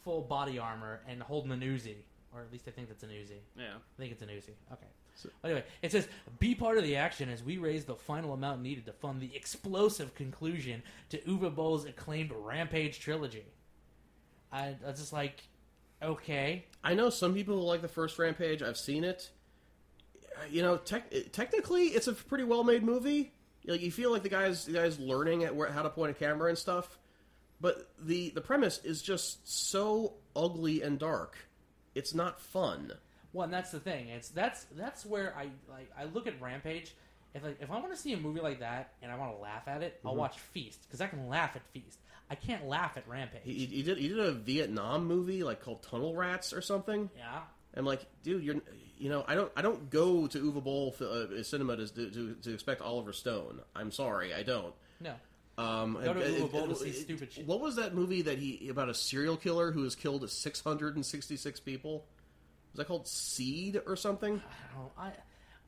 full 0.04 0.22
body 0.22 0.58
armor 0.60 1.02
and 1.08 1.22
holding 1.22 1.52
an 1.52 1.62
Uzi, 1.62 1.96
or 2.34 2.42
at 2.42 2.52
least 2.52 2.68
I 2.68 2.72
think 2.72 2.88
that's 2.88 3.04
an 3.04 3.10
Uzi. 3.10 3.40
Yeah. 3.58 3.76
I 3.76 3.98
think 3.98 4.12
it's 4.12 4.22
an 4.22 4.30
Uzi. 4.30 4.54
Okay. 4.72 4.88
So, 5.16 5.30
anyway, 5.44 5.64
it 5.82 5.92
says 5.92 6.08
be 6.40 6.56
part 6.56 6.78
of 6.78 6.84
the 6.84 6.96
action 6.96 7.30
as 7.30 7.44
we 7.44 7.58
raise 7.58 7.86
the 7.86 7.96
final 7.96 8.34
amount 8.34 8.62
needed 8.62 8.86
to 8.86 8.94
fund 8.94 9.22
the 9.22 9.36
explosive 9.36 10.16
conclusion 10.16 10.82
to 11.10 11.18
Uwe 11.20 11.54
Boll's 11.54 11.86
acclaimed 11.86 12.32
Rampage 12.34 13.00
trilogy. 13.00 13.46
I, 14.52 14.76
I 14.84 14.88
was 14.88 15.00
just 15.00 15.14
like, 15.14 15.44
okay, 16.02 16.66
I 16.84 16.94
know 16.94 17.10
some 17.10 17.34
people 17.34 17.60
who 17.60 17.66
like 17.66 17.82
the 17.82 17.88
first 17.88 18.18
Rampage. 18.18 18.62
I've 18.62 18.78
seen 18.78 19.04
it. 19.04 19.30
You 20.50 20.62
know, 20.62 20.78
tec- 20.78 21.32
technically, 21.34 21.88
it's 21.88 22.08
a 22.08 22.14
pretty 22.14 22.46
well 22.46 22.64
made 22.64 22.84
movie. 22.84 23.34
Like 23.66 23.82
you 23.82 23.92
feel 23.92 24.12
like 24.12 24.24
the 24.24 24.30
guy's 24.30 24.66
the 24.66 24.74
guy's 24.74 24.98
learning 24.98 25.44
at 25.44 25.56
where, 25.56 25.72
how 25.72 25.84
to 25.84 25.90
point 25.90 26.12
a 26.12 26.14
camera 26.14 26.50
and 26.50 26.58
stuff. 26.58 26.98
But 27.60 27.90
the 28.00 28.30
the 28.32 28.42
premise 28.42 28.80
is 28.84 29.02
just 29.02 29.48
so 29.48 30.14
ugly 30.36 30.82
and 30.82 30.98
dark. 30.98 31.38
It's 31.96 32.14
not 32.14 32.40
fun. 32.40 32.94
Well, 33.34 33.46
and 33.46 33.54
that's 33.54 33.72
the 33.72 33.80
thing. 33.80 34.10
It's 34.10 34.30
that's 34.30 34.66
that's 34.76 35.06
where 35.06 35.34
I 35.38 35.50
like 35.70 35.92
I 35.98 36.06
look 36.06 36.28
at 36.28 36.40
Rampage. 36.42 36.94
If 37.34 37.44
like 37.44 37.58
if 37.62 37.72
I 37.72 37.80
want 37.80 37.92
to 37.92 37.98
see 37.98 38.14
a 38.14 38.18
movie 38.18 38.42
like 38.42 38.60
that 38.60 38.94
and 39.02 39.12
I 39.12 39.16
want 39.16 39.36
to 39.36 39.42
laugh 39.42 39.68
at 39.68 39.82
it, 39.84 40.00
I'll 40.06 40.16
watch 40.16 40.38
Feast 40.40 40.82
because 40.88 41.00
I 41.02 41.08
can 41.08 41.30
laugh 41.30 41.56
at 41.56 41.62
Feast. 41.74 42.00
I 42.30 42.36
can't 42.36 42.68
laugh 42.68 42.98
at 42.98 43.08
Rampage. 43.08 43.42
He, 43.44 43.66
he 43.66 43.84
did 43.84 43.98
he 43.98 44.10
did 44.10 44.20
a 44.20 44.32
Vietnam 44.32 45.06
movie 45.06 45.44
like 45.44 45.62
called 45.62 45.82
Tunnel 45.84 46.16
Rats 46.16 46.52
or 46.54 46.62
something. 46.62 47.10
yeah, 47.18 47.42
I'm 47.76 47.86
like, 47.86 48.06
dude, 48.24 48.44
you're 48.44 48.56
you 48.98 49.10
know 49.10 49.24
I 49.28 49.36
don't 49.36 49.52
I 49.56 49.62
don't 49.62 49.90
go 49.90 50.28
to 50.28 50.38
Uwe 50.52 50.64
Boll 50.64 50.96
uh, 51.00 51.42
cinema 51.44 51.78
to, 51.78 51.88
to 51.88 52.36
to 52.36 52.54
expect 52.54 52.82
Oliver 52.82 53.14
Stone. 53.14 53.62
I'm 53.76 53.92
sorry, 53.92 54.34
I 54.34 54.44
don't. 54.44 54.74
no. 55.00 55.14
Um, 55.58 55.94
Go 56.04 56.14
to 56.14 56.20
it- 56.22 56.42
Uwe 56.42 56.52
Boll 56.52 56.68
to 56.68 56.76
see 56.76 56.92
stupid 56.92 57.32
shit. 57.34 57.46
What 57.46 57.60
was 57.60 57.76
that 57.76 57.94
movie 57.94 58.22
that 58.24 58.38
he 58.40 58.70
about 58.70 58.90
a 58.90 58.94
serial 58.94 59.38
killer 59.38 59.72
who 59.72 59.84
has 59.84 59.96
killed 59.96 60.28
666 60.30 61.60
people? 61.60 62.06
Was 62.72 62.78
that 62.78 62.88
called 62.88 63.08
Seed 63.08 63.82
or 63.86 63.96
something? 63.96 64.42
I 64.42 64.76
don't. 64.78 64.92
I. 64.98 65.12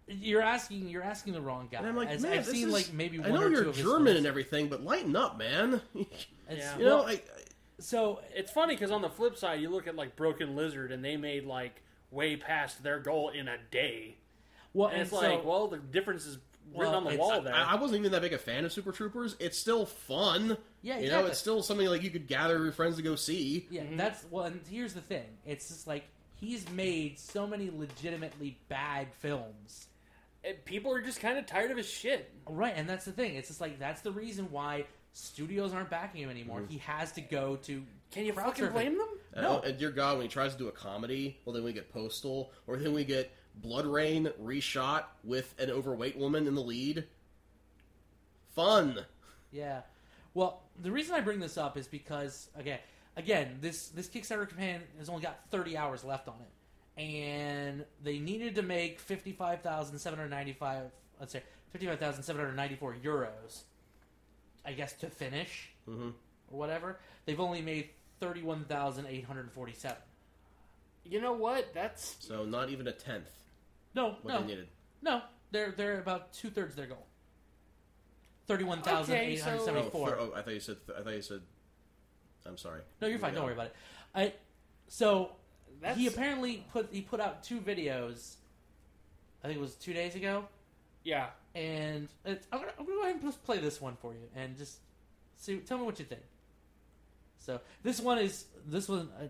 You're 0.08 0.42
asking. 0.42 0.90
You're 0.90 1.04
asking 1.04 1.34
the 1.34 1.42
wrong 1.42 1.68
guy. 1.72 1.80
And 1.80 1.88
I'm 1.88 1.96
like, 1.96 2.10
As 2.10 2.22
man, 2.22 2.34
I've 2.34 2.46
this 2.46 2.54
seen 2.56 2.68
is- 2.68 2.74
like 2.74 2.94
maybe 2.94 3.22
I 3.24 3.30
know 3.30 3.42
or 3.44 3.50
you're 3.50 3.64
two 3.64 3.70
of 3.70 3.76
German 3.78 4.18
and 4.18 4.26
everything, 4.26 4.68
but 4.70 4.84
lighten 4.84 5.16
up, 5.16 5.38
man. 5.38 5.82
you 5.94 6.06
Yeah. 6.50 6.78
know, 6.78 6.86
well, 6.98 7.08
I, 7.08 7.22
so 7.80 8.22
It's 8.34 8.52
funny 8.52 8.76
because 8.76 8.92
on 8.92 9.02
the 9.02 9.10
flip 9.10 9.38
side, 9.38 9.60
you 9.62 9.70
look 9.70 9.88
at 9.88 9.96
like 9.96 10.16
Broken 10.16 10.56
Lizard, 10.56 10.92
and 10.92 11.04
they 11.04 11.18
made 11.18 11.46
like 11.46 11.82
way 12.12 12.36
past 12.38 12.84
their 12.84 13.00
goal 13.00 13.30
in 13.30 13.48
a 13.48 13.58
day. 13.72 14.18
well, 14.74 14.88
And 14.88 14.96
and 14.98 15.02
it's 15.04 15.12
so, 15.12 15.18
like, 15.20 15.44
well, 15.46 15.68
the 15.68 15.78
difference 15.78 16.26
is 16.26 16.38
written 16.76 16.91
Well, 16.91 16.95
on 16.95 17.03
the 17.05 17.18
wall 17.18 17.41
there. 17.41 17.53
I, 17.53 17.74
I 17.74 17.76
wasn't 17.76 17.99
even 17.99 18.11
that 18.11 18.22
big 18.22 18.34
a 18.34 18.38
fan 18.38 18.66
of 18.66 18.72
Super 18.74 18.91
Troopers. 18.91 19.36
It's 19.39 19.57
still 19.57 19.86
fun. 19.86 20.57
Yeah, 20.82 20.99
you 20.99 21.09
know, 21.09 21.26
it's 21.26 21.39
still 21.39 21.64
something 21.64 21.88
like 21.88 22.03
you 22.03 22.09
could 22.09 22.28
gather 22.28 22.61
your 22.64 22.72
friends 22.72 22.97
to 22.97 23.01
go 23.01 23.16
see. 23.16 23.68
yeah, 23.70 23.84
that's 23.93 24.26
well. 24.30 24.45
And 24.45 24.61
here's 24.70 24.93
the 24.93 25.01
thing. 25.01 25.26
It's 25.45 25.68
just 25.70 25.88
like 25.88 26.03
he's 26.36 26.70
made 26.72 27.20
so 27.20 27.47
many 27.47 27.70
legitimately 27.74 28.57
bad 28.70 29.07
films. 29.20 29.88
And 30.43 30.64
people 30.66 30.93
are 30.93 31.01
just 31.01 31.22
kind 31.22 31.38
of 31.38 31.45
tired 31.45 31.72
of 31.72 31.78
his 31.78 31.89
shit. 31.89 32.30
Right, 32.47 32.74
and 32.76 32.88
that's 32.89 33.05
the 33.05 33.14
thing. 33.14 33.36
It's 33.36 33.47
just 33.47 33.61
like 33.61 33.80
that's 33.80 34.01
the 34.01 34.11
reason 34.11 34.51
why 34.51 34.86
studios 35.14 35.74
aren't 35.74 35.89
backing 35.89 36.24
him 36.24 36.30
anymore. 36.30 36.61
Mm-hmm. 36.61 36.72
He 36.74 36.78
has 36.80 37.11
to 37.14 37.22
go 37.22 37.55
to. 37.64 37.84
Can 38.11 38.26
you 38.26 38.34
fucking 38.34 38.70
blame 38.70 38.97
them? 38.97 39.07
No. 39.36 39.57
Uh, 39.57 39.61
and 39.61 39.78
dear 39.78 39.91
God, 39.91 40.18
when 40.18 40.24
he 40.26 40.30
tries 40.30 40.51
to 40.51 40.57
do 40.57 40.68
a 40.68 40.72
comedy, 40.72 41.38
well, 41.45 41.53
then 41.53 41.64
we 41.64 41.74
get 41.74 41.91
Postal, 41.91 42.51
or 42.68 42.78
then 42.78 42.93
we 42.93 43.03
get 43.05 43.32
BloodRayne 43.62 44.32
reshot 44.41 45.06
with 45.24 45.54
an 45.60 45.70
overweight 45.70 46.18
woman 46.18 46.47
in 46.47 46.56
the 46.56 46.62
lead. 46.62 47.06
Fun. 48.56 48.99
Yeah. 49.51 49.82
Well, 50.34 50.62
the 50.82 50.91
reason 50.91 51.16
I 51.16 51.22
bring 51.22 51.39
this 51.39 51.58
up 51.58 51.78
is 51.78 51.88
because 51.88 52.49
again, 52.56 52.80
again, 53.16 53.58
this 53.62 53.89
this 53.89 54.08
Kickstarter 54.08 54.47
campaign 54.49 54.82
has 54.97 55.10
only 55.10 55.22
got 55.22 55.39
30 55.51 55.78
hours 55.78 56.04
left 56.04 56.28
on 56.28 56.36
it, 56.41 57.01
and 57.01 57.86
they 58.04 58.20
needed 58.20 58.56
to 58.56 58.62
make 58.62 58.99
55,795. 58.99 60.91
Let's 61.20 61.34
say 61.34 61.43
55,794 61.72 62.95
euros. 63.04 63.62
I 64.66 64.74
guess 64.74 64.93
to 64.93 65.08
finish 65.10 65.70
hmm 65.86 66.10
or 66.51 66.60
whatever. 66.60 66.99
They've 67.26 67.39
only 67.39 67.62
made 67.62 67.89
31,847. 68.20 69.97
You 71.06 71.20
know 71.20 71.34
what? 71.34 71.74
That's 71.74 72.16
So 72.20 72.45
not 72.45 72.70
even 72.70 72.88
a 72.88 72.91
tenth 72.91 73.30
No, 73.96 74.16
what 74.22 74.34
no, 74.34 74.41
they 74.41 74.48
needed. 74.48 74.68
no. 75.02 75.22
They're 75.52 75.72
they're 75.72 76.00
about 76.00 76.34
two 76.34 76.50
thirds 76.50 76.76
their 76.76 76.88
goal. 76.88 77.06
Thirty-one 78.48 78.82
thousand 78.82 79.16
eight 79.16 79.39
hundred 79.39 79.62
Oh, 79.62 79.66
seventy-four. 79.66 80.10
thir- 80.10 80.18
oh, 80.20 80.34
I 80.36 80.41
thought 80.41 80.54
you 80.54 80.60
said. 80.60 80.78
I 80.98 81.02
thought 81.04 81.14
you 81.14 81.22
said. 81.22 81.41
I'm 82.46 82.58
sorry. 82.58 82.82
No, 83.02 83.08
you're 83.08 83.20
fine. 83.20 83.32
Yeah. 83.34 83.36
Don't 83.38 83.46
worry 83.46 83.54
about 83.54 83.68
it. 83.68 83.76
I 84.16 84.34
so 84.88 85.32
That's- 85.80 85.98
he 85.98 86.08
apparently 86.08 86.66
put 86.74 86.89
he 86.91 87.02
put 87.02 87.20
out 87.20 87.44
two 87.44 87.60
videos. 87.62 88.36
I 89.44 89.48
think 89.48 89.58
it 89.58 89.62
was 89.62 89.76
two 89.76 89.94
days 89.94 90.16
ago, 90.16 90.46
yeah. 91.04 91.28
and 91.54 92.08
it's, 92.24 92.48
I'm, 92.52 92.60
gonna, 92.60 92.72
I'm 92.80 92.86
gonna 92.86 92.96
go 92.98 93.02
ahead 93.04 93.16
and 93.16 93.24
just 93.24 93.44
play 93.44 93.58
this 93.60 93.82
one 93.82 93.98
for 94.02 94.14
you 94.14 94.22
and 94.38 94.58
just 94.58 94.78
see. 95.38 95.58
Tell 95.58 95.78
me 95.78 95.84
what 95.84 96.00
you 96.00 96.06
think. 96.06 96.22
So 97.39 97.60
this 97.84 98.00
one 98.00 98.20
is 98.20 98.46
this 98.66 98.88
one. 98.88 99.10
Uh, 99.22 99.26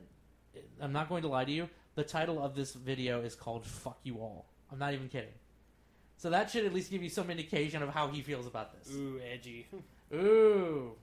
I'm 0.79 0.93
not 0.93 1.09
going 1.09 1.23
to 1.23 1.27
lie 1.29 1.45
to 1.45 1.51
you. 1.51 1.67
The 1.95 2.03
title 2.03 2.43
of 2.43 2.53
this 2.55 2.73
video 2.73 3.21
is 3.21 3.33
called 3.35 3.65
"Fuck 3.65 3.97
You 4.03 4.17
All." 4.19 4.45
I'm 4.73 4.79
not 4.79 4.93
even 4.93 5.07
kidding. 5.07 5.29
So 6.17 6.31
that 6.31 6.49
should 6.49 6.65
at 6.65 6.73
least 6.73 6.89
give 6.89 7.03
you 7.03 7.09
some 7.09 7.29
indication 7.29 7.83
of 7.83 7.89
how 7.89 8.07
he 8.07 8.21
feels 8.21 8.47
about 8.47 8.73
this. 8.77 8.93
Ooh, 8.95 9.19
edgy. 9.31 9.67
Ooh. 10.13 10.93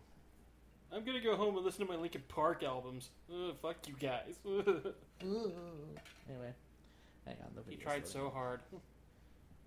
I'm 0.93 1.05
gonna 1.05 1.21
go 1.21 1.37
home 1.37 1.55
and 1.57 1.65
listen 1.65 1.87
to 1.87 1.93
my 1.93 1.97
Linkin 1.99 2.23
Park 2.27 2.65
albums. 2.65 3.11
Ugh, 3.33 3.55
fuck 3.63 3.77
you 3.87 3.95
guys. 4.01 4.35
Ooh. 4.47 4.83
Anyway, 6.29 6.53
hang 7.25 7.37
on. 7.45 7.53
The 7.55 7.63
he 7.71 7.77
tried 7.77 7.93
loading. 7.99 8.07
so 8.11 8.31
hard. 8.31 8.61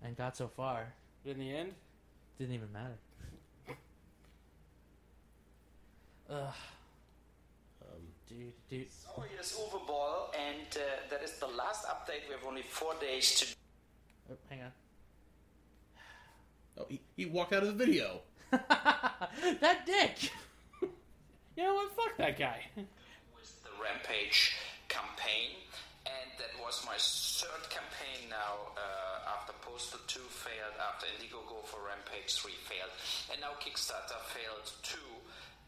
and 0.02 0.14
got 0.16 0.36
so 0.36 0.48
far. 0.48 0.92
But 1.24 1.30
in 1.32 1.38
the 1.38 1.56
end, 1.56 1.72
Didn't 2.38 2.54
even 2.54 2.70
matter. 2.72 2.98
Ugh. 6.28 6.36
Um, 7.82 8.00
Dude, 8.28 8.52
dude. 8.68 8.86
So 8.90 9.22
here's 9.30 9.52
Uwe 9.56 9.86
Boll, 9.86 10.30
and 10.34 10.66
uh, 10.76 10.80
that 11.10 11.22
is 11.22 11.32
the 11.38 11.46
last 11.46 11.86
update. 11.86 12.26
We 12.28 12.34
have 12.34 12.44
only 12.46 12.62
four 12.62 12.94
days 13.00 13.38
to 13.40 13.54
Oh, 14.30 14.36
hang 14.48 14.60
on. 14.62 14.72
oh, 16.78 16.86
he, 16.88 17.00
he 17.16 17.26
walked 17.26 17.52
out 17.52 17.62
of 17.62 17.76
the 17.76 17.84
video. 17.84 18.20
that 18.50 19.84
dick! 19.86 20.30
you 20.82 21.62
know 21.62 21.74
what? 21.74 21.92
Fuck 21.96 22.16
that 22.18 22.38
guy. 22.38 22.64
with 22.76 23.62
the 23.64 23.70
Rampage 23.82 24.54
campaign, 24.88 25.50
and 26.06 26.30
that 26.38 26.52
was 26.62 26.82
my 26.86 26.96
third 26.98 27.68
campaign 27.68 28.30
now 28.30 28.72
uh, 28.78 29.34
after 29.36 29.52
Postal 29.62 30.00
2 30.06 30.20
failed, 30.20 30.74
after 30.80 31.06
Indiegogo 31.06 31.64
for 31.66 31.80
Rampage 31.86 32.32
3 32.34 32.52
failed, 32.64 32.90
and 33.32 33.40
now 33.40 33.52
Kickstarter 33.60 34.20
failed 34.32 34.70
too. 34.82 35.10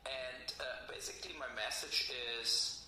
And 0.07 0.55
uh, 0.61 0.93
basically, 0.93 1.35
my 1.39 1.51
message 1.57 2.13
is 2.41 2.85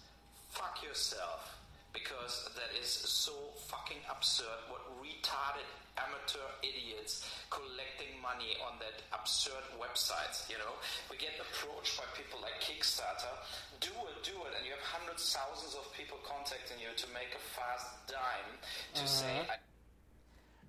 fuck 0.51 0.83
yourself. 0.83 1.58
Because 1.93 2.49
that 2.55 2.71
is 2.79 2.89
so 2.89 3.33
fucking 3.67 3.99
absurd. 4.11 4.59
What 4.69 4.85
retarded 5.01 5.67
amateur 5.99 6.45
idiots 6.63 7.27
collecting 7.51 8.21
money 8.23 8.55
on 8.63 8.79
that 8.79 9.03
absurd 9.13 9.65
websites, 9.81 10.49
you 10.49 10.59
know? 10.61 10.75
We 11.11 11.17
get 11.17 11.35
approached 11.41 11.97
by 11.99 12.05
people 12.15 12.39
like 12.45 12.61
Kickstarter. 12.61 13.33
Do 13.81 13.95
it, 14.13 14.23
do 14.23 14.37
it. 14.47 14.53
And 14.57 14.63
you 14.65 14.73
have 14.77 14.85
hundreds, 14.85 15.33
thousands 15.33 15.75
of 15.75 15.91
people 15.97 16.19
contacting 16.23 16.79
you 16.79 16.93
to 16.95 17.07
make 17.17 17.33
a 17.35 17.43
fast 17.57 17.89
dime 18.07 18.53
to 18.95 19.05
say, 19.09 19.49
I 19.49 19.57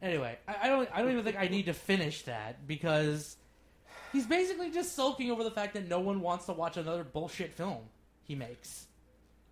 Anyway, 0.01 0.37
I, 0.47 0.55
I 0.63 0.67
don't. 0.69 0.89
I 0.93 1.01
don't 1.01 1.11
even 1.11 1.23
think 1.23 1.37
I 1.37 1.47
need 1.47 1.65
to 1.65 1.73
finish 1.73 2.23
that 2.23 2.65
because 2.65 3.35
he's 4.13 4.25
basically 4.25 4.71
just 4.71 4.95
sulking 4.95 5.29
over 5.29 5.43
the 5.43 5.51
fact 5.51 5.73
that 5.73 5.87
no 5.87 5.99
one 5.99 6.21
wants 6.21 6.45
to 6.45 6.53
watch 6.53 6.77
another 6.77 7.03
bullshit 7.03 7.53
film 7.53 7.81
he 8.23 8.35
makes. 8.35 8.87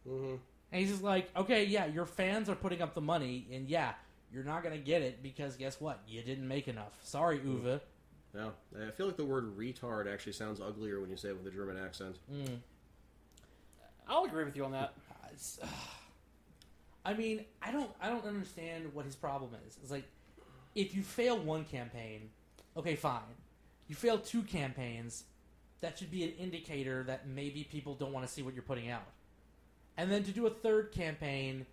Mm-hmm. 0.08 0.36
And 0.72 0.82
he's 0.82 0.92
just 0.92 1.04
like, 1.04 1.30
okay, 1.36 1.64
yeah, 1.64 1.86
your 1.86 2.06
fans 2.06 2.50
are 2.50 2.56
putting 2.56 2.82
up 2.82 2.94
the 2.94 3.02
money, 3.02 3.48
and 3.52 3.70
yeah, 3.70 3.94
you're 4.34 4.44
not 4.44 4.64
gonna 4.64 4.78
get 4.78 5.02
it 5.02 5.24
because 5.24 5.56
guess 5.56 5.80
what? 5.80 6.02
You 6.08 6.22
didn't 6.22 6.48
make 6.48 6.68
enough. 6.68 6.94
Sorry, 7.04 7.38
hmm. 7.40 7.66
Uwe. 7.66 7.80
No, 8.34 8.52
I 8.86 8.92
feel 8.92 9.06
like 9.06 9.18
the 9.18 9.26
word 9.26 9.58
retard 9.58 10.12
actually 10.12 10.34
sounds 10.34 10.60
uglier 10.60 11.00
when 11.00 11.10
you 11.10 11.18
say 11.18 11.30
it 11.30 11.38
with 11.38 11.52
a 11.52 11.56
German 11.56 11.78
accent. 11.78 12.18
Hmm. 12.30 12.56
I'll 14.08 14.26
agree 14.26 14.44
with 14.46 14.56
you 14.56 14.66
on 14.66 14.72
that. 14.72 14.94
Uh, 15.62 15.68
I 17.06 17.14
mean, 17.14 17.46
I 17.62 17.72
don't, 17.72 17.90
I 18.02 18.10
don't 18.10 18.26
understand 18.26 18.92
what 18.94 19.06
his 19.06 19.16
problem 19.16 19.52
is. 19.68 19.78
It's 19.82 19.92
like, 19.92 20.06
if 20.76 20.96
you 20.96 21.04
fail 21.04 21.38
one 21.38 21.64
campaign, 21.64 22.30
okay, 22.76 22.96
fine. 22.96 23.22
You 23.88 23.96
fail 23.96 24.18
two 24.18 24.42
campaigns, 24.42 25.24
that 25.82 25.98
should 25.98 26.12
be 26.12 26.24
an 26.24 26.32
indicator 26.40 27.04
that 27.04 27.28
maybe 27.28 27.64
people 27.64 27.94
don't 27.94 28.12
want 28.12 28.26
to 28.26 28.32
see 28.34 28.42
what 28.42 28.56
you're 28.56 28.64
putting 28.64 28.90
out. 28.90 29.06
And 29.98 30.12
then 30.12 30.24
to 30.24 30.32
do 30.32 30.46
a 30.46 30.50
third 30.52 30.92
campaign, 30.92 31.66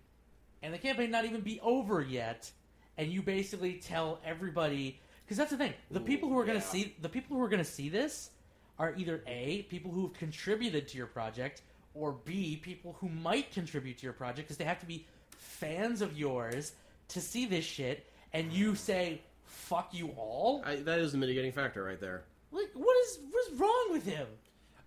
and 0.63 0.73
the 0.73 0.79
campaign 0.79 1.11
not 1.11 1.25
even 1.25 1.41
be 1.41 1.59
over 1.61 2.01
yet, 2.01 2.51
and 2.97 3.11
you 3.11 3.21
basically 3.21 3.73
tell 3.73 4.19
everybody 4.25 4.99
Because 5.25 5.37
that's 5.37 5.51
the 5.51 5.57
thing. 5.57 5.73
The 5.91 5.99
people 5.99 6.29
who 6.29 6.37
are 6.37 6.45
going 6.45 6.59
to 6.59 6.65
yeah. 6.65 6.71
see 6.71 6.95
the 7.01 7.09
people 7.09 7.35
who 7.37 7.43
are 7.43 7.49
going 7.49 7.63
to 7.63 7.69
see 7.69 7.89
this 7.89 8.29
are 8.77 8.93
either 8.95 9.23
a 9.25 9.63
people 9.63 9.91
who 9.91 10.03
have 10.07 10.13
contributed 10.13 10.87
to 10.89 10.97
your 10.97 11.07
project, 11.07 11.61
or 11.93 12.13
b 12.25 12.57
people 12.57 12.95
who 12.99 13.09
might 13.09 13.51
contribute 13.51 13.97
to 13.99 14.03
your 14.03 14.13
project 14.13 14.47
because 14.47 14.57
they 14.57 14.65
have 14.65 14.79
to 14.79 14.85
be 14.85 15.05
fans 15.29 16.01
of 16.01 16.17
yours 16.17 16.73
to 17.07 17.21
see 17.21 17.45
this 17.45 17.65
shit, 17.65 18.11
and 18.33 18.51
you 18.51 18.75
say 18.75 19.21
"fuck 19.43 19.93
you 19.93 20.09
all." 20.17 20.61
I, 20.65 20.75
that 20.77 20.99
is 20.99 21.11
the 21.11 21.17
mitigating 21.17 21.51
factor 21.51 21.83
right 21.83 21.99
there. 21.99 22.23
Like, 22.51 22.71
what 22.73 22.95
is 23.05 23.19
what 23.31 23.51
is 23.51 23.59
wrong 23.59 23.87
with 23.91 24.05
him? 24.05 24.27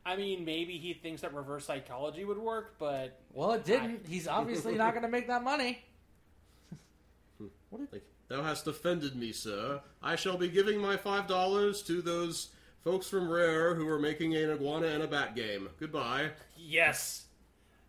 I 0.08 0.16
mean, 0.16 0.42
maybe 0.46 0.78
he 0.78 0.94
thinks 0.94 1.20
that 1.20 1.34
reverse 1.34 1.66
psychology 1.66 2.24
would 2.24 2.38
work, 2.38 2.76
but 2.78 3.20
Well, 3.34 3.52
it 3.52 3.66
didn't. 3.66 4.06
He's 4.08 4.26
obviously 4.26 4.74
not 4.74 4.94
going 4.94 5.02
to 5.02 5.08
make 5.08 5.26
that 5.26 5.44
money. 5.44 5.84
Hmm. 7.38 7.46
What? 7.70 7.80
Did... 7.80 7.92
Like, 7.92 8.06
thou 8.28 8.42
hast 8.42 8.66
offended 8.66 9.14
me, 9.14 9.32
sir. 9.32 9.82
I 10.02 10.16
shall 10.16 10.38
be 10.38 10.48
giving 10.48 10.80
my 10.80 10.96
five 10.96 11.26
dollars 11.26 11.82
to 11.82 12.00
those 12.00 12.48
folks 12.82 13.06
from 13.06 13.28
Rare 13.28 13.74
who 13.74 13.86
are 13.86 13.98
making 13.98 14.34
an 14.34 14.50
iguana 14.50 14.86
and 14.86 15.02
a 15.02 15.06
bat 15.06 15.36
game. 15.36 15.68
Goodbye. 15.78 16.30
yes, 16.56 17.26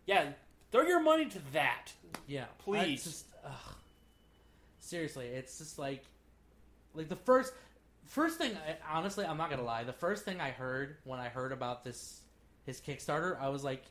yeah, 0.04 0.32
throw 0.70 0.82
your 0.82 1.00
money 1.00 1.24
to 1.24 1.38
that. 1.54 1.92
Yeah, 2.26 2.44
Please. 2.58 3.04
Just, 3.04 3.26
ugh. 3.42 3.74
Seriously, 4.80 5.26
it's 5.28 5.56
just 5.58 5.78
like, 5.78 6.04
like 6.94 7.08
the 7.08 7.16
first, 7.16 7.54
first 8.10 8.38
thing. 8.38 8.52
I, 8.56 8.96
honestly, 8.96 9.24
I'm 9.24 9.38
not 9.38 9.48
gonna 9.50 9.64
lie. 9.64 9.84
The 9.84 9.92
first 9.92 10.24
thing 10.24 10.40
I 10.40 10.50
heard 10.50 10.98
when 11.04 11.18
I 11.18 11.28
heard 11.28 11.52
about 11.52 11.84
this, 11.84 12.20
his 12.66 12.80
Kickstarter, 12.80 13.40
I 13.40 13.48
was 13.48 13.64
like, 13.64 13.82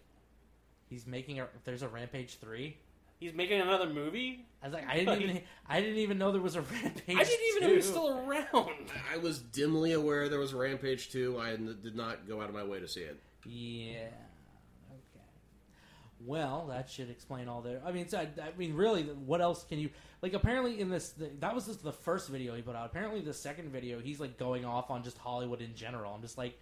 he's 0.89 1.07
making 1.07 1.39
a. 1.39 1.47
There's 1.63 1.81
a 1.81 1.87
Rampage 1.87 2.37
three. 2.37 2.77
He's 3.19 3.33
making 3.33 3.59
another 3.59 3.89
movie. 3.89 4.45
I 4.63 4.67
was 4.67 4.73
like, 4.73 4.87
I 4.87 4.95
didn't 4.95 5.21
even, 5.21 5.41
I 5.67 5.81
didn't 5.81 5.97
even 5.97 6.17
know 6.17 6.31
there 6.31 6.41
was 6.41 6.55
a 6.55 6.61
Rampage. 6.73 7.17
I 7.17 7.23
didn't 7.23 7.47
even 7.49 7.63
know 7.63 7.69
he 7.69 7.75
was 7.75 7.87
still 7.87 8.17
around. 8.17 8.91
I 9.13 9.17
was 9.17 9.39
dimly 9.39 9.91
aware 9.91 10.29
there 10.29 10.39
was 10.39 10.53
Rampage 10.53 11.11
2. 11.11 11.37
I 11.37 11.57
did 11.57 11.95
not 11.95 12.27
go 12.27 12.41
out 12.41 12.47
of 12.47 12.55
my 12.55 12.63
way 12.63 12.79
to 12.79 12.87
see 12.87 13.01
it. 13.01 13.19
Yeah. 13.45 14.07
Okay. 16.21 16.25
Well, 16.25 16.67
that 16.69 16.89
should 16.89 17.09
explain 17.09 17.47
all 17.47 17.61
the. 17.61 17.81
I 17.85 17.91
mean, 17.91 18.07
so, 18.09 18.17
I, 18.19 18.27
I 18.41 18.49
mean, 18.57 18.73
really, 18.73 19.03
what 19.03 19.41
else 19.41 19.63
can 19.63 19.79
you 19.79 19.89
like? 20.21 20.33
Apparently, 20.33 20.79
in 20.79 20.89
this, 20.89 21.09
the, 21.11 21.29
that 21.39 21.55
was 21.55 21.65
just 21.65 21.83
the 21.83 21.91
first 21.93 22.27
video 22.29 22.55
he 22.55 22.61
put 22.61 22.75
out. 22.75 22.85
Apparently, 22.85 23.21
the 23.21 23.33
second 23.33 23.71
video, 23.71 23.99
he's 23.99 24.19
like 24.19 24.37
going 24.37 24.65
off 24.65 24.89
on 24.91 25.03
just 25.03 25.17
Hollywood 25.17 25.61
in 25.61 25.75
general. 25.75 26.13
I'm 26.13 26.21
just 26.21 26.37
like, 26.37 26.59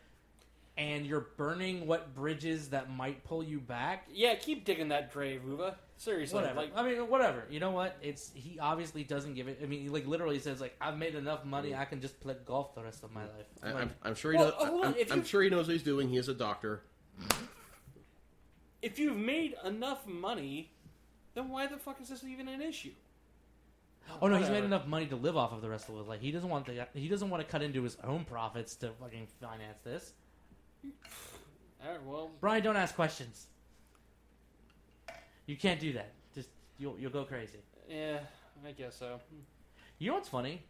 and 0.78 1.06
you're 1.08 1.28
burning 1.38 1.88
what 1.88 2.14
bridges 2.14 2.70
that 2.70 2.92
might 2.92 3.24
pull 3.24 3.44
you 3.44 3.60
back. 3.60 4.08
Yeah, 4.14 4.36
keep 4.36 4.64
digging 4.64 4.90
that 4.90 5.12
grave, 5.12 5.42
Uwe. 5.48 5.74
Seriously, 6.00 6.36
Whatever. 6.36 6.60
like 6.62 6.78
I 6.78 6.84
mean, 6.84 7.10
whatever. 7.10 7.44
You 7.50 7.60
know 7.60 7.72
what? 7.72 7.98
It's 8.04 8.32
he 8.36 8.60
obviously 8.60 9.04
doesn't 9.04 9.34
give 9.34 9.48
it. 9.48 9.60
I 9.64 9.66
mean, 9.66 9.82
he 9.82 9.90
like 9.90 10.06
literally 10.06 10.38
says 10.38 10.62
like, 10.62 10.76
I've 10.80 11.00
made 11.00 11.16
enough 11.16 11.44
money, 11.44 11.74
I 11.74 11.86
can 11.86 12.00
just 12.02 12.20
play 12.20 12.36
golf 12.46 12.76
the 12.76 12.84
rest 12.84 13.04
of 13.04 13.12
my 13.12 13.24
life. 13.24 13.32
I, 13.64 13.72
Like, 13.72 13.82
I'm, 13.82 13.92
I'm 14.04 14.14
sure 14.16 14.32
he 14.34 14.38
Well, 14.38 14.54
knows. 14.62 14.96
I'm, 15.10 15.20
I'm 15.20 15.26
sure 15.26 15.42
he 15.42 15.50
knows 15.50 15.66
what 15.66 15.74
he's 15.74 15.82
doing. 15.82 16.10
He 16.10 16.18
is 16.18 16.30
a 16.30 16.36
doctor. 16.36 16.84
Mm-hmm. 17.20 17.46
If 18.82 19.00
you've 19.00 19.18
made 19.18 19.56
enough 19.66 20.06
money, 20.08 20.72
then 21.34 21.50
why 21.50 21.68
the 21.68 21.78
fuck 21.78 22.02
is 22.02 22.10
this 22.10 22.24
even 22.24 22.48
an 22.48 22.62
issue? 22.62 22.92
Oh 24.22 24.28
no, 24.28 24.38
he's 24.38 24.44
made 24.48 24.52
Whatever. 24.56 24.66
enough 24.68 24.88
money 24.88 25.06
to 25.08 25.16
live 25.18 25.36
off 25.36 25.52
of 25.52 25.62
the 25.62 25.70
rest 25.70 25.90
of 25.90 25.98
his 25.98 26.08
life. 26.08 26.22
He 26.22 26.32
doesn't 26.32 26.50
want 26.50 26.66
the 26.66 26.88
he 26.94 27.08
doesn't 27.10 27.30
want 27.30 27.44
to 27.46 27.52
cut 27.52 27.62
into 27.62 27.84
his 27.84 27.98
own 28.04 28.24
profits 28.24 28.76
to 28.78 28.92
fucking 29.02 29.28
finance 29.42 29.80
this. 29.84 30.14
All 31.84 31.92
right, 31.92 32.04
well, 32.06 32.32
Brian, 32.40 32.64
don't 32.64 32.78
ask 32.78 32.96
questions. 32.96 33.48
You 35.46 35.58
can't 35.58 35.80
do 35.80 35.94
that. 35.94 36.14
Just 36.34 36.50
you'll 36.78 36.98
you'll 37.00 37.12
go 37.12 37.26
crazy. 37.26 37.60
yeah, 37.90 38.20
I 38.66 38.72
guess 38.72 38.96
so. 38.98 39.20
You 40.00 40.10
know 40.10 40.16
what's 40.16 40.30
funny? 40.30 40.64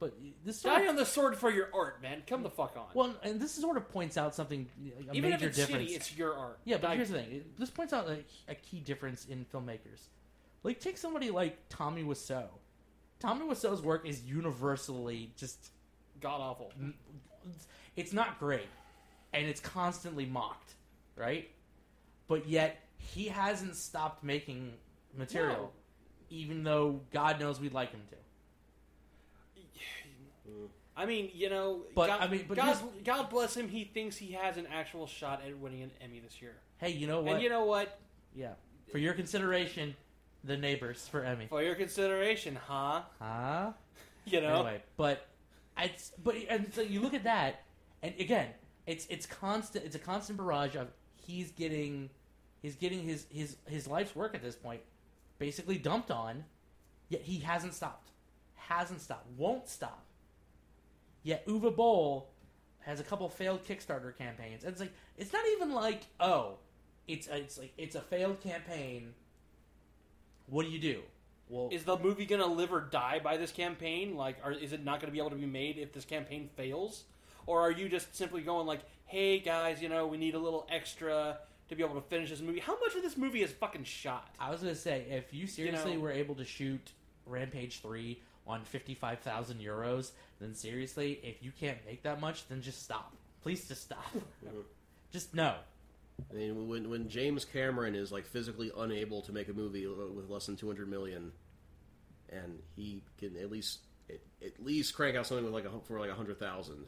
But 0.00 0.14
this 0.44 0.60
sort 0.60 0.74
Die 0.74 0.82
of, 0.82 0.88
on 0.90 0.96
the 0.96 1.06
sword 1.06 1.36
for 1.36 1.50
your 1.50 1.68
art, 1.74 2.02
man. 2.02 2.22
Come 2.26 2.42
the 2.42 2.50
fuck 2.50 2.76
on. 2.76 2.86
well, 2.94 3.14
and 3.22 3.40
this 3.40 3.52
sort 3.52 3.76
of 3.76 3.88
points 3.88 4.16
out 4.18 4.34
something 4.34 4.66
a 5.10 5.14
even 5.14 5.32
if 5.32 5.40
major 5.40 5.48
it's 5.48 5.56
difference. 5.56 5.90
shitty, 5.90 5.96
it's 5.96 6.16
your 6.16 6.36
art. 6.36 6.58
Yeah, 6.64 6.76
but 6.78 6.88
Die- 6.88 6.96
here's 6.96 7.08
the 7.10 7.18
thing. 7.18 7.44
This 7.58 7.70
points 7.70 7.92
out 7.92 8.08
a, 8.08 8.18
a 8.48 8.54
key 8.54 8.80
difference 8.80 9.24
in 9.26 9.46
filmmakers. 9.52 10.08
Like, 10.62 10.80
take 10.80 10.98
somebody 10.98 11.30
like 11.30 11.58
Tommy 11.68 12.02
Wiseau. 12.02 12.44
Tommy 13.20 13.46
Wiseau's 13.46 13.80
work 13.82 14.06
is 14.06 14.22
universally 14.24 15.30
just 15.36 15.70
god 16.20 16.40
awful. 16.40 16.72
it's 17.96 18.12
not 18.12 18.38
great 18.38 18.66
and 19.32 19.46
it's 19.46 19.60
constantly 19.60 20.24
mocked 20.26 20.74
right 21.16 21.50
but 22.28 22.48
yet 22.48 22.80
he 22.96 23.26
hasn't 23.28 23.76
stopped 23.76 24.22
making 24.24 24.72
material 25.16 25.54
No. 25.56 25.70
even 26.30 26.62
though 26.64 27.00
god 27.12 27.38
knows 27.40 27.60
we'd 27.60 27.72
like 27.74 27.90
him 27.90 28.00
to 28.10 28.16
Mm. 30.48 30.68
I 30.96 31.06
mean, 31.06 31.30
you 31.34 31.50
know, 31.50 31.82
But, 31.94 32.06
God, 32.06 32.20
I 32.20 32.28
mean, 32.28 32.44
but 32.46 32.56
God, 32.56 32.78
God 33.04 33.30
bless 33.30 33.56
him. 33.56 33.68
He 33.68 33.84
thinks 33.84 34.16
he 34.16 34.32
has 34.32 34.56
an 34.56 34.66
actual 34.72 35.06
shot 35.06 35.42
at 35.44 35.58
winning 35.58 35.82
an 35.82 35.90
Emmy 36.00 36.20
this 36.20 36.40
year. 36.40 36.54
hey 36.78 36.90
you 36.90 37.06
know 37.06 37.20
what? 37.20 37.34
And 37.34 37.42
you 37.42 37.48
know 37.48 37.64
what? 37.64 37.98
yeah. 38.34 38.52
For 38.92 38.98
your 38.98 39.14
consideration 39.14 39.96
the 40.44 40.56
neighbors 40.56 41.08
for 41.08 41.24
emmy. 41.24 41.46
For 41.48 41.62
your 41.62 41.74
consideration, 41.74 42.58
huh? 42.66 43.02
huh? 43.20 43.72
You 44.26 44.40
know, 44.40 44.54
anyway 44.54 44.82
but 44.96 45.26
it's 45.78 46.12
but 46.22 46.34
and 46.48 46.72
so 46.72 46.80
you 46.80 47.00
look 47.00 47.12
at 47.12 47.24
that 47.24 47.64
and 48.02 48.14
again 48.18 48.48
it's 48.86 49.04
it's 49.10 49.26
constant 49.26 49.84
it's 49.84 49.94
a 49.94 49.98
constant 49.98 50.38
barrage 50.38 50.76
of 50.76 50.88
he's 51.14 51.50
getting 51.50 52.08
he's 52.62 52.74
getting 52.74 53.02
his 53.02 53.26
his 53.30 53.56
his 53.66 53.86
life's 53.86 54.16
work 54.16 54.34
at 54.34 54.42
this 54.42 54.56
point 54.56 54.80
basically 55.38 55.76
dumped 55.76 56.10
on 56.10 56.44
yet 57.08 57.22
he 57.22 57.40
hasn't 57.40 57.74
stopped. 57.74 58.10
Hasn't 58.54 59.02
stopped. 59.02 59.26
Won't 59.36 59.68
stop 59.68 60.03
yet 61.24 61.44
Uwe 61.46 61.74
Boll 61.74 62.28
has 62.80 63.00
a 63.00 63.02
couple 63.02 63.28
failed 63.28 63.64
kickstarter 63.64 64.16
campaigns 64.16 64.62
and 64.62 64.70
it's 64.70 64.80
like 64.80 64.92
it's 65.16 65.32
not 65.32 65.42
even 65.56 65.72
like 65.72 66.02
oh 66.20 66.58
it's 67.08 67.26
it's 67.26 67.58
like 67.58 67.72
it's 67.76 67.96
a 67.96 68.00
failed 68.00 68.40
campaign 68.40 69.12
what 70.46 70.64
do 70.64 70.70
you 70.70 70.78
do 70.78 71.02
well 71.48 71.68
is 71.72 71.84
the 71.84 71.98
movie 71.98 72.26
gonna 72.26 72.46
live 72.46 72.72
or 72.72 72.80
die 72.80 73.20
by 73.22 73.36
this 73.36 73.52
campaign? 73.52 74.16
Like, 74.16 74.36
are, 74.42 74.52
is 74.52 74.72
it 74.72 74.84
not 74.84 75.00
gonna 75.00 75.12
be 75.12 75.18
able 75.18 75.30
to 75.30 75.36
be 75.36 75.46
made 75.46 75.78
if 75.78 75.92
this 75.92 76.04
campaign 76.04 76.48
fails? 76.56 77.04
Or 77.46 77.60
are 77.60 77.70
you 77.70 77.88
just 77.88 78.16
simply 78.16 78.40
going 78.40 78.66
like, 78.66 78.80
"Hey 79.04 79.38
guys, 79.38 79.82
you 79.82 79.88
know, 79.88 80.06
we 80.06 80.16
need 80.16 80.34
a 80.34 80.38
little 80.38 80.66
extra 80.70 81.38
to 81.68 81.74
be 81.74 81.82
able 81.82 81.96
to 81.96 82.00
finish 82.08 82.30
this 82.30 82.40
movie"? 82.40 82.60
How 82.60 82.78
much 82.80 82.94
of 82.94 83.02
this 83.02 83.16
movie 83.16 83.42
is 83.42 83.52
fucking 83.52 83.84
shot? 83.84 84.34
I 84.40 84.50
was 84.50 84.60
gonna 84.60 84.74
say, 84.74 85.06
if 85.10 85.34
you 85.34 85.46
seriously 85.46 85.94
know- 85.94 86.00
were 86.00 86.12
able 86.12 86.34
to 86.36 86.44
shoot 86.44 86.92
Rampage 87.26 87.80
three 87.80 88.20
on 88.46 88.64
fifty 88.64 88.94
five 88.94 89.20
thousand 89.20 89.60
euros, 89.60 90.10
then 90.40 90.54
seriously, 90.54 91.20
if 91.22 91.42
you 91.42 91.52
can't 91.58 91.78
make 91.86 92.02
that 92.02 92.20
much, 92.20 92.46
then 92.48 92.62
just 92.62 92.82
stop. 92.82 93.14
Please, 93.42 93.66
just 93.68 93.82
stop. 93.82 94.04
just 95.12 95.34
no. 95.34 95.54
I 96.30 96.34
mean, 96.34 96.68
when 96.68 96.90
when 96.90 97.08
James 97.08 97.44
Cameron 97.44 97.94
is 97.94 98.12
like 98.12 98.26
physically 98.26 98.70
unable 98.76 99.22
to 99.22 99.32
make 99.32 99.48
a 99.48 99.52
movie 99.52 99.86
with 99.86 100.28
less 100.28 100.46
than 100.46 100.56
200 100.56 100.88
million, 100.88 101.32
and 102.30 102.60
he 102.76 103.02
can 103.18 103.36
at 103.36 103.50
least 103.50 103.80
at, 104.08 104.20
at 104.44 104.64
least 104.64 104.94
crank 104.94 105.16
out 105.16 105.26
something 105.26 105.44
with 105.44 105.54
like 105.54 105.64
a 105.64 105.80
for 105.86 105.98
like 105.98 106.10
a 106.10 106.14
hundred 106.14 106.38
thousand, 106.38 106.86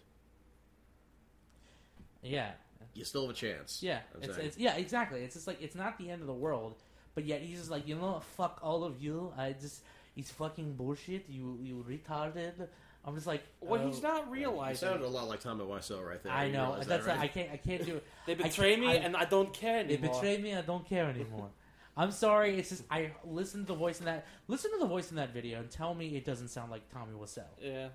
Yeah, 2.23 2.51
you 2.95 3.05
still 3.05 3.23
have 3.23 3.31
a 3.31 3.35
chance. 3.35 3.83
yeah, 3.83 4.01
it's, 4.21 4.37
it's 4.37 4.59
yeah, 4.59 4.77
exactly. 4.77 5.23
It's 5.23 5.35
just 5.35 5.47
like 5.47 5.61
it's 5.61 5.75
not 5.75 5.99
the 5.99 6.11
end 6.11 6.21
of 6.21 6.27
the 6.27 6.35
world, 6.35 6.77
but 7.15 7.25
yet 7.25 7.41
he's 7.41 7.59
just 7.59 7.71
like, 7.71 7.87
you 7.89 7.97
know, 7.97 8.13
what? 8.13 8.25
fuck 8.25 8.61
all 8.63 8.85
of 8.85 9.03
you. 9.03 9.33
I 9.37 9.53
just 9.53 9.83
it's 10.17 10.31
fucking 10.31 10.75
bullshit. 10.75 11.27
You 11.29 11.59
you 11.63 11.85
retarded. 11.89 12.69
I'm 13.05 13.15
just 13.15 13.27
like, 13.29 13.45
What 13.61 13.81
oh, 13.83 13.87
he's 13.87 14.03
not 14.03 14.27
You 14.27 14.33
realizing. 14.33 14.89
sounded 14.89 15.07
a 15.07 15.09
lot 15.09 15.29
like 15.29 15.39
Tommy 15.41 15.65
Wiseau 15.65 16.05
right 16.05 16.21
there. 16.25 16.33
I 16.33 16.51
know 16.51 16.75
that's 16.77 16.89
that, 16.89 17.07
right? 17.07 17.19
I 17.21 17.29
can't 17.29 17.51
I 17.53 17.57
can't 17.57 17.87
do 17.87 17.97
it. 17.97 18.05
They 18.27 18.35
betray 18.35 18.77
me, 18.77 18.89
I- 18.89 18.95
and 18.95 19.17
I 19.17 19.25
don't 19.27 19.53
care 19.53 19.85
They 19.85 19.95
anymore. 19.95 20.15
betrayed 20.15 20.43
me. 20.43 20.55
I 20.55 20.63
don't 20.63 20.85
care 20.89 21.07
anymore. 21.09 21.51
I'm 21.97 22.11
sorry. 22.11 22.59
It's 22.59 22.71
just 22.71 22.83
I 22.91 23.13
listened 23.25 23.67
to 23.69 23.73
the 23.73 23.79
voice 23.79 24.01
in 24.01 24.07
that. 24.07 24.27
Listen 24.49 24.73
to 24.73 24.79
the 24.79 24.87
voice 24.87 25.11
in 25.11 25.17
that 25.17 25.33
video 25.33 25.61
and 25.61 25.71
tell 25.71 25.95
me 25.95 26.17
it 26.17 26.25
doesn't 26.25 26.49
sound 26.49 26.71
like 26.71 26.83
Tommy 26.93 27.13
Wiseau. 27.15 27.45
Yeah, 27.63 27.89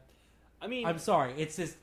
I 0.61 0.67
mean, 0.67 0.85
I'm 0.87 0.97
sorry. 0.97 1.33
It's 1.37 1.57
just 1.57 1.75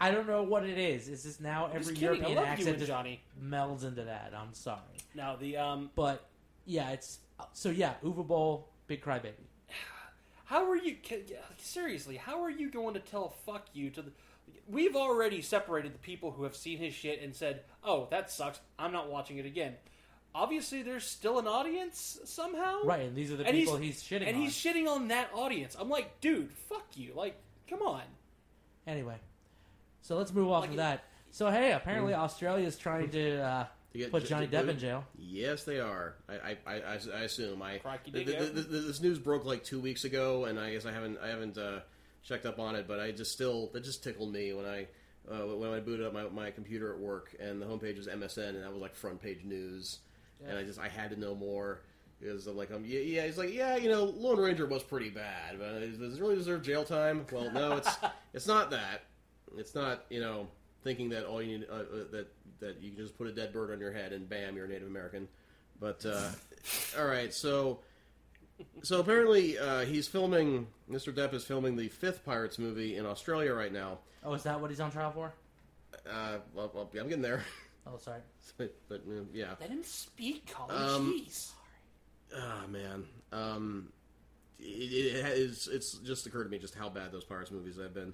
I 0.00 0.10
don't 0.10 0.26
know 0.26 0.42
what 0.42 0.64
it 0.64 0.76
is. 0.76 1.08
It's 1.08 1.22
just 1.22 1.40
now 1.40 1.66
I'm 1.66 1.78
just 1.78 1.90
every 1.92 1.94
kidding. 2.00 2.24
I 2.24 2.28
European 2.30 2.36
love 2.36 2.46
you 2.46 2.52
accent 2.52 2.78
just 2.78 2.88
Johnny. 2.90 3.20
melds 3.42 3.84
into 3.84 4.02
that. 4.04 4.32
I'm 4.36 4.52
sorry, 4.52 4.98
Now 5.14 5.36
the 5.36 5.56
um, 5.56 5.90
but 5.94 6.26
yeah, 6.66 6.90
it's 6.90 7.20
so 7.52 7.70
yeah. 7.70 7.94
Uwe 8.04 8.26
Boll, 8.26 8.68
big 8.88 9.00
crybaby. 9.02 9.32
How 10.46 10.68
are 10.70 10.76
you 10.76 10.96
seriously? 11.58 12.16
How 12.16 12.42
are 12.42 12.50
you 12.50 12.70
going 12.70 12.94
to 12.94 13.00
tell 13.00 13.30
fuck 13.44 13.66
you 13.72 13.90
to 13.90 14.02
the? 14.02 14.12
We've 14.68 14.96
already 14.96 15.42
separated 15.42 15.92
the 15.94 15.98
people 15.98 16.30
who 16.32 16.44
have 16.44 16.56
seen 16.56 16.78
his 16.78 16.94
shit 16.94 17.20
and 17.20 17.34
said, 17.34 17.62
"Oh, 17.84 18.06
that 18.10 18.30
sucks. 18.30 18.60
I'm 18.78 18.92
not 18.92 19.10
watching 19.10 19.38
it 19.38 19.46
again." 19.46 19.74
Obviously, 20.34 20.82
there's 20.82 21.04
still 21.06 21.38
an 21.38 21.46
audience 21.48 22.18
somehow, 22.24 22.82
Right, 22.84 23.00
and 23.06 23.16
these 23.16 23.32
are 23.32 23.36
the 23.36 23.46
And 23.46 23.54
people 23.56 23.78
he's, 23.78 24.02
shitting 24.02 24.20
on 24.22 24.28
and 24.28 24.36
on. 24.36 24.42
he's 24.42 24.52
shitting 24.54 24.86
on 24.86 25.08
that 25.08 25.30
audience. 25.32 25.74
I'm 25.80 25.88
like, 25.88 26.20
dude, 26.20 26.52
fuck 26.68 26.84
you. 26.94 27.12
Like, 27.14 27.36
come 27.70 27.80
on. 27.80 28.02
anyway, 28.86 29.16
so 30.02 30.16
let's 30.18 30.34
move 30.34 30.50
off 30.50 30.62
Like 30.62 30.70
of 30.72 30.76
that. 30.76 31.04
So 31.30 31.50
hey, 31.50 31.72
apparently 31.72 32.12
Australia 32.12 32.66
is 32.66 32.76
trying 32.76 33.08
to 33.10 33.40
uh, 33.42 33.66
put 34.10 34.22
J- 34.24 34.28
Johnny 34.28 34.46
J- 34.46 34.56
Depp 34.56 34.68
in 34.68 34.78
jail. 34.78 35.04
Yes, 35.16 35.64
they 35.64 35.80
are. 35.80 36.14
I 36.28 36.34
I, 36.34 36.56
I, 36.66 36.74
I- 36.80 37.18
I 37.18 37.20
assume. 37.22 37.62
I 37.62 37.78
Crocky 37.78 38.10
th- 38.10 38.26
dig 38.26 38.36
th- 38.38 38.48
out. 38.48 38.54
th- 38.54 38.68
th- 38.68 38.84
this 38.86 39.00
news 39.00 39.18
broke 39.18 39.44
like 39.44 39.64
two 39.64 39.80
weeks 39.80 40.04
ago, 40.04 40.44
and 40.44 40.58
I 40.58 40.72
guess 40.72 40.86
I 40.86 40.92
haven't 40.92 41.18
I 41.22 41.28
haven't 41.28 41.56
uh, 41.58 41.80
checked 42.22 42.46
up 42.46 42.58
on 42.58 42.74
it, 42.76 42.86
but 42.88 43.00
I 43.00 43.10
just 43.12 43.32
still 43.32 43.70
that 43.72 43.84
just 43.84 44.02
tickled 44.04 44.32
me 44.32 44.52
when 44.52 44.66
I 44.66 44.86
uh, 45.30 45.56
when 45.56 45.70
I 45.72 45.80
booted 45.80 46.06
up 46.06 46.12
my, 46.12 46.28
my 46.28 46.50
computer 46.50 46.92
at 46.92 46.98
work 47.00 47.34
and 47.40 47.60
the 47.60 47.66
homepage 47.66 47.96
was 47.96 48.06
MSN 48.06 48.50
and 48.50 48.62
that 48.62 48.72
was 48.72 48.80
like 48.80 48.94
front 48.94 49.20
page 49.20 49.44
news, 49.44 49.98
and 50.46 50.56
I 50.58 50.62
just 50.62 50.78
I 50.78 50.88
had 50.88 51.10
to 51.10 51.18
know 51.18 51.34
more 51.34 51.80
because 52.20 52.46
I'm 52.46 52.56
like 52.56 52.70
I'm 52.70 52.84
yeah, 52.84 53.00
yeah 53.00 53.26
he's 53.26 53.36
like 53.38 53.52
yeah 53.52 53.76
you 53.76 53.88
know 53.88 54.04
Lone 54.04 54.38
Ranger 54.38 54.66
was 54.66 54.82
pretty 54.82 55.10
bad, 55.10 55.58
but 55.58 55.80
does 55.98 56.16
it 56.16 56.20
really 56.20 56.36
deserve 56.36 56.62
jail 56.62 56.84
time? 56.84 57.26
Well, 57.32 57.50
no, 57.52 57.76
it's 57.76 57.96
it's 58.34 58.46
not 58.46 58.70
that. 58.70 59.04
It's 59.56 59.74
not 59.74 60.04
you 60.10 60.20
know 60.20 60.48
thinking 60.82 61.08
that 61.10 61.24
all 61.26 61.42
you 61.42 61.58
need 61.58 61.66
uh, 61.70 61.74
uh, 61.74 61.84
that 62.12 62.28
that 62.60 62.80
you 62.82 62.90
can 62.90 62.98
just 62.98 63.16
put 63.16 63.26
a 63.26 63.32
dead 63.32 63.52
bird 63.52 63.70
on 63.70 63.80
your 63.80 63.92
head 63.92 64.12
and 64.12 64.28
bam 64.28 64.56
you're 64.56 64.66
Native 64.66 64.88
American. 64.88 65.28
But 65.80 66.04
uh, 66.06 66.30
all 66.98 67.06
right, 67.06 67.32
so 67.32 67.80
so 68.82 69.00
apparently 69.00 69.58
uh, 69.58 69.80
he's 69.80 70.08
filming. 70.08 70.66
Mr. 70.90 71.12
Depp 71.12 71.34
is 71.34 71.44
filming 71.44 71.76
the 71.76 71.88
fifth 71.88 72.24
Pirates 72.24 72.58
movie 72.58 72.96
in 72.96 73.06
Australia 73.06 73.52
right 73.52 73.72
now. 73.72 73.98
Oh, 74.24 74.32
is 74.34 74.42
that 74.44 74.60
what 74.60 74.70
he's 74.70 74.80
on 74.80 74.90
trial 74.90 75.10
for? 75.10 75.32
Uh, 76.08 76.38
well, 76.54 76.70
well, 76.74 76.90
yeah, 76.92 77.00
I'm 77.00 77.08
getting 77.08 77.22
there, 77.22 77.44
Oh, 77.86 77.96
sorry. 77.98 78.20
but, 78.58 78.74
but 78.88 79.02
uh, 79.08 79.22
yeah. 79.32 79.54
Let 79.60 79.70
him 79.70 79.84
speak, 79.84 80.52
Colin. 80.52 80.76
Um, 80.76 81.24
Jeez. 81.26 81.50
Ah 82.36 82.64
man, 82.68 83.04
um, 83.32 83.92
it, 84.58 85.14
it 85.16 85.38
is. 85.38 85.68
It's 85.72 85.92
just 85.98 86.26
occurred 86.26 86.44
to 86.44 86.50
me 86.50 86.58
just 86.58 86.74
how 86.74 86.88
bad 86.88 87.12
those 87.12 87.24
Pirates 87.24 87.52
movies 87.52 87.76
have 87.76 87.94
been. 87.94 88.12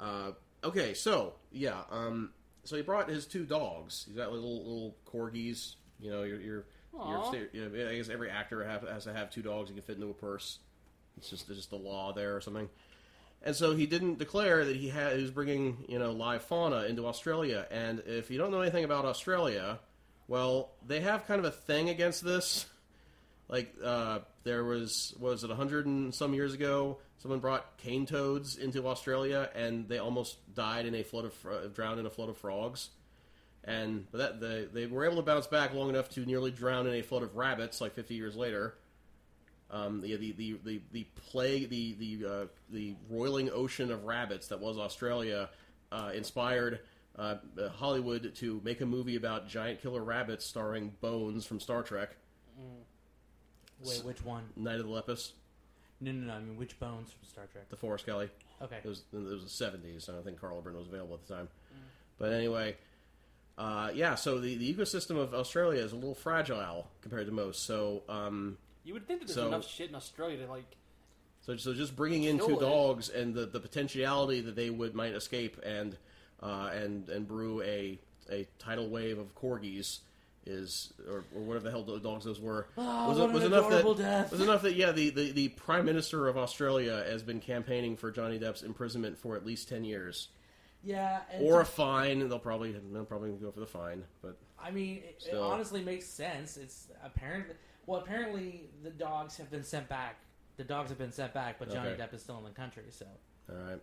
Uh, 0.00 0.32
okay, 0.64 0.94
so 0.94 1.34
yeah, 1.52 1.82
um, 1.90 2.32
so 2.68 2.76
he 2.76 2.82
brought 2.82 3.08
his 3.08 3.26
two 3.26 3.44
dogs. 3.44 4.04
He's 4.06 4.16
got 4.16 4.32
little 4.32 4.58
little 4.58 4.96
corgis. 5.10 5.74
You 6.00 6.10
know, 6.10 6.22
you're, 6.24 6.40
you're, 6.40 6.64
you're 6.92 7.48
you 7.52 7.68
know, 7.68 7.90
I 7.90 7.96
guess 7.96 8.08
every 8.08 8.30
actor 8.30 8.62
have, 8.64 8.82
has 8.82 9.04
to 9.04 9.12
have 9.12 9.30
two 9.30 9.42
dogs. 9.42 9.70
You 9.70 9.74
can 9.74 9.82
fit 9.82 9.96
into 9.96 10.10
a 10.10 10.14
purse. 10.14 10.58
It's 11.16 11.30
just 11.30 11.48
it's 11.48 11.58
just 11.58 11.70
the 11.70 11.76
law 11.76 12.12
there 12.12 12.36
or 12.36 12.40
something. 12.40 12.68
And 13.42 13.54
so 13.54 13.76
he 13.76 13.86
didn't 13.86 14.18
declare 14.18 14.64
that 14.64 14.76
he 14.76 14.88
had 14.88 15.16
he 15.16 15.22
was 15.22 15.30
bringing 15.30 15.84
you 15.88 15.98
know 15.98 16.12
live 16.12 16.42
fauna 16.42 16.84
into 16.84 17.06
Australia. 17.06 17.66
And 17.70 18.02
if 18.06 18.30
you 18.30 18.38
don't 18.38 18.50
know 18.50 18.60
anything 18.60 18.84
about 18.84 19.04
Australia, 19.04 19.78
well, 20.28 20.70
they 20.86 21.00
have 21.00 21.26
kind 21.26 21.38
of 21.38 21.44
a 21.44 21.50
thing 21.50 21.88
against 21.88 22.24
this. 22.24 22.66
Like 23.48 23.72
uh, 23.82 24.20
there 24.44 24.64
was 24.64 25.14
what 25.18 25.32
was 25.32 25.44
it 25.44 25.50
a 25.50 25.54
hundred 25.54 25.86
and 25.86 26.14
some 26.14 26.34
years 26.34 26.54
ago? 26.54 26.98
Someone 27.18 27.40
brought 27.40 27.78
cane 27.78 28.06
toads 28.06 28.56
into 28.56 28.86
Australia, 28.86 29.48
and 29.54 29.88
they 29.88 29.98
almost 29.98 30.36
died 30.54 30.86
in 30.86 30.94
a 30.94 31.02
flood 31.02 31.24
of 31.24 31.32
fro- 31.32 31.68
drowned 31.68 31.98
in 31.98 32.06
a 32.06 32.10
flood 32.10 32.28
of 32.28 32.36
frogs. 32.36 32.90
And 33.64 34.06
but 34.12 34.18
that 34.18 34.40
they 34.40 34.64
they 34.72 34.86
were 34.86 35.04
able 35.04 35.16
to 35.16 35.22
bounce 35.22 35.46
back 35.46 35.74
long 35.74 35.88
enough 35.88 36.08
to 36.10 36.24
nearly 36.24 36.50
drown 36.50 36.86
in 36.86 36.94
a 36.94 37.02
flood 37.02 37.22
of 37.22 37.36
rabbits 37.36 37.80
like 37.80 37.94
50 37.94 38.14
years 38.14 38.36
later. 38.36 38.74
Um, 39.68 40.00
the, 40.00 40.14
the, 40.16 40.32
the, 40.32 40.58
the, 40.64 40.80
the 40.92 41.06
plague, 41.30 41.70
the 41.70 41.94
the 41.94 42.26
uh, 42.28 42.46
the 42.70 42.94
roiling 43.10 43.50
ocean 43.50 43.90
of 43.90 44.04
rabbits 44.04 44.46
that 44.48 44.60
was 44.60 44.78
Australia, 44.78 45.48
uh, 45.90 46.12
inspired 46.14 46.80
uh, 47.18 47.36
uh, 47.60 47.68
Hollywood 47.70 48.34
to 48.36 48.60
make 48.64 48.80
a 48.80 48.86
movie 48.86 49.16
about 49.16 49.48
giant 49.48 49.82
killer 49.82 50.04
rabbits 50.04 50.44
starring 50.44 50.92
Bones 51.00 51.44
from 51.46 51.58
Star 51.58 51.82
Trek, 51.82 52.10
Wait, 53.84 54.04
which 54.04 54.24
one? 54.24 54.44
Night 54.56 54.78
of 54.78 54.86
the 54.86 54.92
Lepus, 54.92 55.32
No, 56.00 56.12
no, 56.12 56.26
no. 56.26 56.34
I 56.34 56.38
mean, 56.40 56.56
which 56.56 56.78
bones 56.78 57.10
from 57.10 57.26
Star 57.26 57.46
Trek? 57.52 57.68
DeForest 57.70 58.04
Kelley. 58.04 58.28
Okay. 58.62 58.78
It 58.84 58.88
was 58.88 59.02
it 59.12 59.16
was 59.18 59.44
the 59.44 59.48
seventies. 59.50 60.04
so 60.04 60.12
I 60.12 60.16
don't 60.16 60.24
think 60.24 60.40
Karl 60.40 60.58
Urban 60.58 60.76
was 60.76 60.88
available 60.88 61.14
at 61.14 61.26
the 61.26 61.34
time. 61.34 61.48
But 62.18 62.32
anyway, 62.32 62.76
uh, 63.58 63.90
yeah. 63.94 64.14
So 64.14 64.38
the, 64.38 64.56
the 64.56 64.72
ecosystem 64.74 65.16
of 65.18 65.34
Australia 65.34 65.82
is 65.82 65.92
a 65.92 65.96
little 65.96 66.14
fragile 66.14 66.88
compared 67.02 67.26
to 67.26 67.32
most. 67.32 67.64
So 67.64 68.02
um, 68.08 68.58
You 68.84 68.92
would 68.94 69.06
think 69.06 69.20
that 69.20 69.26
there's 69.28 69.36
so- 69.36 69.48
enough 69.48 69.66
shit 69.68 69.88
in 69.90 69.94
Australia 69.94 70.38
to 70.44 70.50
like. 70.50 70.76
so 71.42 71.56
so 71.56 71.72
just 71.74 71.94
bringing 71.96 72.24
in 72.24 72.38
two 72.38 72.56
it. 72.56 72.60
dogs 72.60 73.08
and 73.08 73.34
the, 73.34 73.46
the 73.46 73.60
potentiality 73.60 74.40
that 74.42 74.54
they 74.56 74.70
would 74.70 74.94
might 74.94 75.12
escape 75.14 75.58
and 75.64 75.96
uh, 76.42 76.70
and 76.74 77.08
and 77.08 77.26
brew 77.28 77.62
a 77.62 77.98
a 78.30 78.46
tidal 78.58 78.88
wave 78.88 79.18
of 79.18 79.34
corgis. 79.34 80.00
Is 80.48 80.92
or, 81.08 81.24
or 81.34 81.42
whatever 81.42 81.64
the 81.64 81.70
hell 81.72 81.82
the 81.82 81.98
dogs 81.98 82.24
those 82.24 82.40
were 82.40 82.68
Oh, 82.78 83.08
was, 83.08 83.32
was 83.32 83.42
enough 83.44 83.68
that 83.68 83.96
death. 83.98 84.30
was 84.30 84.40
enough 84.40 84.62
that 84.62 84.74
yeah 84.76 84.92
the, 84.92 85.10
the, 85.10 85.32
the 85.32 85.48
prime 85.48 85.84
minister 85.84 86.28
of 86.28 86.36
Australia 86.38 87.02
has 87.08 87.22
been 87.22 87.40
campaigning 87.40 87.96
for 87.96 88.10
Johnny 88.12 88.38
Depp's 88.38 88.62
imprisonment 88.62 89.18
for 89.18 89.34
at 89.34 89.44
least 89.44 89.68
ten 89.68 89.82
years 89.84 90.28
Yeah. 90.84 91.20
Or 91.40 91.60
a 91.62 91.64
fine. 91.64 92.28
They'll 92.28 92.38
probably 92.38 92.76
they'll 92.92 93.04
probably 93.04 93.30
go 93.32 93.50
for 93.50 93.58
the 93.60 93.66
fine, 93.66 94.04
but 94.22 94.36
I 94.62 94.70
mean, 94.70 95.02
it, 95.08 95.24
it 95.32 95.36
honestly 95.36 95.82
makes 95.82 96.06
sense. 96.06 96.56
It's 96.56 96.88
apparently 97.04 97.56
well, 97.86 98.00
apparently 98.00 98.68
the 98.84 98.90
dogs 98.90 99.36
have 99.38 99.50
been 99.50 99.64
sent 99.64 99.88
back. 99.88 100.16
The 100.58 100.64
dogs 100.64 100.90
have 100.90 100.98
been 100.98 101.12
sent 101.12 101.34
back, 101.34 101.58
but 101.58 101.70
Johnny 101.72 101.90
Okay. 101.90 102.02
Depp 102.02 102.14
is 102.14 102.22
still 102.22 102.38
in 102.38 102.44
the 102.44 102.50
country. 102.50 102.84
So, 102.90 103.06
all 103.50 103.56
right. 103.56 103.80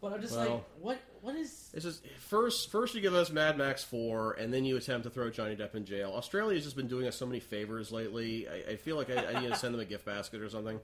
But 0.00 0.12
I'm 0.12 0.20
just 0.20 0.36
Well- 0.36 0.50
like, 0.54 0.64
what? 0.80 0.98
What 1.22 1.36
is? 1.36 1.70
It's 1.74 1.84
just 1.84 2.06
first 2.18 2.70
first 2.70 2.94
you 2.94 3.00
give 3.02 3.14
us 3.14 3.30
Mad 3.30 3.58
Max 3.58 3.84
four, 3.84 4.32
and 4.32 4.52
then 4.52 4.64
you 4.64 4.76
attempt 4.78 5.04
to 5.04 5.10
throw 5.10 5.28
Johnny 5.30 5.54
Depp 5.54 5.74
in 5.74 5.84
jail. 5.84 6.12
Australia's 6.12 6.64
just 6.64 6.76
been 6.76 6.88
doing 6.88 7.06
us 7.06 7.14
so 7.16 7.26
many 7.26 7.40
favors 7.40 7.92
lately. 7.92 8.48
I, 8.48 8.72
I 8.72 8.76
feel 8.76 8.96
like 8.96 9.10
I, 9.10 9.34
I 9.34 9.40
need 9.40 9.48
to 9.48 9.56
send 9.56 9.74
them 9.74 9.80
a 9.80 9.84
gift 9.84 10.06
basket 10.06 10.40
or 10.40 10.48
something. 10.48 10.80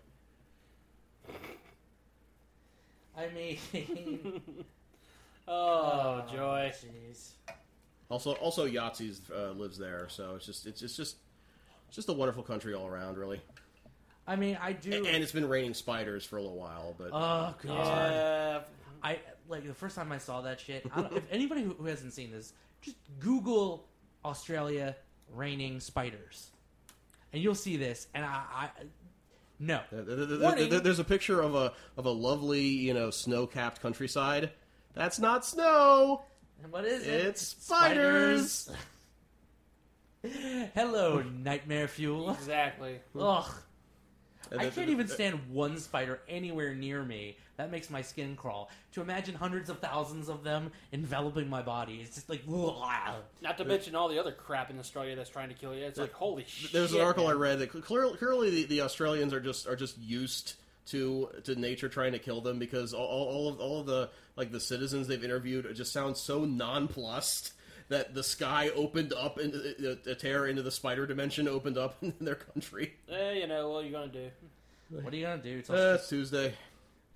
I 3.16 3.28
mean, 3.28 3.58
Oh, 5.48 6.24
joy. 6.30 6.72
Jeez. 6.74 7.30
Also, 8.08 8.32
also 8.34 8.66
Yahtzee's 8.66 9.20
uh, 9.34 9.52
lives 9.52 9.78
there, 9.78 10.06
so 10.08 10.34
it's 10.36 10.46
just 10.46 10.66
it's, 10.66 10.82
it's 10.82 10.96
just 10.96 11.16
it's 11.88 11.96
just 11.96 12.08
a 12.08 12.12
wonderful 12.12 12.42
country 12.42 12.74
all 12.74 12.86
around, 12.86 13.16
really. 13.16 13.40
I 14.26 14.36
mean, 14.36 14.58
I 14.60 14.72
do. 14.72 15.06
And 15.06 15.22
it's 15.22 15.32
been 15.32 15.48
raining 15.48 15.74
spiders 15.74 16.24
for 16.24 16.36
a 16.36 16.42
little 16.42 16.56
while, 16.58 16.94
but 16.98 17.10
oh 17.12 17.54
god. 17.66 18.12
Yeah. 18.12 18.60
I 19.06 19.18
like 19.48 19.64
the 19.64 19.74
first 19.74 19.94
time 19.94 20.10
I 20.10 20.18
saw 20.18 20.40
that 20.40 20.58
shit. 20.58 20.84
I 20.92 21.02
don't, 21.02 21.16
if 21.16 21.22
anybody 21.30 21.62
who, 21.62 21.74
who 21.74 21.86
hasn't 21.86 22.12
seen 22.12 22.32
this, 22.32 22.52
just 22.82 22.96
Google 23.20 23.86
Australia 24.24 24.96
raining 25.32 25.78
spiders, 25.78 26.50
and 27.32 27.40
you'll 27.40 27.54
see 27.54 27.76
this. 27.76 28.08
And 28.14 28.24
I, 28.24 28.42
I 28.52 28.68
no, 29.60 29.80
Warning. 29.92 30.82
there's 30.82 30.98
a 30.98 31.04
picture 31.04 31.40
of 31.40 31.54
a 31.54 31.72
of 31.96 32.06
a 32.06 32.10
lovely 32.10 32.62
you 32.62 32.94
know 32.94 33.10
snow 33.10 33.46
capped 33.46 33.80
countryside. 33.80 34.50
That's 34.94 35.20
not 35.20 35.44
snow. 35.44 36.24
And 36.64 36.72
what 36.72 36.84
is 36.84 37.06
it? 37.06 37.26
It's 37.26 37.42
spiders. 37.42 38.68
Hello, 40.74 41.22
nightmare 41.22 41.86
fuel. 41.86 42.30
Exactly. 42.30 42.98
Ugh. 43.16 43.46
I 44.56 44.70
can't 44.70 44.90
even 44.90 45.06
stand 45.06 45.38
one 45.50 45.78
spider 45.78 46.20
anywhere 46.28 46.74
near 46.74 47.04
me. 47.04 47.36
That 47.56 47.70
makes 47.70 47.88
my 47.88 48.02
skin 48.02 48.36
crawl. 48.36 48.68
To 48.92 49.00
imagine 49.00 49.34
hundreds 49.34 49.70
of 49.70 49.78
thousands 49.78 50.28
of 50.28 50.44
them 50.44 50.70
enveloping 50.92 51.48
my 51.48 51.62
body, 51.62 52.00
it's 52.02 52.14
just 52.14 52.28
like, 52.28 52.42
ugh. 52.48 53.14
Not 53.40 53.56
to 53.58 53.64
mention 53.64 53.94
all 53.94 54.08
the 54.08 54.18
other 54.18 54.32
crap 54.32 54.70
in 54.70 54.78
Australia 54.78 55.16
that's 55.16 55.30
trying 55.30 55.48
to 55.48 55.54
kill 55.54 55.74
you. 55.74 55.84
It's 55.84 55.98
like 55.98 56.12
holy 56.12 56.44
shit. 56.46 56.72
There's 56.72 56.92
an 56.92 57.00
article 57.00 57.26
I 57.26 57.32
read 57.32 57.58
that 57.60 57.68
clearly, 57.70 58.16
clearly 58.16 58.50
the, 58.50 58.64
the 58.64 58.80
Australians 58.82 59.32
are 59.32 59.40
just 59.40 59.66
are 59.66 59.76
just 59.76 59.96
used 59.98 60.54
to 60.88 61.30
to 61.44 61.54
nature 61.56 61.88
trying 61.88 62.12
to 62.12 62.18
kill 62.18 62.40
them 62.40 62.58
because 62.58 62.92
all, 62.94 63.06
all, 63.06 63.26
all 63.28 63.48
of 63.48 63.60
all 63.60 63.80
of 63.80 63.86
the 63.86 64.08
like 64.36 64.52
the 64.52 64.60
citizens 64.60 65.08
they've 65.08 65.24
interviewed 65.24 65.66
just 65.74 65.92
sound 65.92 66.16
so 66.16 66.44
nonplussed 66.44 67.52
that 67.88 68.14
the 68.14 68.22
sky 68.22 68.68
opened 68.74 69.12
up 69.12 69.38
into 69.38 69.58
the, 69.58 69.98
the 70.04 70.14
tear 70.14 70.46
into 70.46 70.62
the 70.62 70.70
spider 70.70 71.06
dimension 71.06 71.48
opened 71.48 71.78
up 71.78 71.96
in 72.02 72.12
their 72.20 72.34
country. 72.36 72.94
Eh, 73.08 73.32
you 73.32 73.46
know 73.46 73.70
what 73.70 73.82
are 73.84 73.86
you 73.86 73.92
gonna 73.92 74.08
do? 74.08 74.28
What 74.90 75.12
are 75.12 75.16
you 75.16 75.24
gonna 75.26 75.42
do? 75.42 75.58
It's, 75.58 75.70
Uh, 75.70 75.96
Aust- 76.00 76.08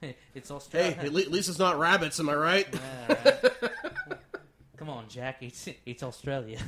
it's 0.34 0.48
Tuesday. 0.48 0.50
it's 0.50 0.50
Hey, 0.50 0.54
Australia. 0.54 0.96
at 1.00 1.12
le- 1.12 1.20
at 1.22 1.30
least 1.30 1.48
it's 1.48 1.58
not 1.58 1.78
rabbits. 1.78 2.18
Am 2.20 2.28
I 2.28 2.34
right? 2.34 2.66
Yeah, 3.08 3.16
right. 3.24 4.20
Come 4.76 4.88
on, 4.88 5.08
Jack. 5.08 5.42
It's 5.42 5.68
it's 5.84 6.02
Australia. 6.02 6.58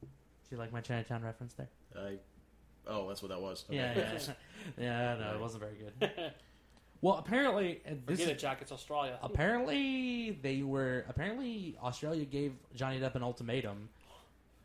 Do 0.00 0.06
you 0.50 0.56
like 0.58 0.72
my 0.72 0.80
Chinatown 0.80 1.22
reference 1.24 1.54
there? 1.54 1.68
I, 1.96 2.16
oh, 2.86 3.08
that's 3.08 3.22
what 3.22 3.30
that 3.30 3.40
was. 3.40 3.64
Okay. 3.68 3.76
Yeah, 3.78 3.94
yeah, 3.96 4.18
yeah. 4.78 5.16
No, 5.20 5.34
it 5.34 5.40
wasn't 5.40 5.62
very 5.62 5.74
good. 5.76 6.32
Well, 7.00 7.16
apparently, 7.16 7.80
uh, 7.84 7.94
this 8.06 8.20
Forget 8.20 8.36
it, 8.36 8.38
Jack. 8.38 8.58
It's 8.62 8.70
Australia. 8.70 9.18
apparently 9.22 10.38
they 10.42 10.62
were 10.62 11.04
apparently 11.08 11.76
Australia 11.82 12.24
gave 12.24 12.52
Johnny 12.74 13.00
Depp 13.00 13.16
an 13.16 13.22
ultimatum. 13.24 13.88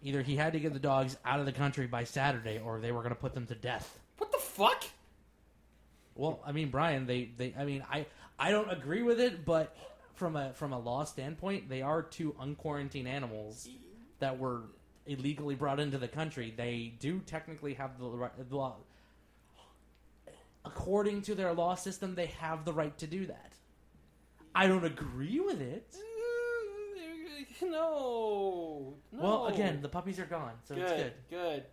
Either 0.03 0.21
he 0.21 0.35
had 0.35 0.53
to 0.53 0.59
get 0.59 0.73
the 0.73 0.79
dogs 0.79 1.17
out 1.25 1.39
of 1.39 1.47
the 1.47 1.51
country 1.51 1.87
by 1.87 2.03
Saturday, 2.03 2.59
or 2.63 2.79
they 2.79 2.91
were 2.91 2.99
going 3.01 3.15
to 3.15 3.19
put 3.19 3.33
them 3.33 3.47
to 3.47 3.55
death. 3.55 3.99
What 4.19 4.31
the 4.31 4.37
fuck? 4.37 4.83
Well, 6.17 6.41
I 6.45 6.51
mean, 6.51 6.69
Brian, 6.69 7.05
they, 7.05 7.31
they 7.37 7.53
I 7.57 7.65
mean, 7.65 7.83
I 7.89 8.05
I 8.39 8.51
don't 8.51 8.71
agree 8.71 9.03
with 9.03 9.19
it, 9.19 9.45
but 9.45 9.75
from 10.15 10.35
a 10.35 10.53
from 10.53 10.73
a 10.73 10.79
law 10.79 11.03
standpoint, 11.03 11.69
they 11.69 11.81
are 11.81 12.01
two 12.01 12.35
unquarantined 12.41 13.07
animals 13.07 13.67
that 14.19 14.37
were 14.37 14.63
illegally 15.05 15.55
brought 15.55 15.79
into 15.79 15.97
the 15.97 16.07
country. 16.07 16.53
They 16.55 16.93
do 16.99 17.19
technically 17.25 17.75
have 17.75 17.99
the 17.99 18.09
right. 18.09 18.31
Law. 18.51 18.77
According 20.65 21.21
to 21.23 21.35
their 21.35 21.53
law 21.53 21.75
system, 21.75 22.15
they 22.15 22.25
have 22.25 22.65
the 22.65 22.73
right 22.73 22.97
to 22.97 23.07
do 23.07 23.25
that. 23.27 23.53
I 24.53 24.67
don't 24.67 24.83
agree 24.83 25.39
with 25.39 25.61
it. 25.61 25.95
No. 27.61 28.93
no. 29.11 29.19
Well, 29.19 29.47
again, 29.47 29.81
the 29.81 29.89
puppies 29.89 30.19
are 30.19 30.25
gone, 30.25 30.53
so 30.67 30.75
good, 30.75 30.83
it's 30.83 30.93
good. 30.93 31.13
good. 31.29 31.63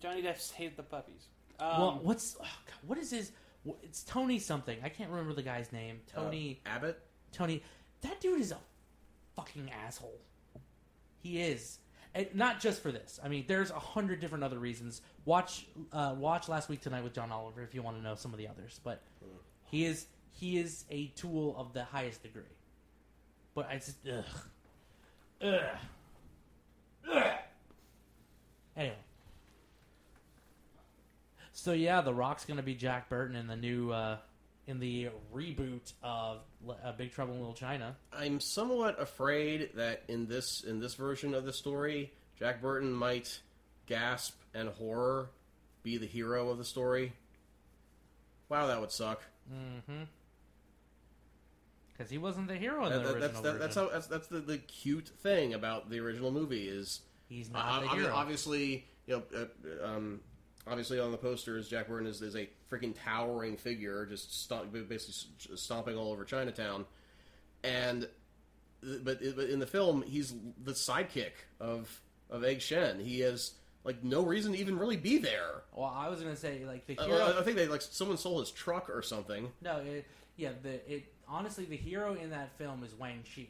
Johnny 0.00 0.22
Depp 0.22 0.38
saved 0.38 0.76
the 0.76 0.82
puppies. 0.82 1.26
Um, 1.58 1.80
well, 1.80 2.00
what's 2.02 2.36
oh 2.40 2.44
God, 2.44 2.76
what 2.86 2.98
is 2.98 3.10
his 3.10 3.30
wh- 3.30 3.49
it's 3.82 4.02
Tony 4.02 4.38
something. 4.38 4.78
I 4.82 4.88
can't 4.88 5.10
remember 5.10 5.34
the 5.34 5.42
guy's 5.42 5.72
name. 5.72 6.00
Tony. 6.12 6.60
Uh, 6.64 6.70
Abbott. 6.70 7.00
Tony. 7.32 7.62
That 8.02 8.20
dude 8.20 8.40
is 8.40 8.52
a 8.52 8.58
fucking 9.36 9.70
asshole. 9.84 10.20
He 11.22 11.40
is. 11.40 11.78
And 12.14 12.26
not 12.34 12.60
just 12.60 12.82
for 12.82 12.90
this. 12.90 13.20
I 13.22 13.28
mean, 13.28 13.44
there's 13.46 13.70
a 13.70 13.78
hundred 13.78 14.20
different 14.20 14.42
other 14.42 14.58
reasons. 14.58 15.02
Watch, 15.24 15.66
uh, 15.92 16.14
watch 16.18 16.48
last 16.48 16.68
week 16.68 16.80
tonight 16.80 17.04
with 17.04 17.12
John 17.12 17.30
Oliver 17.30 17.62
if 17.62 17.74
you 17.74 17.82
want 17.82 17.98
to 17.98 18.02
know 18.02 18.14
some 18.16 18.32
of 18.32 18.38
the 18.38 18.48
others. 18.48 18.80
But 18.82 19.02
he 19.70 19.84
is 19.84 20.06
he 20.32 20.58
is 20.58 20.84
a 20.90 21.08
tool 21.08 21.54
of 21.56 21.72
the 21.72 21.84
highest 21.84 22.22
degree. 22.22 22.42
But 23.54 23.68
I 23.70 23.74
just 23.76 23.96
ugh, 24.08 24.24
ugh, 25.42 25.60
ugh. 27.12 27.32
Anyway, 28.76 28.96
so 31.60 31.72
yeah, 31.72 32.00
The 32.00 32.14
Rock's 32.14 32.44
gonna 32.44 32.62
be 32.62 32.74
Jack 32.74 33.08
Burton 33.08 33.36
in 33.36 33.46
the 33.46 33.56
new 33.56 33.90
uh, 33.92 34.16
in 34.66 34.78
the 34.80 35.08
reboot 35.34 35.92
of 36.02 36.38
uh, 36.68 36.92
Big 36.92 37.12
Trouble 37.12 37.34
in 37.34 37.40
Little 37.40 37.54
China. 37.54 37.96
I'm 38.12 38.40
somewhat 38.40 39.00
afraid 39.00 39.70
that 39.74 40.02
in 40.08 40.26
this 40.26 40.62
in 40.64 40.80
this 40.80 40.94
version 40.94 41.34
of 41.34 41.44
the 41.44 41.52
story, 41.52 42.12
Jack 42.38 42.60
Burton 42.62 42.92
might 42.92 43.40
gasp 43.86 44.38
and 44.54 44.68
horror 44.70 45.30
be 45.82 45.96
the 45.96 46.06
hero 46.06 46.48
of 46.50 46.58
the 46.58 46.64
story. 46.64 47.12
Wow, 48.48 48.66
that 48.66 48.80
would 48.80 48.90
suck. 48.92 49.22
Mm-hmm. 49.52 50.02
Because 51.92 52.10
he 52.10 52.18
wasn't 52.18 52.48
the 52.48 52.56
hero 52.56 52.86
in 52.86 52.92
That- 52.92 52.98
the 53.02 53.08
that- 53.08 53.14
original 53.14 53.42
that's 53.42 53.42
that, 53.42 53.58
that's 53.58 53.74
how 53.74 53.88
that's, 53.90 54.06
that's 54.06 54.26
the, 54.28 54.40
the 54.40 54.58
cute 54.58 55.08
thing 55.08 55.54
about 55.54 55.90
the 55.90 56.00
original 56.00 56.30
movie 56.30 56.68
is 56.68 57.00
He's 57.28 57.48
uh, 57.50 57.58
not 57.58 57.82
the 57.82 57.86
obvi- 57.88 57.94
hero. 58.00 58.14
obviously 58.14 58.84
you 59.06 59.22
know 59.34 59.48
uh, 59.82 59.86
um, 59.86 60.20
obviously 60.70 61.00
on 61.00 61.10
the 61.10 61.18
posters 61.18 61.68
Jack 61.68 61.88
Burton 61.88 62.06
is, 62.06 62.22
is 62.22 62.36
a 62.36 62.48
freaking 62.70 62.94
towering 63.04 63.56
figure 63.56 64.06
just 64.06 64.40
stomp, 64.42 64.72
basically 64.88 65.56
stomping 65.56 65.96
all 65.96 66.12
over 66.12 66.24
Chinatown. 66.24 66.84
And 67.62 68.08
but 68.82 69.18
but 69.36 69.50
in 69.50 69.58
the 69.58 69.66
film 69.66 70.02
he's 70.02 70.34
the 70.64 70.72
sidekick 70.72 71.32
of 71.60 72.00
of 72.30 72.44
Egg 72.44 72.60
Shen. 72.60 73.00
He 73.00 73.20
has 73.20 73.52
like 73.84 74.02
no 74.04 74.22
reason 74.22 74.52
to 74.52 74.58
even 74.58 74.78
really 74.78 74.96
be 74.96 75.18
there. 75.18 75.62
Well, 75.74 75.92
I 75.94 76.08
was 76.08 76.20
gonna 76.20 76.36
say 76.36 76.64
like 76.64 76.86
the 76.86 76.98
Uh, 76.98 77.04
hero. 77.06 77.38
I 77.38 77.42
think 77.42 77.56
they 77.56 77.66
like 77.66 77.82
someone 77.82 78.16
stole 78.16 78.40
his 78.40 78.50
truck 78.50 78.88
or 78.88 79.02
something. 79.02 79.50
No, 79.60 79.78
it, 79.78 80.06
yeah, 80.36 80.52
the 80.62 80.74
it 80.92 81.12
honestly 81.28 81.64
the 81.64 81.76
hero 81.76 82.14
in 82.14 82.30
that 82.30 82.56
film 82.56 82.82
is 82.84 82.94
Wang 82.94 83.22
Chi 83.34 83.46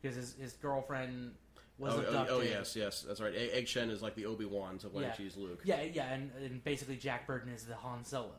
because 0.00 0.16
his, 0.16 0.34
his 0.40 0.52
girlfriend 0.54 1.34
was 1.78 1.94
Mm-hmm. 1.94 2.16
oh, 2.16 2.26
oh, 2.30 2.38
oh, 2.38 2.40
yes 2.40 2.74
yes 2.76 3.04
that's 3.06 3.20
right 3.20 3.34
Egg 3.34 3.50
Egg 3.52 3.68
Shen 3.68 3.90
is 3.90 4.00
like 4.02 4.14
the 4.14 4.26
Obi 4.26 4.44
Wan 4.46 4.78
to 4.78 4.88
Wang 4.88 5.04
Yeah. 5.04 5.26
Luke 5.36 5.60
Yeah, 5.64 5.82
yeah, 5.82 6.12
and, 6.12 6.30
and 6.42 6.64
basically 6.64 6.96
Jack 6.96 7.26
Burton 7.26 7.52
is 7.52 7.64
the 7.64 7.74
Han 7.76 8.04
Solo. 8.04 8.30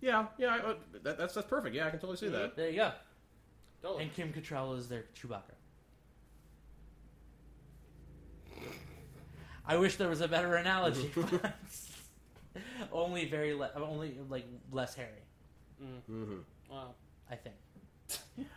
Yeah, 0.00 0.26
yeah, 0.38 0.54
I, 0.56 0.58
uh, 0.70 0.74
that, 1.02 1.18
that's 1.18 1.34
that's 1.34 1.46
perfect. 1.46 1.74
Yeah, 1.76 1.86
I 1.86 1.90
can 1.90 1.98
totally 2.00 2.16
see 2.16 2.28
that. 2.28 2.56
There 2.56 2.70
you 2.70 2.76
go. 2.76 2.92
Totally. 3.82 4.04
And 4.04 4.14
Kim 4.14 4.32
Cattrall 4.32 4.76
is 4.78 4.88
their 4.88 5.04
Chewbacca. 5.14 5.54
I 9.66 9.76
wish 9.76 9.96
there 9.96 10.08
was 10.08 10.20
a 10.20 10.28
better 10.28 10.56
analogy. 10.56 11.10
only 12.92 13.26
very 13.26 13.54
le- 13.54 13.70
only 13.76 14.16
like 14.28 14.46
less 14.72 14.94
hairy, 14.94 15.10
Mm-hmm. 15.82 16.38
Wow. 16.70 16.94
I 17.30 17.36
think. 17.36 17.54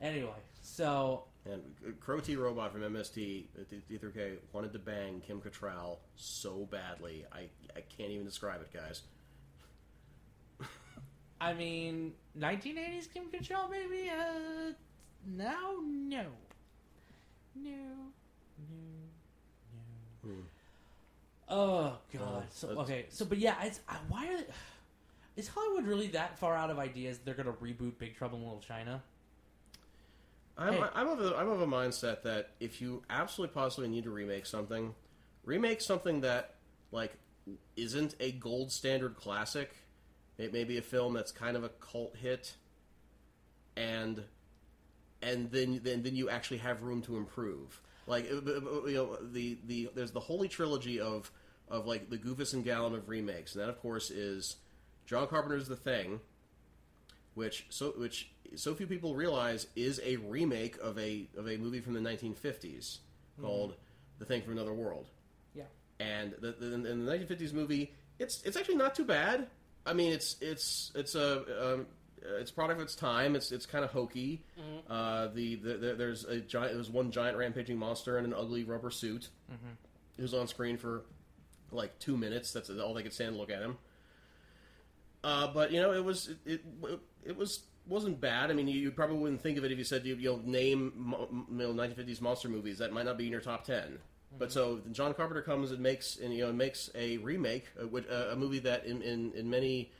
anyway, 0.00 0.30
so 0.62 1.24
And 1.50 1.62
uh, 1.86 1.90
Crow 2.00 2.20
T 2.20 2.36
Robot 2.36 2.72
from 2.72 2.82
MST 2.82 3.44
uh, 3.58 3.62
D- 3.70 3.82
D3K 3.90 4.36
wanted 4.52 4.72
to 4.74 4.78
bang 4.78 5.22
Kim 5.26 5.40
Cattrall 5.40 5.98
so 6.16 6.68
badly. 6.70 7.24
I 7.32 7.48
I 7.74 7.80
can't 7.96 8.10
even 8.10 8.26
describe 8.26 8.60
it, 8.60 8.72
guys. 8.72 9.02
I 11.40 11.54
mean, 11.54 12.12
1980s 12.38 13.12
Kim 13.12 13.24
Cattrall, 13.32 13.70
maybe. 13.70 14.10
Uh, 14.10 14.72
now, 15.26 15.76
no, 15.86 16.24
no, 17.54 17.70
no, 17.70 17.70
no. 18.70 20.30
Hmm. 20.30 20.40
Oh 21.48 21.96
God. 22.12 22.22
Oh, 22.22 22.42
so 22.50 22.68
okay. 22.80 23.06
So, 23.08 23.24
but 23.24 23.38
yeah, 23.38 23.54
it's 23.62 23.80
I, 23.88 23.96
why 24.08 24.26
are 24.26 24.36
they, 24.36 24.46
is 25.36 25.48
Hollywood 25.48 25.86
really 25.86 26.08
that 26.08 26.38
far 26.38 26.54
out 26.54 26.70
of 26.70 26.78
ideas? 26.78 27.20
They're 27.24 27.34
gonna 27.34 27.52
reboot 27.52 27.98
Big 27.98 28.16
Trouble 28.16 28.38
in 28.38 28.44
Little 28.44 28.60
China. 28.60 29.02
I'm 30.58 30.74
Hey. 30.74 30.84
I'm 30.94 31.08
of 31.08 31.20
a, 31.20 31.36
I'm 31.36 31.48
of 31.48 31.60
a 31.60 31.66
mindset 31.66 32.22
that 32.22 32.50
if 32.58 32.80
you 32.80 33.02
absolutely 33.08 33.54
possibly 33.54 33.88
need 33.88 34.04
to 34.04 34.10
remake 34.10 34.44
something, 34.44 34.94
remake 35.44 35.80
something 35.80 36.22
that 36.22 36.56
like 36.90 37.16
isn't 37.76 38.16
a 38.20 38.32
gold 38.32 38.72
standard 38.72 39.16
classic. 39.16 39.70
It 40.36 40.52
may 40.52 40.64
be 40.64 40.76
a 40.78 40.82
film 40.82 41.14
that's 41.14 41.32
kind 41.32 41.56
of 41.56 41.64
a 41.64 41.68
cult 41.68 42.16
hit, 42.16 42.54
and 43.76 44.24
and 45.22 45.50
then 45.50 45.80
then 45.82 46.02
then 46.02 46.16
you 46.16 46.28
actually 46.28 46.58
have 46.58 46.82
room 46.82 47.02
to 47.02 47.16
improve. 47.16 47.80
Like 48.06 48.28
uh, 48.30 48.36
uh, 48.36 48.86
you 48.86 48.94
know 48.94 49.18
the 49.20 49.58
the 49.66 49.90
there's 49.94 50.12
the 50.12 50.20
holy 50.20 50.48
trilogy 50.48 51.00
of 51.00 51.30
of 51.68 51.86
like 51.86 52.10
the 52.10 52.18
Goofus 52.18 52.52
and 52.52 52.64
Gallant 52.64 52.96
of 52.96 53.08
remakes, 53.08 53.54
and 53.54 53.62
that 53.62 53.68
of 53.68 53.80
course 53.80 54.10
is 54.10 54.56
John 55.06 55.26
Carpenter's 55.28 55.68
The 55.68 55.76
Thing, 55.76 56.20
which 57.38 57.66
so 57.70 57.92
which 57.96 58.30
so 58.56 58.74
few 58.74 58.86
people 58.86 59.14
realize 59.14 59.68
is 59.76 60.00
a 60.04 60.16
remake 60.16 60.76
of 60.78 60.98
a 60.98 61.28
of 61.36 61.48
a 61.48 61.56
movie 61.56 61.80
from 61.80 61.94
the 61.94 62.00
1950s 62.00 62.98
called 63.40 63.76
The 64.18 64.24
Thing 64.24 64.42
from 64.42 64.54
Another 64.54 64.74
World. 64.74 65.06
Yeah. 65.54 65.62
And 66.00 66.34
the, 66.40 66.52
the, 66.52 66.74
in 66.74 67.04
the 67.04 67.12
1950s 67.12 67.52
movie, 67.52 67.92
it's 68.18 68.42
it's 68.42 68.56
actually 68.56 68.74
not 68.74 68.94
too 68.94 69.04
bad. 69.04 69.46
I 69.86 69.92
mean, 69.92 70.12
it's 70.12 70.36
it's 70.40 70.90
it's 70.96 71.14
a 71.14 71.74
um, 71.74 71.86
it's 72.40 72.50
product 72.50 72.80
of 72.80 72.84
its 72.84 72.96
time. 72.96 73.36
It's 73.36 73.52
it's 73.52 73.66
kind 73.66 73.84
of 73.84 73.92
hokey. 73.92 74.42
Uh, 74.90 75.28
the, 75.28 75.54
the, 75.56 75.74
the 75.74 75.94
there's 75.94 76.24
a 76.24 76.40
giant 76.40 76.74
there's 76.74 76.90
one 76.90 77.12
giant 77.12 77.38
rampaging 77.38 77.78
monster 77.78 78.18
in 78.18 78.24
an 78.24 78.34
ugly 78.34 78.64
rubber 78.64 78.90
suit 78.90 79.28
who's 80.16 80.34
on 80.34 80.48
screen 80.48 80.76
for 80.76 81.04
like 81.70 81.96
two 82.00 82.16
minutes. 82.16 82.52
That's 82.52 82.68
all 82.70 82.94
they 82.94 83.04
could 83.04 83.12
stand 83.12 83.34
to 83.34 83.38
look 83.38 83.50
at 83.50 83.62
him. 83.62 83.78
Uh, 85.24 85.48
but 85.52 85.72
you 85.72 85.80
know, 85.80 85.92
it 85.92 86.04
was 86.04 86.28
it, 86.46 86.60
it 86.84 87.00
it 87.24 87.36
was 87.36 87.60
wasn't 87.86 88.20
bad. 88.20 88.50
I 88.50 88.54
mean, 88.54 88.68
you, 88.68 88.78
you 88.78 88.90
probably 88.90 89.16
wouldn't 89.16 89.40
think 89.42 89.56
of 89.58 89.64
it 89.64 89.72
if 89.72 89.78
you 89.78 89.84
said 89.84 90.04
you 90.04 90.16
know 90.16 90.40
name 90.44 90.92
mo- 90.96 91.28
you 91.50 91.56
know 91.56 91.72
1950s 91.72 92.20
monster 92.20 92.48
movies. 92.48 92.78
That 92.78 92.92
might 92.92 93.06
not 93.06 93.16
be 93.18 93.24
in 93.26 93.32
your 93.32 93.40
top 93.40 93.64
10 93.64 93.98
But 94.38 94.52
so 94.52 94.80
John 94.92 95.14
Carpenter 95.14 95.42
comes 95.42 95.70
and 95.72 95.80
makes 95.80 96.16
and 96.16 96.32
you 96.34 96.44
know 96.46 96.52
makes 96.52 96.90
a 96.94 97.16
remake, 97.18 97.64
a, 97.80 97.86
which- 97.86 98.08
uh, 98.10 98.28
a 98.32 98.36
movie 98.36 98.58
that 98.60 98.84
in, 98.86 99.02
in, 99.02 99.32
in 99.32 99.48
many 99.50 99.90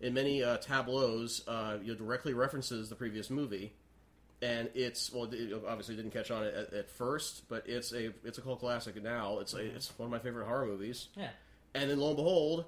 in 0.00 0.12
many 0.12 0.42
uh, 0.42 0.56
tableaus 0.58 1.42
uh, 1.48 1.78
you 1.82 1.92
know, 1.92 1.98
directly 1.98 2.34
references 2.34 2.88
the 2.90 2.96
previous 2.96 3.30
movie, 3.30 3.72
and 4.42 4.68
it's 4.74 5.10
well 5.12 5.24
it 5.32 5.52
obviously 5.66 5.96
didn't 5.96 6.10
catch 6.10 6.30
on 6.30 6.42
at, 6.44 6.74
at 6.74 6.90
first, 6.90 7.48
but 7.48 7.62
it's 7.68 7.92
a 7.94 8.12
it's 8.24 8.38
a 8.38 8.42
cult 8.42 8.58
classic 8.60 9.00
now. 9.02 9.38
It's 9.38 9.54
a, 9.54 9.58
it's 9.64 9.96
one 9.98 10.06
of 10.08 10.10
my 10.10 10.18
favorite 10.18 10.46
horror 10.46 10.66
movies. 10.66 11.08
Yeah. 11.16 11.28
And 11.74 11.90
then 11.90 11.98
lo 12.00 12.08
and 12.08 12.16
behold, 12.16 12.64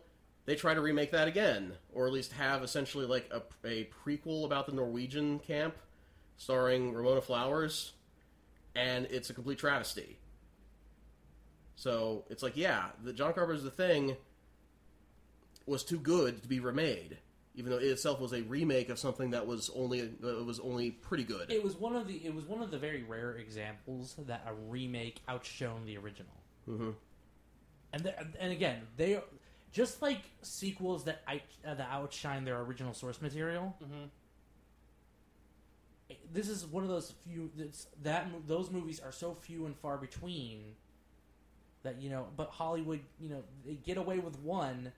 they 0.49 0.55
try 0.55 0.73
to 0.73 0.81
remake 0.81 1.11
that 1.11 1.29
again, 1.29 1.75
or 1.93 2.07
at 2.07 2.12
least 2.15 2.33
have 2.33 2.62
essentially 2.62 3.05
like 3.05 3.31
a, 3.31 3.43
a 3.69 3.87
prequel 4.03 4.47
about 4.47 4.65
the 4.65 4.73
Norwegian 4.73 5.41
camp, 5.41 5.77
starring 6.39 6.95
Ramona 6.95 7.20
Flowers, 7.20 7.93
and 8.75 9.07
it's 9.11 9.29
a 9.29 9.35
complete 9.35 9.59
travesty. 9.59 10.16
So 11.77 12.25
it's 12.31 12.43
like, 12.43 12.57
yeah, 12.57 12.87
the 13.05 13.12
John 13.12 13.35
Carpenter's 13.35 13.62
The 13.62 13.70
Thing 13.70 14.16
was 15.66 15.85
too 15.85 15.99
good 15.99 16.41
to 16.43 16.49
be 16.49 16.61
remade, 16.61 17.19
even 17.55 17.70
though 17.70 17.77
it 17.77 17.85
itself 17.85 18.19
was 18.19 18.33
a 18.33 18.41
remake 18.41 18.89
of 18.89 18.99
something 18.99 19.33
that 19.33 19.47
was 19.47 19.69
only 19.77 20.11
was 20.23 20.61
only 20.61 20.93
pretty 20.93 21.25
good. 21.25 21.53
It 21.53 21.62
was 21.62 21.77
one 21.77 21.95
of 21.95 22.09
the 22.09 22.25
it 22.25 22.35
was 22.35 22.47
one 22.47 22.62
of 22.62 22.70
the 22.70 22.79
very 22.79 23.03
rare 23.03 23.37
examples 23.37 24.16
that 24.20 24.47
a 24.47 24.55
remake 24.55 25.20
outshone 25.29 25.85
the 25.85 25.99
original. 25.99 26.33
Mhm. 26.66 26.95
And 27.93 28.15
and 28.41 28.51
again, 28.51 28.87
they 28.97 29.20
just 29.73 30.01
like 30.03 30.23
sequels 30.43 31.05
that 31.05 31.23
I, 31.27 31.43
uh, 31.66 31.74
that 31.74 31.89
outshine 31.90 32.45
their 32.45 32.61
original 32.61 32.95
source 32.95 33.20
material. 33.23 33.77
Mhm. 33.82 34.09
This 36.32 36.49
is 36.49 36.65
one 36.66 36.82
of 36.82 36.89
those 36.89 37.12
few 37.27 37.51
that's, 37.55 37.86
that 38.03 38.27
those 38.47 38.70
movies 38.70 38.99
are 39.01 39.12
so 39.12 39.35
few 39.35 39.66
and 39.66 39.77
far 39.77 39.99
between 39.99 40.74
that 41.82 42.01
you 42.01 42.09
know. 42.11 42.27
But 42.36 42.49
Hollywood, 42.51 43.01
you 43.20 43.28
know, 43.28 43.43
they 43.66 43.74
get 43.74 43.99
away 43.99 44.19
with 44.19 44.39
one. 44.40 44.93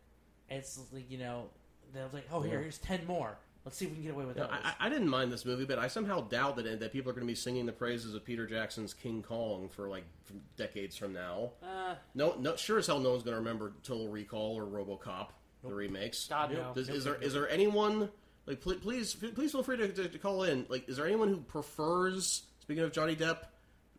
And 0.48 0.59
it's 0.59 0.80
like 0.92 1.10
you 1.10 1.18
know 1.18 1.51
they're 1.92 2.09
like, 2.12 2.26
oh 2.32 2.40
here, 2.42 2.55
Yeah. 2.55 2.60
here's 2.62 2.78
ten 2.78 3.05
more. 3.06 3.36
Let's 3.70 3.78
see 3.78 3.84
if 3.84 3.92
we 3.92 3.97
can 3.98 4.05
get 4.06 4.14
away 4.14 4.24
with 4.24 4.36
You 4.36 4.42
know, 4.42 4.48
those. 4.48 4.59
I, 4.64 4.86
I 4.86 4.88
didn't 4.88 5.09
mind 5.09 5.30
this 5.30 5.44
movie, 5.44 5.64
but 5.64 5.78
I 5.78 5.86
somehow 5.86 6.22
doubt 6.22 6.56
that 6.56 6.80
that 6.80 6.92
people 6.92 7.09
are 7.09 7.12
going 7.14 7.24
to 7.24 7.30
be 7.30 7.36
singing 7.36 7.66
the 7.66 7.72
praises 7.72 8.14
of 8.16 8.24
Peter 8.24 8.44
Jackson's 8.44 8.92
King 8.92 9.22
Kong 9.22 9.68
for 9.68 9.88
like 9.88 10.02
from 10.24 10.40
decades 10.56 10.97
from 10.97 11.12
now. 11.12 11.52
Uh, 11.62 11.94
No, 12.16 12.34
no, 12.40 12.56
sure 12.56 12.78
as 12.78 12.88
hell, 12.88 12.98
no 12.98 13.10
one's 13.10 13.22
going 13.22 13.34
to 13.34 13.38
remember 13.38 13.72
Total 13.84 14.09
Recall 14.09 14.56
or 14.56 14.64
RoboCop, 14.64 15.28
the 15.62 15.72
remakes. 15.72 16.26
God 16.28 16.51
Nope. 16.52 16.60
no. 16.66 16.74
Does, 16.74 16.88
is 16.88 17.05
there 17.05 17.14
is 17.14 17.32
there 17.32 17.48
anyone 17.48 18.09
like 18.47 18.60
pl- 18.60 18.74
please 18.74 19.14
please 19.14 19.52
feel 19.52 19.62
free 19.62 19.76
to, 19.76 19.86
to, 19.86 20.09
to 20.09 20.18
call 20.18 20.42
in? 20.42 20.66
Like, 20.68 20.88
is 20.88 20.97
there 20.97 21.06
anyone 21.06 21.28
who 21.28 21.36
prefers? 21.36 22.42
Speaking 22.62 22.82
of 22.82 22.90
Johnny 22.90 23.14
Depp, 23.14 23.38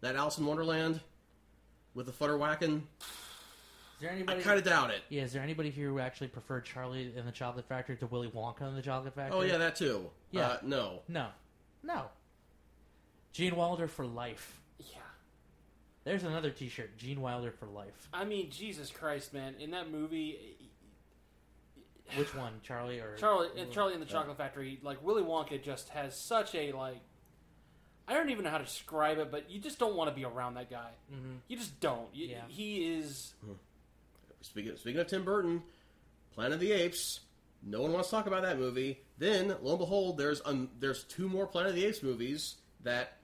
that 0.02 0.18
Alice 0.18 0.38
in 0.38 0.46
Wonderland 0.46 1.00
with 1.94 2.08
the 2.08 2.12
Futterwacken. 2.12 2.82
There 4.02 4.10
I 4.12 4.14
anybody? 4.16 4.42
kind 4.42 4.58
of 4.58 4.66
doubt 4.66 4.90
it. 4.90 5.02
yeah, 5.10 5.24
is 5.24 5.32
there 5.34 5.42
anybody 5.44 5.70
here 5.70 5.88
who 5.90 6.00
actually 6.00 6.28
preferred 6.28 6.66
Charlie 6.66 7.14
in 7.16 7.26
the 7.26 7.32
Chocolate 7.32 7.68
Factory 7.68 7.96
to 7.98 8.08
Willy 8.08 8.30
Wonka 8.30 8.68
in 8.68 8.76
the 8.76 8.82
Chocolate 8.82 9.16
Factory? 9.16 9.38
Oh 9.38 9.42
yeah, 9.44 9.58
that 9.58 9.76
too. 9.76 10.10
Yeah. 10.32 10.48
Uh, 10.48 10.58
no. 10.64 11.00
No, 11.08 11.28
no. 11.84 12.06
Gene 13.32 13.56
Wilder 13.56 13.88
for 13.88 14.06
life. 14.06 14.60
Yeah. 14.80 14.98
There's 16.04 16.24
another 16.24 16.50
T-shirt. 16.50 16.98
Gene 16.98 17.22
Wilder 17.22 17.52
for 17.52 17.68
life. 17.68 18.10
I 18.14 18.26
mean, 18.26 18.50
Jesus 18.50 18.90
Christ, 18.90 19.34
man! 19.34 19.56
In 19.60 19.72
that 19.72 19.90
movie, 19.92 20.58
Which 22.18 22.36
one, 22.36 22.54
Charlie 22.64 23.00
or 23.00 23.16
Charlie, 23.16 23.50
and 23.58 23.72
Charlie 23.72 23.94
in 23.94 24.00
the 24.00 24.06
Chocolate 24.06 24.38
Factory, 24.38 24.80
like 24.84 25.04
Willy 25.04 25.24
Wonka, 25.24 25.62
just 25.62 25.90
has 25.90 26.18
such 26.18 26.56
a 26.56 26.72
like. 26.72 27.02
I 28.08 28.14
don't 28.14 28.30
even 28.32 28.44
know 28.44 28.50
how 28.50 28.58
to 28.58 28.66
describe 28.66 29.20
it, 29.20 29.32
but 29.32 29.50
you 29.50 29.60
just 29.60 29.80
don't 29.80 29.96
want 29.96 30.10
to 30.10 30.16
be 30.16 30.26
around 30.26 30.56
that 30.56 30.70
guy. 30.70 30.90
Mhm. 31.14 31.38
You 31.48 31.56
just 31.56 31.80
don't. 31.80 32.14
You, 32.14 32.28
Yeah. 32.28 32.42
He 32.48 32.96
is. 32.98 33.34
Speaking 34.42 34.76
speaking 34.78 35.00
of 35.00 35.08
Tim 35.08 35.24
Burton, 35.24 35.62
Planet 36.34 36.54
of 36.54 36.60
the 36.60 36.72
Apes. 36.72 37.22
No 37.64 37.82
one 37.82 37.94
wants 37.94 38.10
to 38.10 38.16
talk 38.16 38.26
about 38.26 38.42
that 38.42 38.58
movie. 38.58 39.00
Then, 39.20 39.56
lo 39.62 39.72
and 39.72 39.80
behold, 39.80 40.18
there's 40.18 40.42
um, 40.46 40.70
there's 40.80 41.04
two 41.04 41.30
more 41.30 41.46
Planet 41.46 41.70
of 41.72 41.76
the 41.76 41.86
Apes 41.86 42.02
movies 42.02 42.56
that 42.84 43.18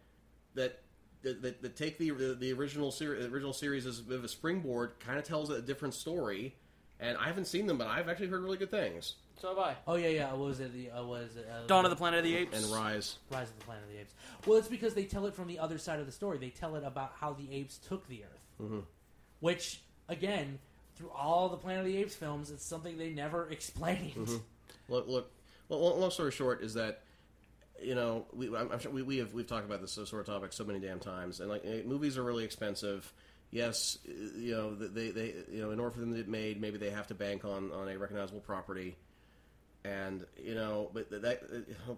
that 0.54 0.82
that, 1.24 1.42
that, 1.42 1.62
that 1.64 1.76
take 1.76 1.98
the, 1.98 2.12
the 2.12 2.36
the 2.36 2.54
original 2.54 2.92
series 2.92 3.26
original 3.26 3.54
series 3.54 3.86
as 3.88 4.00
a 4.00 4.04
bit 4.04 4.18
of 4.18 4.24
a 4.24 4.28
springboard. 4.28 5.00
Kind 5.00 5.18
of 5.18 5.24
tells 5.24 5.50
a 5.50 5.62
different 5.62 5.94
story. 5.94 6.56
And 7.00 7.16
I 7.16 7.26
haven't 7.28 7.46
seen 7.46 7.68
them, 7.68 7.78
but 7.78 7.86
I've 7.86 8.10
actually 8.10 8.30
heard 8.30 8.42
really 8.42 8.58
good 8.58 8.72
things. 8.72 9.18
So 9.40 9.50
have 9.50 9.60
I. 9.60 9.76
Oh 9.86 9.96
yeah, 9.96 10.08
yeah. 10.08 10.30
What 10.32 10.48
was 10.48 10.60
it? 10.60 10.74
The 10.74 10.90
uh, 10.92 11.04
what 11.06 11.22
is 11.22 11.36
it? 11.38 11.48
Uh, 11.48 11.68
Dawn 11.68 11.86
of 11.86 11.92
the 11.92 11.96
Planet 11.96 12.20
of 12.20 12.24
the 12.26 12.36
Apes. 12.36 12.58
And 12.58 12.74
Rise. 12.74 13.18
Rise 13.32 13.50
of 13.50 13.60
the 13.60 13.66
Planet 13.66 13.84
of 13.84 13.92
the 13.92 14.00
Apes. 14.00 14.14
Well, 14.48 14.58
it's 14.58 14.68
because 14.68 14.96
they 14.96 15.06
tell 15.06 15.28
it 15.28 15.36
from 15.36 15.48
the 15.48 15.60
other 15.60 15.78
side 15.78 16.00
of 16.00 16.08
the 16.08 16.12
story. 16.12 16.40
They 16.40 16.50
tell 16.50 16.76
it 16.76 16.84
about 16.84 17.14
how 17.20 17.34
the 17.34 17.52
apes 17.54 17.78
took 17.78 18.08
the 18.08 18.24
Earth, 18.24 18.42
Mhm. 18.62 18.84
which 19.42 19.82
again, 20.10 20.58
through 20.98 21.12
all 21.12 21.50
the 21.50 21.58
Planet 21.58 21.86
of 21.86 21.92
the 21.92 21.98
Apes 21.98 22.16
films, 22.16 22.50
it's 22.52 22.66
something 22.66 22.98
they 22.98 23.10
never 23.12 23.48
explained. 23.52 24.30
Look, 24.90 25.08
look. 25.08 25.32
Well, 25.70 25.98
long 26.00 26.12
story 26.12 26.32
short 26.32 26.62
is 26.64 26.74
that 26.76 27.02
you 27.82 27.94
know 27.96 28.26
we 28.34 28.48
I'm, 28.56 28.72
I'm 28.72 28.80
sure 28.80 28.92
we, 28.92 29.04
we 29.04 29.18
have 29.18 29.34
we've 29.34 29.46
talked 29.48 29.66
about 29.66 29.82
this 29.82 29.92
sort 29.94 30.14
of 30.14 30.26
topic 30.26 30.54
so 30.54 30.64
many 30.64 30.80
damn 30.80 31.00
times, 31.00 31.40
and 31.40 31.50
like 31.50 31.64
eh, 31.66 31.82
movies 31.86 32.18
are 32.18 32.24
really 32.24 32.44
expensive. 32.46 33.12
Yes, 33.52 33.98
eh, 34.08 34.12
you 34.38 34.52
know 34.56 34.76
they 34.76 35.12
they 35.12 35.34
you 35.52 35.62
know 35.62 35.72
in 35.72 35.80
order 35.80 35.92
for 35.92 36.00
them 36.00 36.12
to 36.12 36.18
get 36.18 36.28
made, 36.28 36.60
maybe 36.62 36.78
they 36.78 36.90
have 36.90 37.08
to 37.08 37.14
bank 37.16 37.44
on 37.46 37.72
on 37.72 37.88
a 37.90 37.98
recognizable 37.98 38.40
property, 38.42 38.96
and 39.86 40.26
you 40.42 40.56
know 40.56 40.90
but 40.94 41.10
that. 41.12 41.42
eh, 41.54 41.94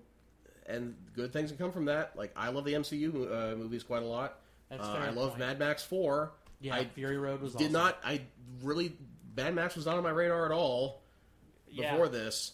And 0.67 0.93
good 1.15 1.33
things 1.33 1.49
can 1.49 1.57
come 1.57 1.71
from 1.71 1.85
that. 1.85 2.15
Like 2.15 2.31
I 2.35 2.49
love 2.49 2.63
the 2.65 2.73
MCU 2.73 3.09
uh, 3.53 3.55
movies 3.55 3.81
quite 3.83 4.03
a 4.03 4.05
lot. 4.05 4.39
That's 4.69 4.83
Uh, 4.83 4.91
I 5.01 5.09
love 5.09 5.29
point. 5.29 5.39
Mad 5.39 5.57
Max 5.59 5.83
Four. 5.83 6.31
Yeah, 6.61 6.75
I 6.75 6.85
Fury 6.85 7.17
Road 7.17 7.41
was 7.41 7.53
did 7.53 7.63
awesome. 7.65 7.73
not. 7.73 7.99
I 8.03 8.21
really 8.63 8.93
Mad 9.35 9.55
Max 9.55 9.75
was 9.75 9.85
not 9.85 9.97
on 9.97 10.03
my 10.03 10.09
radar 10.09 10.45
at 10.45 10.51
all 10.51 11.01
Yeah. 11.69 11.91
before 11.91 12.09
this, 12.09 12.53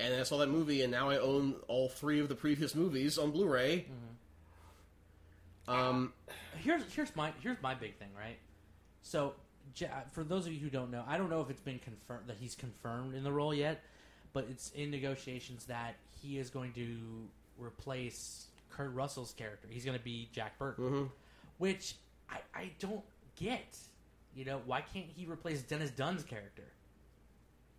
and 0.00 0.14
I 0.14 0.22
saw 0.22 0.38
that 0.38 0.48
movie, 0.48 0.82
and 0.82 0.90
now 0.90 1.10
I 1.10 1.18
own 1.18 1.56
all 1.68 1.88
three 1.88 2.20
of 2.20 2.28
the 2.28 2.34
previous 2.34 2.74
movies 2.74 3.18
on 3.18 3.30
Blu-ray. 3.30 3.86
Um, 5.68 6.12
here's 6.58 6.82
here's 6.92 7.14
my 7.14 7.32
here's 7.40 7.60
my 7.62 7.74
big 7.74 7.96
thing, 7.96 8.08
right? 8.18 8.38
So, 9.02 9.34
for 10.12 10.24
those 10.24 10.46
of 10.46 10.52
you 10.52 10.58
who 10.60 10.70
don't 10.70 10.90
know, 10.90 11.04
I 11.06 11.16
don't 11.18 11.30
know 11.30 11.40
if 11.40 11.50
it's 11.50 11.60
been 11.60 11.78
confirmed 11.78 12.26
that 12.28 12.36
he's 12.40 12.54
confirmed 12.54 13.14
in 13.14 13.22
the 13.24 13.32
role 13.32 13.54
yet, 13.54 13.82
but 14.32 14.46
it's 14.50 14.70
in 14.72 14.90
negotiations 14.90 15.66
that 15.66 15.94
he 16.20 16.38
is 16.38 16.50
going 16.50 16.72
to 16.72 16.96
replace 17.58 18.46
Kurt 18.70 18.92
Russell's 18.94 19.32
character. 19.34 19.68
He's 19.70 19.84
going 19.84 19.96
to 19.98 20.02
be 20.04 20.28
Jack 20.32 20.58
Burton, 20.58 20.84
mhm. 20.90 21.10
which 21.58 21.94
I 22.30 22.38
I 22.54 22.70
don't 22.80 23.02
get. 23.36 23.76
You 24.34 24.44
know, 24.44 24.62
why 24.64 24.80
can't 24.80 25.10
he 25.14 25.26
replace 25.26 25.62
Dennis 25.62 25.90
Dun's 25.90 26.22
character? 26.22 26.64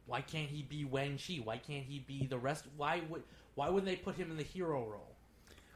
Why 0.05 0.21
can't 0.21 0.49
he 0.49 0.61
be 0.61 0.85
Wang 0.85 1.17
Chi? 1.17 1.35
Why 1.43 1.57
can't 1.57 1.85
he 1.85 1.99
be 1.99 2.27
the 2.27 2.37
rest? 2.37 2.65
Why 2.77 3.01
would 3.09 3.23
why 3.55 3.69
would 3.69 3.85
they 3.85 3.95
put 3.95 4.15
him 4.15 4.31
in 4.31 4.37
the 4.37 4.43
hero 4.43 4.83
role? 4.83 5.13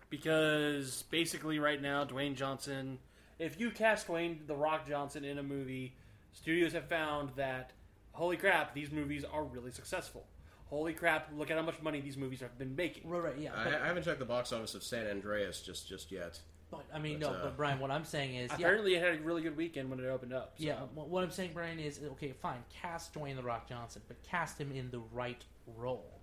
because 0.10 1.04
basically 1.04 1.60
right 1.60 1.82
now 1.82 2.06
Dwayne 2.06 2.36
Johnson, 2.36 3.00
if 3.40 3.60
you 3.60 3.72
cast 3.72 4.08
Dwayne 4.08 4.48
the 4.48 4.56
Rock 4.56 4.88
Johnson 4.88 5.24
in 5.24 5.38
a 5.38 5.44
movie, 5.44 5.96
studios 6.34 6.74
have 6.74 6.88
found 6.88 7.32
that 7.36 7.72
holy 8.14 8.38
crap, 8.38 8.74
these 8.74 8.92
movies 8.92 9.24
are 9.26 9.44
really 9.44 9.72
successful. 9.72 10.26
Holy 10.70 10.94
crap, 10.94 11.30
look 11.38 11.50
at 11.50 11.58
how 11.58 11.64
much 11.64 11.82
money 11.82 12.02
these 12.02 12.18
movies 12.18 12.42
have 12.42 12.58
been 12.58 12.76
making. 12.76 13.10
Right, 13.10 13.24
right, 13.24 13.38
yeah. 13.38 13.52
I, 13.56 13.84
I 13.84 13.88
haven't 13.88 14.04
checked 14.04 14.20
the 14.20 14.26
box 14.26 14.52
office 14.52 14.76
of 14.76 14.84
San 14.84 15.08
Andreas 15.08 15.62
just 15.62 15.88
just 15.88 16.12
yet. 16.12 16.40
But 16.70 16.84
I 16.94 17.00
mean, 17.00 17.20
But, 17.20 17.32
no. 17.32 17.38
uh, 17.38 17.44
but 17.44 17.58
Brian, 17.58 17.80
what 17.80 17.92
I'm 17.92 18.04
saying 18.04 18.36
is, 18.36 18.50
yeah, 18.52 18.56
Apparently, 18.58 18.96
it 18.96 19.02
had 19.04 19.20
a 19.20 19.24
really 19.24 19.42
good 19.42 19.56
weekend 19.56 19.90
when 19.90 20.00
it 20.00 20.06
opened 20.06 20.34
up. 20.34 20.56
so- 20.58 20.64
yeah. 20.66 20.82
What 20.94 21.08
what 21.08 21.24
I'm 21.24 21.32
saying, 21.32 21.52
Brian, 21.54 21.80
is 21.80 22.00
okay. 22.14 22.34
Fine, 22.34 22.64
cast 22.70 23.14
Dwayne 23.14 23.36
the 23.38 23.44
Rock 23.44 23.70
Johnson, 23.70 24.02
but 24.08 24.22
cast 24.24 24.60
him 24.60 24.72
in 24.74 24.92
the 24.92 25.00
right 25.14 25.44
role. 25.78 26.20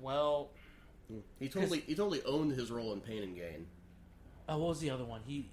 Well, 0.00 0.50
He 1.38 1.48
totally 1.48 1.80
he 1.80 1.94
totally 1.94 2.22
owned 2.24 2.52
his 2.52 2.70
role 2.70 2.92
in 2.92 3.00
Pain 3.00 3.22
and 3.22 3.34
Gain. 3.34 3.66
Uh, 4.48 4.58
what 4.58 4.68
was 4.68 4.80
the 4.80 4.90
other 4.90 5.04
one? 5.04 5.22
He, 5.26 5.48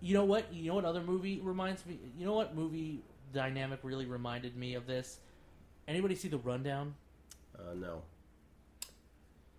you 0.00 0.14
know 0.14 0.24
what? 0.24 0.52
You 0.52 0.68
know 0.68 0.74
what 0.76 0.84
other 0.86 1.02
movie 1.02 1.40
reminds 1.40 1.84
me? 1.84 1.98
You 2.16 2.24
know 2.24 2.32
what 2.34 2.54
movie 2.56 3.02
dynamic 3.34 3.80
really 3.82 4.06
reminded 4.06 4.56
me 4.56 4.74
of 4.74 4.86
this? 4.86 5.18
Anybody 5.86 6.14
see 6.14 6.28
the 6.28 6.38
Rundown? 6.38 6.94
Uh, 7.58 7.74
no, 7.74 8.02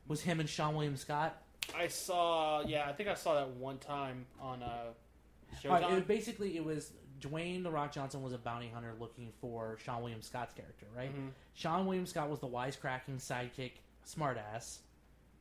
Was 0.08 0.22
him 0.22 0.40
and 0.40 0.50
Seann 0.50 0.74
William 0.74 0.98
Scott? 0.98 1.42
I 1.76 1.88
saw. 1.88 2.62
Yeah, 2.66 2.86
I 2.88 2.94
think 2.94 3.10
I 3.10 3.14
saw 3.16 3.36
that 3.36 3.50
one 3.52 3.78
time 3.78 4.26
on 4.40 4.62
uh, 4.64 4.66
All 4.66 5.72
right, 5.72 5.84
Showtime. 5.84 5.98
it, 6.00 6.08
basically, 6.08 6.58
it 6.58 6.64
was 6.64 6.92
Dwayne 7.20 7.64
the 7.64 7.72
Rock 7.72 7.92
Johnson 7.92 8.22
was 8.22 8.34
a 8.34 8.38
bounty 8.38 8.70
hunter 8.74 8.94
looking 9.00 9.32
for 9.40 9.78
Seann 9.86 10.02
William 10.02 10.22
Scott's 10.22 10.54
character, 10.54 10.88
right? 10.96 11.16
Mhm. 11.16 11.30
Sean 11.54 11.86
William 11.86 12.06
Scott 12.06 12.30
was 12.30 12.40
the 12.40 12.48
wisecracking 12.48 13.18
sidekick, 13.20 13.74
smartass, 14.06 14.80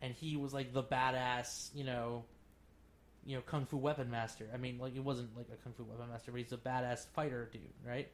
and 0.02 0.12
he 0.14 0.36
was 0.36 0.52
like 0.52 0.72
the 0.72 0.82
badass, 0.82 1.74
you 1.74 1.84
know, 1.84 2.24
you 3.24 3.36
know, 3.36 3.42
kung 3.42 3.66
fu 3.66 3.76
weapon 3.76 4.10
master. 4.10 4.48
I 4.52 4.56
mean, 4.56 4.78
like 4.78 4.94
it 4.96 5.04
wasn't 5.04 5.36
like 5.36 5.46
a 5.52 5.56
kung 5.62 5.72
fu 5.72 5.84
weapon 5.84 6.08
master, 6.10 6.32
but 6.32 6.40
he's 6.40 6.52
a 6.52 6.56
badass 6.58 7.06
fighter 7.14 7.48
dude, 7.52 7.62
right? 7.86 8.08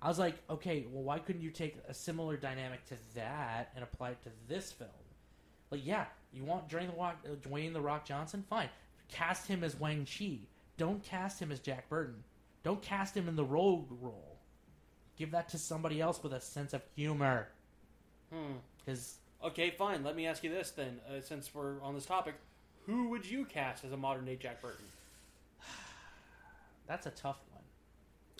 I 0.00 0.06
was 0.08 0.18
like, 0.18 0.36
okay, 0.48 0.86
well, 0.90 1.02
why 1.02 1.18
couldn't 1.18 1.42
you 1.42 1.50
take 1.50 1.76
a 1.88 1.94
similar 1.94 2.36
dynamic 2.36 2.84
to 2.86 2.94
that 3.16 3.70
and 3.74 3.82
apply 3.82 4.10
it 4.10 4.22
to 4.22 4.30
this 4.46 4.70
film? 4.70 4.90
Like, 5.72 5.84
yeah, 5.84 6.04
you 6.32 6.44
want 6.44 6.68
Dwayne 6.68 6.90
the 6.90 6.96
Rock, 6.96 7.18
uh, 7.24 7.34
Dwayne 7.48 7.72
the 7.72 7.80
Rock 7.80 8.04
Johnson? 8.04 8.44
Fine, 8.48 8.68
cast 9.08 9.46
him 9.46 9.64
as 9.64 9.78
Wang 9.78 10.06
Chi. 10.06 10.38
Don't 10.76 11.02
cast 11.02 11.40
him 11.40 11.50
as 11.50 11.60
Jack 11.60 11.88
Burton. 11.88 12.22
Don't 12.62 12.82
cast 12.82 13.16
him 13.16 13.28
in 13.28 13.36
the 13.36 13.44
rogue 13.44 13.90
role. 14.00 14.38
Give 15.16 15.30
that 15.32 15.48
to 15.50 15.58
somebody 15.58 16.00
else 16.00 16.22
with 16.22 16.32
a 16.32 16.40
sense 16.40 16.72
of 16.72 16.82
humor. 16.94 17.48
Hmm. 18.32 18.58
Because 18.78 19.16
Okay, 19.42 19.70
fine. 19.70 20.02
Let 20.02 20.16
me 20.16 20.26
ask 20.26 20.42
you 20.42 20.50
this 20.50 20.70
then, 20.70 21.00
uh, 21.08 21.20
since 21.20 21.54
we're 21.54 21.80
on 21.82 21.94
this 21.94 22.06
topic. 22.06 22.34
Who 22.86 23.08
would 23.10 23.28
you 23.28 23.44
cast 23.44 23.84
as 23.84 23.92
a 23.92 23.96
modern 23.96 24.24
day 24.24 24.36
Jack 24.36 24.60
Burton? 24.60 24.84
that's 26.88 27.06
a 27.06 27.10
tough. 27.10 27.36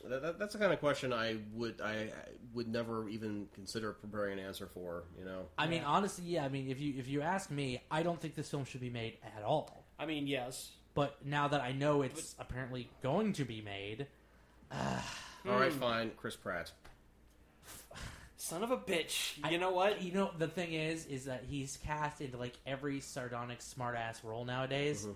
That, 0.08 0.22
that, 0.22 0.38
that's 0.38 0.52
the 0.52 0.58
kind 0.58 0.72
of 0.72 0.80
question 0.80 1.12
I 1.12 1.36
would 1.54 1.80
I, 1.80 1.92
I 1.92 2.10
would 2.54 2.68
never 2.68 3.08
even 3.08 3.48
consider 3.54 3.92
preparing 3.92 4.38
an 4.38 4.44
answer 4.44 4.66
for. 4.66 5.04
You 5.18 5.24
know, 5.24 5.46
I 5.56 5.66
mean, 5.66 5.82
honestly, 5.84 6.24
yeah. 6.26 6.44
I 6.44 6.48
mean, 6.48 6.70
if 6.70 6.80
you 6.80 6.94
if 6.98 7.08
you 7.08 7.22
ask 7.22 7.50
me, 7.50 7.82
I 7.90 8.02
don't 8.02 8.20
think 8.20 8.34
this 8.34 8.50
film 8.50 8.64
should 8.64 8.80
be 8.80 8.90
made 8.90 9.18
at 9.36 9.42
all. 9.42 9.84
I 9.98 10.06
mean, 10.06 10.26
yes. 10.26 10.70
But 10.94 11.24
now 11.24 11.48
that 11.48 11.60
I 11.60 11.72
know 11.72 12.02
it's 12.02 12.34
apparently 12.38 12.88
going 13.02 13.32
to 13.34 13.44
be 13.44 13.60
made, 13.60 14.06
all 14.72 15.58
right, 15.58 15.72
fine, 15.72 16.10
Chris 16.16 16.34
Pratt. 16.36 16.72
Son 18.36 18.62
of 18.62 18.70
a 18.70 18.76
bitch. 18.76 19.38
I- 19.42 19.50
You 19.50 19.58
know 19.58 19.70
what? 19.70 20.02
you 20.02 20.12
know, 20.12 20.30
the 20.38 20.48
thing 20.48 20.72
is, 20.72 21.06
is 21.06 21.24
that 21.24 21.44
he's 21.48 21.76
cast 21.84 22.20
into 22.20 22.36
like 22.36 22.54
every 22.66 23.00
sardonic 23.00 23.60
smartass 23.60 24.22
role 24.24 24.44
nowadays. 24.44 25.06
Mhm. 25.06 25.14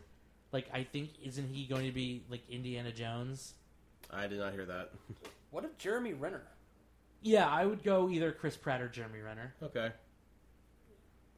Like, 0.52 0.68
I 0.74 0.84
think 0.84 1.10
isn't 1.24 1.48
he 1.48 1.64
going 1.66 1.86
to 1.86 1.92
be 1.92 2.24
like 2.28 2.42
Indiana 2.50 2.92
Jones? 2.92 3.54
I 4.11 4.27
did 4.27 4.39
not 4.39 4.53
hear 4.53 4.66
that. 4.66 4.91
What 5.51 5.65
if 5.65 5.77
Jeremy 5.79 6.12
Renner? 6.15 6.43
Yeah, 7.23 7.49
I 7.49 7.65
would 7.66 7.83
go 7.83 8.09
either 8.11 8.33
Chris 8.33 8.57
Pratt 8.57 8.81
or 8.81 8.89
Jeremy 8.89 9.20
Renner. 9.20 9.55
Okay. 9.62 9.91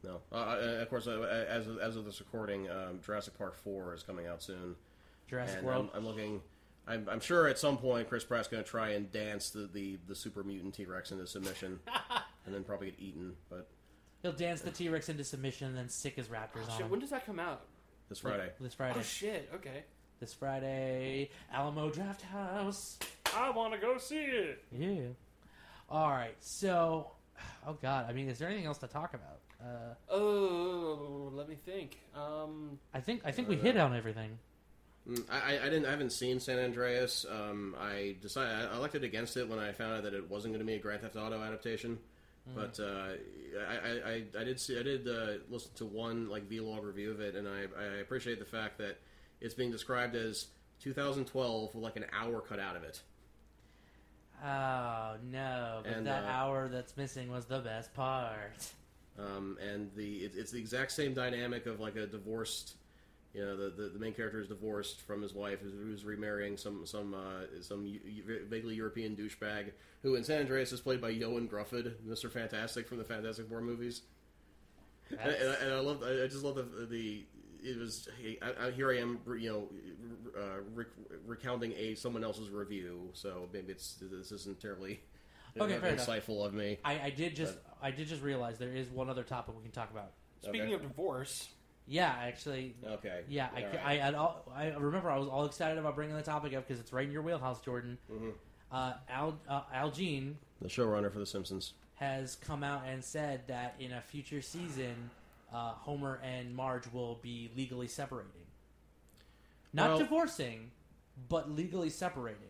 No, 0.02 0.20
uh, 0.32 0.34
uh, 0.36 0.78
of 0.82 0.90
course, 0.90 1.06
uh, 1.06 1.46
as 1.48 1.66
of, 1.66 1.78
as 1.78 1.96
of 1.96 2.04
this 2.04 2.20
recording, 2.20 2.68
um, 2.68 3.00
Jurassic 3.04 3.36
Park 3.38 3.56
Four 3.56 3.94
is 3.94 4.02
coming 4.02 4.26
out 4.26 4.42
soon, 4.42 4.76
Jurassic 5.28 5.58
and 5.58 5.66
World. 5.66 5.88
I'm, 5.94 5.98
I'm 6.00 6.06
looking. 6.06 6.42
I'm, 6.86 7.08
I'm 7.10 7.20
sure 7.20 7.48
at 7.48 7.58
some 7.58 7.78
point 7.78 8.10
Chris 8.10 8.24
Pratt's 8.24 8.46
going 8.46 8.62
to 8.62 8.68
try 8.68 8.90
and 8.90 9.10
dance 9.10 9.48
the, 9.48 9.66
the, 9.72 9.98
the 10.06 10.14
super 10.14 10.44
mutant 10.44 10.74
T 10.74 10.84
Rex 10.84 11.10
into 11.10 11.26
submission, 11.26 11.80
and 12.44 12.54
then 12.54 12.62
probably 12.64 12.90
get 12.90 13.00
eaten. 13.00 13.32
But 13.48 13.66
He'll 14.20 14.32
dance 14.32 14.60
the 14.60 14.70
T 14.70 14.90
Rex 14.90 15.08
into 15.08 15.24
submission 15.24 15.68
and 15.68 15.76
then 15.76 15.88
sick 15.88 16.16
his 16.16 16.26
raptors 16.26 16.68
on 16.68 16.76
Shit, 16.76 16.80
him. 16.82 16.90
when 16.90 17.00
does 17.00 17.10
that 17.10 17.24
come 17.24 17.40
out? 17.40 17.62
this 18.10 18.18
Friday, 18.18 18.50
This 18.60 18.74
Friday. 18.74 18.98
Oh 18.98 19.02
shit. 19.02 19.50
Okay. 19.54 19.84
This 20.20 20.32
Friday, 20.32 21.30
Alamo 21.52 21.90
Drafthouse. 21.90 22.96
I 23.36 23.50
want 23.50 23.74
to 23.74 23.78
go 23.78 23.98
see 23.98 24.20
it. 24.22 24.62
Yeah. 24.72 25.08
All 25.90 26.08
right. 26.10 26.36
So, 26.40 27.10
oh 27.66 27.76
god. 27.82 28.06
I 28.08 28.12
mean, 28.12 28.28
is 28.28 28.38
there 28.38 28.48
anything 28.48 28.66
else 28.66 28.78
to 28.78 28.86
talk 28.86 29.12
about? 29.14 29.40
Uh, 29.60 29.94
Oh, 30.10 31.30
let 31.34 31.48
me 31.48 31.56
think. 31.66 31.98
Um, 32.14 32.78
I 32.94 33.00
think 33.00 33.22
I 33.24 33.32
think 33.32 33.48
we 33.48 33.56
hit 33.56 33.76
on 33.76 33.94
everything. 33.94 34.38
Mm, 35.08 35.24
I, 35.30 35.56
I- 35.56 35.60
I 35.60 35.64
didn't. 35.64 35.86
I 35.86 35.90
haven't 35.90 36.10
seen 36.12 36.40
San 36.40 36.58
Andreas. 36.58 37.26
Um, 37.30 37.74
I 37.78 38.16
decided 38.22 38.70
I 38.70 38.76
elected 38.76 39.04
against 39.04 39.36
it 39.36 39.48
when 39.48 39.58
I 39.58 39.72
found 39.72 39.94
out 39.94 40.02
that 40.04 40.14
it 40.14 40.30
wasn't 40.30 40.54
going 40.54 40.64
to 40.64 40.70
be 40.70 40.74
a 40.74 40.78
Grand 40.78 41.02
Theft 41.02 41.16
Auto 41.16 41.42
adaptation. 41.42 41.98
But 42.54 42.78
uh, 42.78 42.84
I, 43.66 43.72
I, 43.74 44.10
I, 44.10 44.22
I 44.40 44.44
did 44.44 44.60
see. 44.60 44.78
I 44.78 44.82
did 44.82 45.08
uh, 45.08 45.38
listen 45.50 45.70
to 45.76 45.86
one 45.86 46.28
like 46.28 46.48
vlog 46.48 46.84
review 46.84 47.10
of 47.10 47.20
it, 47.20 47.34
and 47.36 47.48
I, 47.48 47.62
I 47.78 47.84
appreciate 48.02 48.38
the 48.38 48.44
fact 48.44 48.76
that 48.78 48.98
it's 49.44 49.54
being 49.54 49.70
described 49.70 50.16
as 50.16 50.46
2012 50.80 51.74
with 51.74 51.84
like 51.84 51.96
an 51.96 52.06
hour 52.12 52.40
cut 52.40 52.58
out 52.58 52.76
of 52.76 52.82
it. 52.82 53.00
Oh 54.44 55.14
no! 55.30 55.80
But 55.84 55.92
And, 55.92 56.06
that 56.06 56.24
uh, 56.24 56.28
hour 56.28 56.68
that's 56.68 56.96
missing 56.96 57.30
was 57.30 57.46
the 57.46 57.60
best 57.60 57.94
part. 57.94 58.66
Um, 59.18 59.56
and 59.62 59.90
the 59.96 60.18
it, 60.24 60.32
it's 60.36 60.50
the 60.50 60.58
exact 60.58 60.92
same 60.92 61.14
dynamic 61.14 61.66
of 61.66 61.78
like 61.80 61.96
a 61.96 62.06
divorced, 62.06 62.74
you 63.32 63.42
know, 63.44 63.56
the, 63.56 63.70
the, 63.70 63.88
the 63.90 63.98
main 63.98 64.12
character 64.12 64.40
is 64.40 64.48
divorced 64.48 65.00
from 65.02 65.22
his 65.22 65.32
wife, 65.32 65.60
who's, 65.60 65.72
who's 65.72 66.04
remarrying 66.04 66.56
some 66.56 66.84
some 66.84 67.14
uh, 67.14 67.62
some 67.62 67.86
eu- 67.86 68.00
eu- 68.04 68.44
vaguely 68.48 68.74
European 68.74 69.14
douchebag 69.16 69.70
who 70.02 70.16
in 70.16 70.24
San 70.24 70.40
Andreas 70.40 70.72
is 70.72 70.80
played 70.80 71.00
by 71.00 71.10
Ioan 71.12 71.48
Gruffudd, 71.48 71.94
Mister 72.04 72.28
Fantastic 72.28 72.86
from 72.88 72.98
the 72.98 73.04
Fantastic 73.04 73.48
Four 73.48 73.60
movies. 73.62 74.02
And, 75.10 75.18
That's- 75.20 75.40
and, 75.40 75.50
I, 75.50 75.54
and 75.66 75.72
I 75.74 75.78
love, 75.80 76.02
I 76.02 76.24
I 76.24 76.26
just 76.26 76.42
love 76.44 76.56
the, 76.56 76.86
the 76.86 77.24
it 77.64 77.78
was 77.78 78.08
hey, 78.20 78.38
I, 78.42 78.66
I, 78.66 78.70
here 78.70 78.90
I 78.92 78.98
am, 78.98 79.18
you 79.38 79.50
know, 79.50 79.68
uh, 80.40 80.60
rec- 80.74 80.86
recounting 81.26 81.72
a 81.72 81.94
someone 81.94 82.22
else's 82.22 82.50
review, 82.50 83.08
so 83.14 83.48
maybe 83.52 83.72
it's 83.72 83.96
this 84.00 84.30
isn't 84.32 84.60
terribly 84.60 85.00
Okay, 85.58 85.78
fair 85.78 85.90
enough. 85.94 86.06
insightful 86.06 86.44
of 86.44 86.52
me. 86.52 86.78
I, 86.84 87.00
I 87.04 87.10
did 87.10 87.34
just 87.36 87.54
I 87.82 87.90
did 87.90 88.08
just 88.08 88.22
realize 88.22 88.58
there 88.58 88.72
is 88.74 88.88
one 88.90 89.08
other 89.08 89.22
topic 89.22 89.54
we 89.56 89.62
can 89.62 89.70
talk 89.72 89.90
about. 89.90 90.12
Speaking 90.42 90.62
Okay. 90.62 90.72
of 90.74 90.82
divorce, 90.82 91.48
Yeah, 91.86 92.12
actually. 92.20 92.74
Okay, 92.84 93.22
Yeah, 93.28 93.48
I, 93.54 93.62
All 93.62 93.70
ca- 93.70 93.76
right. 93.78 94.00
I, 94.02 94.08
I'd 94.08 94.14
all, 94.14 94.52
I 94.54 94.66
remember 94.70 95.10
I 95.10 95.16
was 95.18 95.28
all 95.28 95.44
excited 95.46 95.78
about 95.78 95.94
bringing 95.94 96.16
the 96.16 96.22
topic 96.22 96.54
up 96.54 96.66
because 96.66 96.80
it's 96.80 96.92
right 96.92 97.06
in 97.06 97.12
your 97.12 97.22
wheelhouse, 97.22 97.60
Jordan. 97.60 97.96
Mm-hmm. 98.12 98.30
Uh, 98.72 98.92
Al 99.08 99.38
uh, 99.48 99.62
Al 99.72 99.90
Jean 99.90 100.36
the 100.60 100.68
showrunner 100.68 101.10
for 101.12 101.18
The 101.18 101.26
Simpsons. 101.26 101.74
has 101.94 102.36
come 102.36 102.62
out 102.64 102.82
and 102.88 103.02
said 103.04 103.42
that 103.48 103.76
in 103.78 103.92
a 103.92 104.00
future 104.00 104.42
season, 104.42 105.10
uh, 105.54 105.72
Homer 105.74 106.20
and 106.24 106.54
Marge 106.54 106.84
will 106.92 107.14
be 107.22 107.50
legally 107.56 107.86
separating, 107.88 108.32
not 109.72 109.90
Well- 109.90 109.98
divorcing, 110.00 110.70
but 111.28 111.50
legally 111.50 111.90
separating. 111.90 112.40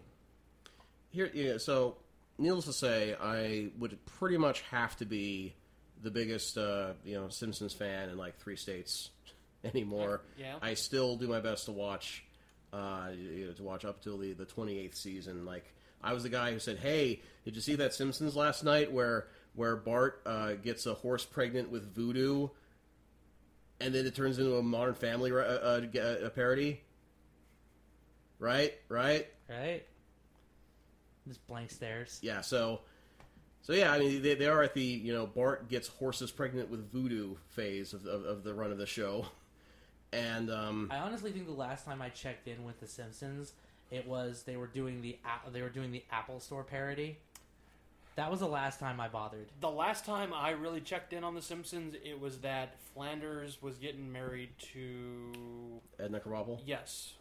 Here, 1.10 1.30
yeah. 1.32 1.58
So, 1.58 1.96
needless 2.38 2.64
to 2.64 2.72
say, 2.72 3.14
I 3.14 3.70
would 3.78 4.04
pretty 4.06 4.36
much 4.38 4.62
have 4.62 4.96
to 4.96 5.04
be 5.04 5.54
the 6.02 6.10
biggest, 6.10 6.58
uh, 6.58 6.94
you 7.04 7.14
know, 7.14 7.28
Simpsons 7.28 7.72
fan 7.72 8.08
in 8.08 8.16
like 8.16 8.38
three 8.38 8.56
states 8.56 9.10
anymore. 9.64 10.22
Yeah. 10.36 10.56
I 10.60 10.74
still 10.74 11.16
do 11.16 11.28
my 11.28 11.40
best 11.40 11.66
to 11.66 11.72
watch, 11.72 12.24
uh, 12.72 13.10
you 13.14 13.46
know, 13.46 13.52
to 13.52 13.62
watch 13.62 13.84
up 13.84 14.02
till 14.02 14.18
the 14.18 14.32
the 14.32 14.44
twenty 14.44 14.78
eighth 14.78 14.96
season. 14.96 15.44
Like, 15.44 15.72
I 16.02 16.12
was 16.14 16.22
the 16.24 16.28
guy 16.30 16.52
who 16.52 16.58
said, 16.58 16.78
"Hey, 16.78 17.20
did 17.44 17.54
you 17.54 17.60
see 17.62 17.76
that 17.76 17.94
Simpsons 17.94 18.34
last 18.34 18.64
night 18.64 18.90
where 18.90 19.28
where 19.54 19.76
Bart 19.76 20.20
uh, 20.26 20.54
gets 20.54 20.86
a 20.86 20.94
horse 20.94 21.24
pregnant 21.24 21.70
with 21.70 21.94
voodoo?" 21.94 22.48
And 23.80 23.94
then 23.94 24.06
it 24.06 24.14
turns 24.14 24.38
into 24.38 24.56
a 24.56 24.62
Modern 24.62 24.94
Family 24.94 25.32
uh, 25.32 25.36
uh, 25.36 25.80
a 26.22 26.30
parody, 26.30 26.80
right? 28.38 28.72
Right? 28.88 29.26
Right? 29.48 29.84
Just 31.26 31.46
blank 31.46 31.70
stares. 31.70 32.18
Yeah, 32.22 32.40
so 32.40 32.80
so 33.62 33.72
yeah, 33.72 33.92
I 33.92 33.98
mean 33.98 34.22
they, 34.22 34.34
they 34.34 34.46
are 34.46 34.62
at 34.62 34.74
the 34.74 34.82
you 34.82 35.12
know 35.12 35.26
Bart 35.26 35.68
gets 35.68 35.88
horses 35.88 36.30
pregnant 36.30 36.70
with 36.70 36.90
voodoo 36.92 37.34
phase 37.48 37.94
of, 37.94 38.06
of, 38.06 38.24
of 38.24 38.44
the 38.44 38.52
run 38.52 38.70
of 38.70 38.78
the 38.78 38.86
show, 38.86 39.26
and 40.12 40.50
um, 40.50 40.88
I 40.90 40.98
honestly 40.98 41.32
think 41.32 41.46
the 41.46 41.52
last 41.52 41.86
time 41.86 42.02
I 42.02 42.10
checked 42.10 42.46
in 42.46 42.64
with 42.64 42.78
The 42.80 42.86
Simpsons, 42.86 43.54
it 43.90 44.06
was 44.06 44.42
they 44.42 44.56
were 44.56 44.66
doing 44.66 45.00
the 45.00 45.18
they 45.50 45.62
were 45.62 45.70
doing 45.70 45.92
the 45.92 46.04
Apple 46.12 46.40
Store 46.40 46.62
parody. 46.62 47.16
That 48.16 48.30
was 48.30 48.40
the 48.40 48.48
last 48.48 48.78
time 48.78 49.00
I 49.00 49.08
bothered. 49.08 49.48
the 49.60 49.70
last 49.70 50.04
time 50.04 50.32
I 50.32 50.50
really 50.50 50.80
checked 50.80 51.12
in 51.12 51.24
on 51.24 51.34
The 51.34 51.42
Simpsons, 51.42 51.96
it 52.04 52.20
was 52.20 52.38
that 52.38 52.76
Flanders 52.94 53.60
was 53.60 53.76
getting 53.76 54.12
married 54.12 54.50
to 54.72 55.32
Edna 55.98 56.20
Krabappel. 56.20 56.60
yes, 56.64 57.14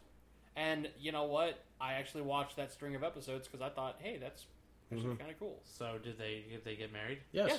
and 0.56 0.88
you 0.98 1.10
know 1.10 1.24
what? 1.24 1.58
I 1.80 1.94
actually 1.94 2.22
watched 2.22 2.56
that 2.56 2.72
string 2.72 2.94
of 2.94 3.02
episodes 3.02 3.48
because 3.48 3.60
I 3.60 3.70
thought, 3.70 3.96
hey, 3.98 4.18
that's 4.20 4.46
actually 4.92 5.08
mm-hmm. 5.08 5.18
kind 5.18 5.30
of 5.30 5.38
cool. 5.38 5.60
So 5.64 5.98
did 6.02 6.18
they 6.18 6.44
did 6.50 6.64
they 6.64 6.76
get 6.76 6.92
married? 6.92 7.18
Yes. 7.32 7.50
Yeah. 7.50 7.58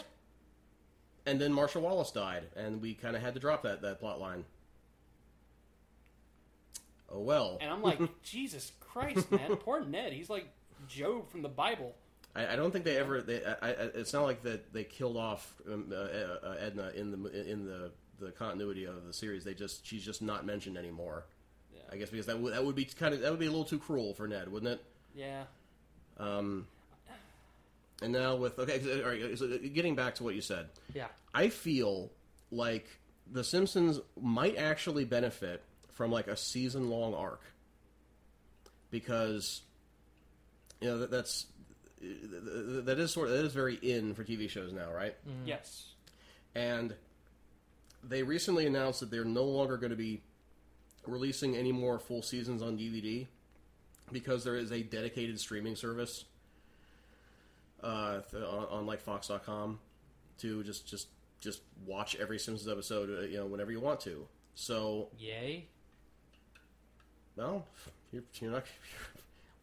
And 1.28 1.42
then 1.42 1.52
Marcia 1.52 1.80
Wallace 1.80 2.12
died, 2.12 2.44
and 2.56 2.82
we 2.82 2.94
kind 2.94 3.16
of 3.16 3.22
had 3.22 3.34
to 3.34 3.40
drop 3.40 3.64
that 3.64 3.82
that 3.82 4.00
plot 4.00 4.20
line. 4.20 4.46
Oh 7.10 7.20
well. 7.20 7.58
And 7.62 7.70
I'm 7.70 7.82
like, 7.82 8.00
Jesus 8.24 8.72
Christ, 8.80 9.32
man, 9.32 9.56
poor 9.58 9.84
Ned. 9.84 10.14
He's 10.14 10.30
like 10.30 10.48
Job 10.88 11.30
from 11.30 11.42
the 11.42 11.50
Bible. 11.50 11.96
I, 12.36 12.54
I 12.54 12.56
don't 12.56 12.72
think 12.72 12.86
they 12.86 12.98
ever. 12.98 13.22
They, 13.22 13.44
I, 13.46 13.56
I, 13.62 13.72
it's 13.96 14.14
not 14.14 14.24
like 14.24 14.44
that 14.44 14.74
they 14.74 14.84
killed 14.84 15.18
off 15.18 15.54
um, 15.72 15.92
uh, 15.92 15.96
uh, 15.96 16.56
Edna 16.60 16.92
in 16.96 17.12
the 17.12 17.50
in 17.52 17.66
the 17.66 17.92
the 18.20 18.32
continuity 18.32 18.86
of 18.86 19.06
the 19.06 19.14
series. 19.14 19.44
They 19.44 19.54
just 19.54 19.86
she's 19.86 20.04
just 20.04 20.22
not 20.22 20.46
mentioned 20.46 20.78
anymore. 20.78 21.26
Yeah. 21.74 21.82
I 21.92 21.96
guess 21.98 22.10
because 22.10 22.26
that 22.28 22.40
would 22.40 22.54
that 22.54 22.64
would 22.66 22.76
be 22.76 22.86
kind 22.86 23.14
of 23.14 23.22
that 23.22 23.32
would 23.32 23.40
be 23.40 23.46
a 23.48 23.52
little 23.52 23.66
too 23.66 23.80
cruel 23.80 24.14
for 24.14 24.28
Ned, 24.28 24.52
wouldn't 24.52 24.72
it? 24.74 24.84
Yeah. 25.16 25.44
Um, 26.18 26.68
and 28.02 28.12
now 28.12 28.36
with 28.36 28.60
okay, 28.60 28.82
all 29.02 29.10
right, 29.10 29.38
so 29.38 29.58
getting 29.74 29.96
back 29.96 30.16
to 30.16 30.24
what 30.24 30.36
you 30.36 30.42
said, 30.42 30.68
Yeah. 30.94 31.08
I 31.34 31.48
feel 31.50 32.12
like 32.52 32.86
The 33.32 33.44
Simpsons 33.44 34.00
might 34.22 34.58
actually 34.58 35.06
benefit 35.06 35.64
from 35.94 36.12
like 36.12 36.28
a 36.28 36.36
season 36.36 36.90
long 36.90 37.14
arc 37.14 37.42
because 38.92 39.62
you 40.82 40.90
know 40.90 41.00
that, 41.00 41.12
that's 41.12 41.46
that 42.02 43.00
is 43.00 43.12
sort 43.12 43.30
of 43.30 43.38
that 43.38 43.46
is 43.46 43.54
very 43.54 43.76
in 43.76 44.14
for 44.14 44.24
TV 44.24 44.50
shows 44.50 44.74
now, 44.74 44.92
right? 44.92 45.16
Yes. 45.46 45.94
And 46.54 46.96
they 48.04 48.24
recently 48.24 48.66
announced 48.68 49.00
that 49.00 49.12
they're 49.12 49.26
no 49.26 49.44
longer 49.44 49.78
going 49.78 49.90
to 49.90 49.96
be 49.96 50.22
releasing 51.08 51.56
any 51.56 51.72
more 51.72 52.00
full 52.00 52.22
seasons 52.22 52.62
on 52.62 52.78
DVD 52.78 53.28
because 54.12 54.44
there 54.44 54.56
is 54.56 54.72
a 54.72 54.84
dedicated 54.84 55.40
streaming 55.40 55.76
service 55.76 56.26
uh, 57.84 58.22
on, 58.34 58.68
on 58.70 58.86
like 58.86 59.02
Fox.com 59.02 59.80
to 60.40 60.64
just 60.64 60.88
just 60.88 61.08
just 61.42 61.62
watch 61.86 62.16
every 62.16 62.40
Simpsons 62.40 62.70
episode, 62.70 63.10
uh, 63.10 63.22
you 63.28 63.38
know, 63.38 63.46
whenever 63.46 63.72
you 63.72 63.80
want 63.80 64.00
to. 64.02 64.28
So, 64.56 65.10
Yay. 65.20 65.68
well, 67.36 67.66
you're, 68.12 68.24
you're 68.40 68.52
not 68.52 68.66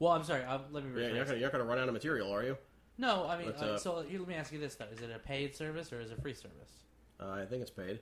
Well, 0.02 0.10
I'm 0.10 0.24
sorry. 0.24 0.42
Um, 0.42 0.62
let 0.72 0.84
me 0.84 1.00
you're 1.00 1.14
not 1.14 1.26
gonna, 1.26 1.38
you're 1.38 1.46
not 1.46 1.52
going 1.52 1.64
to 1.64 1.68
run 1.68 1.78
out 1.78 1.86
of 1.86 1.94
material, 1.94 2.34
are 2.34 2.42
you? 2.42 2.58
No, 2.98 3.24
I 3.28 3.38
mean, 3.38 3.52
But, 3.56 3.62
uh, 3.64 3.70
uh, 3.74 3.78
so 3.78 4.02
here, 4.02 4.18
let 4.18 4.26
me 4.28 4.34
ask 4.34 4.52
you 4.52 4.58
this 4.58 4.74
though: 4.74 4.86
Is 4.92 5.00
it 5.00 5.12
a 5.14 5.20
paid 5.20 5.54
service 5.54 5.92
or 5.92 6.00
is 6.00 6.10
it 6.10 6.18
a 6.18 6.20
free 6.20 6.34
service? 6.34 6.72
Uh, 7.20 7.28
I 7.30 7.44
think 7.44 7.62
it's 7.62 7.70
paid. 7.70 8.00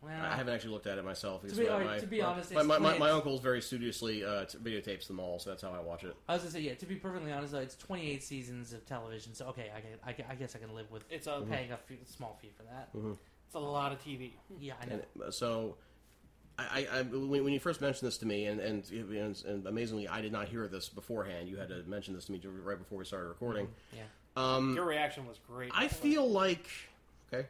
Well, 0.00 0.12
I 0.14 0.34
haven't 0.34 0.54
actually 0.54 0.70
looked 0.70 0.86
at 0.86 0.96
it 0.96 1.04
myself. 1.04 1.42
because 1.42 1.58
be- 1.58 1.64
my, 1.66 1.70
all 1.72 1.78
right, 1.80 1.86
my- 1.88 1.98
to 1.98 2.06
be 2.06 2.22
my- 2.22 2.26
honest, 2.28 2.52
my, 2.54 2.60
it's 2.60 2.68
my, 2.68 2.78
my, 2.78 2.96
my 2.96 3.10
uncle's 3.10 3.42
very 3.42 3.60
studiously 3.60 4.24
uh, 4.24 4.46
t- 4.46 4.56
videotapes 4.56 5.06
them 5.08 5.20
all, 5.20 5.38
so 5.38 5.50
that's 5.50 5.60
how 5.60 5.72
I 5.72 5.80
watch 5.80 6.04
it. 6.04 6.16
I 6.26 6.32
was 6.34 6.42
gonna 6.42 6.52
say, 6.52 6.60
yeah. 6.60 6.74
To 6.74 6.86
be 6.86 6.94
perfectly 6.94 7.32
honest, 7.32 7.52
though, 7.52 7.58
it's 7.58 7.76
28 7.76 8.22
seasons 8.22 8.72
of 8.72 8.86
television, 8.86 9.34
so 9.34 9.48
okay, 9.48 9.70
I, 9.76 9.80
can, 9.80 9.90
I, 10.06 10.12
can- 10.14 10.24
I 10.30 10.36
guess 10.36 10.56
I 10.56 10.58
can 10.58 10.74
live 10.74 10.90
with 10.90 11.04
It's 11.10 11.26
a 11.26 11.42
paying 11.46 11.70
a 11.72 11.76
fee, 11.76 11.98
small 12.06 12.38
fee 12.40 12.52
for 12.56 12.62
that. 12.62 12.88
it's 13.46 13.54
a 13.54 13.58
lot 13.58 13.92
of 13.92 14.02
TV. 14.02 14.32
Yeah, 14.58 14.72
I 14.80 14.86
know. 14.86 14.92
And 15.14 15.22
uh, 15.24 15.30
so, 15.30 15.76
I, 16.58 16.86
I, 16.90 17.02
when, 17.02 17.44
when 17.44 17.52
you 17.52 17.60
first 17.60 17.80
mentioned 17.80 18.06
this 18.06 18.18
to 18.18 18.26
me, 18.26 18.46
and, 18.46 18.60
and 18.60 18.90
and 18.90 19.44
and 19.44 19.66
amazingly, 19.66 20.08
I 20.08 20.22
did 20.22 20.32
not 20.32 20.48
hear 20.48 20.66
this 20.68 20.88
beforehand. 20.88 21.48
You 21.48 21.56
had 21.58 21.68
to 21.68 21.82
mention 21.86 22.14
this 22.14 22.24
to 22.26 22.32
me 22.32 22.40
right 22.44 22.78
before 22.78 22.98
we 22.98 23.04
started 23.04 23.28
recording. 23.28 23.68
yeah. 23.92 24.02
Um, 24.36 24.74
Your 24.74 24.84
reaction 24.84 25.26
was 25.26 25.38
great. 25.46 25.70
I 25.74 25.88
feel 25.88 26.28
like 26.28 26.66
okay, 27.32 27.46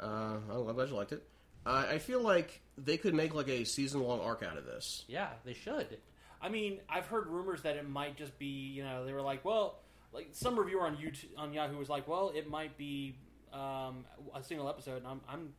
uh, 0.00 0.36
I'm 0.50 0.74
glad 0.74 0.88
you 0.88 0.94
liked 0.94 1.12
it. 1.12 1.22
Uh, 1.66 1.86
I 1.88 1.98
feel 1.98 2.20
like 2.20 2.60
they 2.76 2.96
could 2.96 3.14
make 3.14 3.34
like 3.34 3.48
a 3.48 3.64
season 3.64 4.02
long 4.02 4.20
arc 4.20 4.42
out 4.42 4.58
of 4.58 4.66
this. 4.66 5.04
Yeah, 5.08 5.28
they 5.44 5.54
should. 5.54 5.98
I 6.42 6.50
mean, 6.50 6.80
I've 6.88 7.06
heard 7.06 7.26
rumors 7.28 7.62
that 7.62 7.76
it 7.76 7.88
might 7.88 8.16
just 8.16 8.38
be, 8.38 8.46
you 8.46 8.84
know, 8.84 9.06
they 9.06 9.14
were 9.14 9.22
like, 9.22 9.44
well, 9.46 9.78
like 10.12 10.28
some 10.32 10.58
reviewer 10.58 10.86
on 10.86 10.96
YouTube 10.96 11.28
on 11.38 11.54
Yahoo 11.54 11.78
was 11.78 11.88
like, 11.88 12.06
well, 12.06 12.32
it 12.34 12.48
might 12.50 12.76
be 12.76 13.16
um, 13.52 14.04
a 14.34 14.42
single 14.42 14.68
episode, 14.68 14.98
and 14.98 15.06
I'm, 15.06 15.20
I'm 15.26 15.54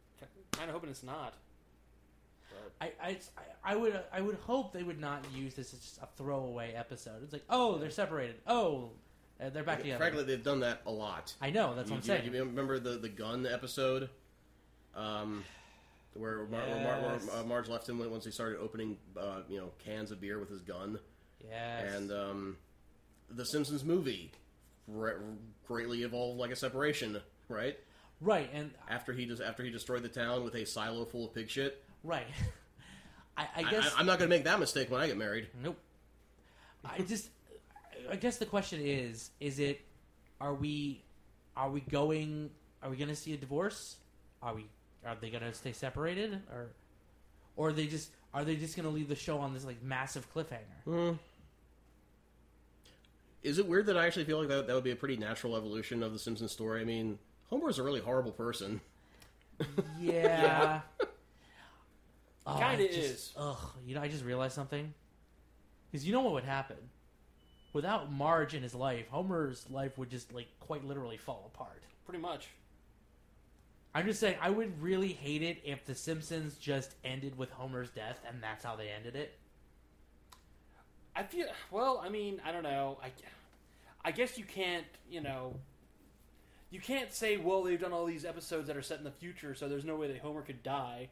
kind 0.51 0.69
of 0.69 0.75
hoping 0.75 0.89
it's 0.91 1.03
not. 1.03 1.33
I, 2.81 2.91
I, 3.01 3.17
I 3.63 3.75
would 3.75 3.99
I 4.13 4.21
would 4.21 4.35
hope 4.35 4.73
they 4.73 4.83
would 4.83 4.99
not 4.99 5.23
use 5.33 5.55
this 5.55 5.73
as 5.73 5.79
just 5.79 5.97
a 5.99 6.07
throwaway 6.17 6.73
episode. 6.73 7.23
It's 7.23 7.33
like, 7.33 7.45
oh, 7.49 7.77
they're 7.77 7.89
separated. 7.89 8.35
Oh, 8.47 8.91
uh, 9.41 9.49
they're 9.49 9.63
back 9.63 9.79
together. 9.81 9.97
Frankly, 9.97 10.23
they've 10.23 10.43
done 10.43 10.61
that 10.61 10.81
a 10.85 10.91
lot. 10.91 11.33
I 11.41 11.49
know 11.49 11.75
that's 11.75 11.89
what 11.89 11.97
I'm 11.97 12.03
saying. 12.03 12.31
You, 12.33 12.43
remember 12.43 12.79
the 12.79 12.91
the 12.97 13.09
gun 13.09 13.45
episode, 13.45 14.09
um, 14.95 15.43
where, 16.13 16.45
Mar- 16.45 16.61
where, 16.61 16.83
Mar- 16.83 17.01
where 17.01 17.11
Yes. 17.13 17.29
uh, 17.33 17.43
Marge 17.43 17.67
left 17.67 17.87
him 17.89 17.99
once 18.09 18.25
he 18.25 18.31
started 18.31 18.59
opening, 18.59 18.97
uh, 19.19 19.41
you 19.49 19.57
know, 19.57 19.71
cans 19.83 20.11
of 20.11 20.21
beer 20.21 20.39
with 20.39 20.49
his 20.49 20.61
gun, 20.61 20.99
yes. 21.43 21.93
and 21.93 22.11
um, 22.11 22.57
the 23.29 23.45
Simpsons 23.45 23.83
movie 23.83 24.31
re- 24.87 25.13
greatly 25.67 26.03
evolved 26.03 26.39
like 26.39 26.51
a 26.51 26.55
separation, 26.55 27.19
right? 27.49 27.77
right, 28.21 28.49
and 28.53 28.71
After 28.89 29.11
he 29.11 29.25
just 29.25 29.41
after 29.41 29.63
he 29.63 29.69
destroyed 29.69 30.03
the 30.03 30.09
town 30.09 30.43
with 30.45 30.55
a 30.55 30.65
silo 30.65 31.03
full 31.05 31.25
of 31.25 31.33
pig 31.33 31.49
shit. 31.49 31.83
Right. 32.05 32.27
I, 33.37 33.47
I 33.57 33.63
guess 33.63 33.93
I, 33.97 33.99
am 33.99 34.05
not 34.05 34.17
going 34.19 34.29
to 34.29 34.35
make 34.35 34.45
that 34.45 34.59
mistake 34.59 34.89
when 34.89 35.01
I 35.01 35.07
get 35.07 35.17
married. 35.17 35.47
Nope. 35.61 35.77
I 36.85 37.01
just, 37.01 37.29
I 38.09 38.15
guess 38.15 38.37
the 38.37 38.45
question 38.45 38.79
is: 38.81 39.31
Is 39.39 39.59
it? 39.59 39.81
Are 40.39 40.53
we? 40.53 41.01
Are 41.57 41.69
we 41.69 41.81
going? 41.81 42.49
Are 42.81 42.89
we 42.89 42.97
going 42.97 43.09
to 43.09 43.15
see 43.15 43.33
a 43.33 43.37
divorce? 43.37 43.97
Are 44.41 44.55
we? 44.55 44.67
Are 45.05 45.15
they 45.19 45.29
going 45.29 45.43
to 45.43 45.53
stay 45.53 45.73
separated, 45.73 46.41
or, 46.51 46.69
or 47.57 47.69
are 47.69 47.73
they 47.73 47.87
just? 47.87 48.11
Are 48.33 48.45
they 48.45 48.55
just 48.55 48.75
going 48.75 48.87
to 48.87 48.93
leave 48.93 49.09
the 49.09 49.15
show 49.15 49.39
on 49.39 49.53
this 49.53 49.65
like 49.65 49.81
massive 49.83 50.33
cliffhanger? 50.33 50.83
Hmm. 50.85 51.11
Is 53.43 53.59
it 53.59 53.67
weird 53.67 53.85
that 53.87 53.97
I 53.97 54.07
actually 54.07 54.25
feel 54.25 54.39
like 54.39 54.47
that, 54.47 54.65
that 54.65 54.73
would 54.73 54.83
be 54.83 54.91
a 54.91 54.95
pretty 54.95 55.17
natural 55.17 55.55
evolution 55.55 56.01
of 56.01 56.13
the 56.13 56.19
Simpsons 56.19 56.51
story? 56.51 56.81
I 56.81 56.83
mean, 56.83 57.19
Homer 57.49 57.69
is 57.69 57.77
a 57.77 57.83
really 57.83 57.99
horrible 57.99 58.31
person. 58.31 58.81
Yeah. 59.99 60.81
Oh, 62.47 62.57
Kinda 62.59 62.83
I 62.83 62.87
just- 62.87 62.97
is. 62.99 63.33
Ugh. 63.37 63.57
You 63.85 63.95
know, 63.95 64.01
I 64.01 64.07
just 64.07 64.23
realized 64.23 64.53
something. 64.53 64.93
Because 65.91 66.05
you 66.05 66.13
know 66.13 66.21
what 66.21 66.33
would 66.33 66.43
happen? 66.43 66.77
Without 67.73 68.11
Marge 68.11 68.53
in 68.53 68.63
his 68.63 68.75
life, 68.75 69.07
Homer's 69.09 69.69
life 69.69 69.97
would 69.97 70.09
just 70.09 70.31
like 70.33 70.47
quite 70.59 70.83
literally 70.85 71.17
fall 71.17 71.51
apart. 71.53 71.81
Pretty 72.05 72.21
much. 72.21 72.49
I'm 73.93 74.05
just 74.05 74.19
saying, 74.19 74.37
I 74.41 74.49
would 74.49 74.81
really 74.81 75.13
hate 75.13 75.41
it 75.41 75.61
if 75.63 75.85
The 75.85 75.95
Simpsons 75.95 76.55
just 76.57 76.95
ended 77.03 77.37
with 77.37 77.49
Homer's 77.51 77.89
death 77.89 78.19
and 78.27 78.43
that's 78.43 78.63
how 78.63 78.75
they 78.75 78.89
ended 78.89 79.15
it. 79.15 79.37
I 81.15 81.23
feel 81.23 81.47
well. 81.71 82.01
I 82.03 82.09
mean, 82.09 82.41
I 82.45 82.51
don't 82.51 82.63
know. 82.63 82.97
I, 83.01 83.11
I 84.03 84.11
guess 84.11 84.37
you 84.37 84.43
can't. 84.43 84.85
You 85.09 85.21
know, 85.21 85.55
you 86.71 86.81
can't 86.81 87.13
say, 87.13 87.37
well, 87.37 87.63
they've 87.63 87.79
done 87.79 87.93
all 87.93 88.05
these 88.05 88.25
episodes 88.25 88.67
that 88.67 88.75
are 88.75 88.81
set 88.81 88.97
in 88.97 89.05
the 89.05 89.11
future, 89.11 89.55
so 89.55 89.69
there's 89.69 89.85
no 89.85 89.95
way 89.95 90.07
that 90.09 90.17
Homer 90.19 90.41
could 90.41 90.61
die, 90.61 91.07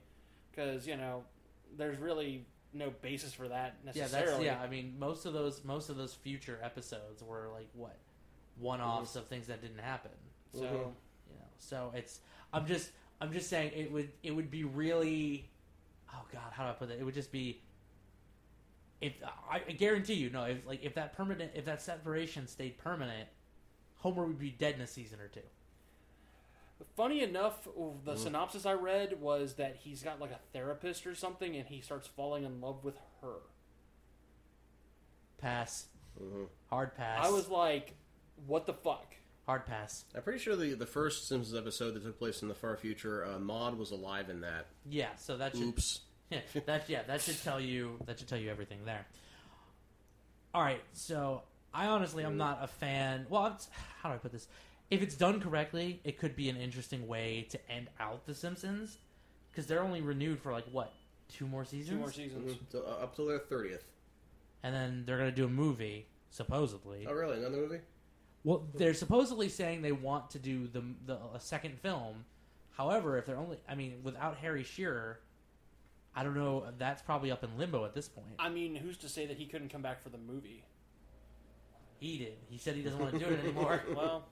because 0.53 0.87
you 0.87 0.97
know, 0.97 1.23
there's 1.77 1.99
really 1.99 2.45
no 2.73 2.91
basis 3.01 3.33
for 3.33 3.47
that 3.47 3.75
Yeah, 3.83 4.03
necessarily. 4.03 4.45
that's 4.45 4.59
yeah. 4.59 4.61
I 4.61 4.69
mean, 4.69 4.95
most 4.99 5.25
of 5.25 5.33
those 5.33 5.63
most 5.63 5.89
of 5.89 5.97
those 5.97 6.13
future 6.13 6.59
episodes 6.63 7.23
were 7.23 7.49
like 7.53 7.67
what 7.73 7.97
one 8.57 8.81
offs 8.81 9.11
mm-hmm. 9.11 9.19
of 9.19 9.27
things 9.27 9.47
that 9.47 9.61
didn't 9.61 9.79
happen. 9.79 10.11
So 10.53 10.61
mm-hmm. 10.61 10.73
you 10.75 11.35
know, 11.35 11.47
so 11.59 11.91
it's 11.95 12.19
I'm 12.51 12.65
just 12.65 12.91
I'm 13.21 13.31
just 13.31 13.49
saying 13.49 13.71
it 13.75 13.91
would 13.91 14.09
it 14.21 14.31
would 14.31 14.51
be 14.51 14.63
really 14.63 15.49
oh 16.13 16.23
god 16.31 16.51
how 16.51 16.63
do 16.63 16.69
I 16.69 16.73
put 16.73 16.89
it? 16.89 16.99
It 16.99 17.03
would 17.03 17.13
just 17.13 17.31
be 17.31 17.61
if 19.01 19.13
I, 19.49 19.61
I 19.67 19.71
guarantee 19.73 20.13
you 20.13 20.29
no 20.29 20.43
if 20.43 20.65
like 20.67 20.83
if 20.83 20.95
that 20.95 21.15
permanent 21.15 21.51
if 21.55 21.65
that 21.65 21.81
separation 21.81 22.47
stayed 22.47 22.77
permanent, 22.77 23.27
Homer 23.97 24.25
would 24.25 24.39
be 24.39 24.51
dead 24.51 24.75
in 24.75 24.81
a 24.81 24.87
season 24.87 25.19
or 25.19 25.27
two. 25.27 25.41
Funny 26.95 27.21
enough, 27.23 27.67
the 28.05 28.15
synopsis 28.15 28.65
I 28.65 28.73
read 28.73 29.19
was 29.21 29.55
that 29.55 29.77
he's 29.83 30.03
got 30.03 30.19
like 30.19 30.31
a 30.31 30.39
therapist 30.53 31.05
or 31.07 31.15
something, 31.15 31.55
and 31.55 31.67
he 31.67 31.81
starts 31.81 32.07
falling 32.07 32.43
in 32.43 32.61
love 32.61 32.83
with 32.83 32.95
her. 33.21 33.35
Pass, 35.37 35.87
Mm-hmm. 36.21 36.43
hard 36.69 36.95
pass. 36.95 37.25
I 37.25 37.31
was 37.31 37.49
like, 37.49 37.95
"What 38.45 38.65
the 38.67 38.73
fuck?" 38.73 39.15
hard 39.47 39.65
pass. 39.65 40.05
I'm 40.15 40.21
pretty 40.21 40.39
sure 40.39 40.55
the, 40.55 40.73
the 40.73 40.85
first 40.85 41.27
Simpsons 41.27 41.57
episode 41.57 41.95
that 41.95 42.03
took 42.03 42.17
place 42.19 42.41
in 42.43 42.47
the 42.47 42.53
far 42.53 42.77
future, 42.77 43.25
uh, 43.25 43.39
Maude 43.39 43.77
was 43.77 43.91
alive 43.91 44.29
in 44.29 44.41
that. 44.41 44.67
Yeah, 44.89 45.09
so 45.17 45.35
that 45.37 45.53
should 45.55 45.63
Oops. 45.69 45.99
Yeah, 46.29 46.39
that 46.65 46.87
yeah, 46.87 47.01
that 47.07 47.21
should 47.21 47.41
tell 47.43 47.59
you 47.59 47.97
that 48.05 48.19
should 48.19 48.27
tell 48.27 48.37
you 48.37 48.49
everything 48.51 48.85
there. 48.85 49.05
All 50.53 50.61
right, 50.61 50.81
so 50.93 51.41
I 51.73 51.87
honestly 51.87 52.23
I'm 52.23 52.37
not 52.37 52.59
a 52.61 52.67
fan. 52.67 53.25
Well, 53.27 53.47
it's, 53.47 53.67
how 54.01 54.09
do 54.09 54.15
I 54.15 54.17
put 54.19 54.31
this? 54.31 54.47
If 54.93 55.01
it's 55.01 55.15
done 55.15 55.41
correctly, 55.41 55.99
it 56.03 56.19
could 56.19 56.35
be 56.35 56.49
an 56.49 56.57
interesting 56.57 57.07
way 57.07 57.47
to 57.49 57.71
end 57.71 57.87
out 57.99 58.27
the 58.27 58.35
Simpsons 58.35 58.99
because 59.51 59.65
they're 59.65 59.81
only 59.81 60.01
renewed 60.01 60.39
for 60.39 60.51
like 60.51 60.65
what 60.71 60.93
two 61.29 61.47
more 61.47 61.65
seasons, 61.65 61.89
Two 61.89 61.97
more 61.97 62.11
seasons. 62.11 62.57
So, 62.71 62.83
uh, 62.87 63.03
up 63.03 63.15
till 63.15 63.25
their 63.25 63.39
30th. 63.39 63.81
and 64.61 64.73
then 64.75 65.03
they're 65.07 65.17
gonna 65.17 65.31
do 65.31 65.45
a 65.45 65.49
movie 65.49 66.05
supposedly. 66.29 67.07
Oh, 67.07 67.13
really? 67.13 67.37
Another 67.39 67.57
movie? 67.57 67.79
Well, 68.43 68.67
they're 68.75 68.93
supposedly 68.93 69.49
saying 69.49 69.81
they 69.81 69.91
want 69.91 70.29
to 70.31 70.39
do 70.39 70.67
the 70.67 70.83
the 71.07 71.17
a 71.33 71.39
second 71.39 71.79
film. 71.79 72.25
However, 72.73 73.17
if 73.17 73.25
they're 73.25 73.37
only, 73.37 73.57
I 73.67 73.73
mean, 73.75 74.01
without 74.03 74.37
Harry 74.37 74.63
Shearer, 74.63 75.19
I 76.15 76.23
don't 76.23 76.35
know. 76.35 76.65
That's 76.77 77.01
probably 77.01 77.31
up 77.31 77.43
in 77.43 77.57
limbo 77.57 77.83
at 77.85 77.95
this 77.95 78.07
point. 78.09 78.35
I 78.37 78.49
mean, 78.49 78.75
who's 78.75 78.97
to 78.97 79.09
say 79.09 79.25
that 79.25 79.37
he 79.37 79.45
couldn't 79.47 79.69
come 79.69 79.81
back 79.81 80.03
for 80.03 80.09
the 80.09 80.17
movie? 80.19 80.63
He 81.99 82.17
did. 82.17 82.33
He 82.49 82.57
said 82.57 82.75
he 82.75 82.81
doesn't 82.83 82.99
want 82.99 83.13
to 83.13 83.19
do 83.19 83.25
it 83.25 83.39
anymore. 83.43 83.81
Well, 83.95 84.25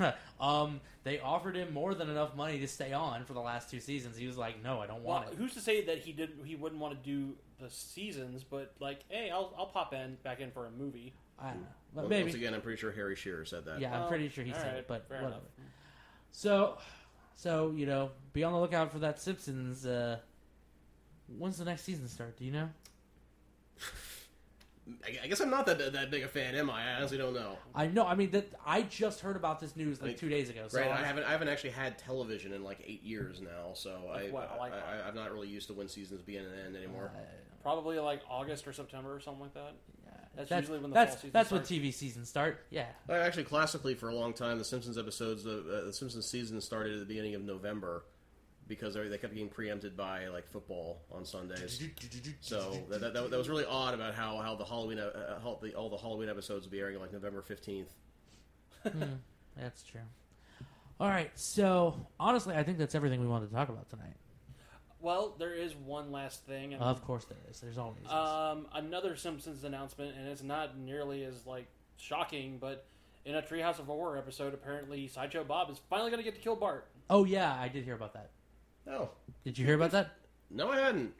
um, 0.40 0.80
they 1.04 1.20
offered 1.20 1.56
him 1.56 1.72
more 1.72 1.94
than 1.94 2.08
enough 2.08 2.34
money 2.36 2.58
to 2.60 2.68
stay 2.68 2.92
on 2.92 3.24
for 3.24 3.32
the 3.32 3.40
last 3.40 3.70
two 3.70 3.80
seasons. 3.80 4.16
He 4.16 4.26
was 4.26 4.36
like, 4.38 4.62
"No, 4.62 4.80
I 4.80 4.86
don't 4.86 5.02
well, 5.02 5.16
want 5.16 5.28
it." 5.32 5.34
who's 5.36 5.54
to 5.54 5.60
say 5.60 5.84
that 5.86 5.98
he 5.98 6.12
didn't 6.12 6.44
He 6.44 6.56
wouldn't 6.56 6.80
want 6.80 7.02
to 7.02 7.10
do 7.10 7.34
the 7.60 7.70
seasons, 7.70 8.44
but 8.44 8.74
like, 8.80 9.00
hey, 9.08 9.30
I'll 9.30 9.52
I'll 9.56 9.66
pop 9.66 9.92
in 9.94 10.16
back 10.22 10.40
in 10.40 10.50
for 10.50 10.66
a 10.66 10.70
movie. 10.70 11.14
I 11.38 11.48
don't 11.48 11.60
know, 11.60 11.66
but 11.94 12.00
Well, 12.02 12.10
maybe. 12.10 12.24
Once 12.24 12.34
again, 12.34 12.54
I'm 12.54 12.60
pretty 12.60 12.78
sure 12.80 12.92
Harry 12.92 13.16
Shearer 13.16 13.44
said 13.44 13.64
that. 13.64 13.80
yeah, 13.80 14.00
I'm 14.02 14.08
pretty 14.08 14.28
sure 14.28 14.44
he 14.44 14.52
all 14.52 14.58
said 14.58 14.68
right, 14.68 14.76
it, 14.78 14.88
but 14.88 15.08
fair 15.08 15.18
whatever. 15.18 15.34
enough. 15.34 15.42
So, 16.30 16.78
so 17.34 17.72
you 17.76 17.86
know, 17.86 18.10
be 18.32 18.44
on 18.44 18.52
the 18.52 18.58
lookout 18.60 18.92
for 18.92 19.00
that 19.00 19.20
Simpsons. 19.20 19.84
Uh, 19.86 20.18
when's 21.38 21.58
the 21.58 21.64
next 21.64 21.82
season 21.82 22.08
start? 22.08 22.36
Do 22.38 22.44
you 22.44 22.52
know? 22.52 22.68
I, 25.04 25.18
I 25.24 25.26
guess 25.28 25.40
I'm 25.40 25.50
not 25.50 25.66
that 25.66 25.92
that 25.92 26.10
big 26.10 26.24
a 26.24 26.28
fan, 26.28 26.54
am 26.54 26.68
I? 26.68 26.90
I 26.90 26.94
honestly 26.96 27.16
don't 27.18 27.34
know. 27.34 27.56
I 27.74 27.86
know. 27.86 28.04
I 28.06 28.14
mean, 28.14 28.30
that 28.32 28.48
I 28.66 28.82
just 28.82 29.20
heard 29.20 29.36
about 29.36 29.60
this 29.60 29.76
news 29.76 30.00
like 30.00 30.10
Like, 30.10 30.18
two 30.18 30.28
days 30.28 30.50
ago. 30.50 30.64
So 30.68 30.78
right? 30.80 30.88
I 30.88 30.94
I'm- 30.96 31.04
haven't 31.04 31.24
I 31.24 31.30
haven't 31.30 31.48
actually 31.48 31.70
had 31.70 31.98
television 31.98 32.52
in 32.52 32.64
like 32.64 32.82
eight 32.86 33.02
years 33.02 33.40
now, 33.40 33.74
so 33.74 34.10
I, 34.12 34.22
Like 34.24 34.32
what? 34.32 34.56
Like- 34.58 34.72
I, 34.72 35.00
I 35.04 35.08
I'm 35.08 35.14
not 35.14 35.32
really 35.32 35.48
used 35.48 35.68
to 35.68 35.74
when 35.74 35.88
seasons 35.88 36.20
begin 36.22 36.44
and 36.44 36.54
end 36.66 36.76
anymore. 36.76 37.12
Probably 37.62 37.98
like 38.00 38.22
August 38.28 38.66
or 38.66 38.72
September 38.72 39.14
or 39.14 39.20
something 39.20 39.42
like 39.42 39.54
that. 39.54 39.74
That's 40.34 40.48
That's, 40.48 40.62
usually 40.62 40.78
when 40.78 40.90
the 40.90 40.94
that's, 40.94 41.10
fall 41.12 41.18
season 41.20 41.30
that's 41.32 41.50
when. 41.50 41.60
TV 41.62 41.92
seasons 41.92 42.28
start. 42.28 42.64
Yeah. 42.70 42.86
Uh, 43.06 43.12
Actually, 43.12 43.44
classically, 43.44 43.94
for 43.94 44.08
a 44.08 44.14
long 44.14 44.32
time, 44.32 44.56
the 44.56 44.64
Simpsons 44.64 44.96
episodes, 44.96 45.44
the, 45.44 45.58
uh, 45.82 45.84
the 45.84 45.92
Simpsons 45.92 46.26
season 46.26 46.58
started 46.62 46.94
at 46.94 47.00
the 47.00 47.04
beginning 47.04 47.34
of 47.34 47.42
November 47.42 48.04
because 48.68 48.94
they 48.94 49.06
they 49.08 49.18
kept 49.18 49.34
getting 49.34 49.48
preempted 49.48 49.96
by 49.96 50.28
like 50.28 50.46
football 50.48 51.02
on 51.10 51.24
Sundays. 51.24 51.82
So 52.40 52.78
that, 52.88 53.00
that, 53.00 53.14
that, 53.14 53.30
that 53.30 53.36
was 53.38 53.48
really 53.48 53.64
odd 53.64 53.94
about 53.94 54.14
how, 54.14 54.38
how 54.38 54.54
the 54.54 54.64
Halloween 54.64 54.98
uh, 54.98 55.10
uh, 55.14 55.40
how 55.40 55.58
the, 55.62 55.74
all 55.74 55.88
the 55.90 55.96
Halloween 55.98 56.28
episodes 56.28 56.64
would 56.66 56.72
be 56.72 56.80
airing 56.80 56.98
like 56.98 57.12
November 57.12 57.42
fifteenth. 57.42 57.92
That's 59.56 59.82
true. 59.82 60.00
All 61.00 61.08
right. 61.08 61.30
So 61.34 62.06
honestly, 62.18 62.54
I 62.54 62.62
think 62.62 62.78
that's 62.78 62.94
everything 62.94 63.20
we 63.20 63.26
wanted 63.26 63.48
to 63.50 63.54
talk 63.54 63.68
about 63.68 63.88
tonight. 63.90 64.14
Well, 65.00 65.34
there 65.36 65.52
is 65.52 65.74
one 65.74 66.12
last 66.12 66.46
thing. 66.46 66.74
And, 66.74 66.82
Of 66.82 67.04
course, 67.04 67.24
there 67.24 67.38
is. 67.50 67.58
There's 67.60 67.76
always. 67.76 68.06
Um, 68.08 68.68
another 68.72 69.16
Simpsons 69.16 69.64
announcement, 69.64 70.16
and 70.16 70.28
it's 70.28 70.44
not 70.44 70.78
nearly 70.78 71.24
as 71.24 71.44
like 71.44 71.66
shocking, 71.96 72.58
but 72.60 72.86
in 73.24 73.34
a 73.34 73.42
Treehouse 73.42 73.80
of 73.80 73.86
Horror 73.86 74.16
episode, 74.16 74.54
apparently 74.54 75.08
Sideshow 75.08 75.42
Bob 75.42 75.70
is 75.70 75.80
finally 75.90 76.10
going 76.10 76.22
to 76.22 76.24
get 76.24 76.36
to 76.36 76.40
kill 76.40 76.54
Bart. 76.54 76.86
oh 77.10 77.24
yeah, 77.24 77.52
I 77.60 77.66
did 77.68 77.84
hear 77.84 77.94
about 77.94 78.14
that. 78.14 78.30
Oh 78.88 79.10
Did 79.44 79.58
you 79.58 79.66
hear 79.66 79.74
about 79.76 79.92
that? 79.92 80.16
no, 80.50 80.70
I 80.70 80.78
hadn't. 80.78 81.12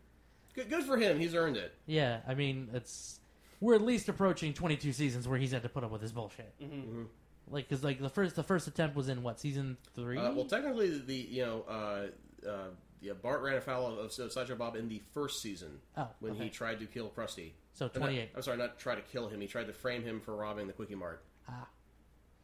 Good, 0.54 0.68
good 0.68 0.84
for 0.84 0.96
him. 0.96 1.18
He's 1.18 1.34
earned 1.34 1.56
it. 1.56 1.74
Yeah. 1.86 2.20
I 2.28 2.34
mean, 2.34 2.68
it's 2.74 3.20
we're 3.60 3.74
at 3.74 3.82
least 3.82 4.08
approaching 4.08 4.52
22 4.52 4.92
seasons 4.92 5.26
where 5.26 5.38
he's 5.38 5.52
had 5.52 5.62
to 5.62 5.68
put 5.68 5.84
up 5.84 5.90
with 5.90 6.02
his 6.02 6.12
bullshit. 6.12 6.52
Mm-hmm. 6.60 7.04
Like, 7.48 7.68
cause 7.68 7.82
like 7.82 8.00
the 8.00 8.08
first 8.08 8.34
the 8.34 8.42
first 8.42 8.66
attempt 8.66 8.96
was 8.96 9.08
in 9.08 9.22
what 9.22 9.40
season 9.40 9.76
three? 9.94 10.18
Uh, 10.18 10.32
well, 10.32 10.44
technically, 10.44 10.98
the 10.98 11.14
you 11.14 11.44
know 11.44 11.64
uh, 11.68 12.48
uh, 12.48 12.68
yeah, 13.00 13.12
Bart 13.14 13.42
ran 13.42 13.56
afoul 13.56 13.98
of, 13.98 14.18
of 14.18 14.32
Sideshow 14.32 14.54
Bob 14.54 14.76
in 14.76 14.88
the 14.88 15.02
first 15.12 15.42
season 15.42 15.80
oh, 15.96 16.08
when 16.20 16.32
okay. 16.32 16.44
he 16.44 16.50
tried 16.50 16.80
to 16.80 16.86
kill 16.86 17.10
Krusty. 17.10 17.50
so 17.74 17.86
not- 17.86 17.94
28. 17.94 18.30
I'm 18.34 18.42
sorry, 18.42 18.56
not 18.58 18.78
try 18.78 18.94
to 18.94 19.02
kill 19.02 19.28
him. 19.28 19.40
He 19.40 19.46
tried 19.46 19.66
to 19.66 19.72
frame 19.72 20.02
him 20.02 20.20
for 20.20 20.36
robbing 20.36 20.66
the 20.66 20.72
Kwik-E-Mart. 20.72 21.22
Ah, 21.48 21.66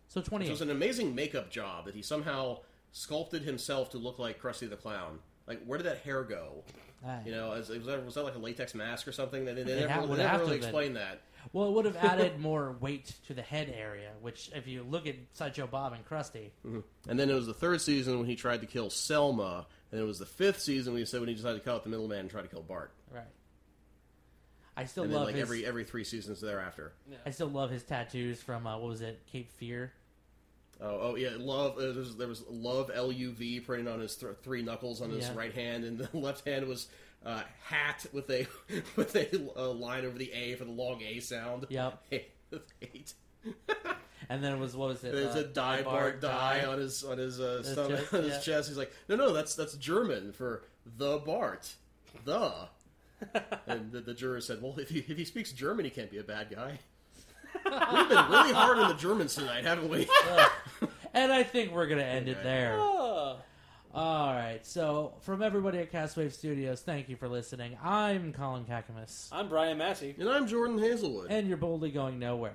so 0.08 0.20
twenty 0.20 0.46
eight. 0.46 0.48
It 0.48 0.52
was 0.52 0.62
an 0.62 0.70
amazing 0.70 1.14
makeup 1.14 1.50
job 1.50 1.86
that 1.86 1.94
he 1.94 2.02
somehow 2.02 2.58
sculpted 2.92 3.42
himself 3.42 3.90
to 3.90 3.98
look 3.98 4.18
like 4.18 4.40
Krusty 4.40 4.68
the 4.68 4.76
Clown. 4.76 5.18
Like, 5.46 5.64
where 5.64 5.78
did 5.78 5.86
that 5.86 5.98
hair 5.98 6.22
go? 6.24 6.64
Aye. 7.06 7.22
You 7.26 7.32
know, 7.32 7.52
as, 7.52 7.68
was, 7.68 7.86
that, 7.86 8.04
was 8.04 8.14
that 8.16 8.22
like 8.24 8.34
a 8.34 8.38
latex 8.38 8.74
mask 8.74 9.06
or 9.08 9.12
something? 9.12 9.44
They, 9.44 9.54
they, 9.54 9.62
It 9.62 9.66
never, 9.88 9.92
ha- 9.92 10.00
they 10.06 10.06
never 10.06 10.16
really 10.16 10.22
have 10.24 10.46
been. 10.46 10.52
explained 10.58 10.96
that. 10.96 11.20
Well, 11.52 11.68
it 11.68 11.72
would 11.72 11.84
have 11.84 11.96
added 12.04 12.38
more 12.40 12.76
weight 12.80 13.14
to 13.28 13.34
the 13.34 13.42
head 13.42 13.72
area, 13.74 14.10
which 14.20 14.50
if 14.54 14.66
you 14.66 14.82
look 14.82 15.06
at 15.06 15.14
Sideshow 15.32 15.66
Bob 15.68 15.92
and 15.92 16.04
Krusty, 16.06 16.50
And 17.08 17.18
then 17.18 17.30
it 17.30 17.34
was 17.34 17.46
the 17.46 17.54
third 17.54 17.80
season 17.80 18.18
when 18.18 18.26
he 18.26 18.34
tried 18.36 18.60
to 18.60 18.66
kill 18.66 18.90
Selma, 18.90 19.66
and 19.92 20.00
it 20.00 20.04
was 20.04 20.18
the 20.18 20.26
fifth 20.26 20.60
season 20.60 20.92
when 20.92 21.00
he 21.00 21.06
said 21.06 21.20
when 21.20 21.28
he 21.28 21.34
decided 21.34 21.58
to 21.60 21.64
cut 21.64 21.76
out 21.76 21.84
the 21.84 21.88
middleman 21.90 22.18
and 22.20 22.30
try 22.30 22.42
to 22.42 22.48
kill 22.48 22.62
Bart. 22.62 22.92
right? 23.10 23.22
I 24.76 24.84
still 24.84 25.04
And 25.04 25.12
then 25.12 25.18
love 25.18 25.26
like 25.26 25.34
his. 25.36 25.42
every 25.42 25.66
every 25.66 25.84
three 25.84 26.04
seasons 26.04 26.40
thereafter. 26.40 26.92
I 27.26 27.30
still 27.30 27.48
love 27.48 27.70
his 27.70 27.82
tattoos 27.82 28.40
from 28.42 28.66
uh, 28.66 28.76
what 28.78 28.88
was 28.88 29.00
it, 29.00 29.20
Cape 29.32 29.50
Fear? 29.52 29.92
Oh, 30.80 30.98
oh 31.10 31.14
yeah, 31.16 31.30
love. 31.38 31.76
Uh, 31.76 31.80
there, 31.92 31.94
was, 31.94 32.16
there 32.16 32.28
was 32.28 32.44
love 32.48 32.90
L 32.94 33.10
U 33.10 33.32
V 33.32 33.60
printed 33.60 33.88
on 33.92 34.00
his 34.00 34.14
th- 34.16 34.36
three 34.42 34.62
knuckles 34.62 35.00
on 35.00 35.10
his 35.10 35.26
Yeah. 35.28 35.34
right 35.36 35.52
hand, 35.54 35.84
and 35.84 35.98
the 35.98 36.08
left 36.16 36.46
hand 36.46 36.66
was 36.68 36.86
uh, 37.26 37.42
hat 37.64 38.06
with 38.12 38.30
a 38.30 38.46
with 38.96 39.14
a 39.16 39.28
uh, 39.58 39.70
line 39.70 40.04
over 40.04 40.16
the 40.16 40.32
A 40.32 40.54
for 40.54 40.64
the 40.64 40.70
long 40.70 41.02
A 41.02 41.18
sound. 41.20 41.66
Yep. 41.68 42.02
Hate. 42.10 43.12
And 44.30 44.44
then 44.44 44.52
it 44.52 44.58
was 44.58 44.76
what 44.76 44.88
was 44.90 45.02
it? 45.04 45.12
There's 45.12 45.34
uh, 45.36 45.40
a 45.40 45.44
die 45.44 45.82
Bart 45.82 46.20
die 46.20 46.64
on 46.66 46.78
his 46.78 47.02
on 47.02 47.18
his 47.18 47.40
uh, 47.40 47.58
His 47.64 47.72
stomach 47.72 47.98
chest, 48.00 48.14
on 48.14 48.22
his 48.22 48.32
yeah. 48.34 48.40
chest. 48.40 48.68
He's 48.68 48.78
like, 48.78 48.92
no, 49.08 49.16
no, 49.16 49.32
that's 49.32 49.54
that's 49.54 49.74
German 49.74 50.32
for 50.32 50.62
the 50.96 51.18
Bart, 51.18 51.72
the. 52.24 52.52
and 53.66 53.90
the, 53.90 54.00
the 54.00 54.14
juror 54.14 54.40
said, 54.40 54.62
"Well, 54.62 54.78
if 54.78 54.90
he, 54.90 54.98
if 55.00 55.16
he 55.16 55.24
speaks 55.24 55.50
German, 55.50 55.84
he 55.84 55.90
can't 55.90 56.10
be 56.10 56.18
a 56.18 56.22
bad 56.22 56.50
guy." 56.54 56.78
We've 57.64 58.08
been 58.08 58.28
really 58.30 58.52
hard 58.52 58.78
on 58.78 58.88
the 58.88 58.94
Germans 58.94 59.34
tonight, 59.34 59.64
haven't 59.64 59.88
we? 59.88 60.06
And 61.14 61.32
I 61.32 61.42
think 61.42 61.72
we're 61.72 61.86
gonna 61.86 62.02
end 62.02 62.28
it 62.28 62.42
there. 62.44 62.76
Oh. 62.78 63.38
All 63.94 64.32
right. 64.32 64.60
So 64.64 65.14
from 65.22 65.42
everybody 65.42 65.78
at 65.78 65.90
Castwave 65.90 66.32
Studios, 66.32 66.82
thank 66.82 67.08
you 67.08 67.16
for 67.16 67.28
listening. 67.28 67.76
I'm 67.82 68.32
Colin 68.34 68.64
Kakamas, 68.66 69.28
I'm 69.32 69.48
Brian 69.48 69.78
Massey. 69.78 70.14
and 70.18 70.28
I'm 70.28 70.46
Jordan 70.46 70.78
Hazelwood. 70.78 71.30
and 71.30 71.48
you're 71.48 71.56
boldly 71.56 71.90
going 71.90 72.18
nowhere. 72.18 72.54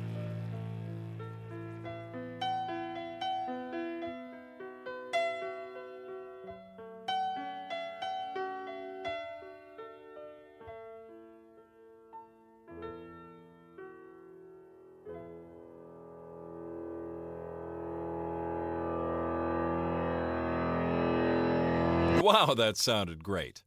Wow, 22.51 22.55
that 22.65 22.75
sounded 22.75 23.23
great. 23.23 23.63